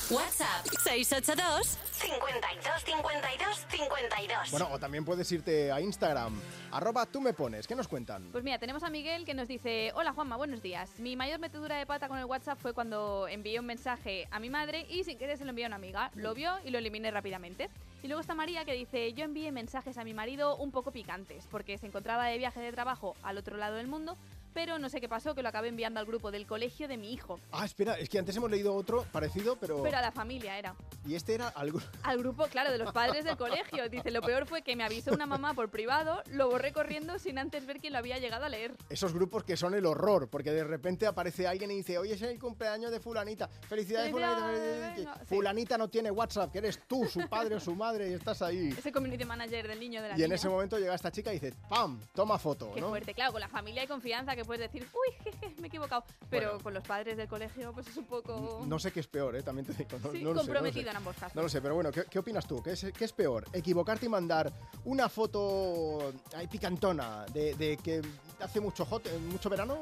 WhatsApp 0.10 0.66
682 0.66 1.78
52 1.92 2.84
52 2.84 3.66
52. 3.70 4.52
Bueno, 4.52 4.70
o 4.72 4.80
también 4.80 5.06
puedes 5.06 5.32
irte 5.32 5.72
a 5.72 5.80
Instagram, 5.80 6.34
arroba 6.72 7.06
tú 7.06 7.22
me 7.22 7.32
pones, 7.34 7.68
¿qué 7.68 7.76
nos 7.76 7.88
cuentan? 7.88 8.28
Pues 8.32 8.44
mira, 8.44 8.58
tenemos 8.58 8.82
a 8.82 8.90
Miguel 8.90 9.24
que 9.24 9.36
nos 9.36 9.48
dice, 9.48 9.92
hola 9.94 10.12
Juanma, 10.14 10.36
buenos 10.36 10.64
días. 10.64 10.90
Mi 10.98 11.16
mayor 11.16 11.40
metedura 11.40 11.78
de 11.78 11.86
pata 11.86 12.08
con 12.08 12.18
el 12.18 12.26
WhatsApp 12.26 12.58
fue 12.60 12.74
cuando 12.74 13.28
envié 13.28 13.60
un 13.60 13.68
mensaje 13.68 14.28
a 14.32 14.40
mi 14.40 14.50
madre 14.50 14.88
y 14.90 15.04
sin 15.04 15.20
querer 15.20 15.38
se 15.38 15.44
lo 15.44 15.52
envié 15.52 15.66
a 15.66 15.68
una 15.68 15.76
amiga. 15.76 16.10
Lo 16.16 16.34
vio 16.34 16.54
y 16.66 16.72
lo 16.72 16.80
eliminé 16.80 17.12
rápidamente. 17.12 17.70
Y 18.02 18.08
luego 18.08 18.22
está 18.22 18.34
María 18.34 18.66
que 18.66 18.74
dice, 18.74 19.14
yo 19.14 19.26
envié 19.26 19.52
mensajes 19.52 19.98
a 20.00 20.04
mi 20.04 20.16
marido 20.16 20.56
un 20.56 20.72
poco 20.72 20.92
picantes 20.92 21.46
porque 21.52 21.78
se 21.78 21.86
encontraba 21.86 22.26
de 22.26 22.38
viaje 22.40 22.62
de 22.62 22.72
trabajo 22.72 23.16
al 23.22 23.38
otro 23.38 23.58
lado 23.58 23.76
del 23.76 23.88
mundo, 23.88 24.18
pero 24.53 24.80
no 24.80 24.90
sé 24.90 25.00
qué 25.02 25.10
pasó, 25.10 25.36
que 25.36 25.44
lo 25.44 25.50
acabé 25.50 25.69
enviando 25.69 26.00
al 26.00 26.06
grupo 26.06 26.32
del 26.32 26.45
colegio 26.45 26.88
de 26.88 26.98
mi 26.98 27.14
hijo. 27.14 27.40
Ah, 27.52 27.66
espera, 27.66 27.98
es 27.98 28.10
que 28.10 28.19
antes 28.19 28.36
hemos 28.36 28.50
leído 28.50 28.74
otro 28.74 29.03
parecido, 29.11 29.58
pero... 29.58 29.82
Pero 29.84 29.98
a 29.98 30.02
la 30.02 30.11
familia 30.11 30.58
era. 30.58 30.76
Y 31.08 31.16
este 31.16 31.34
era 31.36 31.50
algo... 31.50 31.80
Al 32.03 32.18
grupo, 32.19 32.45
claro, 32.48 32.72
de 32.72 32.78
los 32.78 32.92
padres 32.92 33.26
del 33.26 33.38
colegio. 33.38 33.90
Dice, 33.90 34.11
lo 34.11 34.22
peor 34.22 34.45
fue 34.45 34.61
que 34.61 34.76
me 34.76 34.84
avisó 34.84 35.14
una 35.14 35.26
mamá 35.26 35.53
por 35.53 35.69
privado, 35.69 36.22
lo 36.32 36.50
borré 36.50 36.72
corriendo 36.74 37.19
sin 37.19 37.38
antes 37.38 37.66
ver 37.66 37.80
quién 37.80 37.94
lo 37.94 38.00
había 38.00 38.18
llegado 38.19 38.45
a 38.45 38.50
leer. 38.50 38.76
Esos 38.90 39.14
grupos 39.14 39.44
que 39.44 39.58
son 39.58 39.74
el 39.74 39.86
horror, 39.86 40.30
porque 40.30 40.52
de 40.52 40.64
repente 40.64 41.08
aparece 41.08 41.48
alguien 41.48 41.72
y 41.72 41.76
dice, 41.76 41.98
hoy 41.98 42.11
es 42.11 42.22
el 42.22 42.40
cumpleaños 42.40 42.92
de 42.92 43.00
fulanita. 43.00 43.48
Felicidades, 43.48 44.11
fulanita. 44.11 44.42
Felicidades, 44.48 44.69
felicidades". 44.69 44.98
venga, 44.98 45.19
sí. 45.19 45.26
Fulanita 45.36 45.78
no 45.78 45.88
tiene 45.88 46.11
WhatsApp, 46.11 46.52
que 46.52 46.58
eres 46.60 46.80
tú, 46.88 47.06
su 47.06 47.28
padre 47.28 47.56
o 47.56 47.60
su 47.60 47.76
madre, 47.76 48.10
y 48.10 48.14
estás 48.14 48.42
ahí. 48.42 48.74
Ese 48.78 48.92
community 48.92 49.26
manager 49.26 49.68
del 49.68 49.80
niño 49.80 50.02
de 50.02 50.10
la 50.10 50.18
Y 50.19 50.24
en 50.24 50.32
ese 50.32 50.50
momento 50.50 50.78
llega 50.78 50.95
esta 50.95 51.11
chica 51.11 51.32
y 51.32 51.40
dice, 51.40 51.53
¡pam! 51.69 52.00
Toma 52.14 52.38
foto, 52.38 52.72
Qué 52.74 52.82
¿no? 52.82 52.90
fuerte, 52.90 53.14
claro, 53.14 53.32
con 53.32 53.42
la 53.42 53.48
familia 53.48 53.82
hay 53.82 53.88
confianza 53.88 54.36
que 54.36 54.44
puedes 54.50 54.72
decir, 54.72 54.88
uy, 54.94 55.14
jeje, 55.24 55.53
me 55.60 55.66
he 55.66 55.68
equivocado. 55.68 56.03
Pero 56.28 56.48
Bueno. 56.50 56.64
con 56.64 56.74
los 56.74 56.84
padres 56.84 57.16
del 57.18 57.28
colegio, 57.28 57.72
pues 57.72 57.88
es 57.88 57.95
un 57.98 58.06
poco. 58.06 58.64
No 58.66 58.80
sé 58.80 58.92
qué 58.92 59.00
es 59.00 59.06
peor, 59.08 59.36
¿eh? 59.36 59.44
también 59.44 59.68
te 59.68 59.74
digo. 59.74 60.00
No, 60.02 60.11
Sí, 60.11 60.24
no 60.24 60.34
lo 60.34 60.44
sé, 60.44 60.52
no 60.52 60.66
en 60.66 60.95
ambos 60.98 61.16
casos. 61.16 61.36
No 61.36 61.44
lo 61.44 61.50
sé, 61.50 61.61
pero 61.61 61.76
bueno, 61.76 61.92
¿qué, 61.92 62.06
qué 62.10 62.18
opinas 62.18 62.48
tú? 62.48 62.60
¿Qué 62.64 62.72
es, 62.72 62.88
qué 62.98 63.06
es 63.06 63.14
peor? 63.14 63.45
¿Equivocarte 63.53 64.08
y 64.08 64.10
mandar 64.10 64.52
una 64.86 65.08
foto 65.08 66.11
picantona 66.50 67.26
de, 67.32 67.53
de 67.53 67.78
que 67.78 68.02
hace 68.40 68.60
mucho 68.60 68.86
hot, 68.86 69.06
eh, 69.06 69.19
mucho 69.19 69.52
verano 69.52 69.78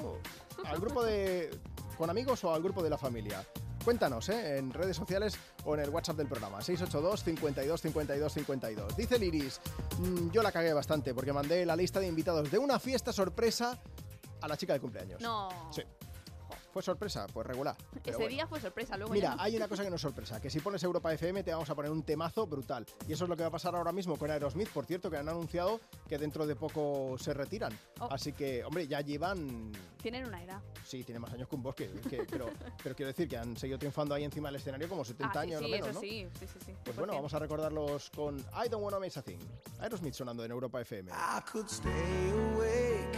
al 0.65 0.79
grupo 0.81 1.01
de 1.01 1.49
con 1.97 2.09
amigos 2.09 2.43
o 2.43 2.53
al 2.53 2.61
grupo 2.61 2.83
de 2.83 2.89
la 2.89 2.97
familia? 2.97 3.41
Cuéntanos, 3.85 4.27
¿eh? 4.27 4.57
En 4.57 4.73
redes 4.73 4.97
sociales 4.97 5.39
o 5.63 5.73
en 5.75 5.79
el 5.79 5.89
WhatsApp 5.91 6.17
del 6.17 6.27
programa. 6.27 6.59
682 6.61 7.23
52 7.23 7.81
52 7.81 8.33
52. 8.33 8.97
Dice 8.97 9.17
Liris, 9.17 9.61
"Mm, 9.99 10.29
yo 10.31 10.43
la 10.43 10.51
cagué 10.51 10.73
bastante 10.73 11.13
porque 11.13 11.31
mandé 11.31 11.65
la 11.65 11.73
lista 11.77 12.01
de 12.01 12.07
invitados 12.07 12.51
de 12.51 12.57
una 12.57 12.79
fiesta 12.79 13.13
sorpresa 13.13 13.79
a 14.41 14.47
la 14.47 14.57
chica 14.57 14.73
de 14.73 14.79
cumpleaños. 14.79 15.21
No. 15.21 15.49
Sí. 15.71 15.81
¿Fue 16.71 16.83
sorpresa? 16.83 17.25
Pues 17.33 17.47
regular. 17.47 17.75
Ese 18.03 18.11
bueno. 18.17 18.27
día 18.29 18.45
fue 18.47 18.61
sorpresa, 18.61 18.95
luego 18.97 19.11
Mira, 19.11 19.29
ya 19.31 19.35
no. 19.35 19.41
hay 19.41 19.55
una 19.55 19.67
cosa 19.67 19.83
que 19.83 19.89
no 19.89 19.95
es 19.95 20.01
sorpresa, 20.01 20.39
que 20.39 20.49
si 20.49 20.59
pones 20.59 20.83
Europa 20.83 21.11
FM 21.11 21.43
te 21.43 21.51
vamos 21.51 21.67
a 21.71 21.73
poner 21.75 21.89
un 21.89 22.03
temazo 22.03 22.45
brutal. 22.45 22.85
Y 23.07 23.13
eso 23.13 23.23
es 23.23 23.29
lo 23.29 23.35
que 23.35 23.41
va 23.41 23.47
a 23.47 23.51
pasar 23.51 23.75
ahora 23.75 23.91
mismo 23.91 24.15
con 24.15 24.29
Aerosmith, 24.29 24.69
por 24.69 24.85
cierto, 24.85 25.09
que 25.09 25.17
han 25.17 25.27
anunciado 25.27 25.79
que 26.07 26.19
dentro 26.19 26.45
de 26.45 26.55
poco 26.55 27.17
se 27.17 27.33
retiran. 27.33 27.77
Oh. 27.99 28.07
Así 28.11 28.31
que, 28.33 28.63
hombre, 28.63 28.87
ya 28.87 29.01
llevan... 29.01 29.71
Tienen 30.01 30.25
una 30.27 30.43
edad. 30.43 30.61
Sí, 30.85 31.03
tiene 31.03 31.19
más 31.19 31.33
años 31.33 31.47
que 31.49 31.55
un 31.55 31.63
bosque, 31.63 31.89
que- 32.09 32.25
pero, 32.29 32.47
pero 32.83 32.95
quiero 32.95 33.07
decir 33.07 33.27
que 33.27 33.37
han 33.37 33.57
seguido 33.57 33.79
triunfando 33.79 34.13
ahí 34.13 34.23
encima 34.23 34.49
del 34.49 34.57
escenario 34.57 34.87
como 34.87 35.03
70 35.03 35.27
Ah, 35.27 35.31
sí, 35.33 35.39
años 35.49 35.59
sí, 35.59 35.65
o 35.65 35.69
menos, 35.69 35.87
eso 35.87 35.93
¿no? 35.95 35.99
sí, 36.01 36.27
sí, 36.39 36.47
sí, 36.47 36.59
sí. 36.63 36.73
Pues 36.83 36.95
bueno, 36.95 37.13
vamos 37.13 37.33
a 37.33 37.39
recordarlos 37.39 38.11
con 38.11 38.37
I 38.37 38.69
Don't 38.69 38.83
Wanna 38.83 38.99
Miss 38.99 39.17
a 39.17 39.23
Thing. 39.23 39.39
Aerosmith 39.79 40.13
sonando 40.13 40.45
en 40.45 40.51
Europa 40.51 40.79
FM. 40.81 41.11
I 41.11 41.41
could 41.51 41.67
stay 41.69 42.29
awake 42.53 43.17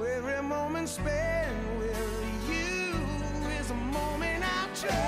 Every 0.00 0.40
moment 0.42 0.88
spent 0.88 1.78
with 1.78 2.48
you 2.48 2.94
is 3.58 3.70
a 3.70 3.74
moment 3.74 4.44
I 4.44 4.68
treasure. 4.74 5.07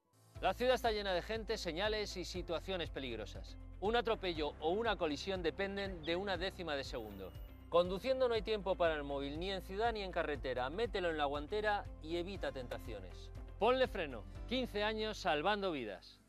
La 0.41 0.55
ciudad 0.55 0.73
está 0.73 0.91
llena 0.91 1.13
de 1.13 1.21
gente, 1.21 1.55
señales 1.55 2.17
y 2.17 2.25
situaciones 2.25 2.89
peligrosas. 2.89 3.57
Un 3.79 3.95
atropello 3.95 4.53
o 4.59 4.71
una 4.71 4.95
colisión 4.95 5.43
dependen 5.43 6.03
de 6.03 6.15
una 6.15 6.35
décima 6.35 6.75
de 6.75 6.83
segundo. 6.83 7.31
Conduciendo 7.69 8.27
no 8.27 8.33
hay 8.33 8.41
tiempo 8.41 8.75
para 8.75 8.95
el 8.95 9.03
móvil, 9.03 9.39
ni 9.39 9.51
en 9.51 9.61
ciudad 9.61 9.93
ni 9.93 10.01
en 10.01 10.11
carretera. 10.11 10.67
Mételo 10.71 11.11
en 11.11 11.17
la 11.17 11.25
guantera 11.25 11.85
y 12.01 12.17
evita 12.17 12.51
tentaciones. 12.51 13.29
Ponle 13.59 13.87
freno. 13.87 14.23
15 14.49 14.83
años 14.83 15.19
salvando 15.19 15.71
vidas. 15.71 16.19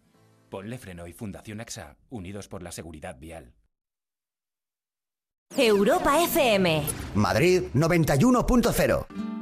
Ponle 0.50 0.76
freno 0.76 1.06
y 1.06 1.14
Fundación 1.14 1.62
AXA, 1.62 1.96
unidos 2.10 2.48
por 2.48 2.62
la 2.62 2.70
seguridad 2.70 3.16
vial. 3.18 3.54
Europa 5.56 6.22
FM. 6.22 6.82
Madrid 7.14 7.62
91.0. 7.74 9.41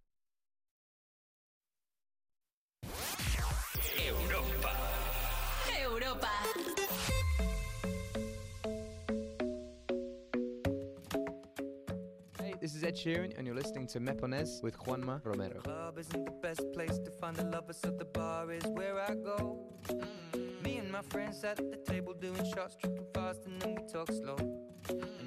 Sheeran, 12.95 13.37
and 13.37 13.45
you're 13.45 13.55
listening 13.55 13.87
to 13.87 13.99
Mepones 13.99 14.61
with 14.61 14.77
Juanma 14.77 15.21
Romero. 15.23 15.61
Club 15.61 15.97
isn't 15.97 16.25
the 16.25 16.31
best 16.31 16.61
place 16.73 16.97
to 16.99 17.11
find 17.11 17.35
the 17.35 17.45
lovers, 17.45 17.77
so 17.77 17.91
the 17.91 18.05
bar 18.05 18.51
is 18.51 18.63
where 18.67 18.99
I 18.99 19.15
go. 19.15 19.59
Mm. 19.87 20.63
Me 20.63 20.77
and 20.77 20.91
my 20.91 21.01
friends 21.03 21.43
at 21.43 21.57
the 21.57 21.77
table 21.85 22.13
doing 22.13 22.43
shots, 22.53 22.75
tripping 22.75 23.05
fast, 23.13 23.45
and 23.45 23.61
then 23.61 23.75
we 23.75 23.83
talk 23.91 24.11
slow. 24.11 24.37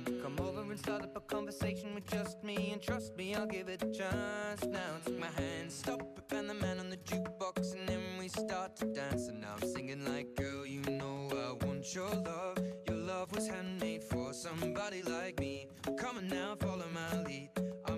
You 0.06 0.20
come 0.22 0.38
over 0.40 0.60
and 0.60 0.78
start 0.78 1.02
up 1.02 1.16
a 1.16 1.20
conversation 1.20 1.94
with 1.94 2.06
just 2.06 2.42
me, 2.42 2.70
and 2.72 2.82
trust 2.82 3.16
me, 3.16 3.34
I'll 3.34 3.46
give 3.46 3.68
it 3.68 3.82
a 3.82 3.90
chance. 3.90 4.64
Now 4.64 4.98
take 5.04 5.18
my 5.18 5.26
hand, 5.26 5.70
stop 5.70 6.00
and 6.34 6.50
the 6.50 6.54
man 6.54 6.80
on 6.80 6.90
the 6.90 6.96
jukebox, 6.96 7.74
and 7.74 7.88
then 7.88 8.00
we 8.18 8.28
start 8.28 8.76
to 8.76 8.86
dance. 8.86 9.28
And 9.28 9.40
now 9.40 9.54
I'm 9.60 9.68
singing 9.68 10.04
like, 10.04 10.34
girl, 10.36 10.66
you 10.66 10.80
know 10.82 11.28
I 11.32 11.64
want 11.64 11.94
your 11.94 12.10
love. 12.10 12.58
Your 12.88 12.96
love 12.96 13.32
was 13.32 13.46
handmade 13.46 14.04
for 14.04 14.32
somebody 14.32 15.02
like 15.02 15.38
me. 15.38 15.68
Come 15.98 16.18
on 16.18 16.28
now, 16.28 16.56
follow 16.58 16.86
my 16.92 17.22
lead 17.22 17.50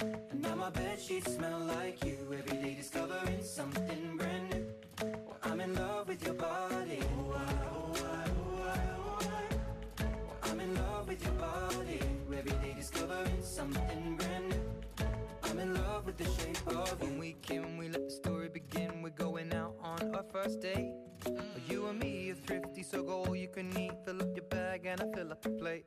And 0.00 0.42
now 0.42 0.54
my 0.54 0.70
bed 0.70 1.00
sheets 1.00 1.34
smell 1.34 1.58
like 1.60 2.04
you. 2.04 2.18
Every 2.32 2.58
day 2.58 2.74
discovering 2.74 3.42
something 3.42 4.16
brand 4.16 4.50
new. 4.50 4.66
Well, 5.02 5.36
I'm 5.42 5.60
in 5.60 5.74
love 5.74 6.08
with 6.08 6.24
your 6.24 6.34
body. 6.34 7.00
Oh, 7.02 7.34
I, 7.34 7.54
oh, 7.72 7.92
I, 7.94 8.24
oh, 8.38 8.62
I, 8.62 8.80
oh, 8.96 9.18
I. 9.20 10.04
Well, 10.04 10.36
I'm 10.44 10.60
in 10.60 10.74
love 10.76 11.08
with 11.08 11.22
your 11.24 11.32
body. 11.32 12.00
Every 12.32 12.52
day 12.52 12.74
discovering 12.76 13.42
something 13.42 14.16
brand 14.16 14.50
new. 14.50 15.06
I'm 15.42 15.58
in 15.58 15.74
love 15.74 16.06
with 16.06 16.16
the 16.16 16.24
shape 16.24 16.66
of 16.68 17.00
When 17.00 17.18
we 17.18 17.32
came, 17.42 17.76
we 17.78 17.88
let 17.88 18.04
the 18.04 18.10
story 18.10 18.48
begin. 18.48 19.02
We're 19.02 19.10
going 19.10 19.52
out 19.52 19.74
on 19.82 20.14
our 20.14 20.24
first 20.32 20.60
date. 20.60 20.92
Mm. 21.24 21.42
You 21.68 21.86
and 21.88 21.98
me 21.98 22.30
are 22.30 22.34
thrifty, 22.34 22.84
so 22.84 23.02
go 23.02 23.24
all 23.24 23.34
you 23.34 23.48
can 23.48 23.76
eat. 23.76 23.92
Fill 24.04 24.22
up 24.22 24.28
your 24.36 24.44
bag 24.44 24.86
and 24.86 25.00
I 25.00 25.06
fill 25.12 25.32
up 25.32 25.42
the 25.42 25.50
plate. 25.50 25.86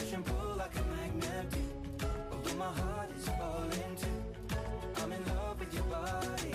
Push 0.00 0.12
and 0.14 0.24
pull 0.24 0.56
like 0.56 0.74
a 0.76 0.84
magnet 0.96 1.50
do. 1.50 2.54
My 2.56 2.72
heart 2.72 3.10
is 3.18 3.28
falling 3.28 3.96
too. 4.00 4.20
I'm 5.02 5.12
in 5.12 5.24
love 5.26 5.60
with 5.60 5.74
your 5.74 5.84
body. 5.84 6.54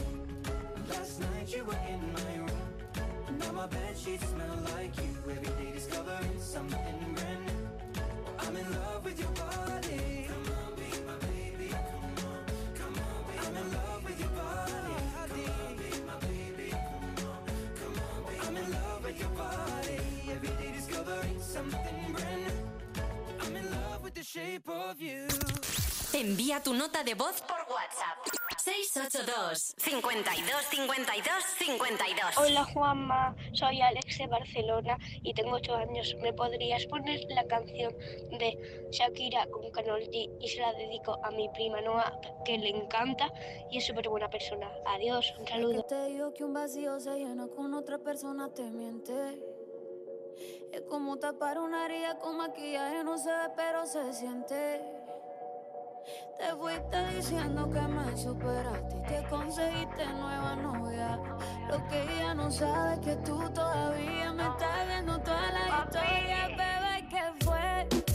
Last 0.89 1.19
night 1.19 1.55
you 1.55 1.63
were 1.63 1.79
in 1.87 2.01
my 2.13 2.37
room. 2.37 3.37
Now 3.37 3.51
my 3.51 3.67
bed 3.67 3.95
sheets 3.95 4.27
smell 4.29 4.57
like 4.73 4.97
you. 4.97 5.11
Every 5.29 5.63
day 5.63 5.71
discovering 5.73 6.39
something 6.39 7.13
brand 7.13 7.45
new. 7.45 8.01
I'm 8.39 8.55
in 8.55 8.71
love 8.71 9.05
with 9.05 9.19
your 9.19 9.29
body. 9.29 10.27
Come 10.27 10.45
on, 10.57 10.71
be 10.81 10.89
my 11.05 11.17
baby. 11.27 11.69
Come 11.69 12.17
on, 12.25 12.41
come 12.79 12.95
on, 13.05 13.19
be 13.27 13.33
I'm 13.45 13.57
in 13.57 13.71
love 13.73 14.03
with 14.05 14.19
your 14.21 14.29
body. 14.29 15.03
Come 15.21 15.45
on, 15.53 15.77
be 15.77 15.89
my 16.09 16.17
baby. 16.25 16.69
Come 16.71 17.29
on, 17.29 17.41
come 17.79 17.95
on, 18.09 18.23
be 18.25 18.39
I'm 18.41 18.57
in 18.57 18.71
love 18.71 19.03
with 19.03 19.19
your 19.19 19.29
body. 19.29 19.99
Every 20.31 20.49
day 20.49 20.71
discovering 20.75 21.39
something 21.39 22.11
brand 22.11 22.41
new. 22.47 22.64
Envía 26.13 26.63
tu 26.63 26.73
nota 26.73 27.03
de 27.03 27.13
voz 27.13 27.41
por 27.41 27.59
WhatsApp. 27.73 28.17
682 28.63 29.75
52 29.77 30.65
52 30.71 31.43
52 31.59 32.37
Hola 32.37 32.63
Juanma, 32.73 33.35
soy 33.53 33.81
Alex 33.81 34.17
de 34.17 34.27
Barcelona 34.27 34.97
y 35.21 35.33
tengo 35.33 35.57
8 35.57 35.75
años. 35.75 36.15
¿Me 36.21 36.33
podrías 36.33 36.85
poner 36.87 37.19
la 37.29 37.45
canción 37.45 37.93
de 38.39 38.87
Shakira 38.91 39.45
con 39.47 39.69
Karol 39.71 40.01
G 40.01 40.35
y 40.41 40.47
se 40.47 40.61
la 40.61 40.73
dedico 40.73 41.19
a 41.23 41.31
mi 41.31 41.47
prima 41.49 41.81
Noah 41.81 42.19
que 42.43 42.57
le 42.57 42.69
encanta 42.69 43.31
y 43.69 43.77
es 43.77 43.85
súper 43.85 44.09
buena 44.09 44.29
persona? 44.29 44.71
Adiós, 44.87 45.33
un 45.37 45.47
saludo. 45.47 45.83
te 45.83 46.05
digo 46.07 46.33
que 46.33 46.43
un 46.43 46.53
vacío 46.53 46.99
se 46.99 47.11
llena 47.11 47.47
con 47.47 47.73
otra 47.73 47.99
persona 47.99 48.51
te 48.51 48.63
miente. 48.71 49.54
Es 50.71 50.81
como 50.89 51.17
tapar 51.17 51.59
una 51.59 51.85
herida 51.85 52.17
con 52.19 52.37
maquillaje, 52.37 53.03
no 53.03 53.17
se 53.17 53.29
ve, 53.29 53.49
pero 53.55 53.85
se 53.85 54.13
siente. 54.13 54.81
Te 56.37 56.53
fuiste 56.55 57.07
diciendo 57.15 57.69
que 57.69 57.81
me 57.81 58.17
superaste 58.17 58.97
y 58.97 59.01
te 59.03 59.29
conseguiste 59.29 60.05
nueva 60.05 60.55
novia. 60.55 61.19
Lo 61.69 61.87
que 61.87 62.01
ella 62.01 62.33
no 62.33 62.51
sabe 62.51 62.95
es 62.95 62.99
que 62.99 63.15
tú 63.17 63.49
todavía 63.51 64.33
me 64.33 64.43
estás 64.43 64.87
viendo 64.87 65.19
toda 65.21 65.51
la 65.51 65.85
historia, 65.85 66.47
bebé, 66.49 67.07
¿qué 67.09 67.45
fue? 67.45 68.14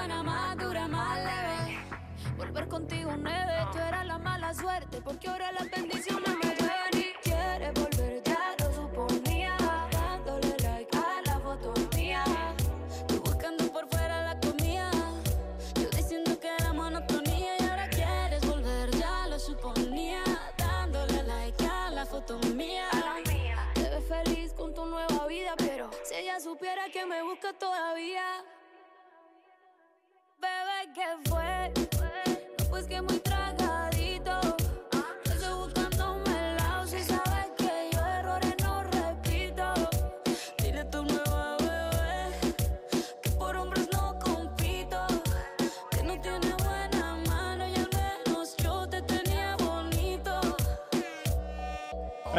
Buena, 0.00 0.22
más 0.22 0.56
dura, 0.56 0.88
más 0.88 1.18
leve. 1.18 1.78
Volver 2.38 2.68
contigo 2.68 3.12
nueve, 3.18 3.52
tú 3.70 3.78
eras 3.80 4.06
la 4.06 4.16
mala 4.16 4.54
suerte 4.54 5.02
porque 5.02 5.28
ahora 5.28 5.52
las 5.52 5.70
bendiciones 5.70 6.36
me 6.42 6.54
llueven 6.56 6.94
y 6.94 7.12
quieres 7.22 7.74
volver, 7.74 8.22
ya 8.24 8.56
lo 8.60 8.72
suponía. 8.72 9.54
Dándole 9.92 10.56
like 10.62 10.96
a 10.96 11.20
la 11.26 11.38
foto 11.40 11.74
mía. 11.94 12.24
Tú 13.08 13.20
buscando 13.20 13.70
por 13.70 13.86
fuera 13.90 14.22
la 14.22 14.40
comida. 14.40 14.90
Yo 15.74 15.90
diciendo 15.90 16.40
que 16.40 16.48
era 16.48 16.72
monotonía 16.72 17.56
y 17.58 17.68
ahora 17.68 17.90
quieres 17.90 18.40
volver, 18.46 18.90
ya 18.92 19.26
lo 19.26 19.38
suponía. 19.38 20.24
Dándole 20.56 21.24
like 21.24 21.66
a 21.66 21.90
la 21.90 22.06
foto 22.06 22.38
mía. 22.54 22.88
Te 23.74 23.82
ves 23.82 24.08
feliz 24.08 24.54
con 24.54 24.72
tu 24.72 24.86
nueva 24.86 25.26
vida 25.26 25.54
me 27.06 27.22
busca 27.22 27.52
todavía. 27.52 28.22
Bebé, 30.40 30.92
¿qué 30.94 31.28
fue? 31.28 31.72
Pues 32.70 32.86
que 32.86 33.02
muy 33.02 33.18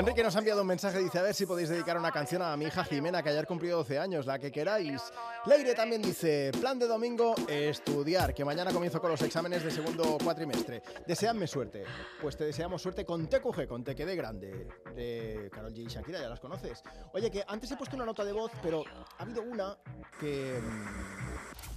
Enrique 0.01 0.23
nos 0.23 0.35
ha 0.35 0.39
enviado 0.39 0.61
un 0.61 0.67
mensaje, 0.67 0.97
dice, 0.97 1.19
a 1.19 1.21
ver 1.21 1.35
si 1.35 1.45
podéis 1.45 1.69
dedicar 1.69 1.95
una 1.95 2.11
canción 2.11 2.41
a 2.41 2.57
mi 2.57 2.65
hija 2.65 2.83
Jimena, 2.83 3.21
que 3.21 3.29
ayer 3.29 3.45
cumplió 3.45 3.77
12 3.77 3.99
años, 3.99 4.25
la 4.25 4.39
que 4.39 4.51
queráis. 4.51 4.99
Leire 5.45 5.75
también 5.75 6.01
dice, 6.01 6.51
plan 6.59 6.79
de 6.79 6.87
domingo, 6.87 7.35
estudiar, 7.47 8.33
que 8.33 8.43
mañana 8.43 8.73
comienzo 8.73 8.99
con 8.99 9.11
los 9.11 9.21
exámenes 9.21 9.63
de 9.63 9.69
segundo 9.69 10.17
cuatrimestre. 10.23 10.81
Deseadme 11.05 11.45
suerte. 11.45 11.83
Pues 12.19 12.35
te 12.35 12.45
deseamos 12.45 12.81
suerte 12.81 13.05
con 13.05 13.27
TQG, 13.27 13.67
con 13.67 13.83
Te 13.83 13.93
Quedé 13.93 14.15
Grande, 14.15 14.67
de 14.95 15.51
Carol 15.53 15.71
G 15.71 15.83
y 15.83 15.85
Shakira, 15.85 16.19
ya 16.19 16.29
las 16.29 16.39
conoces. 16.39 16.81
Oye, 17.13 17.29
que 17.29 17.43
antes 17.47 17.69
he 17.69 17.77
puesto 17.77 17.95
una 17.95 18.05
nota 18.05 18.25
de 18.25 18.33
voz, 18.33 18.51
pero 18.63 18.83
ha 19.19 19.21
habido 19.21 19.43
una 19.43 19.77
que... 20.19 20.59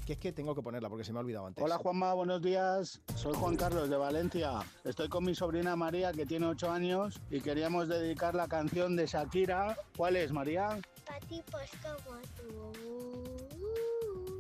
que 0.05 0.15
es 0.15 0.19
que 0.19 0.33
tengo 0.33 0.55
que 0.55 0.63
ponerla 0.63 0.89
porque 0.89 1.05
se 1.05 1.13
me 1.13 1.19
ha 1.19 1.23
olvidado 1.23 1.47
antes. 1.47 1.65
Hola 1.65 1.79
Juanma, 1.79 2.13
buenos 2.15 2.43
días. 2.43 3.01
Soy 3.15 3.35
Juan 3.35 3.57
Carlos 3.57 3.89
de 3.89 3.97
Valencia. 3.97 4.61
Estoy 4.85 5.09
con 5.09 5.25
mi 5.25 5.35
sobrina 5.35 5.77
María 5.77 6.13
que 6.13 6.27
tiene 6.27 6.47
8 6.47 6.71
años 6.71 7.21
y 7.31 7.41
queríamos 7.41 7.89
dedicar 7.89 8.35
la 8.35 8.47
canción 8.49 8.97
de 8.97 9.07
Shakira. 9.07 9.77
¿Cuál 9.97 10.17
es 10.17 10.33
María? 10.33 10.79
Para 11.07 11.21
ti, 11.21 11.43
pues 11.51 11.71
como 11.83 12.21
tú. 12.37 13.44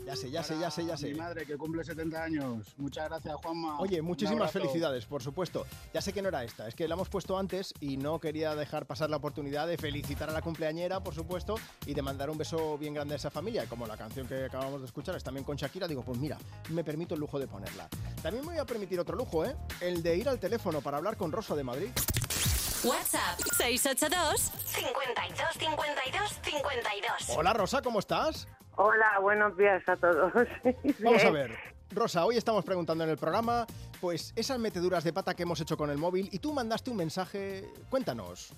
Ya 0.05 0.15
sé, 0.17 0.31
ya 0.31 0.43
sé, 0.43 0.59
ya 0.59 0.71
sé, 0.71 0.85
ya 0.85 0.97
sé. 0.97 1.09
Mi 1.09 1.15
madre 1.15 1.47
que 1.47 1.57
cumple 1.57 1.83
70 1.83 2.23
años. 2.23 2.75
Muchas 2.77 3.09
gracias 3.09 3.35
Juanma. 3.37 3.81
Oye, 3.81 4.03
muchísimas 4.03 4.53
felicidades, 4.53 5.07
por 5.07 5.23
supuesto. 5.23 5.67
Ya 5.95 6.03
sé 6.03 6.13
que 6.13 6.21
no 6.21 6.29
era 6.29 6.45
esta, 6.45 6.69
es 6.69 6.75
que 6.75 6.87
la 6.87 6.95
hemos 6.95 7.09
puesto 7.09 7.39
antes 7.39 7.73
y 7.81 7.97
no 7.97 8.19
quería 8.19 8.55
dejar 8.55 8.87
pasar 8.87 9.09
la 9.09 9.17
oportunidad 9.17 9.67
de 9.67 9.79
felicitar 9.79 10.29
a 10.29 10.33
la 10.33 10.43
cumpleañera, 10.43 11.01
por 11.01 11.15
supuesto, 11.15 11.55
y 11.87 11.95
de 11.95 12.03
mandar 12.03 12.29
un 12.29 12.37
beso 12.37 12.77
bien 12.77 12.93
grande 12.93 13.15
a 13.15 13.17
esa 13.17 13.31
familia. 13.31 13.65
Y 13.65 13.67
Como 13.67 13.87
la 13.87 13.97
canción 13.97 14.27
que 14.27 14.45
acabamos 14.45 14.81
de 14.81 14.87
escuchar 14.87 15.17
es 15.17 15.25
también 15.25 15.45
con 15.45 15.57
Shakira, 15.57 15.89
digo, 15.89 16.03
pues 16.03 16.19
mira, 16.19 16.39
me 16.69 16.85
permito 16.85 17.15
el 17.15 17.21
lujo 17.21 17.39
de 17.39 17.47
ponerla. 17.47 17.89
También 18.23 18.45
me 18.45 18.53
voy 18.53 18.61
a 18.61 18.67
permitir 18.67 19.01
otro 19.01 19.17
lujo, 19.17 19.45
¿eh? 19.45 19.57
El 19.81 20.03
de 20.03 20.17
ir 20.17 20.29
al 20.29 20.39
teléfono 20.39 20.81
para 20.83 20.99
hablar 20.99 21.17
con 21.17 21.33
Rosa 21.33 21.55
de 21.55 21.65
Madrid. 21.65 21.89
WhatsApp 22.85 23.41
682 23.57 24.53
52 24.67 25.53
52 25.59 26.41
52. 26.43 27.39
Hola 27.39 27.55
Rosa, 27.55 27.81
¿cómo 27.81 27.99
estás? 27.99 28.47
Hola, 28.77 29.19
buenos 29.21 29.57
días 29.57 29.89
a 29.89 29.97
todos. 29.97 30.33
Vamos 31.01 31.25
a 31.25 31.31
ver. 31.31 31.53
Rosa, 31.93 32.25
hoy 32.25 32.37
estamos 32.37 32.65
preguntando 32.65 33.05
en 33.05 33.11
el 33.11 33.17
programa, 33.17 33.67
pues 34.01 34.33
esas 34.35 34.59
meteduras 34.59 35.05
de 35.05 35.13
pata 35.13 35.35
que 35.35 35.45
hemos 35.45 35.61
hecho 35.61 35.77
con 35.77 35.91
el 35.91 35.99
móvil 35.99 36.29
y 36.33 36.41
tú 36.41 36.53
mandaste 36.53 36.91
un 36.91 36.97
mensaje, 36.97 37.69
cuéntanos. 37.89 38.53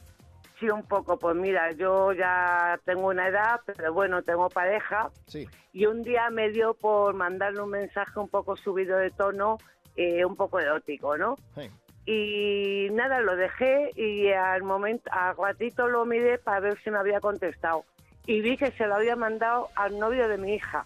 Sí, 0.59 0.71
un 0.71 0.85
poco. 0.85 1.19
Pues 1.19 1.37
mira, 1.37 1.73
yo 1.73 2.13
ya 2.13 2.81
tengo 2.87 3.09
una 3.09 3.29
edad, 3.29 3.61
pero 3.67 3.93
bueno, 3.93 4.23
tengo 4.23 4.49
pareja. 4.49 5.11
Sí. 5.27 5.47
Y 5.75 5.85
un 5.85 6.03
día 6.03 6.31
me 6.31 6.49
dio 6.51 6.73
por 6.73 7.13
mandarle 7.13 7.61
un 7.61 7.71
mensaje 7.71 8.19
un 8.19 8.29
poco 8.29 8.57
subido 8.57 8.97
de 8.97 9.11
tono, 9.11 9.59
eh, 9.97 10.25
un 10.25 10.35
poco 10.35 10.59
erótico, 10.59 11.19
¿no? 11.19 11.37
Sí. 11.55 11.71
Y 12.07 12.89
nada, 12.93 13.21
lo 13.21 13.37
dejé 13.37 13.91
y 13.97 14.33
al 14.33 14.63
momento, 14.63 15.11
al 15.13 15.37
ratito 15.37 15.89
lo 15.89 16.07
miré 16.07 16.39
para 16.39 16.61
ver 16.61 16.79
si 16.83 16.91
me 16.91 16.99
había 16.99 17.21
contestado. 17.21 17.85
Y 18.27 18.41
vi 18.41 18.57
que 18.57 18.71
se 18.73 18.87
lo 18.87 18.97
había 18.97 19.17
mandado 19.17 19.69
al 19.77 19.99
novio 19.99 20.29
de 20.29 20.37
mi 20.39 20.55
hija. 20.55 20.85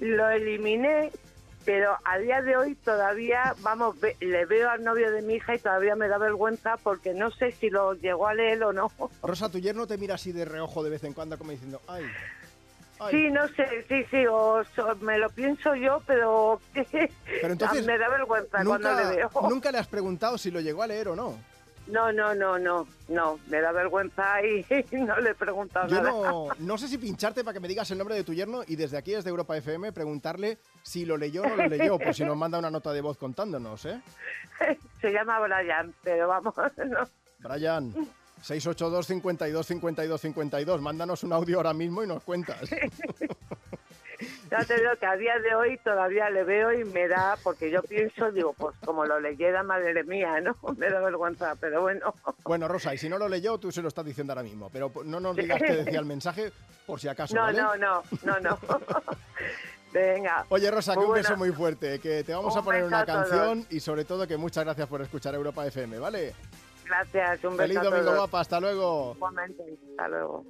Lo 0.00 0.28
eliminé, 0.28 1.10
pero 1.64 1.96
a 2.04 2.18
día 2.18 2.42
de 2.42 2.56
hoy 2.56 2.74
todavía, 2.74 3.54
vamos, 3.60 3.98
ve- 4.00 4.16
le 4.20 4.44
veo 4.44 4.68
al 4.68 4.84
novio 4.84 5.10
de 5.10 5.22
mi 5.22 5.34
hija 5.34 5.54
y 5.54 5.58
todavía 5.58 5.96
me 5.96 6.08
da 6.08 6.18
vergüenza 6.18 6.76
porque 6.82 7.14
no 7.14 7.30
sé 7.30 7.52
si 7.52 7.70
lo 7.70 7.94
llegó 7.94 8.26
a 8.28 8.34
leer 8.34 8.62
o 8.64 8.72
no. 8.72 8.90
Rosa, 9.22 9.48
tu 9.50 9.58
yerno 9.58 9.86
te 9.86 9.96
mira 9.96 10.16
así 10.16 10.32
de 10.32 10.44
reojo 10.44 10.82
de 10.82 10.90
vez 10.90 11.04
en 11.04 11.14
cuando 11.14 11.38
como 11.38 11.52
diciendo, 11.52 11.80
ay, 11.88 12.04
ay. 13.00 13.10
Sí, 13.14 13.30
no 13.30 13.48
sé, 13.48 13.86
sí, 13.88 14.04
sí, 14.10 14.26
o 14.30 14.62
so- 14.76 14.96
me 14.96 15.16
lo 15.18 15.30
pienso 15.30 15.74
yo, 15.74 16.02
pero, 16.06 16.60
Pero 16.74 17.52
entonces, 17.52 17.86
me 17.86 17.96
da 17.96 18.08
vergüenza 18.10 18.62
cuando 18.64 18.92
le 18.94 19.06
veo. 19.16 19.30
nunca 19.48 19.72
le 19.72 19.78
has 19.78 19.86
preguntado 19.88 20.36
si 20.36 20.50
lo 20.50 20.60
llegó 20.60 20.82
a 20.82 20.86
leer 20.86 21.08
o 21.08 21.16
no. 21.16 21.38
No, 21.86 22.10
no, 22.12 22.34
no, 22.34 22.58
no, 22.58 22.86
no, 23.08 23.38
me 23.48 23.60
da 23.60 23.70
vergüenza 23.72 24.42
y 24.42 24.64
no 24.96 25.18
le 25.20 25.30
he 25.30 25.34
preguntado 25.34 25.86
Yo 25.88 25.96
nada. 25.96 26.10
no, 26.10 26.48
no 26.58 26.78
sé 26.78 26.88
si 26.88 26.96
pincharte 26.96 27.44
para 27.44 27.52
que 27.52 27.60
me 27.60 27.68
digas 27.68 27.90
el 27.90 27.98
nombre 27.98 28.14
de 28.14 28.24
tu 28.24 28.32
yerno 28.32 28.62
y 28.66 28.76
desde 28.76 28.96
aquí, 28.96 29.12
desde 29.12 29.28
Europa 29.28 29.56
FM, 29.56 29.92
preguntarle 29.92 30.58
si 30.82 31.04
lo 31.04 31.16
leyó 31.18 31.42
o 31.42 31.48
no 31.48 31.56
lo 31.56 31.68
leyó, 31.68 31.98
por 31.98 32.14
si 32.14 32.24
nos 32.24 32.36
manda 32.36 32.58
una 32.58 32.70
nota 32.70 32.92
de 32.92 33.02
voz 33.02 33.18
contándonos, 33.18 33.84
¿eh? 33.84 34.00
Se 35.00 35.12
llama 35.12 35.38
Brian, 35.40 35.94
pero 36.02 36.28
vamos, 36.28 36.54
no. 36.86 37.06
Brian, 37.40 37.92
682 38.40 39.06
52 39.06 39.66
52 39.66 40.20
52, 40.20 40.80
mándanos 40.80 41.22
un 41.22 41.32
audio 41.34 41.58
ahora 41.58 41.74
mismo 41.74 42.02
y 42.02 42.06
nos 42.06 42.22
cuentas. 42.22 42.60
Ya 44.58 44.64
te 44.64 44.76
digo 44.76 44.90
que 45.00 45.06
a 45.06 45.16
día 45.16 45.38
de 45.40 45.54
hoy 45.54 45.78
todavía 45.78 46.30
le 46.30 46.44
veo 46.44 46.72
y 46.72 46.84
me 46.84 47.08
da, 47.08 47.36
porque 47.42 47.70
yo 47.72 47.82
pienso, 47.82 48.30
digo, 48.30 48.52
pues 48.52 48.76
como 48.84 49.04
lo 49.04 49.18
leyera, 49.18 49.62
madre 49.64 50.04
mía, 50.04 50.40
¿no? 50.40 50.54
Me 50.78 50.88
da 50.90 51.00
vergüenza, 51.00 51.56
pero 51.56 51.82
bueno. 51.82 52.14
Bueno, 52.44 52.68
Rosa, 52.68 52.94
y 52.94 52.98
si 52.98 53.08
no 53.08 53.18
lo 53.18 53.28
leyó, 53.28 53.58
tú 53.58 53.72
se 53.72 53.82
lo 53.82 53.88
estás 53.88 54.04
diciendo 54.04 54.32
ahora 54.32 54.44
mismo, 54.44 54.70
pero 54.70 54.92
no 55.04 55.18
nos 55.18 55.34
digas 55.34 55.60
que 55.60 55.74
decía 55.76 55.98
el 55.98 56.06
mensaje 56.06 56.52
por 56.86 57.00
si 57.00 57.08
acaso, 57.08 57.34
No, 57.34 57.42
¿vale? 57.42 57.60
no, 57.60 57.74
no, 57.76 58.02
no, 58.22 58.40
no. 58.40 58.58
Venga. 59.92 60.44
Oye, 60.48 60.70
Rosa, 60.70 60.92
que 60.94 60.98
un 61.00 61.12
beso 61.14 61.28
buena. 61.30 61.36
muy 61.36 61.52
fuerte, 61.52 61.98
que 62.00 62.22
te 62.24 62.32
vamos 62.34 62.54
Un 62.54 62.60
a 62.60 62.64
poner 62.64 62.82
beso 62.84 62.94
una 62.96 63.06
canción 63.06 63.66
y 63.70 63.80
sobre 63.80 64.04
todo 64.04 64.26
que 64.26 64.36
muchas 64.36 64.64
gracias 64.64 64.88
por 64.88 65.00
escuchar 65.02 65.34
Europa 65.34 65.66
FM, 65.66 65.98
¿vale? 65.98 66.34
Gracias, 66.84 67.42
un 67.44 67.56
beso 67.56 67.62
Feliz 67.72 67.80
domingo, 67.82 68.14
guapa, 68.14 68.40
hasta 68.40 68.60
luego. 68.60 69.14
Igualmente, 69.16 69.62
hasta 69.90 70.08
luego. 70.08 70.44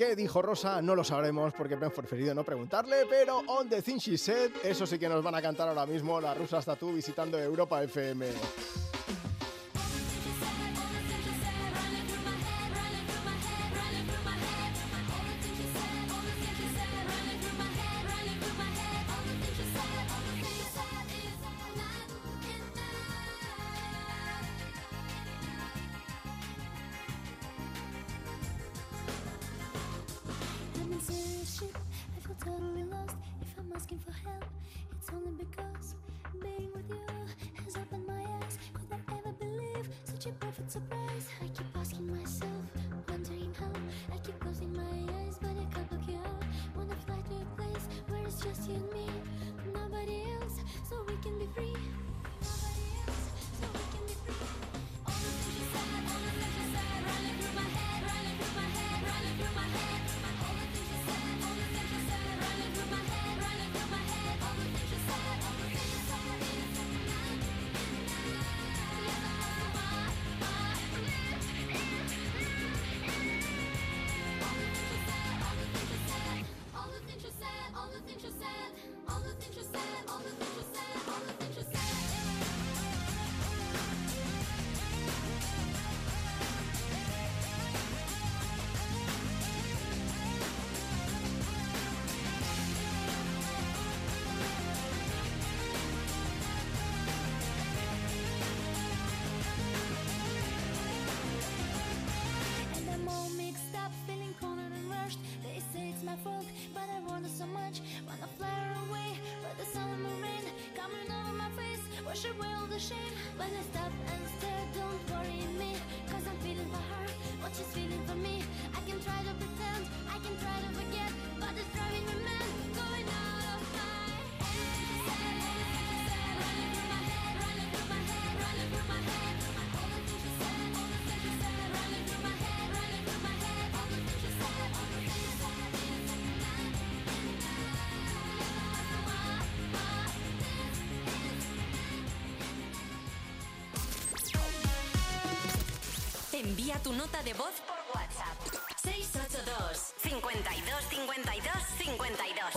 ¿Qué 0.00 0.16
dijo 0.16 0.40
Rosa? 0.40 0.80
No 0.80 0.94
lo 0.94 1.04
sabremos 1.04 1.52
porque 1.52 1.74
han 1.74 1.90
preferido 1.90 2.34
no 2.34 2.42
preguntarle, 2.42 3.04
pero 3.06 3.42
On 3.48 3.68
the 3.68 3.82
Thing 3.82 3.98
She 3.98 4.16
Said, 4.16 4.50
eso 4.64 4.86
sí 4.86 4.98
que 4.98 5.06
nos 5.10 5.22
van 5.22 5.34
a 5.34 5.42
cantar 5.42 5.68
ahora 5.68 5.84
mismo 5.84 6.18
la 6.22 6.32
rusa 6.32 6.56
hasta 6.56 6.74
tú 6.74 6.94
visitando 6.94 7.38
Europa 7.38 7.82
FM. 7.82 8.24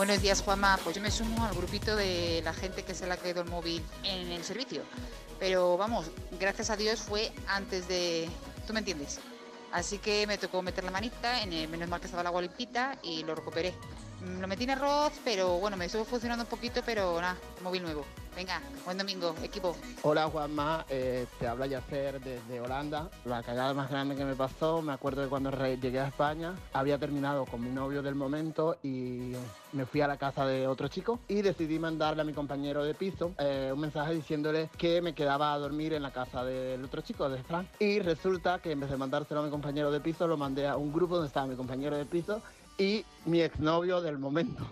Buenos 0.06 0.22
días, 0.22 0.42
Juanma. 0.42 0.78
Pues 0.84 0.98
yo 0.98 1.02
me 1.02 1.10
sumo 1.10 1.46
al 1.46 1.56
grupito 1.56 1.96
de 1.96 2.42
la 2.44 2.54
gente 2.54 2.84
que 2.84 2.94
se 2.94 3.08
le 3.08 3.14
ha 3.14 3.18
caído 3.18 3.42
el 3.42 3.50
móvil 3.50 3.82
en 4.04 4.34
el 4.34 4.44
servicio. 4.44 4.82
Pero 5.40 5.78
vamos, 5.78 6.12
gracias 6.38 6.70
a 6.70 6.76
Dios 6.76 7.00
fue 7.00 7.32
antes 7.48 7.88
de... 7.88 8.28
¿Tú 8.68 8.74
me 8.74 8.80
entiendes? 8.80 9.22
Así 9.72 10.00
que 10.00 10.28
me 10.28 10.38
tocó 10.38 10.62
meter 10.62 10.84
la 10.84 10.92
manita, 10.92 11.42
en 11.42 11.54
el, 11.54 11.70
menos 11.70 11.88
mal 11.88 12.02
que 12.02 12.08
estaba 12.08 12.20
el 12.20 12.28
agua 12.28 12.44
y 13.02 13.24
lo 13.24 13.34
recuperé. 13.34 13.74
Lo 14.42 14.46
metí 14.46 14.66
en 14.66 14.72
arroz, 14.72 15.14
pero 15.24 15.58
bueno, 15.60 15.78
me 15.78 15.86
estuvo 15.86 16.04
funcionando 16.04 16.44
un 16.44 16.50
poquito, 16.50 16.82
pero 16.86 17.22
nada, 17.22 17.38
móvil 17.62 17.84
nuevo. 17.84 18.06
Venga, 18.36 18.62
buen 18.84 18.98
domingo, 18.98 19.36
equipo. 19.44 19.76
Hola 20.02 20.28
Juanma, 20.28 20.86
eh, 20.90 21.28
te 21.40 21.48
habla 21.48 21.68
Yacer 21.68 22.20
desde 22.20 22.60
Holanda. 22.60 23.12
La 23.26 23.44
cagada 23.44 23.76
más 23.76 23.92
grande 23.92 24.16
que 24.16 24.26
me 24.26 24.34
pasó, 24.34 24.82
me 24.82 24.92
acuerdo 24.92 25.22
de 25.22 25.28
cuando 25.28 25.52
llegué 25.52 26.00
a 26.00 26.08
España, 26.08 26.56
había 26.74 26.98
terminado 26.98 27.46
con 27.46 27.62
mi 27.62 27.70
novio 27.70 28.02
del 28.02 28.16
momento 28.16 28.78
y 28.82 29.34
me 29.72 29.86
fui 29.86 30.02
a 30.02 30.08
la 30.08 30.18
casa 30.18 30.48
de 30.48 30.68
otro 30.68 30.88
chico 30.88 31.20
y 31.28 31.44
decidí 31.44 31.78
mandarle 31.78 32.24
a 32.24 32.26
mi 32.26 32.34
compañero 32.34 32.84
de 32.84 32.96
piso 32.96 33.34
eh, 33.38 33.70
un 33.72 33.80
mensaje 33.80 34.16
diciéndole 34.16 34.70
que 34.78 35.00
me 35.02 35.14
quedaba 35.14 35.54
a 35.54 35.60
dormir 35.60 35.94
en 35.94 36.02
la 36.02 36.12
casa 36.12 36.44
del 36.44 36.84
otro 36.84 37.02
chico, 37.02 37.30
de 37.30 37.44
Frank. 37.44 37.68
Y 37.80 38.00
resulta 38.00 38.60
que 38.60 38.72
en 38.72 38.80
vez 38.80 38.90
de 38.90 38.98
mandárselo 38.98 39.42
a 39.42 39.44
mi 39.44 39.52
compañero 39.52 39.92
de 39.92 40.00
piso, 40.00 40.28
lo 40.28 40.38
mandé 40.38 40.68
a 40.68 40.76
un 40.76 40.92
grupo 40.92 41.16
donde 41.16 41.28
estaba 41.28 41.46
mi 41.46 41.56
compañero 41.56 41.96
de 41.98 42.06
piso 42.06 42.42
y 42.80 43.06
mi 43.26 43.42
exnovio 43.42 44.02
del 44.02 44.18
momento. 44.18 44.66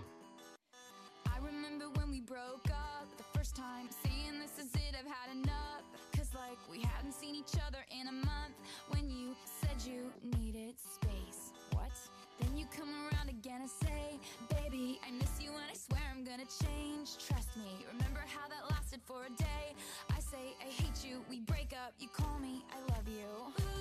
Gonna 16.32 16.44
change. 16.64 17.18
Trust 17.28 17.58
me, 17.58 17.86
remember 17.92 18.22
how 18.26 18.48
that 18.48 18.64
lasted 18.72 19.02
for 19.04 19.26
a 19.26 19.30
day? 19.38 19.76
I 20.16 20.20
say, 20.22 20.56
I 20.62 20.70
hate 20.82 21.04
you, 21.04 21.26
we 21.30 21.42
break 21.42 21.74
up, 21.74 21.94
you 22.00 22.08
call 22.08 22.40
me, 22.40 22.64
I 22.72 22.80
love 22.94 23.06
you. 23.06 23.28
Ooh, 23.60 23.81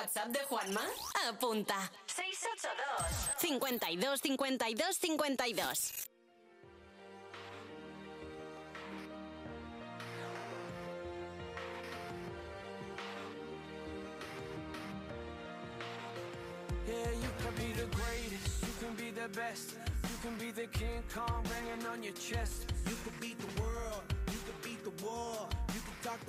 WhatsApp 0.00 0.32
de 0.32 0.40
Juanma? 0.48 0.80
Apunta. 1.28 1.76
682 3.36 3.36
52 3.36 4.16
52 4.16 5.36
52. 5.36 6.06
Yeah, 16.88 16.94
you 17.22 17.28
can 17.42 17.54
be 17.56 17.72
the 17.74 17.86
greatest, 17.94 18.62
you 18.62 18.72
can 18.80 18.94
be 18.96 19.10
the 19.10 19.28
best. 19.36 19.74
You 20.04 20.16
can 20.22 20.34
be 20.38 20.50
the 20.50 20.66
King 20.68 21.02
Kong 21.14 21.44
banging 21.44 21.86
on 21.86 22.02
your 22.02 22.14
chest. 22.14 22.72
You 22.88 22.96
could 23.04 23.20
beat 23.20 23.38
the 23.38 23.60
world, 23.60 24.02
you 24.32 24.38
could 24.46 24.62
beat 24.62 24.82
the 24.82 25.04
war. 25.04 25.46
Can 26.02 26.12
talk 26.12 26.20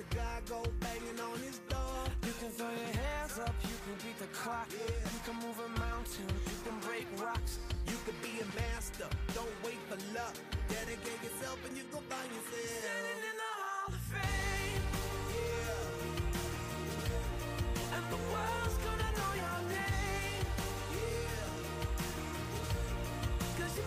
go 0.48 0.62
banging 0.80 1.20
on 1.20 1.38
his 1.40 1.58
door. 1.70 2.04
You 2.26 2.32
can 2.38 2.50
throw 2.50 2.68
your 2.68 2.92
hands 2.92 3.38
up, 3.38 3.54
you 3.62 3.76
can 3.84 3.94
beat 4.04 4.18
the 4.18 4.26
clock. 4.36 4.68
You 4.70 5.20
can 5.24 5.36
move 5.36 5.58
a 5.64 5.68
mountain, 5.80 6.28
you 6.28 6.58
can 6.64 6.78
break 6.80 7.06
rocks. 7.16 7.58
You 7.86 7.96
could 8.04 8.20
be 8.20 8.40
a 8.40 8.46
master, 8.54 9.08
don't 9.34 9.48
wait 9.64 9.78
for 9.88 9.96
luck. 10.12 10.34
Dedicate 10.68 11.22
yourself 11.24 11.58
and 11.66 11.76
you 11.76 11.84
go 11.90 12.00
find 12.10 12.30
yourself. 12.36 12.68
Standing 12.84 13.22
in 13.30 13.36
the 13.40 13.52
Hall 13.62 13.88
of 13.88 14.02
Fame. 14.12 14.84
Yeah. 15.32 15.96
And 17.96 18.04
the 18.12 18.20
world's 18.28 18.76
gonna 18.84 19.10
know 19.16 19.32
your 19.40 19.60
name. 19.72 20.46
Yeah. 21.00 21.48
Cause 23.56 23.72
you 23.78 23.86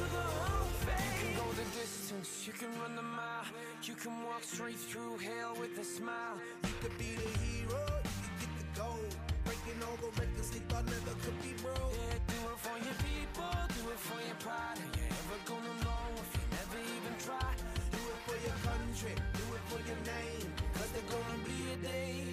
You 0.00 1.12
can 1.20 1.36
go 1.36 1.44
the 1.52 1.66
distance, 1.76 2.46
you 2.46 2.54
can 2.54 2.72
run 2.80 2.96
the 2.96 3.02
mile. 3.02 3.44
You 3.84 3.94
can 3.94 4.24
walk 4.24 4.42
straight 4.42 4.78
through 4.78 5.18
hell 5.18 5.52
with 5.60 5.76
a 5.76 5.84
smile. 5.84 6.40
You 6.64 6.74
could 6.80 6.96
be 6.96 7.20
the 7.20 7.28
hero, 7.44 7.84
you 8.00 8.12
could 8.24 8.36
get 8.40 8.52
the 8.56 8.80
gold. 8.80 9.12
Breaking 9.44 9.76
all 9.84 10.00
the 10.00 10.08
records 10.16 10.50
they 10.56 10.64
thought 10.72 10.86
never 10.88 11.14
could 11.20 11.36
be 11.44 11.52
broke. 11.60 11.92
Yeah, 11.92 12.16
do 12.32 12.38
it 12.48 12.58
for 12.64 12.76
your 12.80 12.96
people, 13.04 13.52
do 13.76 13.82
it 13.92 14.00
for 14.00 14.20
your 14.24 14.40
pride. 14.40 14.80
Are 14.80 14.92
you 14.96 15.04
ever 15.04 15.38
gonna 15.44 15.76
know 15.84 16.04
if 16.16 16.30
you 16.32 16.44
never 16.48 16.80
even 16.80 17.14
try? 17.20 17.52
Do 17.92 18.00
it 18.00 18.20
for 18.24 18.38
your 18.40 18.58
country, 18.64 19.14
do 19.36 19.44
it 19.52 19.64
for 19.68 19.80
your 19.84 20.00
name. 20.08 20.48
Cause 20.80 20.88
there's 20.96 21.08
gonna 21.12 21.44
be 21.44 21.58
a 21.72 21.78
day 21.84 22.29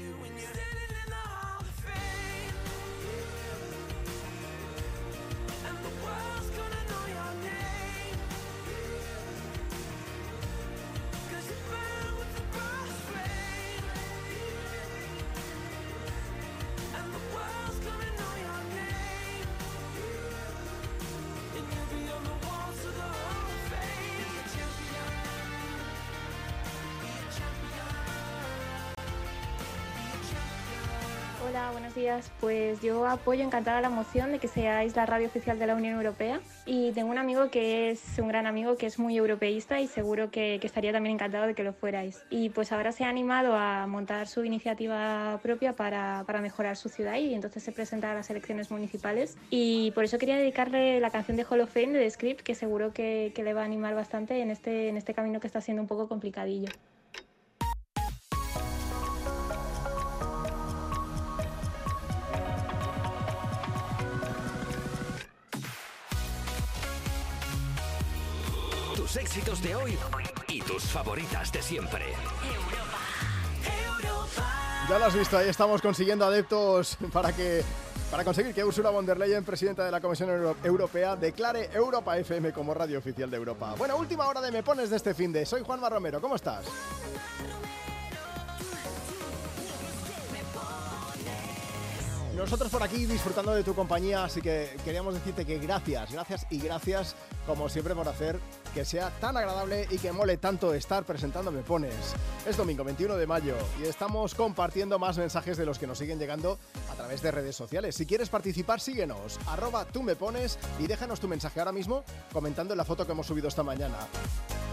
Buenos 31.72 31.96
días. 31.96 32.32
Pues 32.40 32.82
yo 32.82 33.06
apoyo 33.08 33.44
encantada 33.44 33.82
la 33.82 33.90
moción 33.90 34.32
de 34.32 34.40
que 34.40 34.48
seáis 34.48 34.96
la 34.96 35.06
radio 35.06 35.28
oficial 35.28 35.60
de 35.60 35.68
la 35.68 35.76
Unión 35.76 35.96
Europea 35.96 36.40
y 36.66 36.92
tengo 36.92 37.12
un 37.12 37.18
amigo 37.18 37.50
que 37.50 37.90
es 37.90 38.20
un 38.20 38.30
gran 38.30 38.48
amigo 38.48 38.78
que 38.78 38.86
es 38.86 39.00
muy 39.00 39.18
europeísta 39.18 39.82
y 39.82 39.88
seguro 39.88 40.32
que, 40.32 40.60
que 40.62 40.68
estaría 40.68 40.94
también 40.94 41.16
encantado 41.16 41.46
de 41.46 41.56
que 41.56 41.64
lo 41.64 41.74
fuerais. 41.74 42.24
Y 42.30 42.50
pues 42.50 42.72
ahora 42.72 42.92
se 42.92 43.04
ha 43.04 43.10
animado 43.10 43.54
a 43.54 43.86
montar 43.88 44.28
su 44.28 44.46
iniciativa 44.46 45.40
propia 45.44 45.74
para, 45.74 46.24
para 46.26 46.42
mejorar 46.42 46.78
su 46.78 46.90
ciudad 46.90 47.16
y 47.18 47.34
entonces 47.34 47.64
se 47.64 47.72
presenta 47.72 48.12
a 48.12 48.16
las 48.16 48.30
elecciones 48.30 48.72
municipales 48.72 49.38
y 49.50 49.92
por 49.92 50.06
eso 50.06 50.18
quería 50.18 50.38
dedicarle 50.38 51.00
la 51.00 51.10
canción 51.10 51.36
de 51.38 51.44
Hall 51.44 51.62
of 51.62 51.74
Fame 51.74 51.94
de 51.94 52.00
The 52.00 52.10
Script 52.12 52.42
que 52.42 52.56
seguro 52.56 52.94
que, 52.94 53.34
que 53.36 53.44
le 53.44 53.54
va 53.54 53.62
a 53.62 53.66
animar 53.66 53.94
bastante 53.94 54.42
en 54.42 54.52
este, 54.52 54.90
en 54.90 54.98
este 54.98 55.14
camino 55.14 55.40
que 55.40 55.48
está 55.48 55.60
siendo 55.60 55.82
un 55.82 55.88
poco 55.88 56.08
complicadillo. 56.08 56.70
Éxitos 69.20 69.62
de 69.62 69.76
hoy 69.76 69.98
y 70.48 70.62
tus 70.62 70.84
favoritas 70.84 71.52
de 71.52 71.62
siempre. 71.62 72.06
Ya 74.90 75.00
lo 75.00 75.06
has 75.06 75.14
visto, 75.16 75.38
ahí 75.38 75.50
estamos 75.50 75.82
consiguiendo 75.82 76.26
adeptos 76.26 76.98
para 77.12 77.34
que 77.34 77.64
para 78.12 78.24
conseguir 78.24 78.54
que 78.54 78.64
Ursula 78.64 78.90
von 78.90 79.06
der 79.06 79.18
Leyen, 79.18 79.44
presidenta 79.44 79.84
de 79.84 79.92
la 79.92 80.00
Comisión 80.00 80.30
Euro- 80.30 80.56
Europea, 80.64 81.18
declare 81.18 81.70
Europa 81.74 82.18
FM 82.18 82.54
como 82.54 82.74
radio 82.74 83.00
oficial 83.00 83.30
de 83.30 83.36
Europa. 83.36 83.76
Bueno, 83.78 83.98
última 83.98 84.26
hora 84.28 84.40
de 84.40 84.50
Me 84.52 84.64
Pones 84.64 84.90
de 84.90 84.96
este 84.96 85.14
fin 85.14 85.34
de. 85.34 85.46
Soy 85.46 85.62
Juanma 85.62 85.90
Romero, 85.90 86.22
¿cómo 86.22 86.36
estás? 86.36 86.64
Nosotros 92.36 92.70
por 92.72 92.84
aquí 92.84 93.06
disfrutando 93.08 93.52
de 93.56 93.64
tu 93.64 93.74
compañía, 93.74 94.24
así 94.24 94.42
que 94.42 94.78
queríamos 94.86 95.16
decirte 95.16 95.44
que 95.44 95.58
gracias, 95.58 96.12
gracias 96.12 96.46
y 96.52 96.60
gracias 96.60 97.16
como 97.48 97.68
siempre 97.68 97.96
por 97.96 98.08
hacer 98.08 98.40
que 98.78 98.86
sea 98.86 99.10
tan 99.20 99.36
agradable 99.36 99.88
y 99.90 99.98
que 99.98 100.12
mole 100.12 100.38
tanto 100.38 100.72
estar 100.76 101.04
presentando 101.04 101.52
Me 101.52 101.64
Pones. 101.64 102.14
Es 102.46 102.58
domingo 102.58 102.84
21 102.84 103.16
de 103.16 103.26
mayo 103.26 103.56
y 103.82 103.88
estamos 103.88 104.36
compartiendo 104.36 105.00
más 105.00 105.18
mensajes 105.18 105.58
de 105.58 105.66
los 105.66 105.80
que 105.80 105.88
nos 105.88 105.98
siguen 105.98 106.20
llegando 106.20 106.60
a 106.92 106.94
través 106.94 107.24
de 107.24 107.32
redes 107.32 107.56
sociales. 107.56 107.96
Si 107.96 108.06
quieres 108.06 108.30
participar, 108.30 108.80
síguenos, 108.80 109.40
arroba 109.48 109.86
tú 109.86 110.04
me 110.04 110.16
pones 110.16 110.60
y 110.78 110.86
déjanos 110.86 111.20
tu 111.20 111.28
mensaje 111.28 111.60
ahora 111.60 111.72
mismo 111.72 112.04
comentando 112.32 112.76
en 112.76 112.78
la 112.78 112.86
foto 112.86 113.04
que 113.04 113.14
hemos 113.14 113.26
subido 113.26 113.48
esta 113.48 113.64
mañana. 113.64 113.98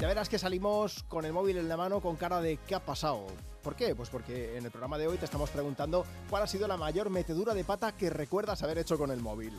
Ya 0.02 0.06
verás 0.06 0.28
que 0.28 0.38
salimos 0.38 1.02
con 1.04 1.24
el 1.24 1.32
móvil 1.32 1.56
en 1.56 1.70
la 1.70 1.78
mano 1.78 2.02
con 2.02 2.16
cara 2.16 2.42
de 2.42 2.58
¿qué 2.58 2.74
ha 2.74 2.84
pasado? 2.84 3.26
¿Por 3.62 3.74
qué? 3.74 3.94
Pues 3.94 4.10
porque 4.10 4.58
en 4.58 4.66
el 4.66 4.70
programa 4.70 4.98
de 4.98 5.06
hoy 5.06 5.16
te 5.16 5.24
estamos 5.24 5.48
preguntando 5.48 6.04
cuál 6.28 6.42
ha 6.42 6.46
sido 6.46 6.68
la 6.68 6.76
mayor 6.76 7.08
metedura 7.08 7.54
de 7.54 7.64
pata 7.64 7.92
que 7.92 8.10
recuerdas 8.10 8.62
haber 8.62 8.76
hecho 8.76 8.98
con 8.98 9.10
el 9.10 9.22
móvil. 9.22 9.58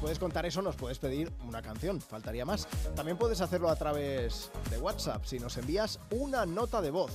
Puedes 0.00 0.18
contar 0.18 0.46
eso, 0.46 0.62
nos 0.62 0.76
puedes 0.76 0.98
pedir 0.98 1.30
una 1.46 1.60
canción, 1.60 2.00
faltaría 2.00 2.44
más. 2.44 2.66
También 2.96 3.18
puedes 3.18 3.40
hacerlo 3.40 3.68
a 3.68 3.76
través 3.76 4.50
de 4.70 4.78
WhatsApp 4.78 5.24
si 5.24 5.38
nos 5.38 5.56
envías 5.58 6.00
una 6.10 6.46
nota 6.46 6.80
de 6.80 6.90
voz. 6.90 7.12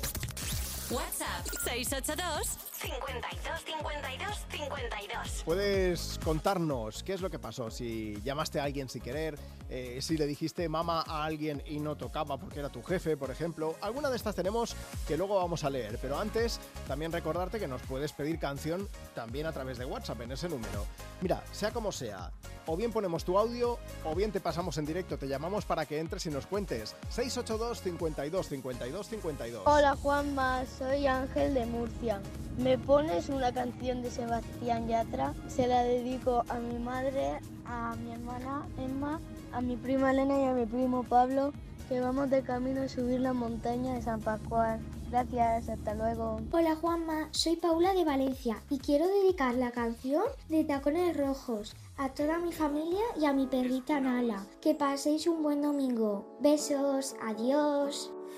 WhatsApp 0.92 1.48
682 1.64 2.75
52 2.78 3.64
52 3.64 4.45
52. 4.52 5.44
Puedes 5.45 6.20
contarnos 6.24 7.04
qué 7.04 7.14
es 7.14 7.22
lo 7.22 7.30
que 7.30 7.40
pasó, 7.40 7.72
si 7.72 8.20
llamaste 8.22 8.60
a 8.60 8.64
alguien 8.64 8.90
sin 8.90 9.02
querer, 9.02 9.40
eh, 9.70 10.00
si 10.02 10.18
le 10.18 10.28
dijiste 10.28 10.68
mama 10.68 11.04
a 11.08 11.24
alguien 11.24 11.64
y 11.66 11.80
no 11.80 11.95
tocaba 11.95 12.38
porque 12.38 12.60
era 12.60 12.70
tu 12.70 12.84
jefe, 12.84 13.16
por 13.16 13.32
ejemplo. 13.32 13.76
Alguna 13.82 14.10
de 14.10 14.18
estas 14.18 14.36
tenemos 14.36 14.76
que 15.08 15.16
luego 15.18 15.38
vamos 15.38 15.64
a 15.64 15.70
leer, 15.70 15.98
pero 16.02 16.20
antes 16.20 16.60
también 16.88 17.12
recordarte 17.12 17.60
que 17.60 17.68
nos 17.68 17.82
puedes 17.84 18.12
pedir 18.12 18.40
canción 18.40 18.90
también 19.14 19.45
a 19.45 19.54
través 19.54 19.78
de 19.78 19.86
WhatsApp 19.86 20.22
en 20.22 20.34
ese 20.34 20.50
número. 20.50 20.86
Mira, 21.22 21.44
sea 21.52 21.72
como 21.72 21.92
sea, 21.92 22.32
o 22.66 22.76
bien 22.76 22.92
ponemos 22.92 23.24
tu 23.24 23.38
audio 23.38 23.78
o 24.04 24.16
bien 24.16 24.32
te 24.32 24.40
pasamos 24.40 24.78
en 24.78 24.86
directo, 24.86 25.18
te 25.18 25.28
llamamos 25.28 25.66
para 25.66 25.86
que 25.86 26.00
entres 26.00 26.26
y 26.26 26.30
nos 26.30 26.45
cuentes. 26.45 26.95
682 27.10 27.82
52 27.82 28.48
52 28.50 29.08
52. 29.08 29.64
Hola 29.66 29.95
Juanma, 29.95 30.66
soy 30.78 31.08
Ángel 31.08 31.54
de 31.54 31.66
Murcia. 31.66 32.22
¿Me 32.58 32.75
pones 32.78 33.30
una 33.30 33.52
canción 33.52 34.02
de 34.02 34.10
Sebastián 34.10 34.88
Yatra? 34.88 35.34
Se 35.48 35.68
la 35.68 35.84
dedico 35.84 36.44
a 36.50 36.56
mi 36.56 36.80
madre, 36.80 37.40
a 37.66 37.95
mi 37.95 38.12
hermana 38.12 38.68
Emma, 38.78 39.20
a 39.52 39.62
mi 39.62 39.76
prima 39.76 40.12
Elena 40.12 40.40
y 40.40 40.45
a 40.45 40.54
mi 40.54 40.66
primo 40.66 41.04
Pablo, 41.04 41.54
que 41.90 42.00
vamos 42.00 42.30
de 42.30 42.42
camino 42.42 42.82
a 42.82 42.90
subir 42.90 43.20
la 43.20 43.34
montaña 43.34 43.94
de 43.94 44.02
San 44.02 44.22
Pascual. 44.22 44.80
Gracias, 45.12 45.70
hasta 45.70 45.94
luego. 45.94 46.42
Hola 46.52 46.76
Juanma, 46.76 47.30
soy 47.32 47.56
Paula 47.56 47.94
de 47.94 48.04
Valencia 48.04 48.58
y 48.70 48.80
quiero 48.80 49.08
dedicar 49.08 49.54
la 49.56 49.72
canción 49.72 50.24
de 50.50 50.64
Tacones 50.64 51.16
Rojos 51.16 51.76
a 51.98 52.10
toda 52.10 52.40
mi 52.40 52.52
familia 52.52 53.04
y 53.20 53.26
a 53.26 53.34
mi 53.34 53.48
perrita 53.48 54.00
Nala. 54.00 54.45
Que 54.62 54.74
paséis 54.76 55.28
un 55.28 55.44
buen 55.44 55.62
domingo. 55.62 56.26
Besos, 56.42 57.16
adiós. 57.22 58.15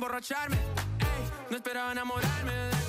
marcharme. 0.00 0.56
Ey, 0.56 1.30
no 1.50 1.56
esperaba 1.56 1.92
enamorarme 1.92 2.79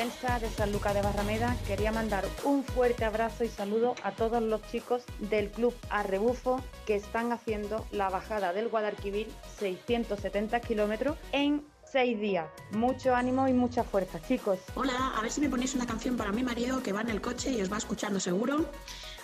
Hola, 0.00 0.10
soy 0.10 0.28
Elsa 0.28 0.38
de 0.38 0.50
San 0.50 0.72
Lucas 0.72 0.94
de 0.94 1.02
Barrameda. 1.02 1.56
Quería 1.66 1.92
mandar 1.92 2.24
un 2.44 2.64
fuerte 2.64 3.04
abrazo 3.04 3.44
y 3.44 3.48
saludo 3.48 3.94
a 4.02 4.12
todos 4.12 4.42
los 4.42 4.62
chicos 4.70 5.04
del 5.18 5.50
Club 5.50 5.74
Arrebufo 5.90 6.62
que 6.86 6.96
están 6.96 7.32
haciendo 7.32 7.86
la 7.92 8.08
bajada 8.08 8.52
del 8.52 8.68
Guadalquivir 8.68 9.28
670 9.58 10.60
kilómetros 10.60 11.16
en 11.32 11.62
seis 11.84 12.18
días. 12.20 12.46
Mucho 12.72 13.14
ánimo 13.14 13.48
y 13.48 13.52
mucha 13.52 13.82
fuerza, 13.84 14.20
chicos. 14.22 14.58
Hola, 14.74 15.12
a 15.16 15.22
ver 15.22 15.30
si 15.30 15.40
me 15.40 15.48
ponéis 15.48 15.74
una 15.74 15.86
canción 15.86 16.16
para 16.16 16.32
mi 16.32 16.42
marido 16.42 16.82
que 16.82 16.92
va 16.92 17.00
en 17.00 17.10
el 17.10 17.20
coche 17.20 17.50
y 17.50 17.60
os 17.60 17.70
va 17.70 17.78
escuchando 17.78 18.20
seguro. 18.20 18.66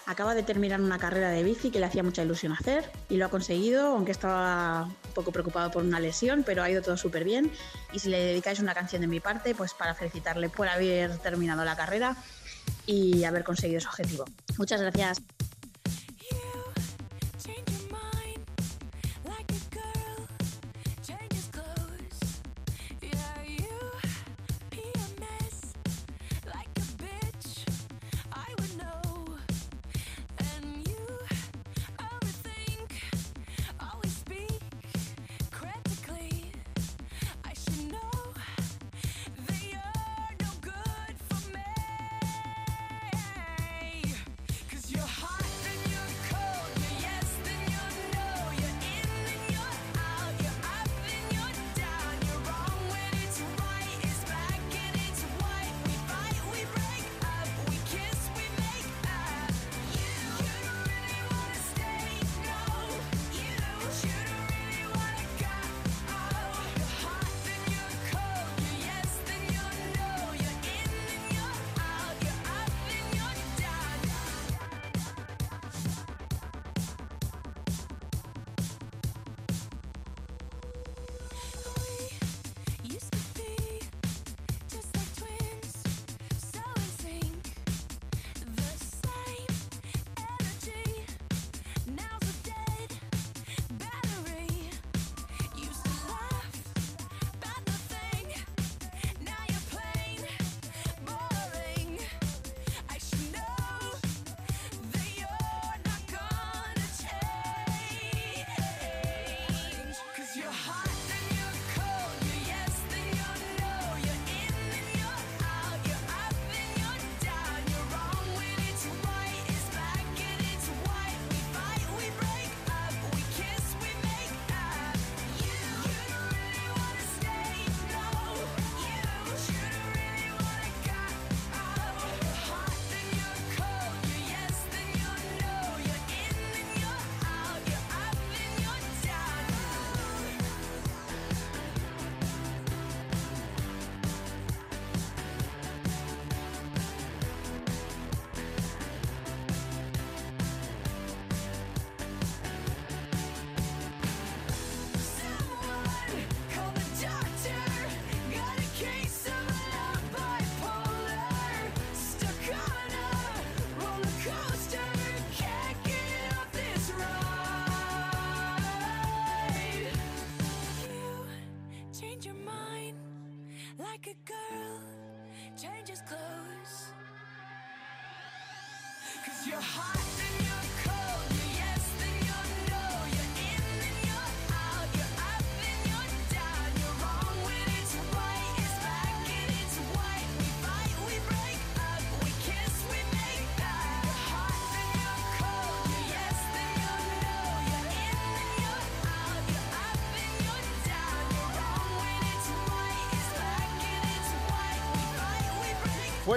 Acaba 0.06 0.36
de 0.36 0.44
terminar 0.44 0.80
una 0.80 0.98
carrera 0.98 1.30
de 1.30 1.42
bici 1.42 1.72
que 1.72 1.80
le 1.80 1.86
hacía 1.86 2.04
mucha 2.04 2.22
ilusión 2.22 2.52
hacer 2.52 2.90
y 3.08 3.16
lo 3.16 3.26
ha 3.26 3.28
conseguido, 3.28 3.88
aunque 3.88 4.12
estaba 4.12 4.84
un 4.84 5.12
poco 5.14 5.32
preocupado 5.32 5.72
por 5.72 5.82
una 5.82 5.98
lesión, 5.98 6.44
pero 6.46 6.62
ha 6.62 6.70
ido 6.70 6.80
todo 6.80 6.96
súper 6.96 7.24
bien. 7.24 7.50
Y 7.92 7.98
si 7.98 8.08
le 8.08 8.20
dedicáis 8.20 8.60
una 8.60 8.72
canción 8.72 9.02
de 9.02 9.08
mi 9.08 9.18
parte, 9.18 9.56
pues 9.56 9.74
para 9.74 9.96
felicitarle 9.96 10.48
por 10.48 10.68
haber 10.68 11.18
terminado 11.18 11.64
la 11.64 11.74
carrera 11.74 12.16
y 12.86 13.24
haber 13.24 13.42
conseguido 13.42 13.80
su 13.80 13.88
objetivo. 13.88 14.24
Muchas 14.56 14.80
gracias. 14.80 15.22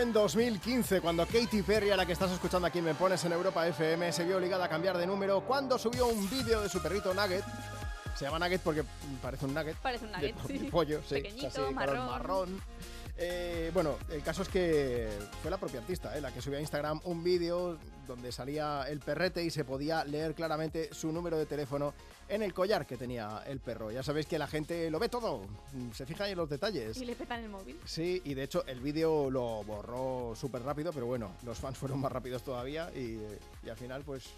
En 0.10 0.14
2015 0.14 1.02
cuando 1.02 1.24
Katy 1.28 1.62
Perry, 1.62 1.92
a 1.92 1.96
la 1.96 2.04
que 2.04 2.14
estás 2.14 2.32
escuchando 2.32 2.66
aquí 2.66 2.82
Me 2.82 2.96
Pones 2.96 3.24
en 3.26 3.32
Europa 3.32 3.68
FM, 3.68 4.12
se 4.12 4.26
vio 4.26 4.38
obligada 4.38 4.66
a 4.66 4.68
cambiar 4.68 4.98
de 4.98 5.06
número 5.06 5.42
cuando 5.42 5.78
subió 5.78 6.08
un 6.08 6.28
vídeo 6.32 6.62
de 6.62 6.70
su 6.70 6.82
perrito 6.82 7.14
Nugget. 7.14 7.44
Se 8.16 8.26
llama 8.26 8.40
Nugget 8.40 8.62
porque 8.62 8.84
parece 9.22 9.46
un 9.46 9.54
nugget. 9.54 9.76
Parece 9.78 10.06
un 10.06 10.12
nugget, 10.12 10.36
de, 10.36 10.60
sí. 10.60 10.66
pollo, 10.66 11.02
sí. 11.08 11.16
Pequeñito, 11.16 11.48
así, 11.48 11.58
color 11.58 11.74
marrón. 11.74 12.08
marrón. 12.08 12.62
Eh, 13.22 13.70
bueno, 13.74 13.98
el 14.10 14.22
caso 14.22 14.44
es 14.44 14.48
que 14.50 15.10
fue 15.42 15.52
la 15.52 15.58
propia 15.58 15.82
artista 15.82 16.18
eh, 16.18 16.22
la 16.22 16.32
que 16.32 16.42
subió 16.42 16.58
a 16.58 16.62
Instagram 16.62 17.02
un 17.04 17.22
vídeo 17.22 17.78
donde 18.08 18.32
salía 18.32 18.86
el 18.88 19.00
perrete 19.00 19.44
y 19.44 19.50
se 19.50 19.66
podía 19.66 20.06
leer 20.06 20.34
claramente 20.34 20.90
su 20.94 21.12
número 21.12 21.38
de 21.38 21.46
teléfono 21.46 21.94
en 22.30 22.44
el 22.44 22.54
collar 22.54 22.88
que 22.88 22.96
tenía 22.96 23.44
el 23.46 23.60
perro. 23.60 23.92
Ya 23.92 24.04
sabéis 24.04 24.26
que 24.26 24.40
la 24.40 24.48
gente 24.48 24.90
lo 24.90 25.00
ve 25.00 25.10
todo, 25.10 25.42
se 25.94 26.06
fija 26.06 26.30
en 26.30 26.38
los 26.38 26.50
detalles. 26.50 26.96
Y 26.96 27.06
le 27.06 27.16
petan 27.16 27.44
el 27.44 27.50
móvil. 27.50 27.78
Sí, 27.86 28.22
y 28.24 28.36
de 28.36 28.44
hecho 28.44 28.64
el 28.68 28.80
vídeo 28.80 29.30
lo 29.30 29.64
borró 29.66 30.34
súper 30.36 30.64
rápido, 30.64 30.94
pero 30.94 31.06
bueno, 31.06 31.34
los 31.44 31.60
fans 31.60 31.78
fueron 31.80 32.00
más 32.00 32.12
rápidos 32.12 32.42
todavía 32.44 32.90
y, 32.96 33.20
y 33.64 33.70
al 33.70 33.76
final 33.76 34.04
pues... 34.04 34.30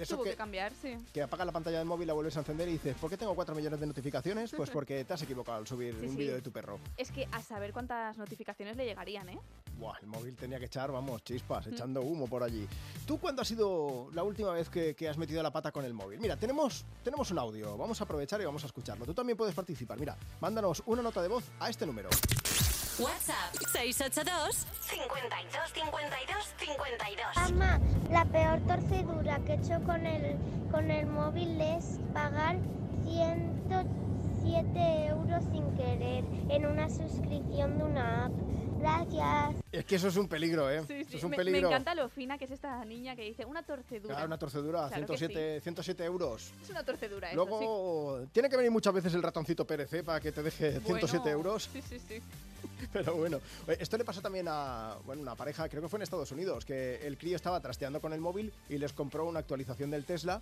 De 0.00 0.04
eso 0.04 0.14
Tuvo 0.14 0.24
que, 0.24 0.30
que 0.30 0.36
cambiar, 0.36 0.72
sí. 0.80 0.96
que 1.12 1.20
apagas 1.20 1.44
la 1.44 1.52
pantalla 1.52 1.76
del 1.76 1.86
móvil, 1.86 2.06
la 2.06 2.14
vuelves 2.14 2.34
a 2.34 2.38
encender 2.40 2.66
y 2.70 2.72
dices, 2.72 2.96
¿por 2.96 3.10
qué 3.10 3.18
tengo 3.18 3.34
4 3.34 3.54
millones 3.54 3.78
de 3.80 3.86
notificaciones? 3.86 4.50
Pues 4.56 4.70
porque 4.70 5.04
te 5.04 5.12
has 5.12 5.20
equivocado 5.20 5.58
al 5.58 5.66
subir 5.66 5.94
Sí, 6.00 6.06
un 6.06 6.12
sí. 6.12 6.16
vídeo 6.16 6.36
de 6.36 6.40
tu 6.40 6.50
perro. 6.50 6.80
Es 6.96 7.10
que 7.10 7.28
a 7.30 7.42
saber 7.42 7.74
cuántas 7.74 8.16
notificaciones 8.16 8.78
le 8.78 8.86
llegarían, 8.86 9.28
¿eh? 9.28 9.38
Buah, 9.78 9.98
el 10.00 10.06
móvil 10.06 10.36
tenía 10.36 10.58
que 10.58 10.64
echar, 10.64 10.90
vamos, 10.90 11.22
chispas, 11.22 11.66
Mm. 11.66 11.74
echando 11.74 12.00
humo 12.00 12.26
por 12.28 12.42
allí. 12.42 12.66
¿Tú 13.06 13.18
cuándo 13.18 13.42
ha 13.42 13.44
sido 13.44 14.08
la 14.14 14.22
última 14.22 14.52
vez 14.54 14.70
que, 14.70 14.94
que 14.94 15.06
has 15.06 15.18
metido 15.18 15.42
la 15.42 15.50
pata 15.50 15.70
con 15.70 15.84
el 15.84 15.92
móvil? 15.92 16.18
Mira, 16.18 16.34
tenemos, 16.38 16.86
tenemos 17.04 17.30
un 17.30 17.38
audio, 17.38 17.76
vamos 17.76 18.00
a 18.00 18.04
aprovechar 18.04 18.40
y 18.40 18.46
vamos 18.46 18.62
a 18.62 18.68
escucharlo. 18.68 19.04
Tú 19.04 19.12
también 19.12 19.36
puedes 19.36 19.54
participar. 19.54 19.98
Mira, 20.00 20.16
mándanos 20.40 20.82
una 20.86 21.02
nota 21.02 21.20
de 21.20 21.28
voz 21.28 21.44
a 21.60 21.68
este 21.68 21.84
número. 21.84 22.08
WhatsApp 23.00 23.54
682 23.72 24.66
52 24.82 25.72
52 25.72 26.54
52. 26.58 27.36
Mamá, 27.36 27.80
la 28.10 28.24
peor 28.26 28.60
torcedura 28.66 29.38
que 29.46 29.52
he 29.52 29.56
hecho 29.56 29.80
con 29.86 30.04
el, 30.06 30.36
con 30.70 30.90
el 30.90 31.06
móvil 31.06 31.58
es 31.60 31.98
pagar 32.12 32.56
107 33.06 35.06
euros 35.06 35.42
sin 35.50 35.74
querer 35.76 36.24
en 36.50 36.66
una 36.66 36.90
suscripción 36.90 37.78
de 37.78 37.84
una 37.84 38.26
app. 38.26 38.32
Gracias. 38.80 39.56
Es 39.72 39.84
que 39.84 39.96
eso 39.96 40.08
es 40.08 40.16
un 40.16 40.26
peligro, 40.26 40.70
¿eh? 40.70 40.82
Sí, 40.86 40.94
Eso 41.00 41.10
sí. 41.10 41.16
es 41.18 41.24
un 41.24 41.30
me, 41.30 41.36
peligro. 41.36 41.60
me 41.60 41.66
encanta 41.68 41.94
lo 41.94 42.08
fina 42.08 42.38
que 42.38 42.46
es 42.46 42.50
esta 42.50 42.82
niña 42.86 43.14
que 43.14 43.22
dice 43.22 43.44
una 43.44 43.62
torcedura. 43.62 44.14
Claro, 44.14 44.26
una 44.26 44.38
torcedura, 44.38 44.88
Claro 44.88 45.06
que 45.06 45.18
107, 45.18 45.60
107 45.60 46.04
euros. 46.04 46.50
Es 46.62 46.70
una 46.70 46.82
torcedura 46.82 47.30
eso, 47.30 47.44
sí. 47.44 47.50
Luego, 47.50 48.26
tiene 48.32 48.48
que 48.48 48.56
venir 48.56 48.70
muchas 48.72 48.94
veces 48.94 49.12
el 49.12 49.22
ratoncito 49.22 49.66
PRC 49.66 50.02
para 50.02 50.18
que 50.20 50.32
te 50.32 50.42
deje 50.42 50.80
107 50.80 51.18
Bueno, 51.18 51.28
euros. 51.30 51.68
Sí, 51.70 51.82
sí, 51.82 51.98
sí. 51.98 52.22
Pero 52.92 53.14
bueno, 53.14 53.40
Oye, 53.66 53.76
esto 53.80 53.96
le 53.96 54.04
pasó 54.04 54.20
también 54.20 54.46
a 54.48 54.96
bueno, 55.04 55.22
una 55.22 55.34
pareja, 55.36 55.68
creo 55.68 55.82
que 55.82 55.88
fue 55.88 55.98
en 55.98 56.02
Estados 56.02 56.30
Unidos, 56.32 56.64
que 56.64 57.06
el 57.06 57.16
crío 57.18 57.36
estaba 57.36 57.60
trasteando 57.60 58.00
con 58.00 58.12
el 58.12 58.20
móvil 58.20 58.52
y 58.68 58.78
les 58.78 58.92
compró 58.92 59.26
una 59.26 59.40
actualización 59.40 59.90
del 59.90 60.04
Tesla 60.04 60.40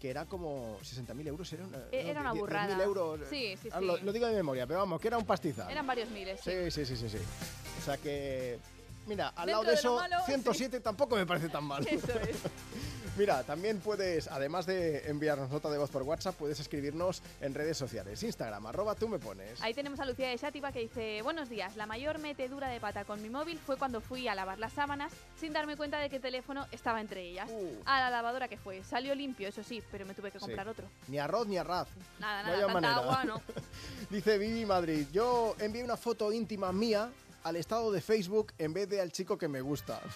que 0.00 0.08
era 0.08 0.24
como 0.24 0.78
60.000 0.80 1.26
euros. 1.28 1.52
Era 1.52 1.66
una, 1.66 1.76
Eh, 1.92 2.08
era 2.10 2.20
una 2.22 2.32
10.000 2.32 2.38
burrada. 2.40 2.82
euros. 2.84 3.20
Sí, 3.28 3.54
sí, 3.60 3.68
Ah, 3.70 3.80
sí. 3.80 3.84
Lo, 3.84 3.98
lo 3.98 4.12
digo 4.14 4.26
de 4.26 4.34
memoria, 4.34 4.66
pero 4.66 4.78
vamos, 4.78 4.98
que 4.98 5.08
era 5.08 5.18
un 5.18 5.26
pastizal. 5.26 5.70
Eran 5.70 5.86
varios 5.86 6.08
miles. 6.08 6.40
Sí. 6.42 6.50
Sí, 6.70 6.70
sí, 6.70 6.86
sí, 6.86 6.96
sí, 6.96 7.18
sí. 7.18 7.18
O 7.78 7.84
sea 7.84 7.98
que, 7.98 8.58
mira, 9.06 9.28
al 9.28 9.46
Dentro 9.46 9.62
lado 9.62 9.70
de 9.70 9.74
eso, 9.74 9.96
malo, 9.96 10.16
107 10.26 10.80
tampoco 10.80 11.16
me 11.16 11.26
parece 11.26 11.48
tan 11.48 11.64
mal. 11.64 11.86
Eso 11.86 12.12
es. 12.20 12.36
Mira, 13.18 13.42
también 13.42 13.80
puedes, 13.80 14.28
además 14.28 14.66
de 14.66 15.10
enviarnos 15.10 15.50
nota 15.50 15.68
de 15.68 15.76
voz 15.76 15.90
por 15.90 16.02
WhatsApp, 16.04 16.36
puedes 16.36 16.58
escribirnos 16.60 17.22
en 17.40 17.52
redes 17.54 17.76
sociales. 17.76 18.22
Instagram, 18.22 18.64
arroba 18.66 18.94
tú 18.94 19.08
me 19.08 19.18
pones. 19.18 19.60
Ahí 19.60 19.74
tenemos 19.74 19.98
a 20.00 20.06
Lucía 20.06 20.28
de 20.28 20.38
Sátiva 20.38 20.70
que 20.72 20.78
dice, 20.78 21.20
buenos 21.22 21.50
días, 21.50 21.74
la 21.76 21.86
mayor 21.86 22.18
metedura 22.20 22.68
de 22.68 22.80
pata 22.80 23.04
con 23.04 23.20
mi 23.20 23.28
móvil 23.28 23.58
fue 23.58 23.76
cuando 23.76 24.00
fui 24.00 24.28
a 24.28 24.34
lavar 24.34 24.58
las 24.60 24.72
sábanas 24.72 25.12
sin 25.38 25.52
darme 25.52 25.76
cuenta 25.76 25.98
de 25.98 26.08
que 26.08 26.16
el 26.16 26.22
teléfono 26.22 26.66
estaba 26.70 27.00
entre 27.00 27.22
ellas. 27.22 27.50
A 27.84 27.98
la 28.00 28.10
lavadora 28.10 28.46
que 28.48 28.56
fue, 28.56 28.82
salió 28.84 29.14
limpio, 29.14 29.48
eso 29.48 29.64
sí, 29.64 29.82
pero 29.90 30.06
me 30.06 30.14
tuve 30.14 30.30
que 30.30 30.38
Uh. 30.38 30.40
Sí. 30.40 30.46
comprar 30.46 30.68
otro. 30.68 30.86
Ni 31.08 31.18
arroz 31.18 31.46
ni 31.48 31.58
arraz. 31.58 31.88
Nada, 32.20 32.42
nada, 32.44 32.54
haya 32.56 32.66
tanta 32.68 32.80
manera. 32.80 32.96
agua, 32.96 33.24
no. 33.24 33.42
Dice 34.08 34.38
Vivi 34.38 34.64
Madrid, 34.64 35.06
yo 35.12 35.56
envié 35.58 35.82
una 35.84 35.96
foto 35.98 36.32
íntima 36.32 36.72
mía 36.72 37.10
al 37.44 37.56
estado 37.56 37.90
de 37.92 38.00
Facebook 38.00 38.52
en 38.58 38.72
vez 38.72 38.88
de 38.88 39.00
al 39.00 39.12
chico 39.12 39.36
que 39.38 39.48
me 39.48 39.60
gusta. 39.60 40.00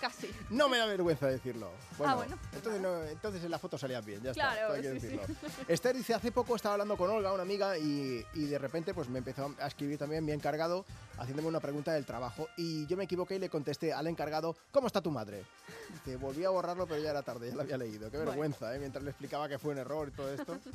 Casi. 0.00 0.28
No 0.50 0.68
me 0.68 0.78
da 0.78 0.86
vergüenza 0.86 1.28
decirlo. 1.28 1.70
Bueno, 1.96 2.12
Ah, 2.12 2.16
bueno, 2.16 2.36
entonces, 2.52 2.82
no- 2.82 3.04
entonces 3.04 3.44
en 3.44 3.50
la 3.52 3.58
foto 3.60 3.78
salía 3.78 4.00
bien, 4.00 4.20
ya 4.20 4.32
Claro, 4.32 4.60
está, 4.60 4.72
hay 4.74 4.82
que 4.82 5.00
sí, 5.00 5.06
sí. 5.10 5.16
decirlo. 5.16 5.36
Esther 5.68 5.94
dice, 5.96 6.12
hace 6.12 6.32
poco 6.32 6.56
estaba 6.56 6.72
hablando 6.74 6.96
con 6.96 7.08
Olga, 7.08 7.32
una 7.32 7.42
amiga, 7.42 7.78
y, 7.78 8.24
y 8.34 8.46
de 8.46 8.58
repente 8.58 8.94
pues 8.94 9.08
me 9.08 9.18
empezó 9.18 9.54
a 9.60 9.66
escribir 9.68 9.98
también 9.98 10.24
mi 10.24 10.32
encargado, 10.32 10.84
haciéndome 11.18 11.46
una 11.46 11.60
pregunta 11.60 11.92
del 11.92 12.04
trabajo, 12.04 12.48
y 12.56 12.84
yo 12.88 12.96
me 12.96 13.04
equivoqué 13.04 13.36
y 13.36 13.38
le 13.38 13.48
contesté 13.48 13.92
al 13.92 14.08
encargado, 14.08 14.56
¿cómo 14.72 14.88
está 14.88 15.00
tu 15.00 15.12
madre? 15.12 15.44
Dice, 15.92 16.16
volví 16.16 16.44
a 16.44 16.50
borrarlo, 16.50 16.84
pero 16.88 17.00
ya 17.00 17.10
era 17.10 17.22
tarde, 17.22 17.50
ya 17.50 17.54
lo 17.54 17.62
había 17.62 17.76
leído. 17.76 18.10
Qué 18.10 18.16
Bueno. 18.16 18.32
vergüenza, 18.32 18.74
¿eh? 18.74 18.80
Mientras 18.80 19.04
le 19.04 19.10
explicaba 19.10 19.48
que 19.48 19.60
fue 19.60 19.70
un 19.72 19.78
error 19.78 20.08
y 20.08 20.10
todo 20.16 20.32
esto. 20.34 20.58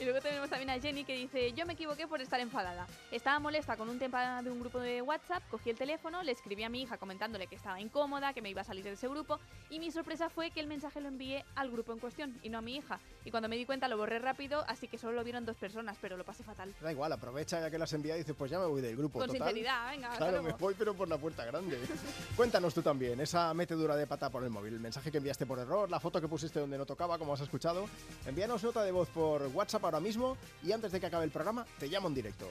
Y 0.00 0.04
luego 0.04 0.20
tenemos 0.20 0.50
también 0.50 0.70
a 0.70 0.80
Jenny 0.80 1.04
que 1.04 1.14
dice, 1.14 1.52
yo 1.52 1.66
me 1.66 1.74
equivoqué 1.74 2.08
por 2.08 2.20
estar 2.20 2.40
enfadada. 2.40 2.86
Estaba 3.12 3.38
molesta 3.38 3.76
con 3.76 3.88
un 3.88 3.98
tema 3.98 4.42
de 4.42 4.50
un 4.50 4.58
grupo 4.58 4.80
de 4.80 5.00
WhatsApp, 5.02 5.42
cogí 5.50 5.70
el 5.70 5.76
teléfono, 5.76 6.22
le 6.24 6.32
escribí 6.32 6.64
a 6.64 6.68
mi 6.68 6.82
hija 6.82 6.98
comentándole 6.98 7.46
que 7.46 7.54
estaba 7.54 7.80
incómoda, 7.80 8.32
que 8.32 8.42
me 8.42 8.50
iba 8.50 8.62
a 8.62 8.64
salir 8.64 8.82
de 8.82 8.92
ese 8.92 9.06
grupo, 9.06 9.38
y 9.70 9.78
mi 9.78 9.92
sorpresa 9.92 10.28
fue 10.28 10.50
que 10.50 10.58
el 10.58 10.66
mensaje 10.66 11.00
lo 11.00 11.08
envié 11.08 11.44
al 11.54 11.70
grupo 11.70 11.92
en 11.92 12.00
cuestión 12.00 12.36
y 12.42 12.48
no 12.48 12.58
a 12.58 12.60
mi 12.60 12.76
hija. 12.76 12.98
Y 13.24 13.30
cuando 13.30 13.48
me 13.48 13.56
di 13.56 13.64
cuenta 13.66 13.86
lo 13.86 13.96
borré 13.96 14.18
rápido, 14.18 14.64
así 14.66 14.88
que 14.88 14.98
solo 14.98 15.12
lo 15.12 15.22
vieron 15.22 15.44
dos 15.44 15.56
personas, 15.56 15.96
pero 16.00 16.16
lo 16.16 16.24
pasé 16.24 16.42
fatal. 16.42 16.74
Da 16.80 16.90
igual, 16.90 17.12
aprovecha 17.12 17.60
ya 17.60 17.70
que 17.70 17.78
las 17.78 17.92
envía 17.92 18.16
y 18.16 18.18
dice, 18.18 18.34
pues 18.34 18.50
ya 18.50 18.58
me 18.58 18.66
voy 18.66 18.82
del 18.82 18.96
grupo. 18.96 19.20
Con 19.20 19.28
total. 19.28 19.46
sinceridad, 19.46 19.90
venga, 19.90 20.08
hasta 20.08 20.18
Claro, 20.18 20.42
me 20.42 20.52
voy, 20.52 20.74
pero 20.76 20.94
por 20.94 21.08
la 21.08 21.18
puerta 21.18 21.44
grande. 21.44 21.78
Cuéntanos 22.36 22.74
tú 22.74 22.82
también, 22.82 23.20
esa 23.20 23.54
metedura 23.54 23.94
de 23.94 24.08
pata 24.08 24.28
por 24.28 24.42
el 24.42 24.50
móvil, 24.50 24.74
el 24.74 24.80
mensaje 24.80 25.12
que 25.12 25.18
enviaste 25.18 25.46
por 25.46 25.60
error, 25.60 25.88
la 25.88 26.00
foto 26.00 26.20
que 26.20 26.26
pusiste 26.26 26.58
donde 26.58 26.76
no 26.76 26.84
tocaba, 26.84 27.16
como 27.16 27.32
has 27.32 27.40
escuchado. 27.40 27.88
Envíanos 28.26 28.64
nota 28.64 28.82
de 28.82 28.90
voz 28.90 29.08
por 29.08 29.46
WhatsApp 29.54 29.83
ahora 29.86 30.00
mismo 30.00 30.36
y 30.62 30.72
antes 30.72 30.92
de 30.92 31.00
que 31.00 31.06
acabe 31.06 31.24
el 31.24 31.30
programa, 31.30 31.66
te 31.78 31.88
llamo 31.88 32.08
en 32.08 32.14
directo. 32.14 32.46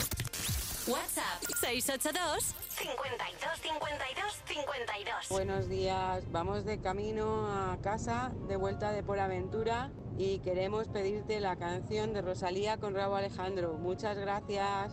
WhatsApp 0.86 1.42
682 1.62 2.44
52 2.70 3.60
52 3.62 4.42
52. 4.46 5.30
Buenos 5.30 5.70
días, 5.70 6.30
vamos 6.30 6.66
de 6.66 6.82
camino 6.82 7.48
a 7.48 7.78
casa, 7.82 8.34
de 8.50 8.58
vuelta 8.58 8.92
de 8.92 9.02
Por 9.02 9.18
Aventura 9.18 9.92
y 10.18 10.40
queremos 10.40 10.90
pedirte 10.90 11.40
la 11.40 11.56
canción 11.56 12.14
de 12.14 12.22
Rosalía 12.22 12.78
con 12.78 12.96
Rabo 12.96 13.16
Alejandro. 13.16 13.76
Muchas 13.76 14.18
gracias. 14.18 14.92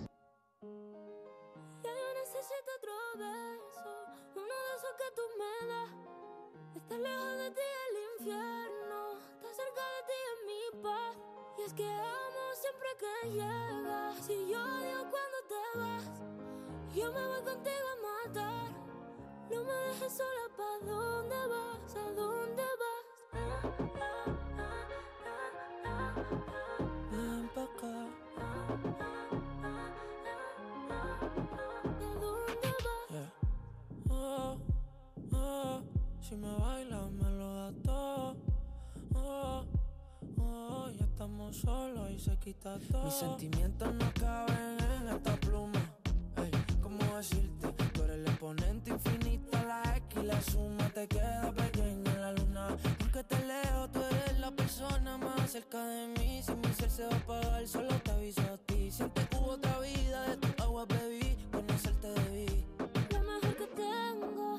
Ya 1.83 1.91
yo 1.91 2.15
necesito 2.15 2.71
otro 2.79 2.93
beso, 3.17 3.91
uno 4.37 4.45
de 4.45 4.77
esos 4.77 4.95
que 4.97 5.11
tú 5.17 5.23
me 5.39 5.67
das. 5.67 5.91
Estar 6.77 7.01
lejos 7.01 7.37
de 7.37 7.51
ti 7.51 7.67
el 7.91 7.97
infierno, 8.21 9.19
estar 9.35 9.55
cerca 9.55 9.83
de 9.97 10.03
ti 10.07 10.19
es 10.31 10.39
mi 10.47 10.83
paz. 10.83 11.17
Y 11.59 11.63
es 11.63 11.73
que 11.75 11.85
amo 11.91 12.55
siempre 12.55 12.89
que 12.99 13.31
llegas, 13.31 14.17
si 14.25 14.49
yo 14.49 14.63
odio 14.63 15.01
cuando 15.11 15.39
te 15.49 15.79
vas. 15.79 16.11
Yo 16.95 17.13
me 17.13 17.27
voy 17.27 17.43
contigo 17.43 17.87
a 17.93 17.97
matar, 18.29 18.71
no 19.51 19.65
me 19.65 19.73
dejes 19.73 20.13
sola, 20.13 20.49
¿pa' 20.57 20.79
dónde 20.85 21.37
vas? 21.47 21.97
¿A 21.97 22.13
dónde 22.13 22.65
vas? 22.81 23.07
Ven 27.11 27.49
pa' 27.55 27.63
acá. 27.63 27.95
Yeah. 33.11 33.31
Oh, 34.11 34.59
oh, 35.33 35.83
si 36.21 36.37
me 36.37 36.53
bailas 36.59 37.11
me 37.11 37.31
lo 37.31 37.55
da 37.55 37.73
todo. 37.83 38.37
Oh, 39.15 39.65
no, 40.51 40.91
ya 40.91 41.05
estamos 41.05 41.57
solos 41.57 42.11
y 42.11 42.19
se 42.19 42.37
quita 42.39 42.79
todo. 42.91 43.05
Mis 43.05 43.15
sentimientos 43.15 43.95
no 43.95 44.13
caben 44.15 44.77
en 44.97 45.09
esta 45.09 45.37
pluma. 45.37 45.81
Ey, 46.37 46.51
¿cómo 46.83 46.99
decirte? 47.17 47.73
Tú 47.93 48.03
eres 48.03 48.17
el 48.17 48.27
exponente 48.27 48.91
infinito, 48.91 49.51
la 49.53 49.97
X 49.97 50.19
y 50.23 50.27
la 50.27 50.41
suma 50.41 50.89
te 50.91 51.07
queda 51.07 51.53
pequeña 51.53 52.13
en 52.13 52.21
la 52.21 52.33
luna. 52.33 52.77
Porque 52.99 53.23
te 53.25 53.39
leo, 53.47 53.89
tú 53.91 54.01
eres 54.03 54.39
la 54.41 54.51
persona 54.51 55.19
más 55.19 55.51
cerca 55.51 55.85
de 55.85 56.09
mí. 56.19 56.43
Si 56.43 56.53
mi 56.55 56.73
ser 56.75 56.91
se 56.91 57.05
va 57.05 57.15
a 57.15 57.19
apagar, 57.19 57.69
solo 57.69 57.95
te 58.05 58.11
aviso 58.11 58.43
a 58.43 58.57
ti. 58.59 58.91
Siente 58.91 59.27
que 59.29 59.37
hubo 59.37 59.53
otra 59.53 59.79
vida, 59.81 60.29
de 60.31 60.37
tu 60.37 60.63
agua 60.63 60.85
bebí, 60.87 61.37
conocerte 61.53 62.09
debí. 62.09 62.67
Lo 63.13 63.21
mejor 63.21 63.57
que 63.57 63.67
tengo 63.67 64.59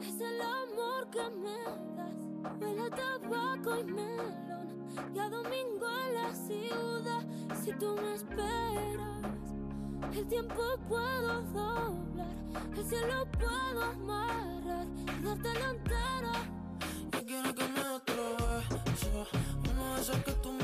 es 0.00 0.20
el 0.20 0.40
amor 0.40 1.10
que 1.10 1.30
me 1.42 1.58
das. 1.96 2.33
Huele 2.60 2.82
a 2.82 2.90
tabaco 2.90 3.78
y 3.78 3.84
melón. 3.84 4.88
Y 5.14 5.18
a 5.18 5.28
domingo 5.28 5.86
en 6.06 6.14
la 6.14 6.34
ciudad. 6.34 7.24
Si 7.62 7.72
tú 7.72 7.96
me 7.96 8.14
esperas, 8.14 9.24
el 10.12 10.26
tiempo 10.26 10.62
puedo 10.88 11.42
doblar. 11.42 12.34
El 12.76 12.84
cielo 12.84 13.26
puedo 13.32 13.82
amarrar 13.82 14.86
y 14.96 15.24
dártelo 15.24 15.70
entero. 15.70 16.32
Yo 17.12 17.26
quiero 17.26 17.54
que 17.54 17.68
me 17.68 17.84
beso, 18.84 19.26
uno 19.70 19.94
de 19.94 20.00
esos 20.00 20.16
que 20.18 20.32
tú 20.32 20.52
me 20.52 20.63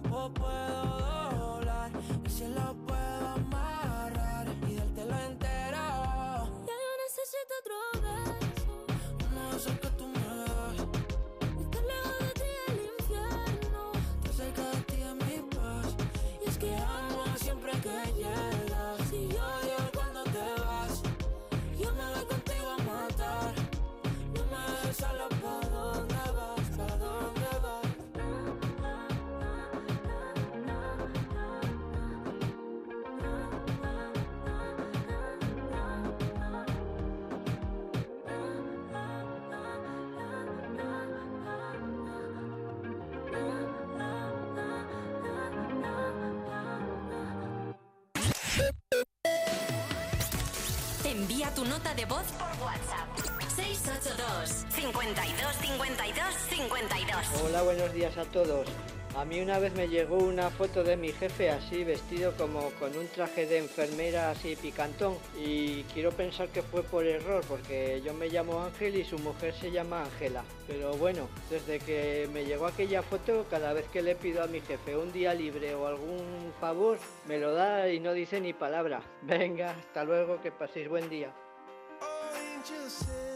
tiempo 0.00 0.30
puedo 0.34 1.30
doblar, 1.38 1.90
el 2.24 2.30
cielo 2.30 2.76
puedo 2.86 3.28
amarrar 3.28 4.46
y 4.68 4.74
dártelo 4.74 5.16
entero. 5.26 5.84
Ya 6.66 6.74
yo 6.84 6.92
necesito 7.04 7.52
otro 7.60 7.76
beso 8.02 8.86
Uno 9.30 9.50
de 9.50 9.56
esos 9.56 9.78
que 9.80 9.86
tu 51.56 51.64
nota 51.64 51.94
de 51.94 52.04
voz 52.04 52.26
por 52.32 52.48
WhatsApp. 52.66 53.08
682 53.56 54.66
52 54.68 55.56
52 55.56 56.34
52. 56.50 57.42
Hola, 57.42 57.62
buenos 57.62 57.94
días 57.94 58.14
a 58.18 58.26
todos. 58.26 58.68
A 59.16 59.24
mí 59.24 59.40
una 59.40 59.58
vez 59.58 59.74
me 59.74 59.88
llegó 59.88 60.18
una 60.18 60.50
foto 60.50 60.84
de 60.84 60.98
mi 60.98 61.12
jefe 61.12 61.48
así 61.48 61.82
vestido 61.82 62.34
como 62.36 62.68
con 62.72 62.94
un 62.94 63.08
traje 63.08 63.46
de 63.46 63.56
enfermera 63.56 64.30
así 64.30 64.54
picantón 64.54 65.16
y 65.34 65.84
quiero 65.94 66.10
pensar 66.10 66.48
que 66.48 66.60
fue 66.60 66.82
por 66.82 67.06
error 67.06 67.42
porque 67.48 68.02
yo 68.04 68.12
me 68.12 68.28
llamo 68.28 68.62
Ángel 68.62 68.94
y 68.94 69.04
su 69.04 69.18
mujer 69.18 69.54
se 69.54 69.70
llama 69.70 70.02
Ángela. 70.02 70.44
Pero 70.66 70.92
bueno, 70.98 71.26
desde 71.48 71.78
que 71.78 72.28
me 72.34 72.44
llegó 72.44 72.66
aquella 72.66 73.02
foto, 73.02 73.46
cada 73.48 73.72
vez 73.72 73.86
que 73.88 74.02
le 74.02 74.14
pido 74.14 74.42
a 74.42 74.46
mi 74.46 74.60
jefe 74.60 74.94
un 74.94 75.10
día 75.10 75.32
libre 75.32 75.74
o 75.74 75.86
algún 75.86 76.52
favor, 76.60 76.98
me 77.26 77.38
lo 77.38 77.54
da 77.54 77.88
y 77.88 77.98
no 77.98 78.12
dice 78.12 78.42
ni 78.42 78.52
palabra. 78.52 79.00
Venga, 79.22 79.70
hasta 79.70 80.04
luego, 80.04 80.42
que 80.42 80.52
paséis 80.52 80.90
buen 80.90 81.08
día. 81.08 81.32
just 82.68 82.98
said 82.98 83.35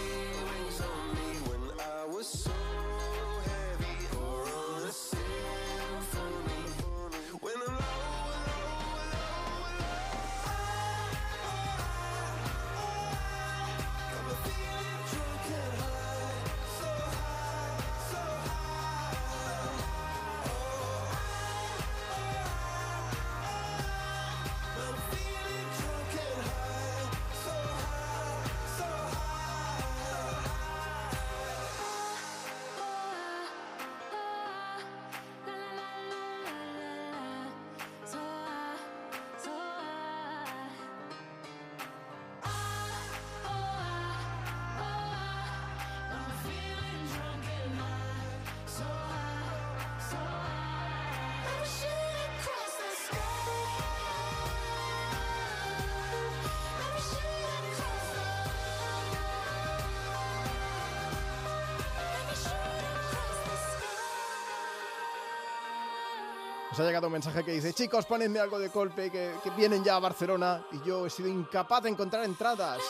Nos 66.71 66.79
ha 66.79 66.83
llegado 66.85 67.07
un 67.07 67.13
mensaje 67.13 67.43
que 67.43 67.51
dice, 67.51 67.73
chicos, 67.73 68.05
ponedme 68.05 68.39
algo 68.39 68.57
de 68.57 68.69
golpe, 68.69 69.11
que, 69.11 69.33
que 69.43 69.49
vienen 69.49 69.83
ya 69.83 69.97
a 69.97 69.99
Barcelona 69.99 70.65
y 70.71 70.81
yo 70.87 71.05
he 71.05 71.09
sido 71.09 71.27
incapaz 71.27 71.83
de 71.83 71.89
encontrar 71.89 72.23
entradas. 72.23 72.81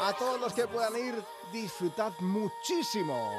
A 0.00 0.12
todos 0.12 0.40
los 0.40 0.52
que 0.52 0.66
puedan 0.66 0.96
ir, 0.96 1.14
disfrutad 1.52 2.12
muchísimo. 2.18 3.30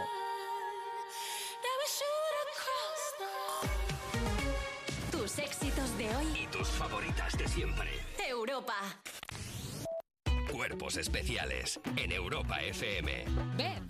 Tus 5.11 5.39
éxitos 5.39 5.97
de 5.97 6.15
hoy. 6.15 6.43
Y 6.43 6.47
tus 6.47 6.67
favoritas 6.69 7.37
de 7.37 7.47
siempre. 7.47 7.89
Europa. 8.25 8.75
Cuerpos 10.49 10.95
especiales 10.95 11.79
en 11.97 12.11
Europa 12.13 12.61
FM. 12.61 13.25
Beth. 13.57 13.82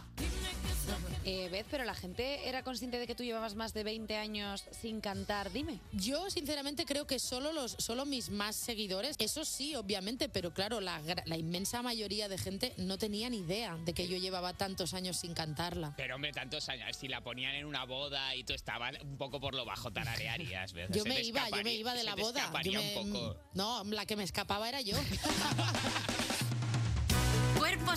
Eh, 1.26 1.48
Beth, 1.50 1.68
pero 1.72 1.85
la 1.85 1.93
gente 1.95 2.50
era 2.50 2.64
consciente 2.64 3.00
de 3.00 3.08
que 3.08 3.16
tú 3.16 3.24
llevabas 3.24 3.56
más 3.56 3.74
de 3.74 3.84
20 3.84 4.18
años 4.18 4.64
sin 4.72 5.00
cantar. 5.00 5.52
Dime. 5.52 5.80
Yo, 5.93 6.30
sinceramente, 6.30 6.85
creo 6.85 7.08
que 7.08 7.18
solo, 7.19 7.53
los, 7.53 7.76
solo 7.80 8.06
mis 8.06 8.30
más 8.30 8.56
seguidores, 8.58 9.16
eso 9.19 9.45
sí, 9.45 9.76
obviamente, 9.76 10.27
pero 10.27 10.53
claro, 10.53 10.82
la, 10.82 11.02
la 11.26 11.38
inmensa 11.38 11.82
mayoría 11.82 12.27
de 12.27 12.38
gente 12.38 12.74
no 12.77 12.98
tenía 12.98 13.30
ni 13.30 13.38
idea 13.38 13.77
de 13.85 13.93
que 13.93 14.08
yo 14.08 14.18
llevaba 14.18 14.53
tantos 14.53 14.93
años 14.93 15.18
sin 15.18 15.34
cantarla. 15.34 15.93
Pero 15.95 16.16
hombre, 16.16 16.34
tantos 16.34 16.68
años, 16.68 16.95
si 16.98 17.08
la 17.08 17.22
ponían 17.22 17.56
en 17.56 17.66
una 17.66 17.85
boda 17.85 18.35
y 18.35 18.43
tú 18.43 18.53
estabas 18.53 18.93
un 19.02 19.18
poco 19.18 19.40
por 19.40 19.56
lo 19.56 19.64
bajo, 19.66 19.92
tararearías. 19.92 20.74
¿ves? 20.74 20.90
Yo 20.92 21.03
Se 21.03 21.10
me 21.10 21.22
iba, 21.22 21.50
yo 21.50 21.64
me 21.64 21.74
iba 21.74 21.93
de 21.93 22.03
la 22.03 22.16
boda. 22.16 22.40
Yo 22.40 22.45
escaparía 22.45 22.80
me- 22.80 22.98
un 22.98 23.11
poco. 23.14 23.38
No, 23.53 23.84
la 23.85 24.06
que 24.06 24.16
me 24.18 24.24
escapaba 24.24 24.68
era 24.68 24.82
yo. 24.82 24.98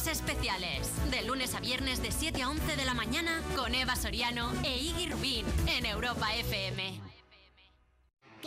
Especiales. 0.07 0.91
De 1.10 1.23
lunes 1.23 1.55
a 1.55 1.60
viernes 1.60 2.02
de 2.02 2.12
7 2.12 2.43
a 2.43 2.51
11 2.51 2.76
de 2.76 2.85
la 2.85 2.94
mañana 2.94 3.43
con 3.57 3.75
Eva 3.75 3.97
Soriano 3.97 4.52
e 4.62 4.76
Iggy 4.78 5.09
Rubín 5.09 5.47
en 5.67 5.86
Europa 5.86 6.35
FM. 6.35 7.06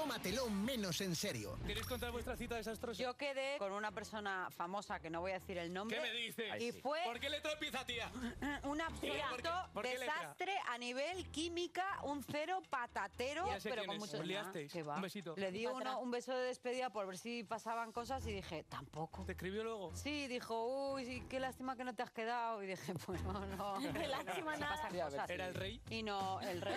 Tómatelo 0.09 0.49
menos 0.49 1.01
en 1.01 1.15
serio. 1.15 1.55
¿Queréis 1.67 1.85
contar 1.85 2.11
vuestra 2.11 2.35
cita 2.35 2.55
desastrosa? 2.55 2.99
Yo 2.99 3.15
quedé 3.15 3.59
con 3.59 3.71
una 3.71 3.91
persona 3.91 4.47
famosa 4.49 4.99
que 4.99 5.07
no 5.11 5.21
voy 5.21 5.29
a 5.29 5.33
decir 5.35 5.59
el 5.59 5.71
nombre. 5.71 5.97
¿Qué 5.97 6.01
me 6.01 6.11
dices? 6.11 6.59
Y 6.59 6.71
fue 6.71 6.99
¿Por 7.05 7.19
qué 7.19 7.29
letra 7.29 7.51
empieza, 7.51 7.85
tía? 7.85 8.09
un 8.63 8.79
¿Por 8.79 8.81
absoluto 8.81 9.69
desastre 9.83 10.55
a 10.67 10.79
nivel 10.79 11.29
química, 11.29 11.99
un 12.05 12.23
cero 12.23 12.63
patatero, 12.71 13.45
Ya 13.49 13.59
sé 13.59 13.69
pero 13.69 13.83
quién 13.83 13.87
con 13.91 13.99
mucho 13.99 14.17
¿Os 14.17 14.25
liasteis? 14.25 14.73
¿Qué 14.73 14.81
va? 14.81 14.95
Un 14.95 15.01
besito. 15.03 15.35
Le 15.37 15.51
di 15.51 15.67
uno- 15.67 15.99
un 15.99 16.09
beso 16.09 16.35
de 16.35 16.45
despedida 16.45 16.89
por 16.89 17.05
ver 17.05 17.19
si 17.19 17.43
pasaban 17.43 17.91
cosas 17.91 18.25
y 18.25 18.31
dije, 18.31 18.63
tampoco. 18.63 19.25
¿Te 19.25 19.33
escribió 19.33 19.63
luego? 19.63 19.95
Sí, 19.95 20.25
dijo, 20.27 20.93
uy, 20.95 21.05
sí, 21.05 21.23
qué 21.29 21.39
lástima 21.39 21.75
que 21.75 21.83
no 21.83 21.93
te 21.93 22.01
has 22.01 22.09
quedado. 22.11 22.63
Y 22.63 22.65
dije, 22.65 22.93
pues 23.05 23.21
no, 23.21 23.45
no. 23.45 23.77
Qué 23.93 24.07
lástima 24.07 24.57
nada. 24.57 24.89
¿Era 25.27 25.47
el 25.49 25.53
rey? 25.53 25.79
Y 25.91 26.01
no, 26.01 26.41
el 26.41 26.61
rey. 26.61 26.75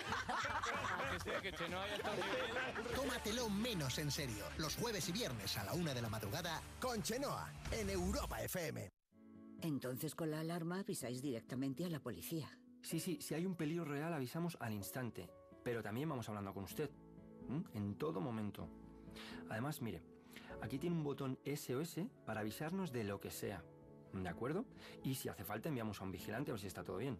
que 1.13 1.19
sí, 1.19 1.29
que 1.41 1.51
Tómatelo 3.23 3.49
menos 3.49 3.97
en 3.99 4.11
serio. 4.11 4.43
Los 4.57 4.75
jueves 4.75 5.07
y 5.07 5.13
viernes 5.13 5.57
a 5.57 5.63
la 5.63 5.73
una 5.73 5.93
de 5.93 6.01
la 6.01 6.09
madrugada 6.09 6.61
con 6.81 7.01
Chenoa 7.01 7.53
en 7.71 7.89
Europa 7.89 8.41
FM. 8.41 8.89
Entonces 9.61 10.13
con 10.13 10.29
la 10.29 10.41
alarma 10.41 10.79
avisáis 10.79 11.21
directamente 11.21 11.85
a 11.85 11.89
la 11.89 12.01
policía. 12.01 12.49
Sí, 12.81 12.99
sí, 12.99 13.19
si 13.21 13.33
hay 13.33 13.45
un 13.45 13.55
peligro 13.55 13.85
real 13.85 14.13
avisamos 14.13 14.57
al 14.59 14.73
instante, 14.73 15.29
pero 15.63 15.81
también 15.81 16.09
vamos 16.09 16.27
hablando 16.27 16.53
con 16.53 16.65
usted, 16.65 16.89
¿m? 17.47 17.63
en 17.73 17.95
todo 17.95 18.19
momento. 18.19 18.67
Además, 19.49 19.81
mire, 19.81 20.03
aquí 20.61 20.77
tiene 20.77 20.97
un 20.97 21.03
botón 21.05 21.39
SOS 21.45 21.99
para 22.25 22.41
avisarnos 22.41 22.91
de 22.91 23.05
lo 23.05 23.21
que 23.21 23.31
sea, 23.31 23.63
¿de 24.11 24.27
acuerdo? 24.27 24.65
Y 25.01 25.15
si 25.15 25.29
hace 25.29 25.45
falta 25.45 25.69
enviamos 25.69 26.01
a 26.01 26.03
un 26.03 26.11
vigilante 26.11 26.51
a 26.51 26.55
ver 26.55 26.61
si 26.61 26.67
está 26.67 26.83
todo 26.83 26.97
bien. 26.97 27.17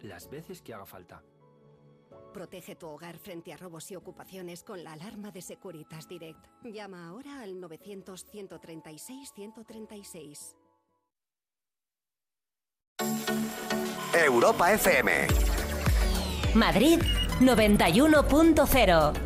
Las 0.00 0.30
veces 0.30 0.62
que 0.62 0.72
haga 0.72 0.86
falta. 0.86 1.22
Protege 2.36 2.76
tu 2.76 2.86
hogar 2.88 3.16
frente 3.16 3.54
a 3.54 3.56
robos 3.56 3.90
y 3.90 3.96
ocupaciones 3.96 4.62
con 4.62 4.84
la 4.84 4.92
alarma 4.92 5.30
de 5.30 5.40
Securitas 5.40 6.06
Direct. 6.06 6.44
Llama 6.64 7.08
ahora 7.08 7.40
al 7.40 7.54
900-136-136. 7.54 10.54
Europa 14.12 14.74
FM. 14.74 15.28
Madrid 16.54 17.00
91.0. 17.40 19.25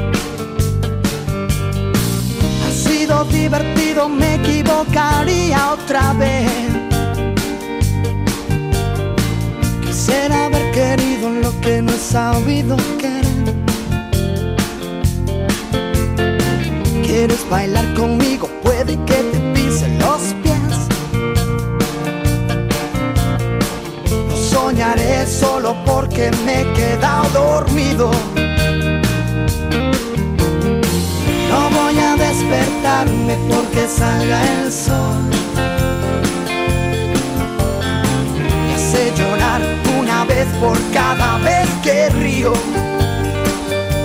Divertido, 3.29 4.07
me 4.09 4.35
equivocaría 4.35 5.73
otra 5.73 6.13
vez. 6.13 6.49
Quisiera 9.85 10.45
haber 10.45 10.71
querido 10.71 11.29
lo 11.29 11.51
que 11.61 11.81
no 11.81 11.91
he 11.91 11.97
sabido 11.97 12.77
querer. 12.97 13.55
¿Quieres 17.05 17.47
bailar 17.49 17.93
conmigo? 17.93 18.49
Puede 18.63 18.95
que 19.05 19.19
te 19.31 19.39
pise 19.53 19.87
los 19.99 20.21
pies. 20.41 20.87
No 24.29 24.35
soñaré 24.35 25.27
solo 25.27 25.75
porque 25.85 26.31
me 26.45 26.61
he 26.61 26.73
quedado 26.73 27.29
dormido. 27.29 28.11
Voy 31.93 31.99
a 31.99 32.15
despertarme 32.15 33.37
porque 33.49 33.87
salga 33.87 34.41
el 34.61 34.71
sol. 34.71 35.29
Me 38.67 38.73
hace 38.75 39.13
llorar 39.15 39.61
una 39.99 40.25
vez 40.25 40.47
por 40.59 40.77
cada 40.93 41.37
vez 41.39 41.67
que 41.83 42.09
río. 42.09 42.53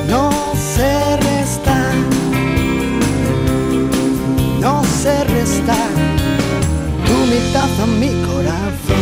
No 0.09 0.31
sé 0.75 1.17
restar, 1.17 1.95
no 4.61 4.85
sé 4.85 5.25
restar 5.25 5.91
tu 7.07 7.17
mitad 7.33 7.71
a 7.83 7.87
mi 7.87 8.11
corazón. 8.27 8.96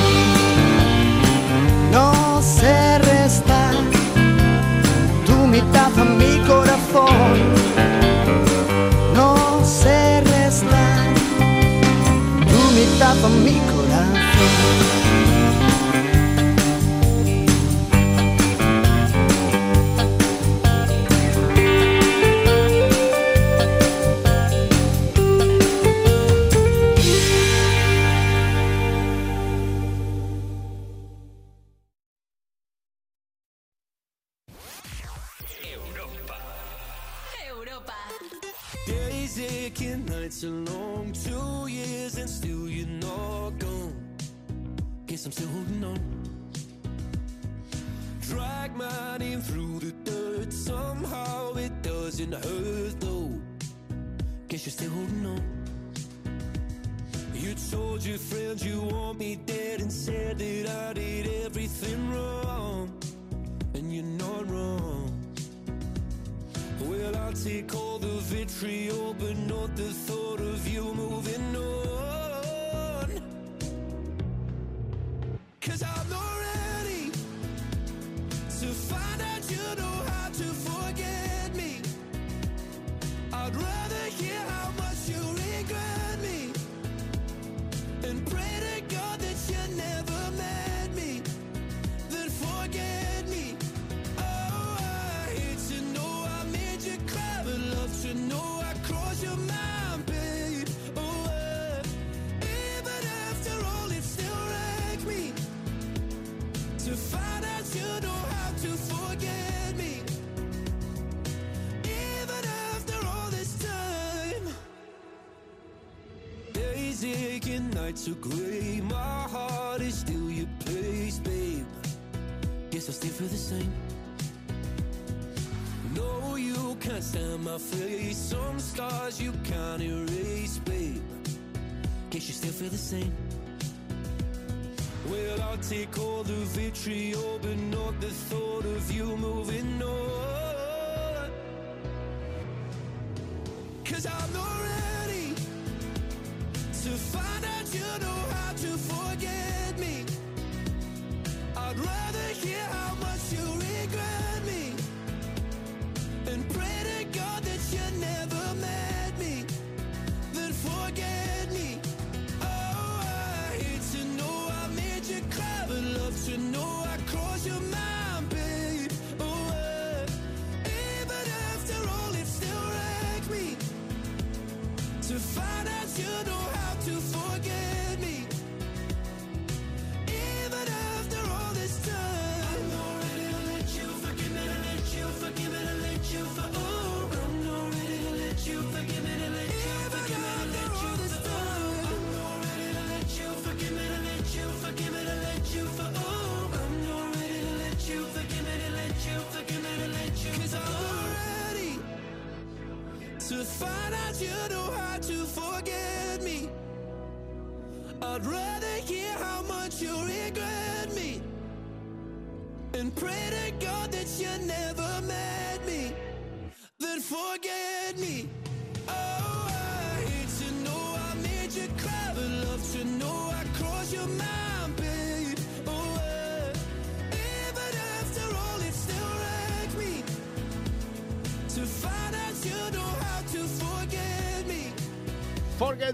Corazón. 14.36 14.84
Europa. 14.84 14.93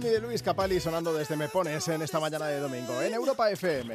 De 0.01 0.19
Luis 0.19 0.43
Capalli 0.43 0.81
sonando 0.81 1.12
desde 1.12 1.37
Me 1.37 1.49
Pones 1.49 1.87
en 1.89 2.01
esta 2.01 2.19
mañana 2.19 2.47
de 2.47 2.59
domingo 2.59 3.03
en 3.03 3.12
Europa 3.12 3.51
FM. 3.51 3.95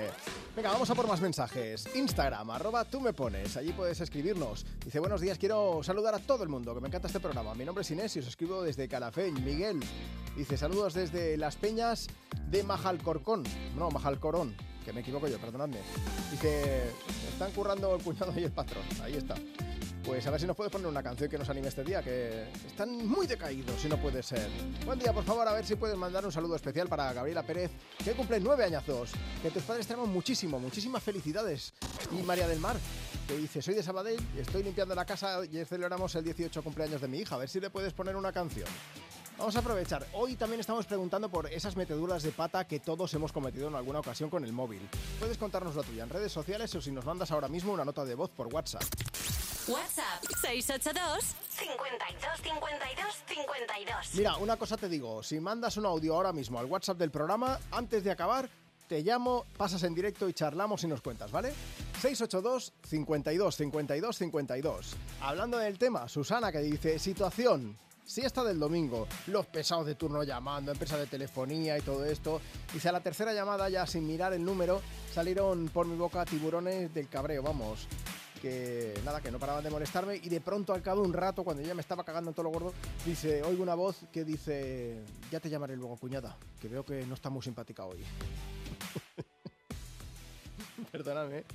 Venga, 0.55 0.71
vamos 0.71 0.87
a 0.91 0.93
por 0.93 1.07
más 1.07 1.19
mensajes. 1.19 1.87
Instagram, 1.95 2.51
arroba 2.51 2.85
tú 2.85 3.01
me 3.01 3.11
pones. 3.11 3.57
Allí 3.57 3.73
puedes 3.73 3.99
escribirnos. 4.01 4.67
Dice, 4.83 4.99
buenos 4.99 5.19
días, 5.19 5.39
quiero 5.39 5.81
saludar 5.81 6.13
a 6.13 6.19
todo 6.19 6.43
el 6.43 6.49
mundo, 6.49 6.75
que 6.75 6.81
me 6.81 6.89
encanta 6.89 7.07
este 7.07 7.19
programa. 7.19 7.55
Mi 7.55 7.65
nombre 7.65 7.81
es 7.81 7.89
Inés 7.89 8.15
y 8.15 8.19
os 8.19 8.27
escribo 8.27 8.61
desde 8.61 8.87
Calafell. 8.87 9.33
Miguel 9.41 9.79
dice, 10.37 10.57
saludos 10.57 10.93
desde 10.93 11.37
Las 11.37 11.55
Peñas 11.55 12.07
de 12.51 12.63
Majalcorcón. 12.63 13.43
No, 13.75 13.89
Majalcorón, 13.89 14.55
que 14.85 14.93
me 14.93 15.01
equivoco 15.01 15.27
yo, 15.27 15.39
perdonadme. 15.39 15.79
Dice, 16.31 16.91
están 17.33 17.51
currando 17.51 17.95
el 17.95 18.03
cuñado 18.03 18.31
y 18.37 18.43
el 18.43 18.51
patrón. 18.51 18.83
Ahí 19.01 19.15
está. 19.15 19.35
Pues 20.05 20.25
a 20.27 20.29
ver 20.29 20.39
si 20.39 20.45
nos 20.45 20.55
puedes 20.55 20.71
poner 20.71 20.85
una 20.85 21.01
canción 21.01 21.27
que 21.27 21.37
nos 21.39 21.49
anime 21.49 21.69
este 21.69 21.83
día, 21.83 22.03
que 22.03 22.43
están 22.67 23.07
muy 23.07 23.25
decaídos, 23.25 23.81
si 23.81 23.89
no 23.89 23.99
puede 23.99 24.21
ser. 24.21 24.47
Buen 24.85 24.99
día, 24.99 25.11
por 25.11 25.23
favor, 25.23 25.47
a 25.47 25.53
ver 25.53 25.65
si 25.65 25.75
puedes 25.75 25.97
mandar 25.97 26.23
un 26.23 26.31
saludo 26.31 26.55
especial 26.55 26.87
para 26.87 27.11
Gabriela 27.11 27.41
Pérez, 27.41 27.71
que 28.03 28.11
cumple 28.11 28.39
nueve 28.39 28.63
añazos. 28.63 29.13
Que 29.41 29.49
tus 29.49 29.63
padres 29.63 29.87
te 29.87 29.95
aman 29.95 30.09
muchísimo, 30.09 30.59
muchísimas 30.59 31.01
felicidades. 31.01 31.73
Y 32.11 32.21
María 32.21 32.47
del 32.47 32.59
Mar, 32.59 32.77
que 33.27 33.35
dice, 33.35 33.63
soy 33.63 33.73
de 33.73 33.81
Sabadell, 33.81 34.21
estoy 34.37 34.61
limpiando 34.61 34.93
la 34.93 35.05
casa 35.05 35.43
y 35.43 35.65
celebramos 35.65 36.13
el 36.13 36.23
18 36.23 36.61
cumpleaños 36.61 37.01
de 37.01 37.07
mi 37.07 37.17
hija. 37.17 37.33
A 37.33 37.39
ver 37.39 37.49
si 37.49 37.59
le 37.59 37.71
puedes 37.71 37.91
poner 37.93 38.15
una 38.15 38.31
canción. 38.31 38.67
Vamos 39.37 39.55
a 39.55 39.59
aprovechar. 39.59 40.07
Hoy 40.13 40.35
también 40.35 40.61
estamos 40.61 40.85
preguntando 40.85 41.29
por 41.29 41.51
esas 41.51 41.75
meteduras 41.75 42.23
de 42.23 42.31
pata 42.31 42.65
que 42.65 42.79
todos 42.79 43.13
hemos 43.13 43.31
cometido 43.33 43.67
en 43.67 43.75
alguna 43.75 43.99
ocasión 43.99 44.29
con 44.29 44.45
el 44.45 44.53
móvil. 44.53 44.87
Puedes 45.19 45.37
contarnos 45.37 45.75
la 45.75 45.83
tuya 45.83 46.03
en 46.03 46.09
redes 46.09 46.31
sociales 46.31 46.73
o 46.75 46.81
si 46.81 46.91
nos 46.91 47.05
mandas 47.05 47.31
ahora 47.31 47.49
mismo 47.49 47.73
una 47.73 47.83
nota 47.83 48.05
de 48.05 48.15
voz 48.15 48.29
por 48.31 48.47
WhatsApp. 48.47 48.83
WhatsApp 49.67 50.23
682 50.41 51.35
52 51.49 52.41
52 52.41 53.23
52. 53.25 54.15
Mira, 54.15 54.37
una 54.37 54.55
cosa 54.55 54.77
te 54.77 54.87
digo, 54.87 55.21
si 55.21 55.39
mandas 55.39 55.75
un 55.77 55.85
audio 55.85 56.15
ahora 56.15 56.31
mismo 56.31 56.59
al 56.59 56.65
WhatsApp 56.65 56.97
del 56.97 57.11
programa, 57.11 57.59
antes 57.71 58.03
de 58.03 58.11
acabar, 58.11 58.49
te 58.87 59.01
llamo, 59.01 59.45
pasas 59.57 59.83
en 59.83 59.95
directo 59.95 60.29
y 60.29 60.33
charlamos 60.33 60.83
y 60.83 60.87
nos 60.87 61.01
cuentas, 61.01 61.31
¿vale? 61.31 61.53
682 61.99 62.73
52 62.83 63.55
52 63.55 64.17
52. 64.17 64.95
Hablando 65.21 65.57
del 65.57 65.77
tema, 65.77 66.07
Susana 66.07 66.51
que 66.51 66.59
dice, 66.59 66.99
situación, 66.99 67.77
siesta 68.05 68.43
del 68.43 68.59
domingo, 68.59 69.07
los 69.27 69.45
pesados 69.47 69.85
de 69.85 69.95
turno 69.95 70.23
llamando, 70.23 70.71
empresa 70.71 70.97
de 70.97 71.07
telefonía 71.07 71.77
y 71.77 71.81
todo 71.81 72.05
esto. 72.05 72.39
Dice, 72.71 72.89
a 72.89 72.91
la 72.91 73.01
tercera 73.01 73.33
llamada 73.33 73.67
ya 73.69 73.87
sin 73.87 74.07
mirar 74.07 74.33
el 74.33 74.45
número, 74.45 74.81
salieron 75.13 75.69
por 75.69 75.87
mi 75.87 75.95
boca 75.95 76.25
tiburones 76.25 76.93
del 76.93 77.09
cabreo, 77.09 77.41
vamos. 77.41 77.87
Que 78.41 78.93
nada, 79.03 79.21
que 79.21 79.31
no 79.31 79.39
paraban 79.39 79.63
de 79.63 79.71
molestarme 79.71 80.17
y 80.17 80.29
de 80.29 80.39
pronto 80.39 80.73
al 80.73 80.83
cabo 80.83 81.01
de 81.01 81.07
un 81.07 81.13
rato, 81.13 81.43
cuando 81.43 81.63
ya 81.63 81.73
me 81.73 81.81
estaba 81.81 82.03
cagando 82.03 82.29
en 82.29 82.35
todo 82.35 82.43
lo 82.43 82.51
gordo, 82.51 82.73
dice, 83.03 83.41
oigo 83.41 83.63
una 83.63 83.73
voz 83.73 84.05
que 84.11 84.23
dice, 84.23 85.01
ya 85.31 85.39
te 85.39 85.49
llamaré 85.49 85.75
luego 85.75 85.97
cuñada, 85.97 86.37
que 86.61 86.67
veo 86.67 86.85
que 86.85 87.07
no 87.07 87.15
está 87.15 87.31
muy 87.31 87.41
simpática 87.41 87.85
hoy. 87.85 88.03
Perdóname, 90.91 91.45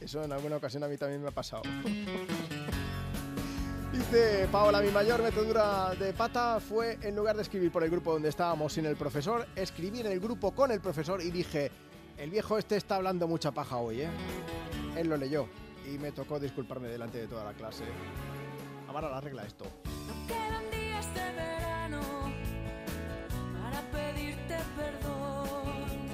eso 0.00 0.22
en 0.22 0.32
alguna 0.32 0.56
ocasión 0.56 0.84
a 0.84 0.88
mí 0.88 0.98
también 0.98 1.22
me 1.22 1.28
ha 1.28 1.32
pasado. 1.32 1.62
Dice 3.94 4.48
Paola, 4.50 4.80
mi 4.80 4.90
mayor 4.90 5.22
metedura 5.22 5.94
de 5.94 6.12
pata 6.12 6.58
fue 6.58 6.98
en 7.00 7.14
lugar 7.14 7.36
de 7.36 7.42
escribir 7.42 7.70
por 7.70 7.84
el 7.84 7.90
grupo 7.90 8.12
donde 8.12 8.28
estábamos 8.28 8.72
sin 8.72 8.86
el 8.86 8.96
profesor, 8.96 9.46
escribí 9.54 10.00
en 10.00 10.06
el 10.06 10.18
grupo 10.18 10.50
con 10.50 10.72
el 10.72 10.80
profesor 10.80 11.22
y 11.22 11.30
dije, 11.30 11.70
el 12.18 12.28
viejo 12.30 12.58
este 12.58 12.76
está 12.76 12.96
hablando 12.96 13.28
mucha 13.28 13.52
paja 13.52 13.76
hoy, 13.76 14.00
¿eh? 14.02 14.08
Él 14.96 15.08
lo 15.08 15.16
leyó 15.16 15.48
y 15.86 15.96
me 15.98 16.10
tocó 16.10 16.40
disculparme 16.40 16.88
delante 16.88 17.18
de 17.18 17.28
toda 17.28 17.44
la 17.44 17.52
clase. 17.52 17.84
Amara 18.88 19.08
la 19.08 19.20
regla 19.20 19.44
esto. 19.44 19.64
Quedan 20.26 20.70
días 20.72 21.14
de 21.14 21.32
verano 21.32 22.00
para 23.62 23.80
pedirte 23.92 24.56
perdón, 24.76 26.10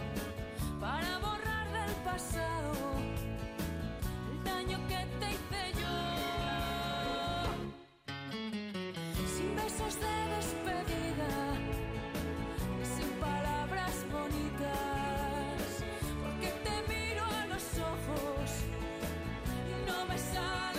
para 0.78 1.18
borrar 1.18 1.66
del 1.72 1.94
pasado 2.04 2.72
el 4.30 4.44
daño 4.44 4.78
que 4.86 5.06
te 5.18 5.30
hice 5.30 5.80
yo. 5.80 6.29
De 9.90 10.36
despedida 10.36 11.32
y 12.80 12.84
sin 12.86 13.10
palabras 13.18 14.06
bonitas, 14.12 15.84
porque 16.22 16.48
te 16.64 16.92
miro 16.92 17.24
a 17.24 17.46
los 17.46 17.64
ojos 17.78 18.50
y 19.68 19.90
no 19.90 20.06
me 20.06 20.16
sabes. 20.16 20.69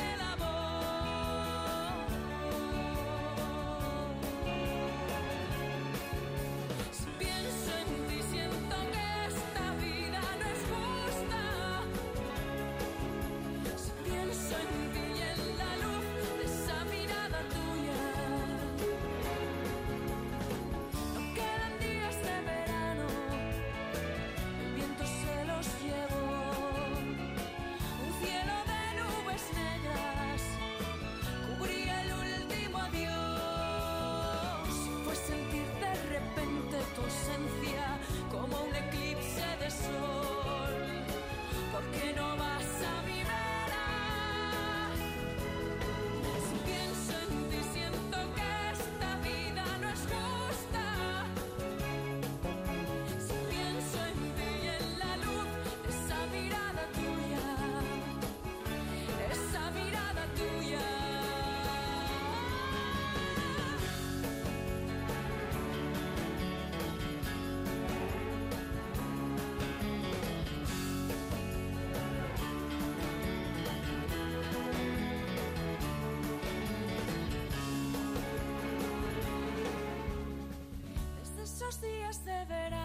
días 81.82 82.24
de 82.26 82.46
verano. 82.46 82.81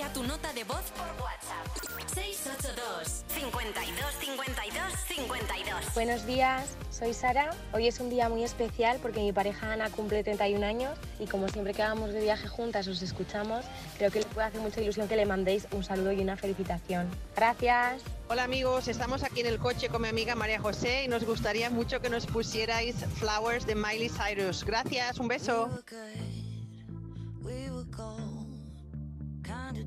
envía 0.00 0.12
tu 0.14 0.22
nota 0.22 0.52
de 0.54 0.64
voz 0.64 0.82
por 0.96 1.06
WhatsApp. 1.22 1.66
682 2.14 3.24
52 3.28 4.14
52 4.18 4.92
52. 5.06 5.94
Buenos 5.94 6.26
días, 6.26 6.76
soy 6.90 7.12
Sara. 7.12 7.50
Hoy 7.72 7.86
es 7.86 8.00
un 8.00 8.08
día 8.08 8.28
muy 8.28 8.42
especial 8.42 8.98
porque 9.02 9.20
mi 9.20 9.32
pareja 9.32 9.72
Ana 9.72 9.90
cumple 9.90 10.24
31 10.24 10.64
años 10.64 10.98
y 11.18 11.26
como 11.26 11.48
siempre 11.48 11.74
que 11.74 11.82
vamos 11.82 12.12
de 12.12 12.20
viaje 12.22 12.48
juntas 12.48 12.88
os 12.88 13.02
escuchamos, 13.02 13.64
creo 13.98 14.10
que 14.10 14.20
le 14.20 14.26
puede 14.26 14.46
hacer 14.46 14.60
mucha 14.60 14.80
ilusión 14.80 15.06
que 15.06 15.16
le 15.16 15.26
mandéis 15.26 15.66
un 15.72 15.84
saludo 15.84 16.12
y 16.12 16.20
una 16.20 16.36
felicitación. 16.36 17.08
Gracias. 17.36 18.02
Hola 18.28 18.44
amigos, 18.44 18.88
estamos 18.88 19.22
aquí 19.22 19.40
en 19.40 19.46
el 19.46 19.58
coche 19.58 19.88
con 19.88 20.02
mi 20.02 20.08
amiga 20.08 20.34
María 20.34 20.60
José 20.60 21.04
y 21.04 21.08
nos 21.08 21.24
gustaría 21.24 21.68
mucho 21.68 22.00
que 22.00 22.08
nos 22.08 22.26
pusierais 22.26 22.96
Flowers 23.16 23.66
de 23.66 23.74
Miley 23.74 24.08
Cyrus. 24.08 24.64
Gracias, 24.64 25.18
un 25.18 25.28
beso. 25.28 25.68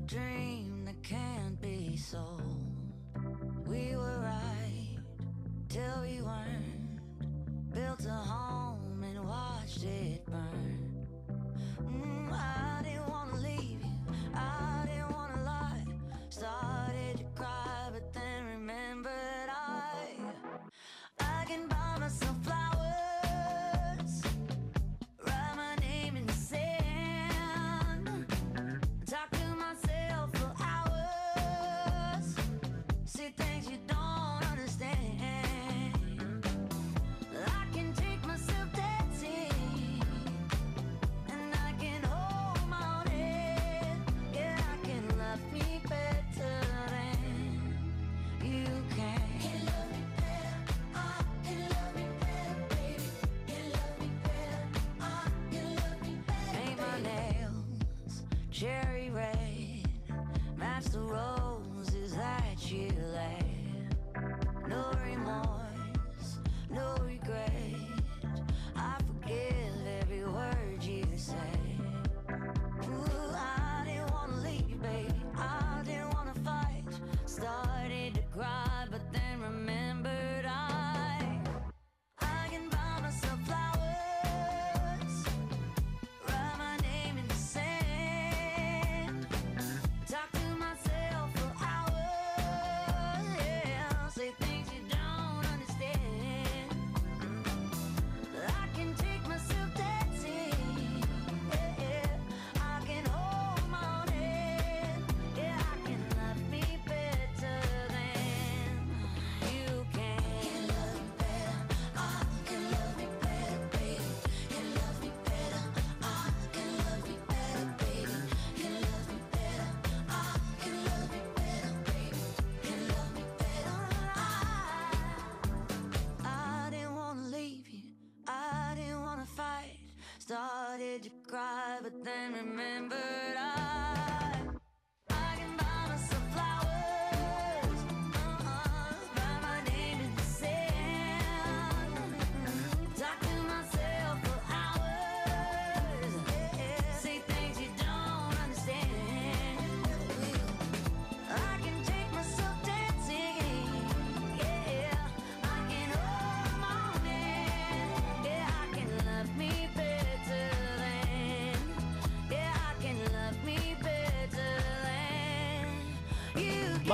dream 0.06 0.84
that 0.84 1.02
can't 1.02 1.60
be 1.62 1.96
sold. 1.96 2.92
We 3.66 3.96
were 3.96 4.18
right 4.20 4.98
till 5.68 6.02
we 6.02 6.20
weren't. 6.20 7.00
Built 7.72 8.04
a 8.04 8.10
home 8.10 9.02
and 9.02 9.26
watched 9.26 9.82
it 9.82 10.26
burn. 10.26 11.06
Mm, 11.82 12.30
I 12.32 12.82
didn't 12.82 13.08
wanna 13.08 13.36
leave 13.36 13.80
you. 13.80 14.14
I 14.34 14.73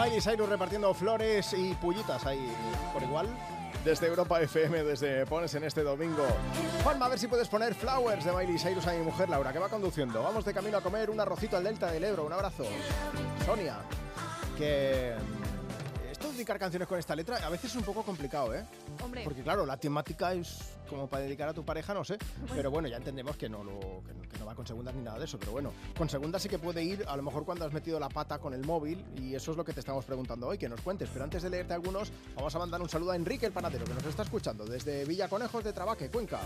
Miley 0.02 0.20
Cyrus 0.22 0.48
repartiendo 0.48 0.94
flores 0.94 1.52
y 1.52 1.74
pullitas 1.74 2.24
ahí 2.24 2.50
por 2.92 3.02
igual. 3.02 3.28
Desde 3.84 4.06
Europa 4.06 4.40
FM, 4.40 4.82
desde 4.84 5.26
Pones 5.26 5.54
en 5.54 5.64
este 5.64 5.82
domingo. 5.82 6.26
Juanma, 6.82 7.06
a 7.06 7.08
ver 7.10 7.18
si 7.18 7.28
puedes 7.28 7.48
poner 7.48 7.74
Flowers 7.74 8.24
de 8.24 8.32
Miley 8.32 8.58
Cyrus 8.58 8.86
a 8.86 8.92
mi 8.92 9.02
mujer 9.02 9.28
Laura, 9.28 9.52
que 9.52 9.58
va 9.58 9.68
conduciendo. 9.68 10.22
Vamos 10.22 10.44
de 10.44 10.54
camino 10.54 10.78
a 10.78 10.80
comer 10.80 11.10
un 11.10 11.20
arrocito 11.20 11.56
al 11.56 11.64
Delta 11.64 11.90
del 11.90 12.04
Ebro. 12.04 12.24
Un 12.24 12.32
abrazo. 12.32 12.64
Sonia, 13.44 13.76
que 14.56 15.14
dedicar 16.40 16.58
canciones 16.58 16.88
con 16.88 16.98
esta 16.98 17.14
letra? 17.14 17.36
A 17.36 17.50
veces 17.50 17.70
es 17.70 17.76
un 17.76 17.82
poco 17.84 18.02
complicado, 18.02 18.54
¿eh? 18.54 18.64
Hombre. 19.02 19.22
Porque 19.24 19.42
claro, 19.42 19.64
la 19.66 19.76
temática 19.76 20.32
es 20.32 20.58
como 20.88 21.06
para 21.06 21.22
dedicar 21.22 21.48
a 21.48 21.54
tu 21.54 21.64
pareja, 21.64 21.94
no 21.94 22.02
sé. 22.04 22.18
Pero 22.54 22.70
bueno, 22.70 22.88
ya 22.88 22.96
entendemos 22.96 23.36
que 23.36 23.48
no, 23.48 23.62
lo, 23.62 23.78
que, 24.04 24.12
no- 24.14 24.22
que 24.28 24.38
no 24.38 24.46
va 24.46 24.54
con 24.54 24.66
segundas 24.66 24.94
ni 24.94 25.02
nada 25.02 25.18
de 25.18 25.24
eso. 25.26 25.38
Pero 25.38 25.52
bueno, 25.52 25.72
con 25.96 26.08
segundas 26.08 26.42
sí 26.42 26.48
que 26.48 26.58
puede 26.58 26.82
ir 26.82 27.04
a 27.06 27.16
lo 27.16 27.22
mejor 27.22 27.44
cuando 27.44 27.64
has 27.66 27.72
metido 27.72 28.00
la 28.00 28.08
pata 28.08 28.38
con 28.38 28.54
el 28.54 28.64
móvil 28.64 29.04
y 29.16 29.34
eso 29.34 29.50
es 29.52 29.56
lo 29.56 29.64
que 29.64 29.72
te 29.72 29.80
estamos 29.80 30.04
preguntando 30.04 30.48
hoy, 30.48 30.58
que 30.58 30.68
nos 30.68 30.80
cuentes. 30.80 31.08
Pero 31.12 31.24
antes 31.24 31.42
de 31.42 31.50
leerte 31.50 31.74
algunos, 31.74 32.10
vamos 32.34 32.54
a 32.54 32.58
mandar 32.58 32.80
un 32.80 32.88
saludo 32.88 33.12
a 33.12 33.16
Enrique 33.16 33.46
el 33.46 33.52
Panadero, 33.52 33.84
que 33.84 33.94
nos 33.94 34.04
está 34.04 34.22
escuchando 34.22 34.64
desde 34.64 35.04
Villaconejos 35.04 35.62
de 35.62 35.72
Trabaque, 35.72 36.08
Cuenca. 36.10 36.40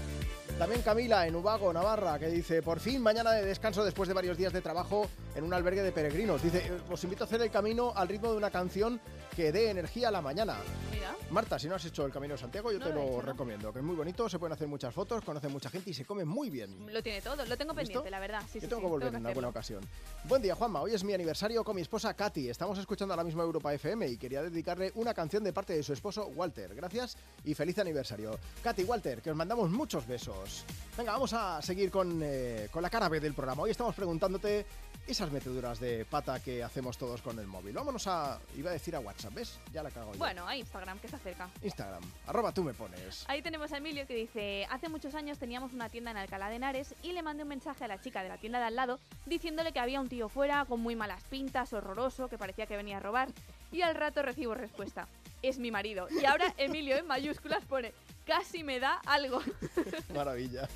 También 0.58 0.82
Camila 0.82 1.26
en 1.26 1.36
Ubago, 1.36 1.73
Navarra, 1.73 2.18
que 2.18 2.28
dice, 2.28 2.60
por 2.62 2.81
fin 2.81 3.00
mañana 3.00 3.32
de 3.32 3.44
descanso 3.47 3.84
después 3.84 4.08
de 4.08 4.14
varios 4.14 4.36
días 4.36 4.52
de 4.52 4.60
trabajo 4.60 5.08
en 5.34 5.44
un 5.44 5.55
albergue 5.55 5.82
de 5.82 5.92
peregrinos. 5.92 6.42
Dice, 6.42 6.58
"Eh, 6.66 6.81
os 6.90 7.02
invito 7.05 7.24
a 7.24 7.26
hacer 7.26 7.40
el 7.40 7.50
camino 7.50 7.92
al 7.97 8.08
ritmo 8.08 8.31
de 8.31 8.36
una 8.36 8.50
canción 8.50 9.00
que 9.34 9.52
dé 9.52 9.70
energía 9.85 10.09
a 10.09 10.11
la 10.11 10.23
mañana. 10.23 10.57
Mira. 10.91 11.15
Marta, 11.31 11.59
si 11.59 11.69
no 11.69 11.75
has 11.75 11.85
hecho 11.85 12.07
el 12.07 12.13
Camino 12.13 12.35
de 12.35 12.39
Santiago, 12.39 12.73
yo 12.73 12.79
No 12.79 12.87
te 12.87 12.93
lo 12.95 13.01
he 13.01 13.03
lo 13.05 13.09
hecho, 13.11 13.17
¿no? 13.17 13.33
recomiendo, 13.33 13.73
que 13.73 13.81
es 13.81 13.85
muy 13.85 13.95
bonito, 13.95 14.29
se 14.31 14.39
pueden 14.39 14.55
hacer 14.55 14.67
muchas 14.67 14.95
fotos, 14.95 15.23
conoce 15.23 15.49
mucha 15.49 15.69
gente 15.69 15.91
y 15.91 15.95
se 15.95 16.07
come 16.07 16.25
muy 16.25 16.49
bien. 16.49 16.91
Lo 16.91 17.03
tiene 17.03 17.21
todo, 17.21 17.45
lo 17.45 17.57
tengo 17.59 17.73
¿Listo? 17.75 17.77
pendiente, 17.77 18.11
la 18.11 18.19
verdad. 18.19 18.41
Sí, 18.51 18.61
Yo 18.61 18.61
sí, 18.63 18.67
tengo 18.69 18.77
sí, 18.81 18.85
que 18.87 18.91
volver 18.91 19.09
en 19.09 19.15
hacerlo. 19.17 19.29
alguna 19.29 19.49
ocasión. 19.49 19.85
Buen 20.25 20.41
día, 20.41 20.55
Juanma. 20.55 20.81
Hoy 20.81 20.95
es 20.95 21.05
mi 21.05 21.13
aniversario 21.13 21.63
con 21.65 21.77
mi 21.77 21.83
esposa 21.83 22.15
Katy. 22.15 22.49
Estamos 22.49 22.79
escuchando 22.79 23.13
ahora 23.13 23.25
mismo 23.25 23.43
Europa 23.43 23.75
FM 23.75 24.09
y 24.09 24.17
quería 24.17 24.41
dedicarle 24.43 24.91
una 24.95 25.13
canción 25.13 25.45
de 25.45 25.53
parte 25.53 25.75
de 25.75 25.83
su 25.83 25.93
esposo 25.93 26.29
Walter. 26.29 26.75
Gracias 26.75 27.19
y 27.45 27.53
feliz 27.55 27.79
aniversario. 27.79 28.39
Katy, 28.63 28.85
Walter, 28.85 29.21
que 29.21 29.31
os 29.31 29.37
mandamos 29.37 29.71
muchos 29.71 30.07
besos. 30.07 30.65
Venga, 30.97 31.13
vamos 31.13 31.35
a 31.35 31.61
seguir 31.61 31.91
con, 31.91 32.21
eh, 32.23 32.69
con 32.71 32.81
la 32.83 32.89
cara 32.89 33.09
B 33.11 33.21
del 33.21 33.35
programa. 33.35 33.65
Hoy 33.65 33.71
estamos 33.73 33.95
preguntándote 33.95 34.65
esas 35.07 35.31
meteduras 35.31 35.81
de 35.81 36.05
pata 36.05 36.41
que 36.41 36.62
hacemos 36.62 36.97
todos 36.97 37.20
con 37.20 37.39
el 37.39 37.47
móvil. 37.47 37.74
Vámonos 37.74 38.07
a, 38.07 38.39
iba 38.57 38.70
a 38.70 38.73
decir 38.73 38.97
a 38.97 39.00
WhatsApp, 39.00 39.34
¿ves? 39.34 39.58
Ya 39.73 39.83
la 39.83 39.91
cago 39.91 40.12
yo. 40.12 40.18
Bueno, 40.18 40.47
a 40.47 40.57
Instagram, 40.57 40.99
que 40.99 41.08
se 41.08 41.16
acerca. 41.16 41.50
Instagram, 41.62 42.02
arroba 42.26 42.52
tú 42.52 42.65
me 42.65 42.73
pones. 42.73 43.24
Ahí 43.28 43.42
tenemos 43.42 43.73
a 43.73 43.78
Emilio 43.78 44.07
que 44.07 44.15
dice, 44.15 44.66
hace 44.70 44.89
muchos 44.89 45.15
años 45.15 45.39
teníamos 45.39 45.73
una 45.73 45.89
tienda 45.89 46.10
en 46.10 46.16
Alcalá 46.16 46.49
de 46.49 46.57
Henares 46.57 46.94
y 47.02 47.12
le 47.12 47.23
mandé 47.23 47.42
un 47.42 47.49
mensaje 47.50 47.84
a 47.84 47.89
la 47.89 48.00
chica 48.00 48.23
de 48.23 48.28
la 48.28 48.39
tienda 48.39 48.58
de 48.58 48.66
al 48.66 48.76
lado 48.76 48.99
diciéndole 49.26 49.73
que 49.73 49.81
había 49.81 50.00
un 50.00 50.08
tío 50.08 50.28
fuera 50.28 50.65
con 50.65 50.81
muy 50.81 50.97
malas 50.97 51.23
pintas, 51.24 51.73
horroroso, 51.73 52.28
que 52.28 52.39
parecía 52.39 52.66
que 52.66 52.76
venía 52.76 52.97
a 52.97 53.00
robar. 53.00 53.28
Y 53.73 53.83
al 53.83 53.94
rato 53.94 54.23
recibo 54.23 54.55
respuesta, 54.55 55.08
es 55.42 55.58
mi 55.58 55.70
marido. 55.70 56.07
Y 56.10 56.24
ahora 56.24 56.55
Emilio 56.57 56.97
en 56.97 57.07
mayúsculas 57.07 57.65
pone, 57.65 57.92
casi 58.25 58.62
me 58.65 58.81
da 58.81 59.01
algo. 59.07 59.41
Maravilla. 60.15 60.69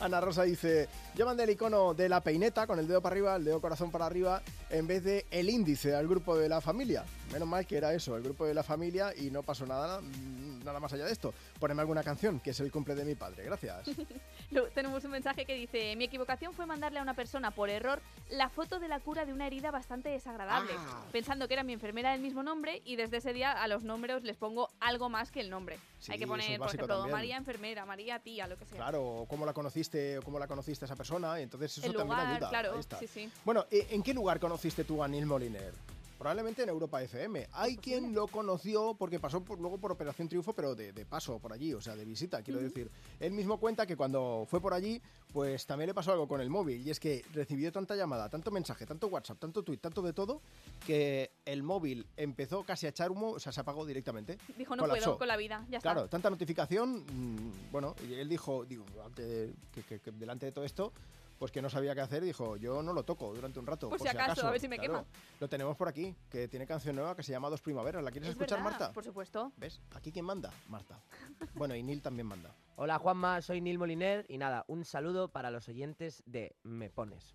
Ana 0.00 0.20
Rosa 0.20 0.42
dice, 0.42 0.88
yo 1.14 1.26
mandé 1.26 1.44
el 1.44 1.50
icono 1.50 1.94
de 1.94 2.08
la 2.08 2.20
peineta 2.22 2.66
con 2.66 2.78
el 2.78 2.86
dedo 2.88 3.00
para 3.00 3.14
arriba, 3.14 3.36
el 3.36 3.44
dedo 3.44 3.60
corazón 3.60 3.90
para 3.90 4.06
arriba, 4.06 4.42
en 4.70 4.86
vez 4.86 5.04
de 5.04 5.26
el 5.30 5.48
índice 5.50 5.94
al 5.94 6.08
grupo 6.08 6.36
de 6.36 6.48
la 6.48 6.60
familia. 6.60 7.04
Menos 7.32 7.48
mal 7.48 7.66
que 7.66 7.76
era 7.76 7.92
eso, 7.92 8.16
el 8.16 8.22
grupo 8.22 8.44
de 8.46 8.54
la 8.54 8.62
familia 8.62 9.12
y 9.16 9.30
no 9.30 9.42
pasó 9.42 9.66
nada, 9.66 10.00
mm, 10.00 10.64
nada 10.64 10.78
más 10.80 10.92
allá 10.92 11.04
de 11.06 11.12
esto. 11.12 11.34
Poneme 11.58 11.80
alguna 11.80 12.02
canción, 12.02 12.40
que 12.40 12.50
es 12.50 12.60
el 12.60 12.70
cumple 12.70 12.94
de 12.94 13.04
mi 13.04 13.14
padre. 13.14 13.44
Gracias. 13.44 13.86
Luego 14.50 14.68
tenemos 14.68 15.04
un 15.04 15.10
mensaje 15.10 15.44
que 15.44 15.54
dice, 15.54 15.96
mi 15.96 16.04
equivocación 16.04 16.52
fue 16.52 16.66
mandarle 16.66 16.98
a 17.00 17.02
una 17.02 17.14
persona 17.14 17.50
por 17.50 17.68
error 17.68 18.00
la 18.30 18.48
foto 18.48 18.78
de 18.78 18.88
la 18.88 19.00
cura 19.00 19.24
de 19.24 19.32
una 19.32 19.46
herida 19.46 19.70
bastante 19.70 20.08
desagradable, 20.08 20.72
Ah. 20.76 21.04
pensando 21.12 21.48
que 21.48 21.54
era 21.54 21.62
mi 21.62 21.72
enfermera 21.72 22.12
del 22.12 22.20
mismo 22.20 22.42
nombre 22.42 22.82
y 22.84 22.96
desde 22.96 23.16
ese 23.18 23.32
día 23.32 23.52
a 23.52 23.66
los 23.68 23.82
nombres 23.82 24.22
les 24.22 24.36
pongo 24.36 24.68
algo 24.80 25.08
más 25.08 25.30
que 25.30 25.40
el 25.40 25.50
nombre. 25.50 25.78
Sí, 25.98 26.12
Hay 26.12 26.18
que 26.18 26.26
poner, 26.26 26.58
por 26.58 26.68
ejemplo, 26.68 26.95
también. 26.98 27.12
María 27.16 27.36
enfermera, 27.36 27.84
María 27.86 28.18
tía, 28.18 28.46
lo 28.46 28.56
que 28.56 28.64
sea. 28.64 28.76
Claro, 28.76 29.26
cómo 29.28 29.46
la 29.46 29.52
conociste 29.52 30.18
o 30.18 30.22
cómo 30.22 30.38
la 30.38 30.46
conociste 30.46 30.84
a 30.84 30.86
esa 30.86 30.96
persona, 30.96 31.38
entonces 31.40 31.78
eso 31.78 31.86
El 31.86 31.92
también 31.94 32.18
lugar, 32.18 32.32
ayuda. 32.34 32.48
claro, 32.48 32.82
sí, 32.98 33.06
sí. 33.06 33.30
Bueno, 33.44 33.66
¿e- 33.70 33.86
¿en 33.90 34.02
qué 34.02 34.12
lugar 34.14 34.38
conociste 34.40 34.84
tú 34.84 35.02
a 35.02 35.08
Neil 35.08 35.26
Moliner? 35.26 35.72
Probablemente 36.18 36.62
en 36.62 36.68
Europa 36.70 37.02
FM. 37.02 37.46
Hay 37.52 37.76
quien 37.76 38.14
lo 38.14 38.26
conoció 38.26 38.94
porque 38.94 39.20
pasó 39.20 39.42
por- 39.44 39.60
luego 39.60 39.78
por 39.78 39.92
Operación 39.92 40.28
Triunfo, 40.28 40.54
pero 40.54 40.74
de, 40.74 40.92
de 40.92 41.04
paso 41.04 41.38
por 41.38 41.52
allí, 41.52 41.74
o 41.74 41.80
sea, 41.80 41.94
de 41.94 42.04
visita, 42.04 42.42
quiero 42.42 42.60
decir. 42.60 42.90
Él 43.20 43.32
mismo 43.32 43.58
cuenta 43.60 43.86
que 43.86 43.96
cuando 43.96 44.46
fue 44.48 44.60
por 44.60 44.72
allí, 44.72 45.00
pues 45.32 45.66
también 45.66 45.88
le 45.88 45.94
pasó 45.94 46.12
algo 46.12 46.26
con 46.26 46.40
el 46.40 46.48
móvil. 46.48 46.86
Y 46.86 46.90
es 46.90 46.98
que 46.98 47.22
recibió 47.34 47.70
tanta 47.70 47.94
llamada, 47.96 48.30
tanto 48.30 48.50
mensaje, 48.50 48.86
tanto 48.86 49.08
WhatsApp, 49.08 49.38
tanto 49.38 49.62
tweet, 49.62 49.76
tanto 49.78 50.00
de 50.00 50.14
todo, 50.14 50.40
que 50.86 51.30
el 51.44 51.62
móvil 51.62 52.06
empezó 52.16 52.64
casi 52.64 52.86
a 52.86 52.90
echar 52.90 53.10
humo, 53.10 53.32
o 53.32 53.38
sea, 53.40 53.52
se 53.52 53.60
apagó 53.60 53.84
directamente. 53.84 54.38
Dijo, 54.56 54.74
no 54.74 54.84
Colapsó. 54.84 55.04
puedo 55.04 55.18
con 55.18 55.28
la 55.28 55.36
vida, 55.36 55.66
ya 55.68 55.80
Claro, 55.80 56.08
tanta 56.08 56.30
notificación, 56.30 57.04
mm, 57.04 57.70
bueno, 57.72 57.94
él 58.08 58.28
dijo, 58.28 58.64
digo, 58.64 58.84
ante 59.04 59.22
de- 59.22 59.54
que, 59.74 59.82
que- 59.82 60.00
que 60.00 60.10
delante 60.12 60.46
de 60.46 60.52
todo 60.52 60.64
esto, 60.64 60.92
pues 61.38 61.52
que 61.52 61.60
no 61.60 61.68
sabía 61.68 61.94
qué 61.94 62.00
hacer, 62.00 62.22
dijo, 62.22 62.56
yo 62.56 62.82
no 62.82 62.92
lo 62.92 63.04
toco 63.04 63.34
durante 63.34 63.58
un 63.58 63.66
rato. 63.66 63.88
Por 63.88 64.00
si 64.00 64.08
acaso, 64.08 64.46
a 64.46 64.50
ver 64.50 64.60
si 64.60 64.68
me 64.68 64.78
quema. 64.78 65.04
Lo 65.40 65.48
tenemos 65.48 65.76
por 65.76 65.88
aquí, 65.88 66.14
que 66.30 66.48
tiene 66.48 66.66
canción 66.66 66.96
nueva 66.96 67.14
que 67.14 67.22
se 67.22 67.32
llama 67.32 67.50
Dos 67.50 67.60
Primaveras. 67.60 68.02
¿La 68.02 68.10
quieres 68.10 68.30
Es 68.30 68.34
escuchar, 68.34 68.58
verdad, 68.58 68.70
Marta? 68.70 68.92
Por 68.92 69.04
supuesto. 69.04 69.52
¿Ves? 69.56 69.80
¿Aquí 69.94 70.12
quién 70.12 70.24
manda? 70.24 70.50
Marta. 70.68 71.00
Bueno, 71.54 71.74
y 71.74 71.82
Neil 71.82 72.02
también 72.02 72.26
manda. 72.26 72.54
Hola 72.76 72.98
Juanma, 72.98 73.40
soy 73.40 73.60
Neil 73.60 73.78
Moliner 73.78 74.26
y 74.28 74.36
nada, 74.36 74.64
un 74.68 74.84
saludo 74.84 75.28
para 75.28 75.50
los 75.50 75.68
oyentes 75.68 76.22
de 76.26 76.54
Me 76.62 76.90
Pones. 76.90 77.34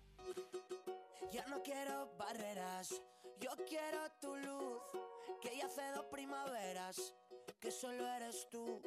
Ya 1.32 1.44
no 1.46 1.62
quiero 1.62 2.14
barreras, 2.16 3.02
yo 3.40 3.50
quiero 3.68 3.98
tu 4.20 4.36
luz, 4.36 4.80
que 5.40 5.56
ya 5.56 5.66
hace 5.66 5.82
dos 5.94 6.04
primaveras, 6.06 7.14
que 7.58 7.70
solo 7.70 8.06
eres 8.06 8.48
tú. 8.50 8.80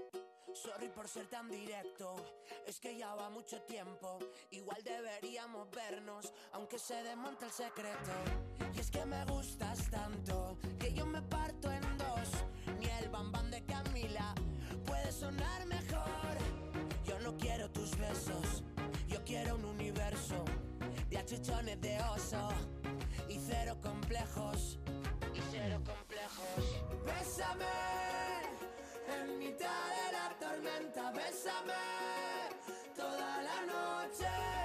Sorry 0.53 0.87
por 0.89 1.07
ser 1.07 1.27
tan 1.27 1.49
directo, 1.49 2.15
es 2.65 2.79
que 2.79 2.97
ya 2.97 3.13
va 3.13 3.29
mucho 3.29 3.61
tiempo, 3.63 4.19
igual 4.51 4.81
deberíamos 4.83 5.69
vernos, 5.69 6.31
aunque 6.53 6.79
se 6.79 7.03
desmonte 7.03 7.45
el 7.45 7.51
secreto. 7.51 8.11
Y 8.73 8.79
es 8.79 8.89
que 8.89 9.05
me 9.05 9.25
gustas 9.25 9.89
tanto, 9.89 10.57
que 10.79 10.93
yo 10.93 11.05
me 11.05 11.21
parto 11.23 11.69
en 11.71 11.97
dos, 11.97 12.29
ni 12.79 12.85
el 12.85 13.09
bambán 13.09 13.51
de 13.51 13.65
Camila 13.65 14.33
puede 14.85 15.11
sonar 15.11 15.65
mejor. 15.65 16.37
Yo 17.03 17.19
no 17.19 17.35
quiero 17.37 17.69
tus 17.71 17.97
besos, 17.97 18.63
yo 19.07 19.23
quiero 19.25 19.55
un 19.55 19.65
universo 19.65 20.45
de 21.09 21.17
achuchones 21.17 21.81
de 21.81 21.99
oso 22.01 22.49
y 23.27 23.39
cero 23.39 23.77
complejos. 23.81 24.79
Y 25.33 25.41
cero 25.51 25.81
complejos. 25.85 26.83
Bésame 27.05 27.65
en 29.07 29.39
mitad 29.39 29.67
de 29.67 30.11
la 30.11 30.29
tormenta, 30.39 31.11
bésame 31.11 31.73
toda 32.95 33.41
la 33.43 33.61
noche. 33.65 34.64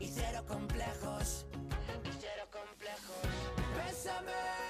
y 0.00 0.08
cero 0.08 0.42
complejos. 0.48 1.46
Y 2.04 2.10
complejos. 2.50 3.28
Bésame 3.76 4.69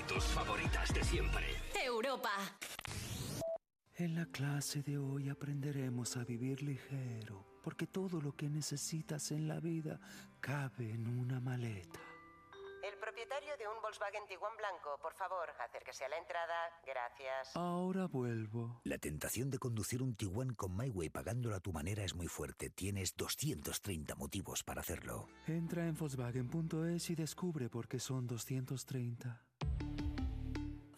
Y 0.00 0.02
tus 0.04 0.24
favoritas 0.24 0.94
de 0.94 1.04
siempre. 1.04 1.44
Europa. 1.84 2.30
En 3.96 4.14
la 4.14 4.24
clase 4.26 4.82
de 4.82 4.96
hoy 4.96 5.28
aprenderemos 5.28 6.16
a 6.16 6.24
vivir 6.24 6.62
ligero, 6.62 7.44
porque 7.62 7.86
todo 7.86 8.18
lo 8.22 8.32
que 8.32 8.48
necesitas 8.48 9.30
en 9.30 9.46
la 9.46 9.60
vida 9.60 10.00
cabe 10.40 10.90
en 10.90 11.06
una 11.18 11.38
maleta. 11.40 12.00
El 12.82 12.98
propietario 12.98 13.58
de 13.58 13.68
un 13.68 13.82
Volkswagen 13.82 14.26
Tiguan 14.26 14.56
blanco, 14.56 14.98
por 15.02 15.12
favor, 15.12 15.50
acérquese 15.68 16.06
a 16.06 16.08
la 16.08 16.16
entrada. 16.16 16.54
Gracias. 16.86 17.54
Ahora 17.54 18.06
vuelvo. 18.06 18.80
La 18.84 18.96
tentación 18.96 19.50
de 19.50 19.58
conducir 19.58 20.02
un 20.02 20.14
Tiguan 20.14 20.54
con 20.54 20.74
MyWay 20.78 21.10
pagándolo 21.10 21.56
a 21.56 21.60
tu 21.60 21.74
manera 21.74 22.04
es 22.04 22.14
muy 22.14 22.26
fuerte. 22.28 22.70
Tienes 22.70 23.16
230 23.16 24.14
motivos 24.14 24.64
para 24.64 24.80
hacerlo. 24.80 25.28
Entra 25.46 25.86
en 25.86 25.94
Volkswagen.es 25.94 27.10
y 27.10 27.14
descubre 27.14 27.68
por 27.68 27.86
qué 27.86 28.00
son 28.00 28.26
230. 28.26 29.44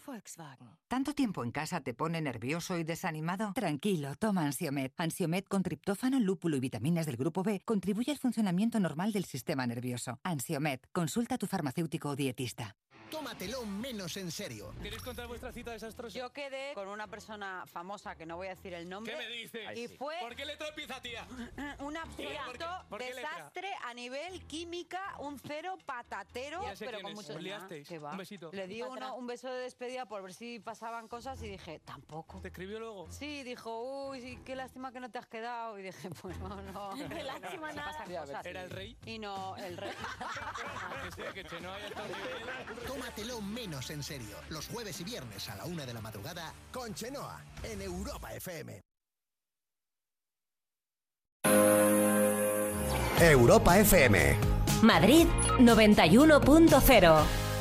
Volkswagen. 0.04 0.68
¿Tanto 0.88 1.14
tiempo 1.14 1.44
en 1.44 1.50
casa 1.50 1.80
te 1.80 1.94
pone 1.94 2.20
nervioso 2.20 2.78
y 2.78 2.84
desanimado? 2.84 3.52
Tranquilo, 3.54 4.14
toma 4.16 4.46
Ansiomed. 4.46 4.92
Ansiomed 4.96 5.44
con 5.44 5.62
triptófano, 5.62 6.20
lúpulo 6.20 6.56
y 6.56 6.60
vitaminas 6.60 7.06
del 7.06 7.16
grupo 7.16 7.42
B 7.42 7.60
contribuye 7.64 8.12
al 8.12 8.18
funcionamiento 8.18 8.80
normal 8.80 9.12
del 9.12 9.24
sistema 9.24 9.66
nervioso. 9.66 10.18
Ansiomed, 10.22 10.80
consulta 10.92 11.36
a 11.36 11.38
tu 11.38 11.46
farmacéutico 11.46 12.10
o 12.10 12.16
dietista. 12.16 12.76
Tómatelo 13.12 13.66
menos 13.66 14.16
en 14.16 14.30
serio. 14.30 14.72
¿Queréis 14.82 15.02
contar 15.02 15.26
vuestra 15.26 15.52
cita 15.52 15.70
desastrosa? 15.72 16.18
Yo 16.18 16.32
quedé 16.32 16.72
con 16.72 16.88
una 16.88 17.06
persona 17.08 17.64
famosa 17.66 18.14
que 18.16 18.24
no 18.24 18.38
voy 18.38 18.46
a 18.46 18.54
decir 18.54 18.72
el 18.72 18.88
nombre. 18.88 19.12
¿Qué 19.12 19.18
me 19.18 19.28
dices? 19.28 19.76
Y 19.76 19.86
fue 19.98 20.16
¿Por 20.18 20.34
qué 20.34 20.46
letra 20.46 20.68
empieza, 20.68 20.98
tía? 21.02 21.26
un 21.80 21.92
¿Por 21.92 22.16
qué? 22.16 22.38
absoluto 22.38 22.66
¿Por 22.88 23.00
qué 23.00 23.12
letra? 23.12 23.30
desastre 23.36 23.70
a 23.84 23.92
nivel 23.92 24.40
química, 24.46 25.16
un 25.18 25.38
cero 25.38 25.76
patatero, 25.84 26.62
Ya 26.62 26.74
sé 26.74 26.86
pero 26.86 27.02
con 27.02 27.10
es, 27.10 27.16
mucho. 27.16 27.34
Un 27.34 28.16
besito. 28.16 28.50
Le 28.50 28.66
di 28.66 28.80
uno- 28.80 29.14
un 29.14 29.26
beso 29.26 29.52
de 29.52 29.60
despedida 29.60 30.06
por 30.06 30.22
ver 30.22 30.32
si 30.32 30.58
pasaban 30.58 31.06
cosas 31.06 31.42
y 31.42 31.48
dije, 31.50 31.80
tampoco. 31.80 32.40
¿Te 32.40 32.48
escribió 32.48 32.78
luego? 32.80 33.10
Sí, 33.12 33.42
dijo, 33.42 34.08
uy, 34.08 34.22
sí, 34.22 34.38
qué 34.42 34.56
lástima 34.56 34.90
que 34.90 35.00
no 35.00 35.10
te 35.10 35.18
has 35.18 35.26
quedado. 35.26 35.78
Y 35.78 35.82
dije, 35.82 36.08
bueno, 36.22 36.62
no. 36.62 36.94
Qué 37.10 37.22
lástima 37.24 37.72
nada. 37.74 37.92
cosas. 38.06 38.46
¿Era 38.46 38.62
el 38.64 38.70
rey? 38.70 38.96
Y 39.04 39.18
no, 39.18 39.54
el 39.58 39.76
rey. 39.76 39.92
Que 41.04 41.10
sí, 41.12 41.22
que. 41.34 41.42
Tómatelo 43.02 43.40
menos 43.40 43.90
en 43.90 44.00
serio. 44.00 44.36
Los 44.48 44.68
jueves 44.68 45.00
y 45.00 45.04
viernes 45.04 45.48
a 45.48 45.56
la 45.56 45.64
una 45.64 45.84
de 45.84 45.92
la 45.92 46.00
madrugada 46.00 46.54
con 46.72 46.94
Chenoa 46.94 47.42
en 47.64 47.82
Europa 47.82 48.32
FM. 48.32 48.80
Europa 53.20 53.78
FM. 53.80 54.36
Madrid 54.82 55.26
91.0. 55.58 57.51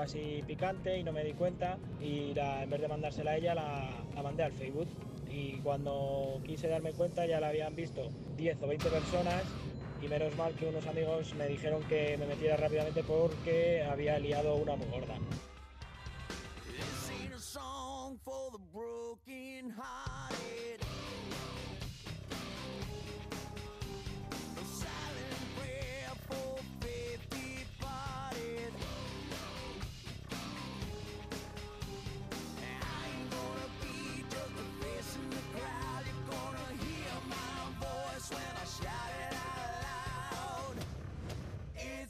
así 0.00 0.42
picante 0.46 0.98
y 0.98 1.02
no 1.02 1.12
me 1.12 1.24
di 1.24 1.32
cuenta 1.32 1.78
y 2.00 2.32
en 2.36 2.70
vez 2.70 2.80
de 2.80 2.88
mandársela 2.88 3.32
a 3.32 3.36
ella 3.36 3.54
la, 3.54 3.90
la 4.14 4.22
mandé 4.22 4.42
al 4.42 4.52
Facebook 4.52 4.88
y 5.30 5.58
cuando 5.58 6.40
quise 6.44 6.68
darme 6.68 6.92
cuenta 6.92 7.26
ya 7.26 7.40
la 7.40 7.48
habían 7.48 7.74
visto 7.74 8.08
10 8.36 8.62
o 8.62 8.66
20 8.68 8.88
personas 8.88 9.42
y 10.02 10.08
menos 10.08 10.36
mal 10.36 10.54
que 10.54 10.66
unos 10.66 10.86
amigos 10.86 11.34
me 11.34 11.46
dijeron 11.48 11.82
que 11.84 12.16
me 12.18 12.26
metiera 12.26 12.56
rápidamente 12.56 13.02
porque 13.02 13.82
había 13.82 14.18
liado 14.18 14.54
una 14.56 14.76
muy 14.76 14.86
gorda. 14.88 15.14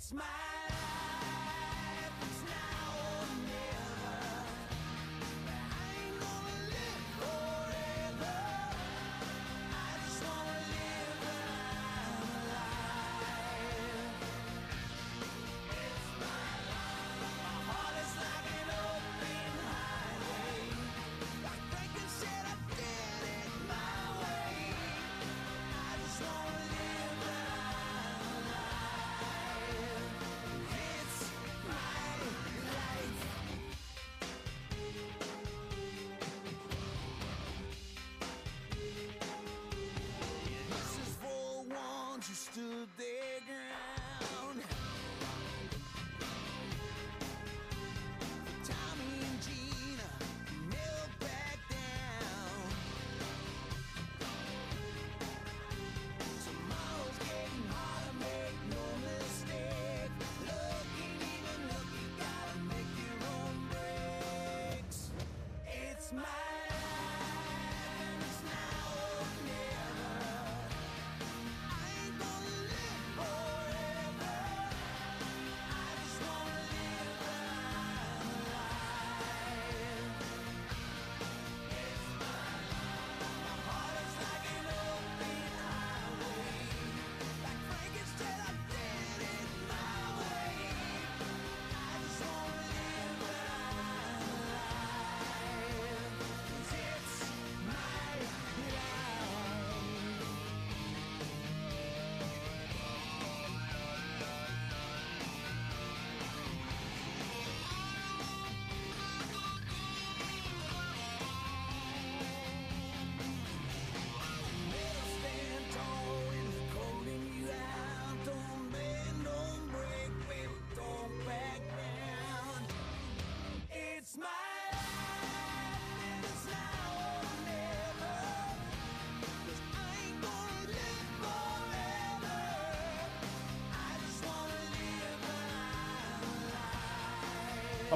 It's 0.07 0.13
my 0.13 0.46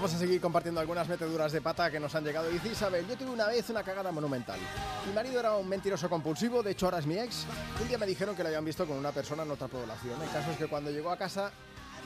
Vamos 0.00 0.14
a 0.14 0.18
seguir 0.18 0.40
compartiendo 0.40 0.80
algunas 0.80 1.06
meteduras 1.08 1.52
de 1.52 1.60
pata 1.60 1.90
que 1.90 2.00
nos 2.00 2.14
han 2.14 2.24
llegado. 2.24 2.48
Dice 2.48 2.68
Isabel, 2.70 3.06
yo 3.06 3.18
tuve 3.18 3.28
una 3.32 3.46
vez 3.48 3.68
una 3.68 3.82
cagada 3.82 4.10
monumental. 4.10 4.58
Mi 5.06 5.12
marido 5.12 5.38
era 5.40 5.54
un 5.56 5.68
mentiroso 5.68 6.08
compulsivo, 6.08 6.62
de 6.62 6.70
hecho 6.70 6.86
ahora 6.86 7.00
es 7.00 7.06
mi 7.06 7.18
ex. 7.18 7.44
Un 7.82 7.86
día 7.86 7.98
me 7.98 8.06
dijeron 8.06 8.34
que 8.34 8.42
lo 8.42 8.48
habían 8.48 8.64
visto 8.64 8.86
con 8.86 8.96
una 8.96 9.12
persona 9.12 9.42
en 9.42 9.50
otra 9.50 9.68
población. 9.68 10.14
El 10.22 10.30
caso 10.30 10.52
es 10.52 10.56
que 10.56 10.68
cuando 10.68 10.90
llegó 10.90 11.10
a 11.10 11.18
casa, 11.18 11.50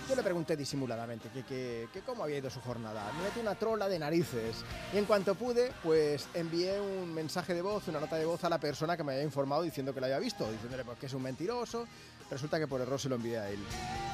yo 0.09 0.17
le 0.17 0.25
pregunté 0.25 0.57
disimuladamente 0.57 1.29
que, 1.29 1.45
que- 1.45 1.89
que 1.93 2.01
cómo 2.01 2.25
había 2.25 2.39
ido 2.39 2.51
su 2.51 2.61
jornada. 2.63 3.13
Me 3.17 3.23
metí 3.29 3.39
una 3.39 3.55
trola 3.55 3.89
de 3.89 3.97
narices. 4.01 4.57
Y 4.93 4.99
en 4.99 5.05
cuanto 5.05 5.37
pude, 5.37 5.73
pues 5.81 6.27
envié 6.35 6.81
un 6.81 7.15
mensaje 7.15 7.55
de 7.55 7.63
voz, 7.63 7.87
una 7.87 8.01
nota 8.01 8.17
de 8.17 8.25
voz 8.25 8.43
a 8.43 8.49
la 8.49 8.59
persona 8.59 8.97
que 8.97 9.05
me 9.05 9.13
había 9.13 9.23
informado 9.25 9.63
diciendo 9.63 9.95
que 9.95 10.01
lo 10.01 10.07
había 10.07 10.19
visto, 10.19 10.51
diciéndole 10.51 10.85
pues, 10.85 10.99
que 10.99 11.07
es 11.07 11.13
un 11.15 11.23
mentiroso. 11.23 11.87
Resulta 12.29 12.59
que 12.59 12.67
por 12.67 12.81
error 12.81 12.99
se 12.99 13.09
lo 13.09 13.15
envié 13.17 13.39
a 13.39 13.49
él. 13.51 13.59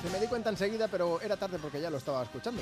Se 0.02 0.10
me 0.10 0.18
di 0.20 0.26
cuenta 0.26 0.50
enseguida, 0.50 0.89
pero 0.89 1.18
era 1.23 1.36
tarde 1.39 1.59
porque 1.62 1.81
ya 1.81 1.89
lo 1.89 1.97
estaba 1.97 2.23
escuchando. 2.23 2.60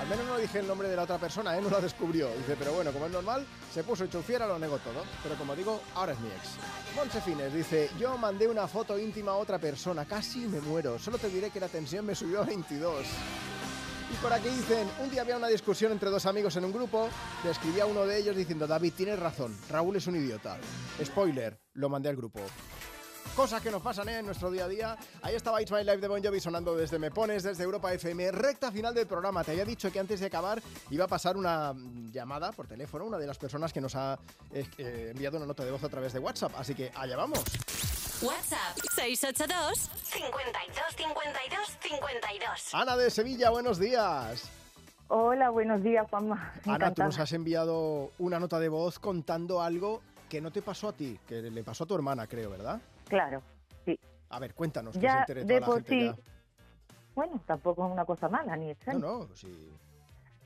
Al 0.00 0.08
menos 0.08 0.26
no 0.26 0.36
dije 0.36 0.58
el 0.58 0.66
nombre 0.66 0.88
de 0.88 0.96
la 0.96 1.02
otra 1.02 1.18
persona, 1.18 1.56
¿eh? 1.56 1.60
no 1.62 1.70
lo 1.70 1.80
descubrió. 1.80 2.28
Dice, 2.36 2.54
pero 2.58 2.72
bueno, 2.72 2.92
como 2.92 3.06
es 3.06 3.12
normal, 3.12 3.46
se 3.72 3.82
puso 3.82 4.04
hecho 4.04 4.22
fiera, 4.22 4.46
lo 4.46 4.58
negó 4.58 4.78
todo. 4.78 5.04
Pero 5.22 5.36
como 5.36 5.56
digo, 5.56 5.80
ahora 5.94 6.12
es 6.12 6.20
mi 6.20 6.28
ex. 6.28 6.56
Monse 6.94 7.20
Fines 7.20 7.52
dice, 7.52 7.90
yo 7.98 8.16
mandé 8.18 8.46
una 8.46 8.68
foto 8.68 8.98
íntima 8.98 9.32
a 9.32 9.36
otra 9.36 9.58
persona, 9.58 10.04
casi 10.04 10.46
me 10.46 10.60
muero. 10.60 10.98
Solo 10.98 11.18
te 11.18 11.28
diré 11.28 11.50
que 11.50 11.60
la 11.60 11.68
tensión 11.68 12.04
me 12.04 12.14
subió 12.14 12.42
a 12.42 12.44
22. 12.44 13.06
Y 14.12 14.16
por 14.22 14.32
aquí 14.32 14.48
dicen, 14.48 14.88
un 15.02 15.10
día 15.10 15.22
había 15.22 15.36
una 15.36 15.48
discusión 15.48 15.90
entre 15.90 16.10
dos 16.10 16.26
amigos 16.26 16.54
en 16.56 16.64
un 16.64 16.72
grupo, 16.72 17.08
le 17.42 17.50
escribí 17.50 17.80
a 17.80 17.86
uno 17.86 18.06
de 18.06 18.18
ellos 18.18 18.36
diciendo, 18.36 18.66
David, 18.66 18.92
tienes 18.96 19.18
razón, 19.18 19.56
Raúl 19.68 19.96
es 19.96 20.06
un 20.06 20.16
idiota. 20.16 20.58
Spoiler, 21.04 21.58
lo 21.72 21.88
mandé 21.88 22.10
al 22.10 22.16
grupo. 22.16 22.40
Cosas 23.34 23.60
que 23.62 23.70
nos 23.70 23.82
pasan 23.82 24.08
¿eh? 24.08 24.18
en 24.18 24.26
nuestro 24.26 24.50
día 24.50 24.64
a 24.64 24.68
día. 24.68 24.96
Ahí 25.22 25.34
estaba 25.34 25.60
It's 25.60 25.70
My 25.70 25.84
Life 25.84 25.98
de 25.98 26.08
Bon 26.08 26.22
Jovi 26.22 26.40
sonando 26.40 26.74
desde 26.74 26.98
Me 26.98 27.10
Pones, 27.10 27.42
desde 27.42 27.64
Europa 27.64 27.92
FM. 27.92 28.32
Recta 28.32 28.70
final 28.70 28.94
del 28.94 29.06
programa. 29.06 29.44
Te 29.44 29.52
había 29.52 29.64
dicho 29.64 29.90
que 29.90 29.98
antes 29.98 30.20
de 30.20 30.26
acabar 30.26 30.62
iba 30.90 31.04
a 31.04 31.08
pasar 31.08 31.36
una 31.36 31.74
llamada 32.12 32.52
por 32.52 32.66
teléfono, 32.66 33.04
una 33.04 33.18
de 33.18 33.26
las 33.26 33.38
personas 33.38 33.72
que 33.72 33.80
nos 33.80 33.94
ha 33.94 34.18
eh, 34.52 34.66
eh, 34.78 35.08
enviado 35.12 35.36
una 35.36 35.46
nota 35.46 35.64
de 35.64 35.70
voz 35.70 35.84
a 35.84 35.88
través 35.88 36.12
de 36.12 36.18
WhatsApp. 36.18 36.52
Así 36.56 36.74
que 36.74 36.90
allá 36.94 37.16
vamos. 37.16 37.40
WhatsApp 38.22 38.78
682 38.94 39.78
52 39.78 40.96
52 40.96 41.78
52. 41.80 42.74
Ana 42.74 42.96
de 42.96 43.10
Sevilla, 43.10 43.50
buenos 43.50 43.78
días. 43.78 44.48
Hola, 45.08 45.50
buenos 45.50 45.82
días, 45.82 46.06
Juanma. 46.10 46.52
Ana, 46.64 46.92
tú 46.92 47.02
nos 47.02 47.18
has 47.18 47.32
enviado 47.32 48.10
una 48.18 48.40
nota 48.40 48.58
de 48.58 48.68
voz 48.68 48.98
contando 48.98 49.62
algo 49.62 50.00
que 50.28 50.40
no 50.40 50.50
te 50.50 50.62
pasó 50.62 50.88
a 50.88 50.92
ti, 50.92 51.18
que 51.26 51.42
le 51.42 51.62
pasó 51.62 51.84
a 51.84 51.86
tu 51.86 51.94
hermana, 51.94 52.26
creo, 52.26 52.50
¿verdad? 52.50 52.80
Claro, 53.08 53.42
sí. 53.84 53.98
A 54.30 54.38
ver, 54.40 54.54
cuéntanos, 54.54 54.94
que 54.94 55.00
se 55.00 55.06
Ya 55.06 55.20
entere 55.20 55.44
de 55.44 55.46
toda 55.46 55.60
la 55.60 55.66
por 55.66 55.74
gente 55.84 55.90
sí. 55.90 56.06
ya. 56.06 56.16
Bueno, 57.14 57.40
tampoco 57.46 57.86
es 57.86 57.92
una 57.92 58.04
cosa 58.04 58.28
mala 58.28 58.56
ni 58.56 58.70
extraña. 58.70 58.98
No, 58.98 59.26
no, 59.26 59.34
sí. 59.36 59.70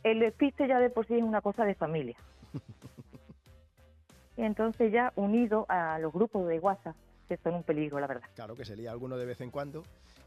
El 0.02 0.20
despiste 0.20 0.66
ya 0.68 0.78
de 0.78 0.90
por 0.90 1.06
sí 1.06 1.16
es 1.16 1.22
una 1.22 1.40
cosa 1.40 1.64
de 1.64 1.74
familia. 1.74 2.16
y 4.36 4.42
entonces 4.42 4.92
ya 4.92 5.12
unido 5.16 5.66
a 5.68 5.98
los 5.98 6.12
grupos 6.12 6.46
de 6.48 6.58
WhatsApp, 6.58 6.96
que 7.28 7.36
son 7.38 7.54
un 7.54 7.62
peligro, 7.62 7.98
la 8.00 8.06
verdad. 8.06 8.28
Claro 8.34 8.54
que 8.54 8.64
se 8.64 8.76
lía 8.76 8.90
alguno 8.92 9.16
de 9.16 9.26
vez 9.26 9.40
en 9.40 9.50
cuando. 9.50 9.82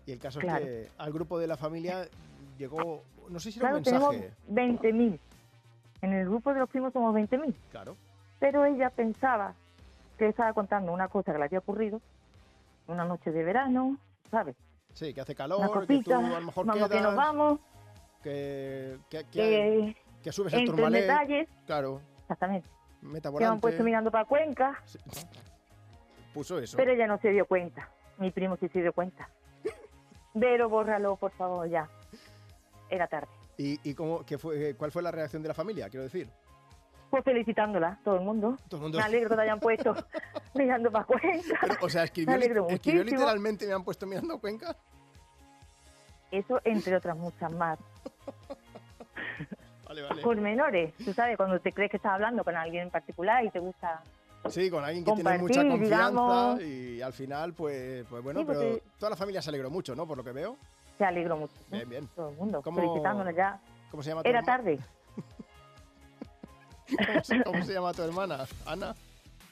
Y 0.06 0.12
el 0.12 0.20
caso 0.20 0.40
Claro. 0.40 0.66
es 0.66 0.90
que 0.90 0.92
al 0.98 1.14
grupo 1.14 1.40
de 1.40 1.48
la 1.48 1.56
familia 1.58 2.08
llegó, 2.58 3.04
no 3.30 3.40
sé 3.40 3.52
si 3.52 3.60
era 3.60 3.70
Claro, 3.70 3.78
un 3.78 3.84
tenemos 3.84 4.14
mensaje. 4.14 4.34
20.000. 4.52 5.20
En 6.02 6.14
el 6.14 6.26
grupo 6.28 6.54
de 6.54 6.60
los 6.60 6.70
primos 6.70 6.92
somos 6.92 7.16
20.000. 7.16 7.56
Claro. 7.72 7.96
Pero 8.40 8.66
ella 8.66 8.90
pensaba 8.90 9.54
que 10.18 10.28
estaba 10.28 10.52
contando 10.54 10.92
una 10.92 11.08
cosa 11.08 11.32
que 11.32 11.38
le 11.40 11.46
había 11.46 11.60
ocurrido 11.60 12.02
una 12.88 13.06
noche 13.06 13.32
de 13.32 13.44
verano, 13.44 13.98
¿sabes? 14.32 14.56
Sí, 14.94 15.14
que 15.14 15.22
hace 15.22 15.34
calor, 15.36 15.60
que 15.60 15.68
tú 15.68 15.74
copita, 16.04 16.18
a 16.18 16.40
lo 16.40 16.46
mejor 16.46 16.66
vamos 16.66 16.84
que 16.84 16.90
quedas, 16.98 17.04
nos 17.04 17.16
vamos, 17.16 17.60
que, 18.22 18.98
que, 19.10 19.24
que- 19.26 19.32
que 19.32 19.96
que 20.24 20.32
subes 20.32 20.54
el 20.54 20.66
turmalet. 20.66 21.02
detalles, 21.02 21.50
Claro, 21.66 22.02
exactamente, 22.22 22.70
que 23.38 23.46
han 23.46 23.60
puesto 23.60 23.84
mirando 23.84 24.12
para 24.12 24.26
Cuenca, 24.26 24.82
Puso 26.34 26.58
eso. 26.60 26.78
pero 26.78 26.92
ella 26.92 27.06
no 27.08 27.20
se 27.20 27.30
dio 27.30 27.46
cuenta. 27.46 27.90
Mi 28.18 28.32
primo 28.32 28.58
sí 28.58 28.68
se 28.70 28.82
dio 28.82 28.92
cuenta. 28.94 29.30
Pero 30.40 30.68
bórralo, 30.70 31.16
por 31.16 31.32
favor, 31.32 31.68
ya. 31.70 31.88
Era 32.90 33.08
tarde. 33.08 33.28
¿Y, 33.58 33.80
y 33.88 33.94
cómo, 33.94 34.26
qué 34.26 34.38
fue, 34.40 34.76
cuál 34.76 34.92
fue 34.92 35.04
la 35.04 35.12
reacción 35.12 35.42
de 35.44 35.48
la 35.50 35.54
familia? 35.54 35.90
Quiero 35.90 36.04
decir. 36.04 36.28
Pues 37.14 37.24
felicitándola, 37.26 38.00
todo 38.04 38.16
el 38.16 38.22
mundo. 38.22 38.58
Todo 38.68 38.78
el 38.78 38.82
mundo. 38.82 38.98
Me 38.98 39.04
alegro 39.04 39.30
que 39.30 39.36
te 39.36 39.42
hayan 39.44 39.60
puesto 39.60 39.94
mirando 40.56 40.90
para 40.92 41.06
Cuenca. 41.06 41.60
O 41.82 41.88
sea, 41.88 42.06
escribió, 42.06 42.36
Me 42.66 43.04
literalmente, 43.04 43.68
me 43.68 43.74
han 43.74 43.84
puesto 43.84 44.08
mirando 44.08 44.40
Cuenca. 44.40 44.76
Eso 46.32 46.60
entre 46.64 46.96
otras 46.96 47.16
muchas 47.16 47.52
más. 47.52 47.78
Vale, 49.88 50.02
vale. 50.02 50.24
Pormenores. 50.24 50.96
Tú 51.06 51.14
sabes, 51.14 51.38
cuando 51.38 51.60
te 51.60 51.72
crees 51.72 51.92
que 51.92 51.98
estás 51.98 52.14
hablando 52.14 52.44
con 52.44 52.56
alguien 52.56 52.82
en 52.86 52.90
particular 52.90 53.46
y 53.46 53.52
te 53.52 53.60
gusta 53.60 54.02
Sí, 54.50 54.72
con 54.72 54.84
alguien 54.84 55.06
que 55.06 55.12
tiene 55.12 55.38
mucha 55.38 55.62
confianza 55.62 56.10
digamos. 56.10 56.62
y 56.64 57.00
al 57.00 57.14
final, 57.14 57.54
pues, 57.54 58.04
pues 58.10 58.24
bueno, 58.24 58.40
Sí, 58.40 58.46
pero 58.48 58.80
toda 58.98 59.12
la 59.12 59.16
familia 59.16 59.40
se 59.44 59.52
alegró 59.52 59.70
mucho, 59.70 59.96
¿no? 59.96 60.08
Por 60.08 60.18
lo 60.18 60.24
que 60.24 60.32
veo. 60.32 60.58
se 60.98 61.06
alegró 61.06 61.38
mucho. 61.38 61.54
Bien, 61.70 61.88
bien. 61.88 62.08
Todo 62.16 62.30
el 62.30 62.38
mundo, 62.38 62.64
¿Cómo- 62.64 62.78
felicitándola 62.82 63.32
ya. 63.34 63.60
¿Cómo 63.92 64.02
se 64.02 64.10
llama 64.10 64.24
Era 64.26 64.42
tarde. 64.42 64.80
¿Cómo 66.88 67.24
se, 67.24 67.44
cómo 67.44 67.64
se 67.64 67.74
llama 67.74 67.94
tu 67.94 68.02
hermana? 68.04 68.46
Ana. 68.66 68.96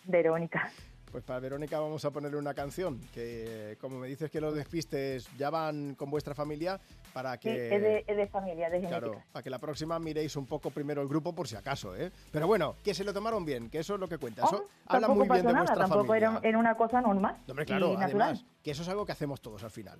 Verónica. 0.05 0.71
Pues 1.11 1.25
para 1.25 1.41
Verónica 1.41 1.77
vamos 1.77 2.05
a 2.05 2.11
ponerle 2.11 2.37
una 2.37 2.53
canción 2.53 2.97
que, 3.13 3.77
como 3.81 3.99
me 3.99 4.07
dices 4.07 4.31
que 4.31 4.39
los 4.39 4.55
despistes 4.55 5.27
ya 5.37 5.49
van 5.49 5.93
con 5.95 6.09
vuestra 6.09 6.33
familia, 6.33 6.79
para 7.11 7.33
Sí, 7.33 7.39
que... 7.49 7.75
es, 7.75 7.81
de, 7.81 8.05
es 8.07 8.15
de 8.15 8.27
familia, 8.27 8.69
de 8.69 8.77
genética. 8.79 8.99
Claro, 9.01 9.21
para 9.33 9.43
que 9.43 9.49
la 9.49 9.59
próxima 9.59 9.99
miréis 9.99 10.37
un 10.37 10.45
poco 10.45 10.71
primero 10.71 11.01
el 11.01 11.09
grupo 11.09 11.35
por 11.35 11.49
si 11.49 11.57
acaso, 11.57 11.97
¿eh? 11.97 12.13
Pero 12.31 12.47
bueno, 12.47 12.77
que 12.81 12.93
se 12.93 13.03
lo 13.03 13.13
tomaron 13.13 13.43
bien, 13.43 13.69
que 13.69 13.79
eso 13.79 13.95
es 13.95 13.99
lo 13.99 14.07
que 14.07 14.17
cuenta. 14.19 14.43
Eso 14.45 14.63
Oh, 14.63 14.69
habla 14.85 15.07
tampoco 15.07 15.25
muy 15.25 15.27
bien 15.35 15.45
de 15.47 15.51
nada, 15.51 15.65
vuestra 15.65 15.79
tampoco 15.81 16.07
familia. 16.07 16.29
era, 16.29 16.39
era 16.47 16.57
una 16.57 16.75
cosa 16.77 17.01
normal. 17.01 17.37
Hombre, 17.49 17.63
y 17.63 17.67
claro, 17.67 17.87
natural. 17.97 18.21
además, 18.29 18.45
que 18.63 18.71
eso 18.71 18.81
es 18.83 18.87
algo 18.87 19.05
que 19.05 19.11
hacemos 19.11 19.41
todos 19.41 19.61
al 19.65 19.71
final. 19.71 19.99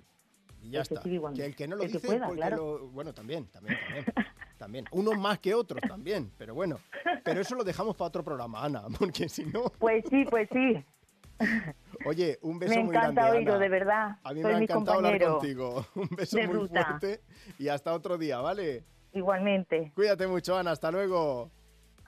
Y 0.62 0.70
ya 0.70 0.80
El 0.80 0.88
que 0.88 0.94
está. 0.94 1.08
igual. 1.10 1.34
Que 1.34 1.44
el 1.44 1.54
que 1.56 1.68
no 1.68 1.76
lo 1.76 1.82
El 1.82 1.88
que 1.90 1.98
dice, 1.98 2.06
pueda, 2.06 2.24
porque 2.24 2.40
claro. 2.40 2.56
lo- 2.78 2.86
bueno, 2.88 3.12
también, 3.12 3.48
también, 3.48 3.76
también. 3.84 4.06
también. 4.62 4.84
Unos 4.92 5.18
más 5.18 5.40
que 5.40 5.54
otros 5.54 5.80
también, 5.88 6.30
pero 6.38 6.54
bueno. 6.54 6.78
Pero 7.24 7.40
eso 7.40 7.56
lo 7.56 7.64
dejamos 7.64 7.96
para 7.96 8.06
otro 8.06 8.22
programa, 8.22 8.64
Ana, 8.64 8.84
porque 8.98 9.28
si 9.28 9.44
no... 9.44 9.64
Pues 9.80 10.04
sí, 10.08 10.24
pues 10.30 10.48
sí. 10.52 10.84
Oye, 12.06 12.38
un 12.42 12.60
beso 12.60 12.74
Me 12.76 12.84
muy 12.84 12.94
encanta 12.96 13.22
grande, 13.22 13.38
oírlo, 13.38 13.54
Ana. 13.54 13.62
de 13.64 13.68
verdad. 13.68 14.16
A 14.22 14.32
mí 14.32 14.42
Soy 14.42 14.52
me 14.52 14.58
ha 14.58 14.62
encantado 14.62 14.98
hablar 14.98 15.20
contigo. 15.20 15.84
Un 15.96 16.08
beso 16.16 16.36
muy 16.36 16.46
ruta. 16.46 16.84
fuerte 16.84 17.20
y 17.58 17.66
hasta 17.66 17.92
otro 17.92 18.16
día, 18.16 18.38
¿vale? 18.40 18.84
Igualmente. 19.12 19.90
Cuídate 19.96 20.28
mucho, 20.28 20.56
Ana. 20.56 20.70
Hasta 20.70 20.92
luego. 20.92 21.50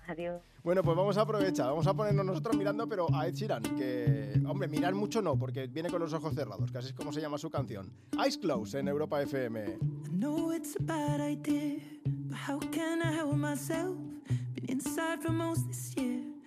Adiós. 0.07 0.41
Bueno, 0.65 0.83
pues 0.83 0.97
vamos 0.97 1.19
a 1.19 1.21
aprovechar, 1.21 1.67
vamos 1.67 1.87
a 1.87 1.93
ponernos 1.93 2.25
nosotros 2.25 2.57
mirando, 2.57 2.89
pero 2.89 3.07
a 3.15 3.29
Ed 3.29 3.35
Sheeran, 3.35 3.63
que, 3.77 4.41
hombre, 4.47 4.67
mirar 4.67 4.95
mucho 4.95 5.21
no, 5.21 5.39
porque 5.39 5.67
viene 5.67 5.91
con 5.91 6.01
los 6.01 6.15
ojos 6.15 6.35
cerrados, 6.35 6.73
que 6.73 6.79
así 6.79 6.89
es 6.89 6.95
como 6.95 7.13
se 7.13 7.21
llama 7.21 7.37
su 7.37 7.51
canción. 7.51 7.93
Eyes 8.19 8.39
Close 8.39 8.79
en 8.79 8.89
Europa 8.89 9.21
FM. 9.21 9.77
know 10.11 10.53
it's 10.53 10.75
a 10.77 10.83
bad 10.83 11.21
idea, 11.21 11.81
but 12.07 12.39
how 12.39 12.59
can 12.73 13.03
I 13.03 13.13
help 13.13 13.37
myself? 13.37 13.95
Been 14.55 14.65
inside 14.71 15.21
for 15.23 15.33
most 15.33 15.69
this 15.69 15.95
year, 15.99 16.23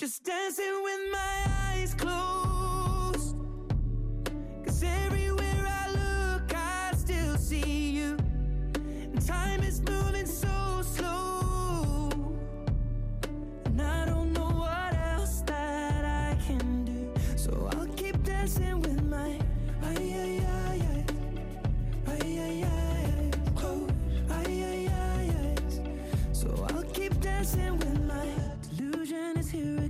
just 0.00 0.24
dancing 0.24 0.82
with 0.82 1.00
my 1.12 1.44
eyes 1.68 1.92
closed. 1.92 3.36
Cause 4.64 4.82
everywhere 4.82 5.66
I 5.68 5.90
look, 5.90 6.54
I 6.54 6.92
still 6.96 7.36
see 7.36 7.90
you. 7.90 8.16
And 8.74 9.20
time 9.26 9.62
is 9.62 9.82
moving 9.82 10.24
so 10.24 10.80
slow. 10.82 12.08
And 13.66 13.82
I 13.82 14.06
don't 14.06 14.32
know 14.32 14.48
what 14.48 14.94
else 15.12 15.42
that 15.42 16.02
I 16.06 16.34
can 16.46 16.86
do. 16.86 17.12
So 17.36 17.68
I'll 17.74 17.88
keep 17.88 18.22
dancing 18.22 18.80
with 18.80 19.02
my 19.02 19.38
ay 19.82 20.14
ay 20.24 20.40
ay 20.48 20.80
ay. 20.94 21.04
Ay 22.08 22.38
ay 22.46 22.64
ay 22.64 23.04
ay. 23.20 23.30
Close. 23.54 23.90
So 26.32 26.48
I'll 26.70 26.84
keep 26.84 27.20
dancing 27.20 27.76
with 27.76 28.00
my 28.06 28.26
delusion 28.78 29.36
is 29.36 29.50
here 29.50 29.89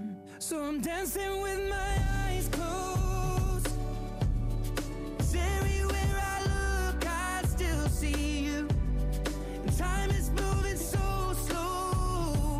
So 0.41 0.59
I'm 0.59 0.81
dancing 0.81 1.39
with 1.43 1.69
my 1.69 1.93
eyes 2.25 2.49
closed. 2.51 3.69
'Cause 5.17 5.35
everywhere 5.35 6.17
I 6.19 6.37
look, 6.53 7.05
I 7.07 7.43
still 7.45 7.87
see 7.87 8.45
you. 8.47 8.67
And 9.63 9.77
time 9.77 10.09
is 10.09 10.31
moving 10.31 10.77
so 10.77 11.33
slow. 11.47 12.59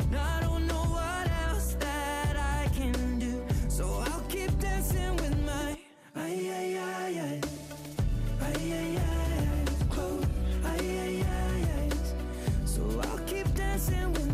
And 0.00 0.16
I 0.16 0.40
don't 0.40 0.66
know 0.66 0.84
what 0.98 1.26
else 1.46 1.76
that 1.78 2.36
I 2.36 2.68
can 2.74 3.18
do. 3.18 3.44
So 3.68 3.84
I'll 4.08 4.24
keep 4.30 4.50
dancing 4.58 5.14
with 5.16 5.36
my 5.44 5.76
ay 6.16 6.36
ay 6.60 6.78
ay 6.78 7.20
ay. 7.28 7.40
Ay 8.48 8.62
ay 8.80 8.96
ay 9.12 9.38
ay. 9.52 9.64
Close. 9.90 10.26
Ay 10.72 10.84
ay 11.04 11.16
ay 11.38 11.62
ay. 11.78 11.88
So 12.64 12.82
I'll 13.02 13.24
keep 13.26 13.46
dancing 13.54 14.10
with 14.14 14.33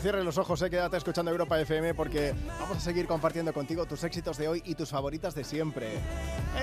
Cierres 0.00 0.24
los 0.24 0.38
ojos, 0.38 0.62
eh, 0.62 0.70
quédate 0.70 0.96
escuchando 0.96 1.32
Europa 1.32 1.60
FM 1.60 1.92
porque 1.92 2.32
vamos 2.60 2.76
a 2.76 2.80
seguir 2.80 3.08
compartiendo 3.08 3.52
contigo 3.52 3.84
tus 3.84 4.04
éxitos 4.04 4.38
de 4.38 4.46
hoy 4.46 4.62
y 4.64 4.76
tus 4.76 4.90
favoritas 4.90 5.34
de 5.34 5.42
siempre. 5.42 5.94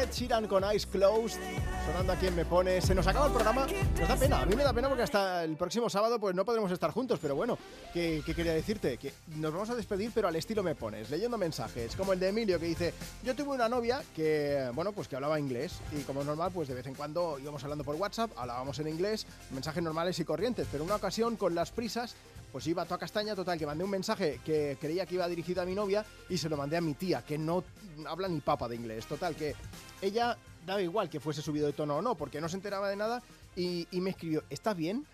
Ed 0.02 0.10
Sheeran 0.10 0.48
con 0.48 0.64
Eyes 0.64 0.86
Closed, 0.86 1.38
sonando 1.86 2.14
a 2.14 2.16
quien 2.16 2.34
me 2.34 2.46
pone. 2.46 2.80
Se 2.82 2.96
nos 2.96 3.06
acaba 3.08 3.26
el 3.28 3.34
programa, 3.34 3.68
nos 4.00 4.08
da 4.08 4.16
pena, 4.16 4.42
a 4.42 4.46
mí 4.46 4.56
me 4.56 4.64
da 4.64 4.72
pena 4.72 4.88
porque 4.88 5.04
hasta 5.04 5.44
el 5.44 5.58
próximo 5.58 5.90
sábado 5.90 6.18
pues 6.18 6.34
no 6.34 6.46
podremos 6.46 6.72
estar 6.72 6.92
juntos, 6.92 7.20
pero 7.22 7.36
bueno, 7.36 7.58
¿qué, 7.94 8.24
qué 8.26 8.34
quería 8.34 8.54
decirte? 8.54 8.98
Que 8.98 9.12
nos 9.36 9.52
vamos 9.52 9.70
a 9.70 9.76
despedir, 9.76 10.12
pero 10.16 10.30
al 10.30 10.36
estilo 10.38 10.64
me 10.64 10.74
pones, 10.74 11.10
leyendo 11.10 11.38
mensajes, 11.38 11.94
como 11.98 12.14
el 12.14 12.20
de 12.22 12.30
Emilio 12.30 12.58
que 12.58 12.68
dice, 12.68 12.94
yo 13.22 13.36
tuve 13.36 13.50
una 13.50 13.68
novia 13.68 14.02
que, 14.16 14.70
bueno, 14.74 14.94
pues 14.94 15.10
que 15.10 15.18
hablaba 15.18 15.40
inglés 15.42 15.74
y 15.92 16.04
como 16.04 16.22
es 16.22 16.26
normal, 16.26 16.52
pues 16.54 16.70
de 16.70 16.74
vez 16.74 16.88
en 16.88 16.96
cuando 16.96 17.38
íbamos 17.38 17.62
hablando 17.64 17.84
por 17.84 17.96
WhatsApp, 17.96 18.32
hablábamos 18.38 18.80
en 18.80 18.88
inglés, 18.88 19.28
mensajes 19.52 19.84
normales 19.84 20.18
y 20.20 20.24
corrientes, 20.24 20.68
pero 20.72 20.86
una 20.86 20.96
ocasión 20.96 21.36
con 21.36 21.54
las 21.54 21.72
prisas 21.72 22.16
pues 22.56 22.68
iba 22.68 22.86
toda 22.86 22.98
castaña, 23.00 23.36
total, 23.36 23.60
que 23.60 23.66
mandé 23.66 23.84
un 23.84 23.90
mensaje 23.90 24.40
que 24.46 24.78
creía 24.80 25.06
que 25.06 25.16
iba 25.16 25.28
dirigido 25.28 25.62
a 25.62 25.66
mi 25.66 25.76
novia 25.76 26.06
y 26.30 26.38
se 26.38 26.48
lo 26.48 26.56
mandé 26.56 26.78
a 26.78 26.80
mi 26.80 26.94
tía, 26.94 27.22
que 27.22 27.38
no 27.38 27.66
habla 28.08 28.30
ni 28.30 28.40
papa 28.40 28.70
de 28.70 28.78
inglés. 28.78 29.06
Total, 29.08 29.36
que 29.36 29.54
ella 30.02 30.38
daba 30.66 30.82
igual 30.82 31.10
que 31.10 31.20
fuese 31.20 31.42
subido 31.42 31.68
de 31.68 31.74
tono 31.74 31.98
o 31.98 32.02
no, 32.02 32.16
porque 32.16 32.40
no 32.40 32.48
se 32.48 32.56
enteraba 32.56 32.90
de 32.90 32.96
nada 32.96 33.22
y, 33.58 33.90
y 33.92 34.00
me 34.00 34.12
escribió, 34.12 34.42
¿estás 34.50 34.74
bien? 34.78 35.06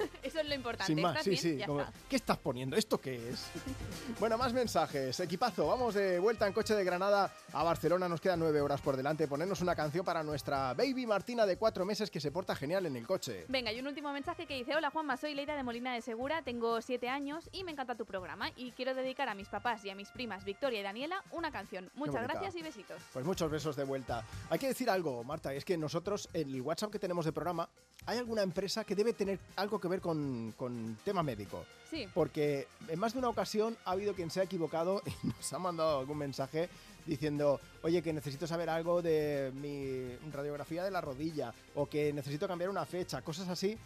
Eso 0.22 0.40
es 0.40 0.48
lo 0.48 0.54
importante. 0.54 0.92
Sin 0.92 1.02
más, 1.02 1.12
¿Estás 1.12 1.24
sí, 1.24 1.30
bien? 1.30 1.42
sí. 1.42 1.56
Ya 1.56 1.66
como, 1.66 1.80
está. 1.80 1.92
¿Qué 2.08 2.16
estás 2.16 2.38
poniendo? 2.38 2.76
¿Esto 2.76 2.98
qué 2.98 3.30
es? 3.30 3.50
bueno, 4.20 4.38
más 4.38 4.52
mensajes. 4.52 5.18
Equipazo, 5.20 5.66
vamos 5.66 5.94
de 5.94 6.18
vuelta 6.18 6.46
en 6.46 6.52
coche 6.52 6.74
de 6.74 6.84
Granada 6.84 7.32
a 7.52 7.62
Barcelona. 7.62 8.08
Nos 8.08 8.20
quedan 8.20 8.40
nueve 8.40 8.60
horas 8.60 8.80
por 8.80 8.96
delante. 8.96 9.28
Ponernos 9.28 9.60
una 9.60 9.74
canción 9.74 10.04
para 10.04 10.22
nuestra 10.22 10.74
baby 10.74 11.06
Martina 11.06 11.46
de 11.46 11.56
cuatro 11.56 11.84
meses 11.84 12.10
que 12.10 12.20
se 12.20 12.30
porta 12.30 12.54
genial 12.54 12.86
en 12.86 12.96
el 12.96 13.06
coche. 13.06 13.44
Venga, 13.48 13.72
y 13.72 13.80
un 13.80 13.86
último 13.86 14.12
mensaje 14.12 14.46
que 14.46 14.54
dice, 14.54 14.74
hola 14.74 14.90
Juanma, 14.90 15.16
soy 15.16 15.34
Leida 15.34 15.56
de 15.56 15.62
Molina 15.62 15.94
de 15.94 16.00
Segura, 16.00 16.42
tengo 16.42 16.80
siete 16.80 17.08
años 17.08 17.48
y 17.52 17.64
me 17.64 17.72
encanta 17.72 17.94
tu 17.94 18.06
programa 18.06 18.50
y 18.56 18.72
quiero 18.72 18.94
dedicar 18.94 19.28
a 19.28 19.34
mis 19.34 19.48
papás 19.48 19.84
y 19.84 19.90
a 19.90 19.94
mis 19.94 20.10
primas 20.10 20.44
Victoria 20.44 20.80
y 20.80 20.82
Daniela 20.82 21.22
una 21.30 21.50
canción. 21.50 21.90
Muchas 21.94 22.22
gracias 22.22 22.56
y 22.56 22.62
besitos. 22.62 23.02
Pues 23.12 23.24
muchos 23.24 23.50
besos 23.50 23.76
de 23.76 23.84
vuelta. 23.84 24.24
Hay 24.48 24.58
que 24.58 24.68
decir 24.68 24.90
algo, 24.90 25.22
Marta, 25.24 25.52
es 25.54 25.64
que 25.64 25.76
nosotros, 25.76 26.28
en 26.32 26.48
el 26.48 26.62
WhatsApp 26.62 26.90
que 26.90 26.98
tenemos 26.98 27.24
de 27.24 27.32
programa, 27.32 27.68
hay 28.06 28.18
alguna 28.18 28.42
empresa 28.42 28.84
que 28.84 28.94
debe 28.94 29.12
tener 29.12 29.38
algo 29.56 29.78
que 29.80 29.88
ver 29.90 30.00
con, 30.00 30.54
con 30.56 30.96
tema 31.04 31.22
médico. 31.22 31.64
Sí. 31.90 32.08
Porque 32.14 32.68
en 32.88 32.98
más 32.98 33.12
de 33.12 33.18
una 33.18 33.28
ocasión 33.28 33.76
ha 33.84 33.92
habido 33.92 34.14
quien 34.14 34.30
se 34.30 34.40
ha 34.40 34.44
equivocado 34.44 35.02
y 35.24 35.26
nos 35.26 35.52
ha 35.52 35.58
mandado 35.58 35.98
algún 35.98 36.18
mensaje 36.18 36.70
diciendo, 37.06 37.60
oye, 37.82 38.02
que 38.02 38.12
necesito 38.12 38.46
saber 38.46 38.70
algo 38.70 39.02
de 39.02 39.52
mi 39.54 40.16
radiografía 40.32 40.84
de 40.84 40.90
la 40.90 41.00
rodilla 41.00 41.52
o 41.74 41.86
que 41.86 42.12
necesito 42.12 42.46
cambiar 42.46 42.70
una 42.70 42.86
fecha, 42.86 43.22
cosas 43.22 43.48
así. 43.48 43.76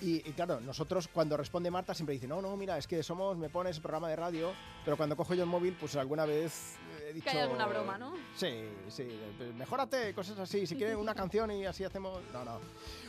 Y, 0.00 0.16
y 0.28 0.32
claro, 0.32 0.60
nosotros 0.60 1.08
cuando 1.08 1.36
responde 1.36 1.70
Marta 1.70 1.94
siempre 1.94 2.14
dice, 2.14 2.26
no, 2.26 2.42
no, 2.42 2.56
mira, 2.56 2.76
es 2.76 2.86
que 2.86 3.02
somos, 3.02 3.38
me 3.38 3.48
pones 3.48 3.78
programa 3.80 4.08
de 4.08 4.16
radio, 4.16 4.52
pero 4.84 4.96
cuando 4.96 5.16
cojo 5.16 5.34
yo 5.34 5.44
el 5.44 5.48
móvil, 5.48 5.76
pues 5.78 5.96
alguna 5.96 6.26
vez 6.26 6.74
dicho... 7.14 7.30
Que 7.30 7.36
hay 7.36 7.42
alguna 7.44 7.66
broma, 7.66 7.96
¿no? 7.96 8.14
Sí, 8.36 8.64
sí, 8.88 9.08
mejórate, 9.56 10.12
cosas 10.14 10.38
así. 10.38 10.66
Si 10.66 10.76
quieren 10.76 10.96
una 10.96 11.14
canción 11.14 11.50
y 11.50 11.64
así 11.64 11.84
hacemos. 11.84 12.20
No, 12.32 12.44
no. 12.44 12.60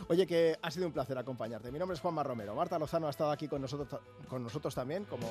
Oye, 0.08 0.26
que 0.26 0.58
ha 0.62 0.72
sido 0.72 0.88
un 0.88 0.94
placer 0.94 1.18
acompañarte. 1.18 1.72
Mi 1.72 1.80
nombre 1.80 1.96
es 1.96 2.02
Juanma 2.02 2.24
Romero. 2.24 2.56
Marta 2.56 2.80
Lozano 2.80 3.08
ha 3.08 3.10
estado 3.10 3.32
aquí 3.32 3.48
con 3.48 3.62
nosotros, 3.62 4.02
con 4.28 4.44
nosotros 4.44 4.74
también, 4.74 5.06
como, 5.06 5.28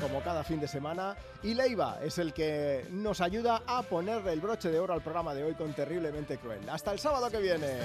como 0.00 0.22
cada 0.22 0.44
fin 0.44 0.60
de 0.60 0.68
semana. 0.68 1.16
Y 1.42 1.54
Leiva 1.54 1.98
es 2.02 2.18
el 2.18 2.32
que 2.32 2.86
nos 2.90 3.20
ayuda 3.20 3.62
a 3.66 3.82
ponerle 3.82 4.32
el 4.32 4.40
broche 4.40 4.70
de 4.70 4.78
oro 4.78 4.94
al 4.94 5.02
programa 5.02 5.34
de 5.34 5.44
hoy 5.44 5.54
con 5.54 5.72
Terriblemente 5.74 6.38
Cruel. 6.38 6.68
Hasta 6.68 6.92
el 6.92 6.98
sábado 6.98 7.30
que 7.30 7.38
viene. 7.38 7.78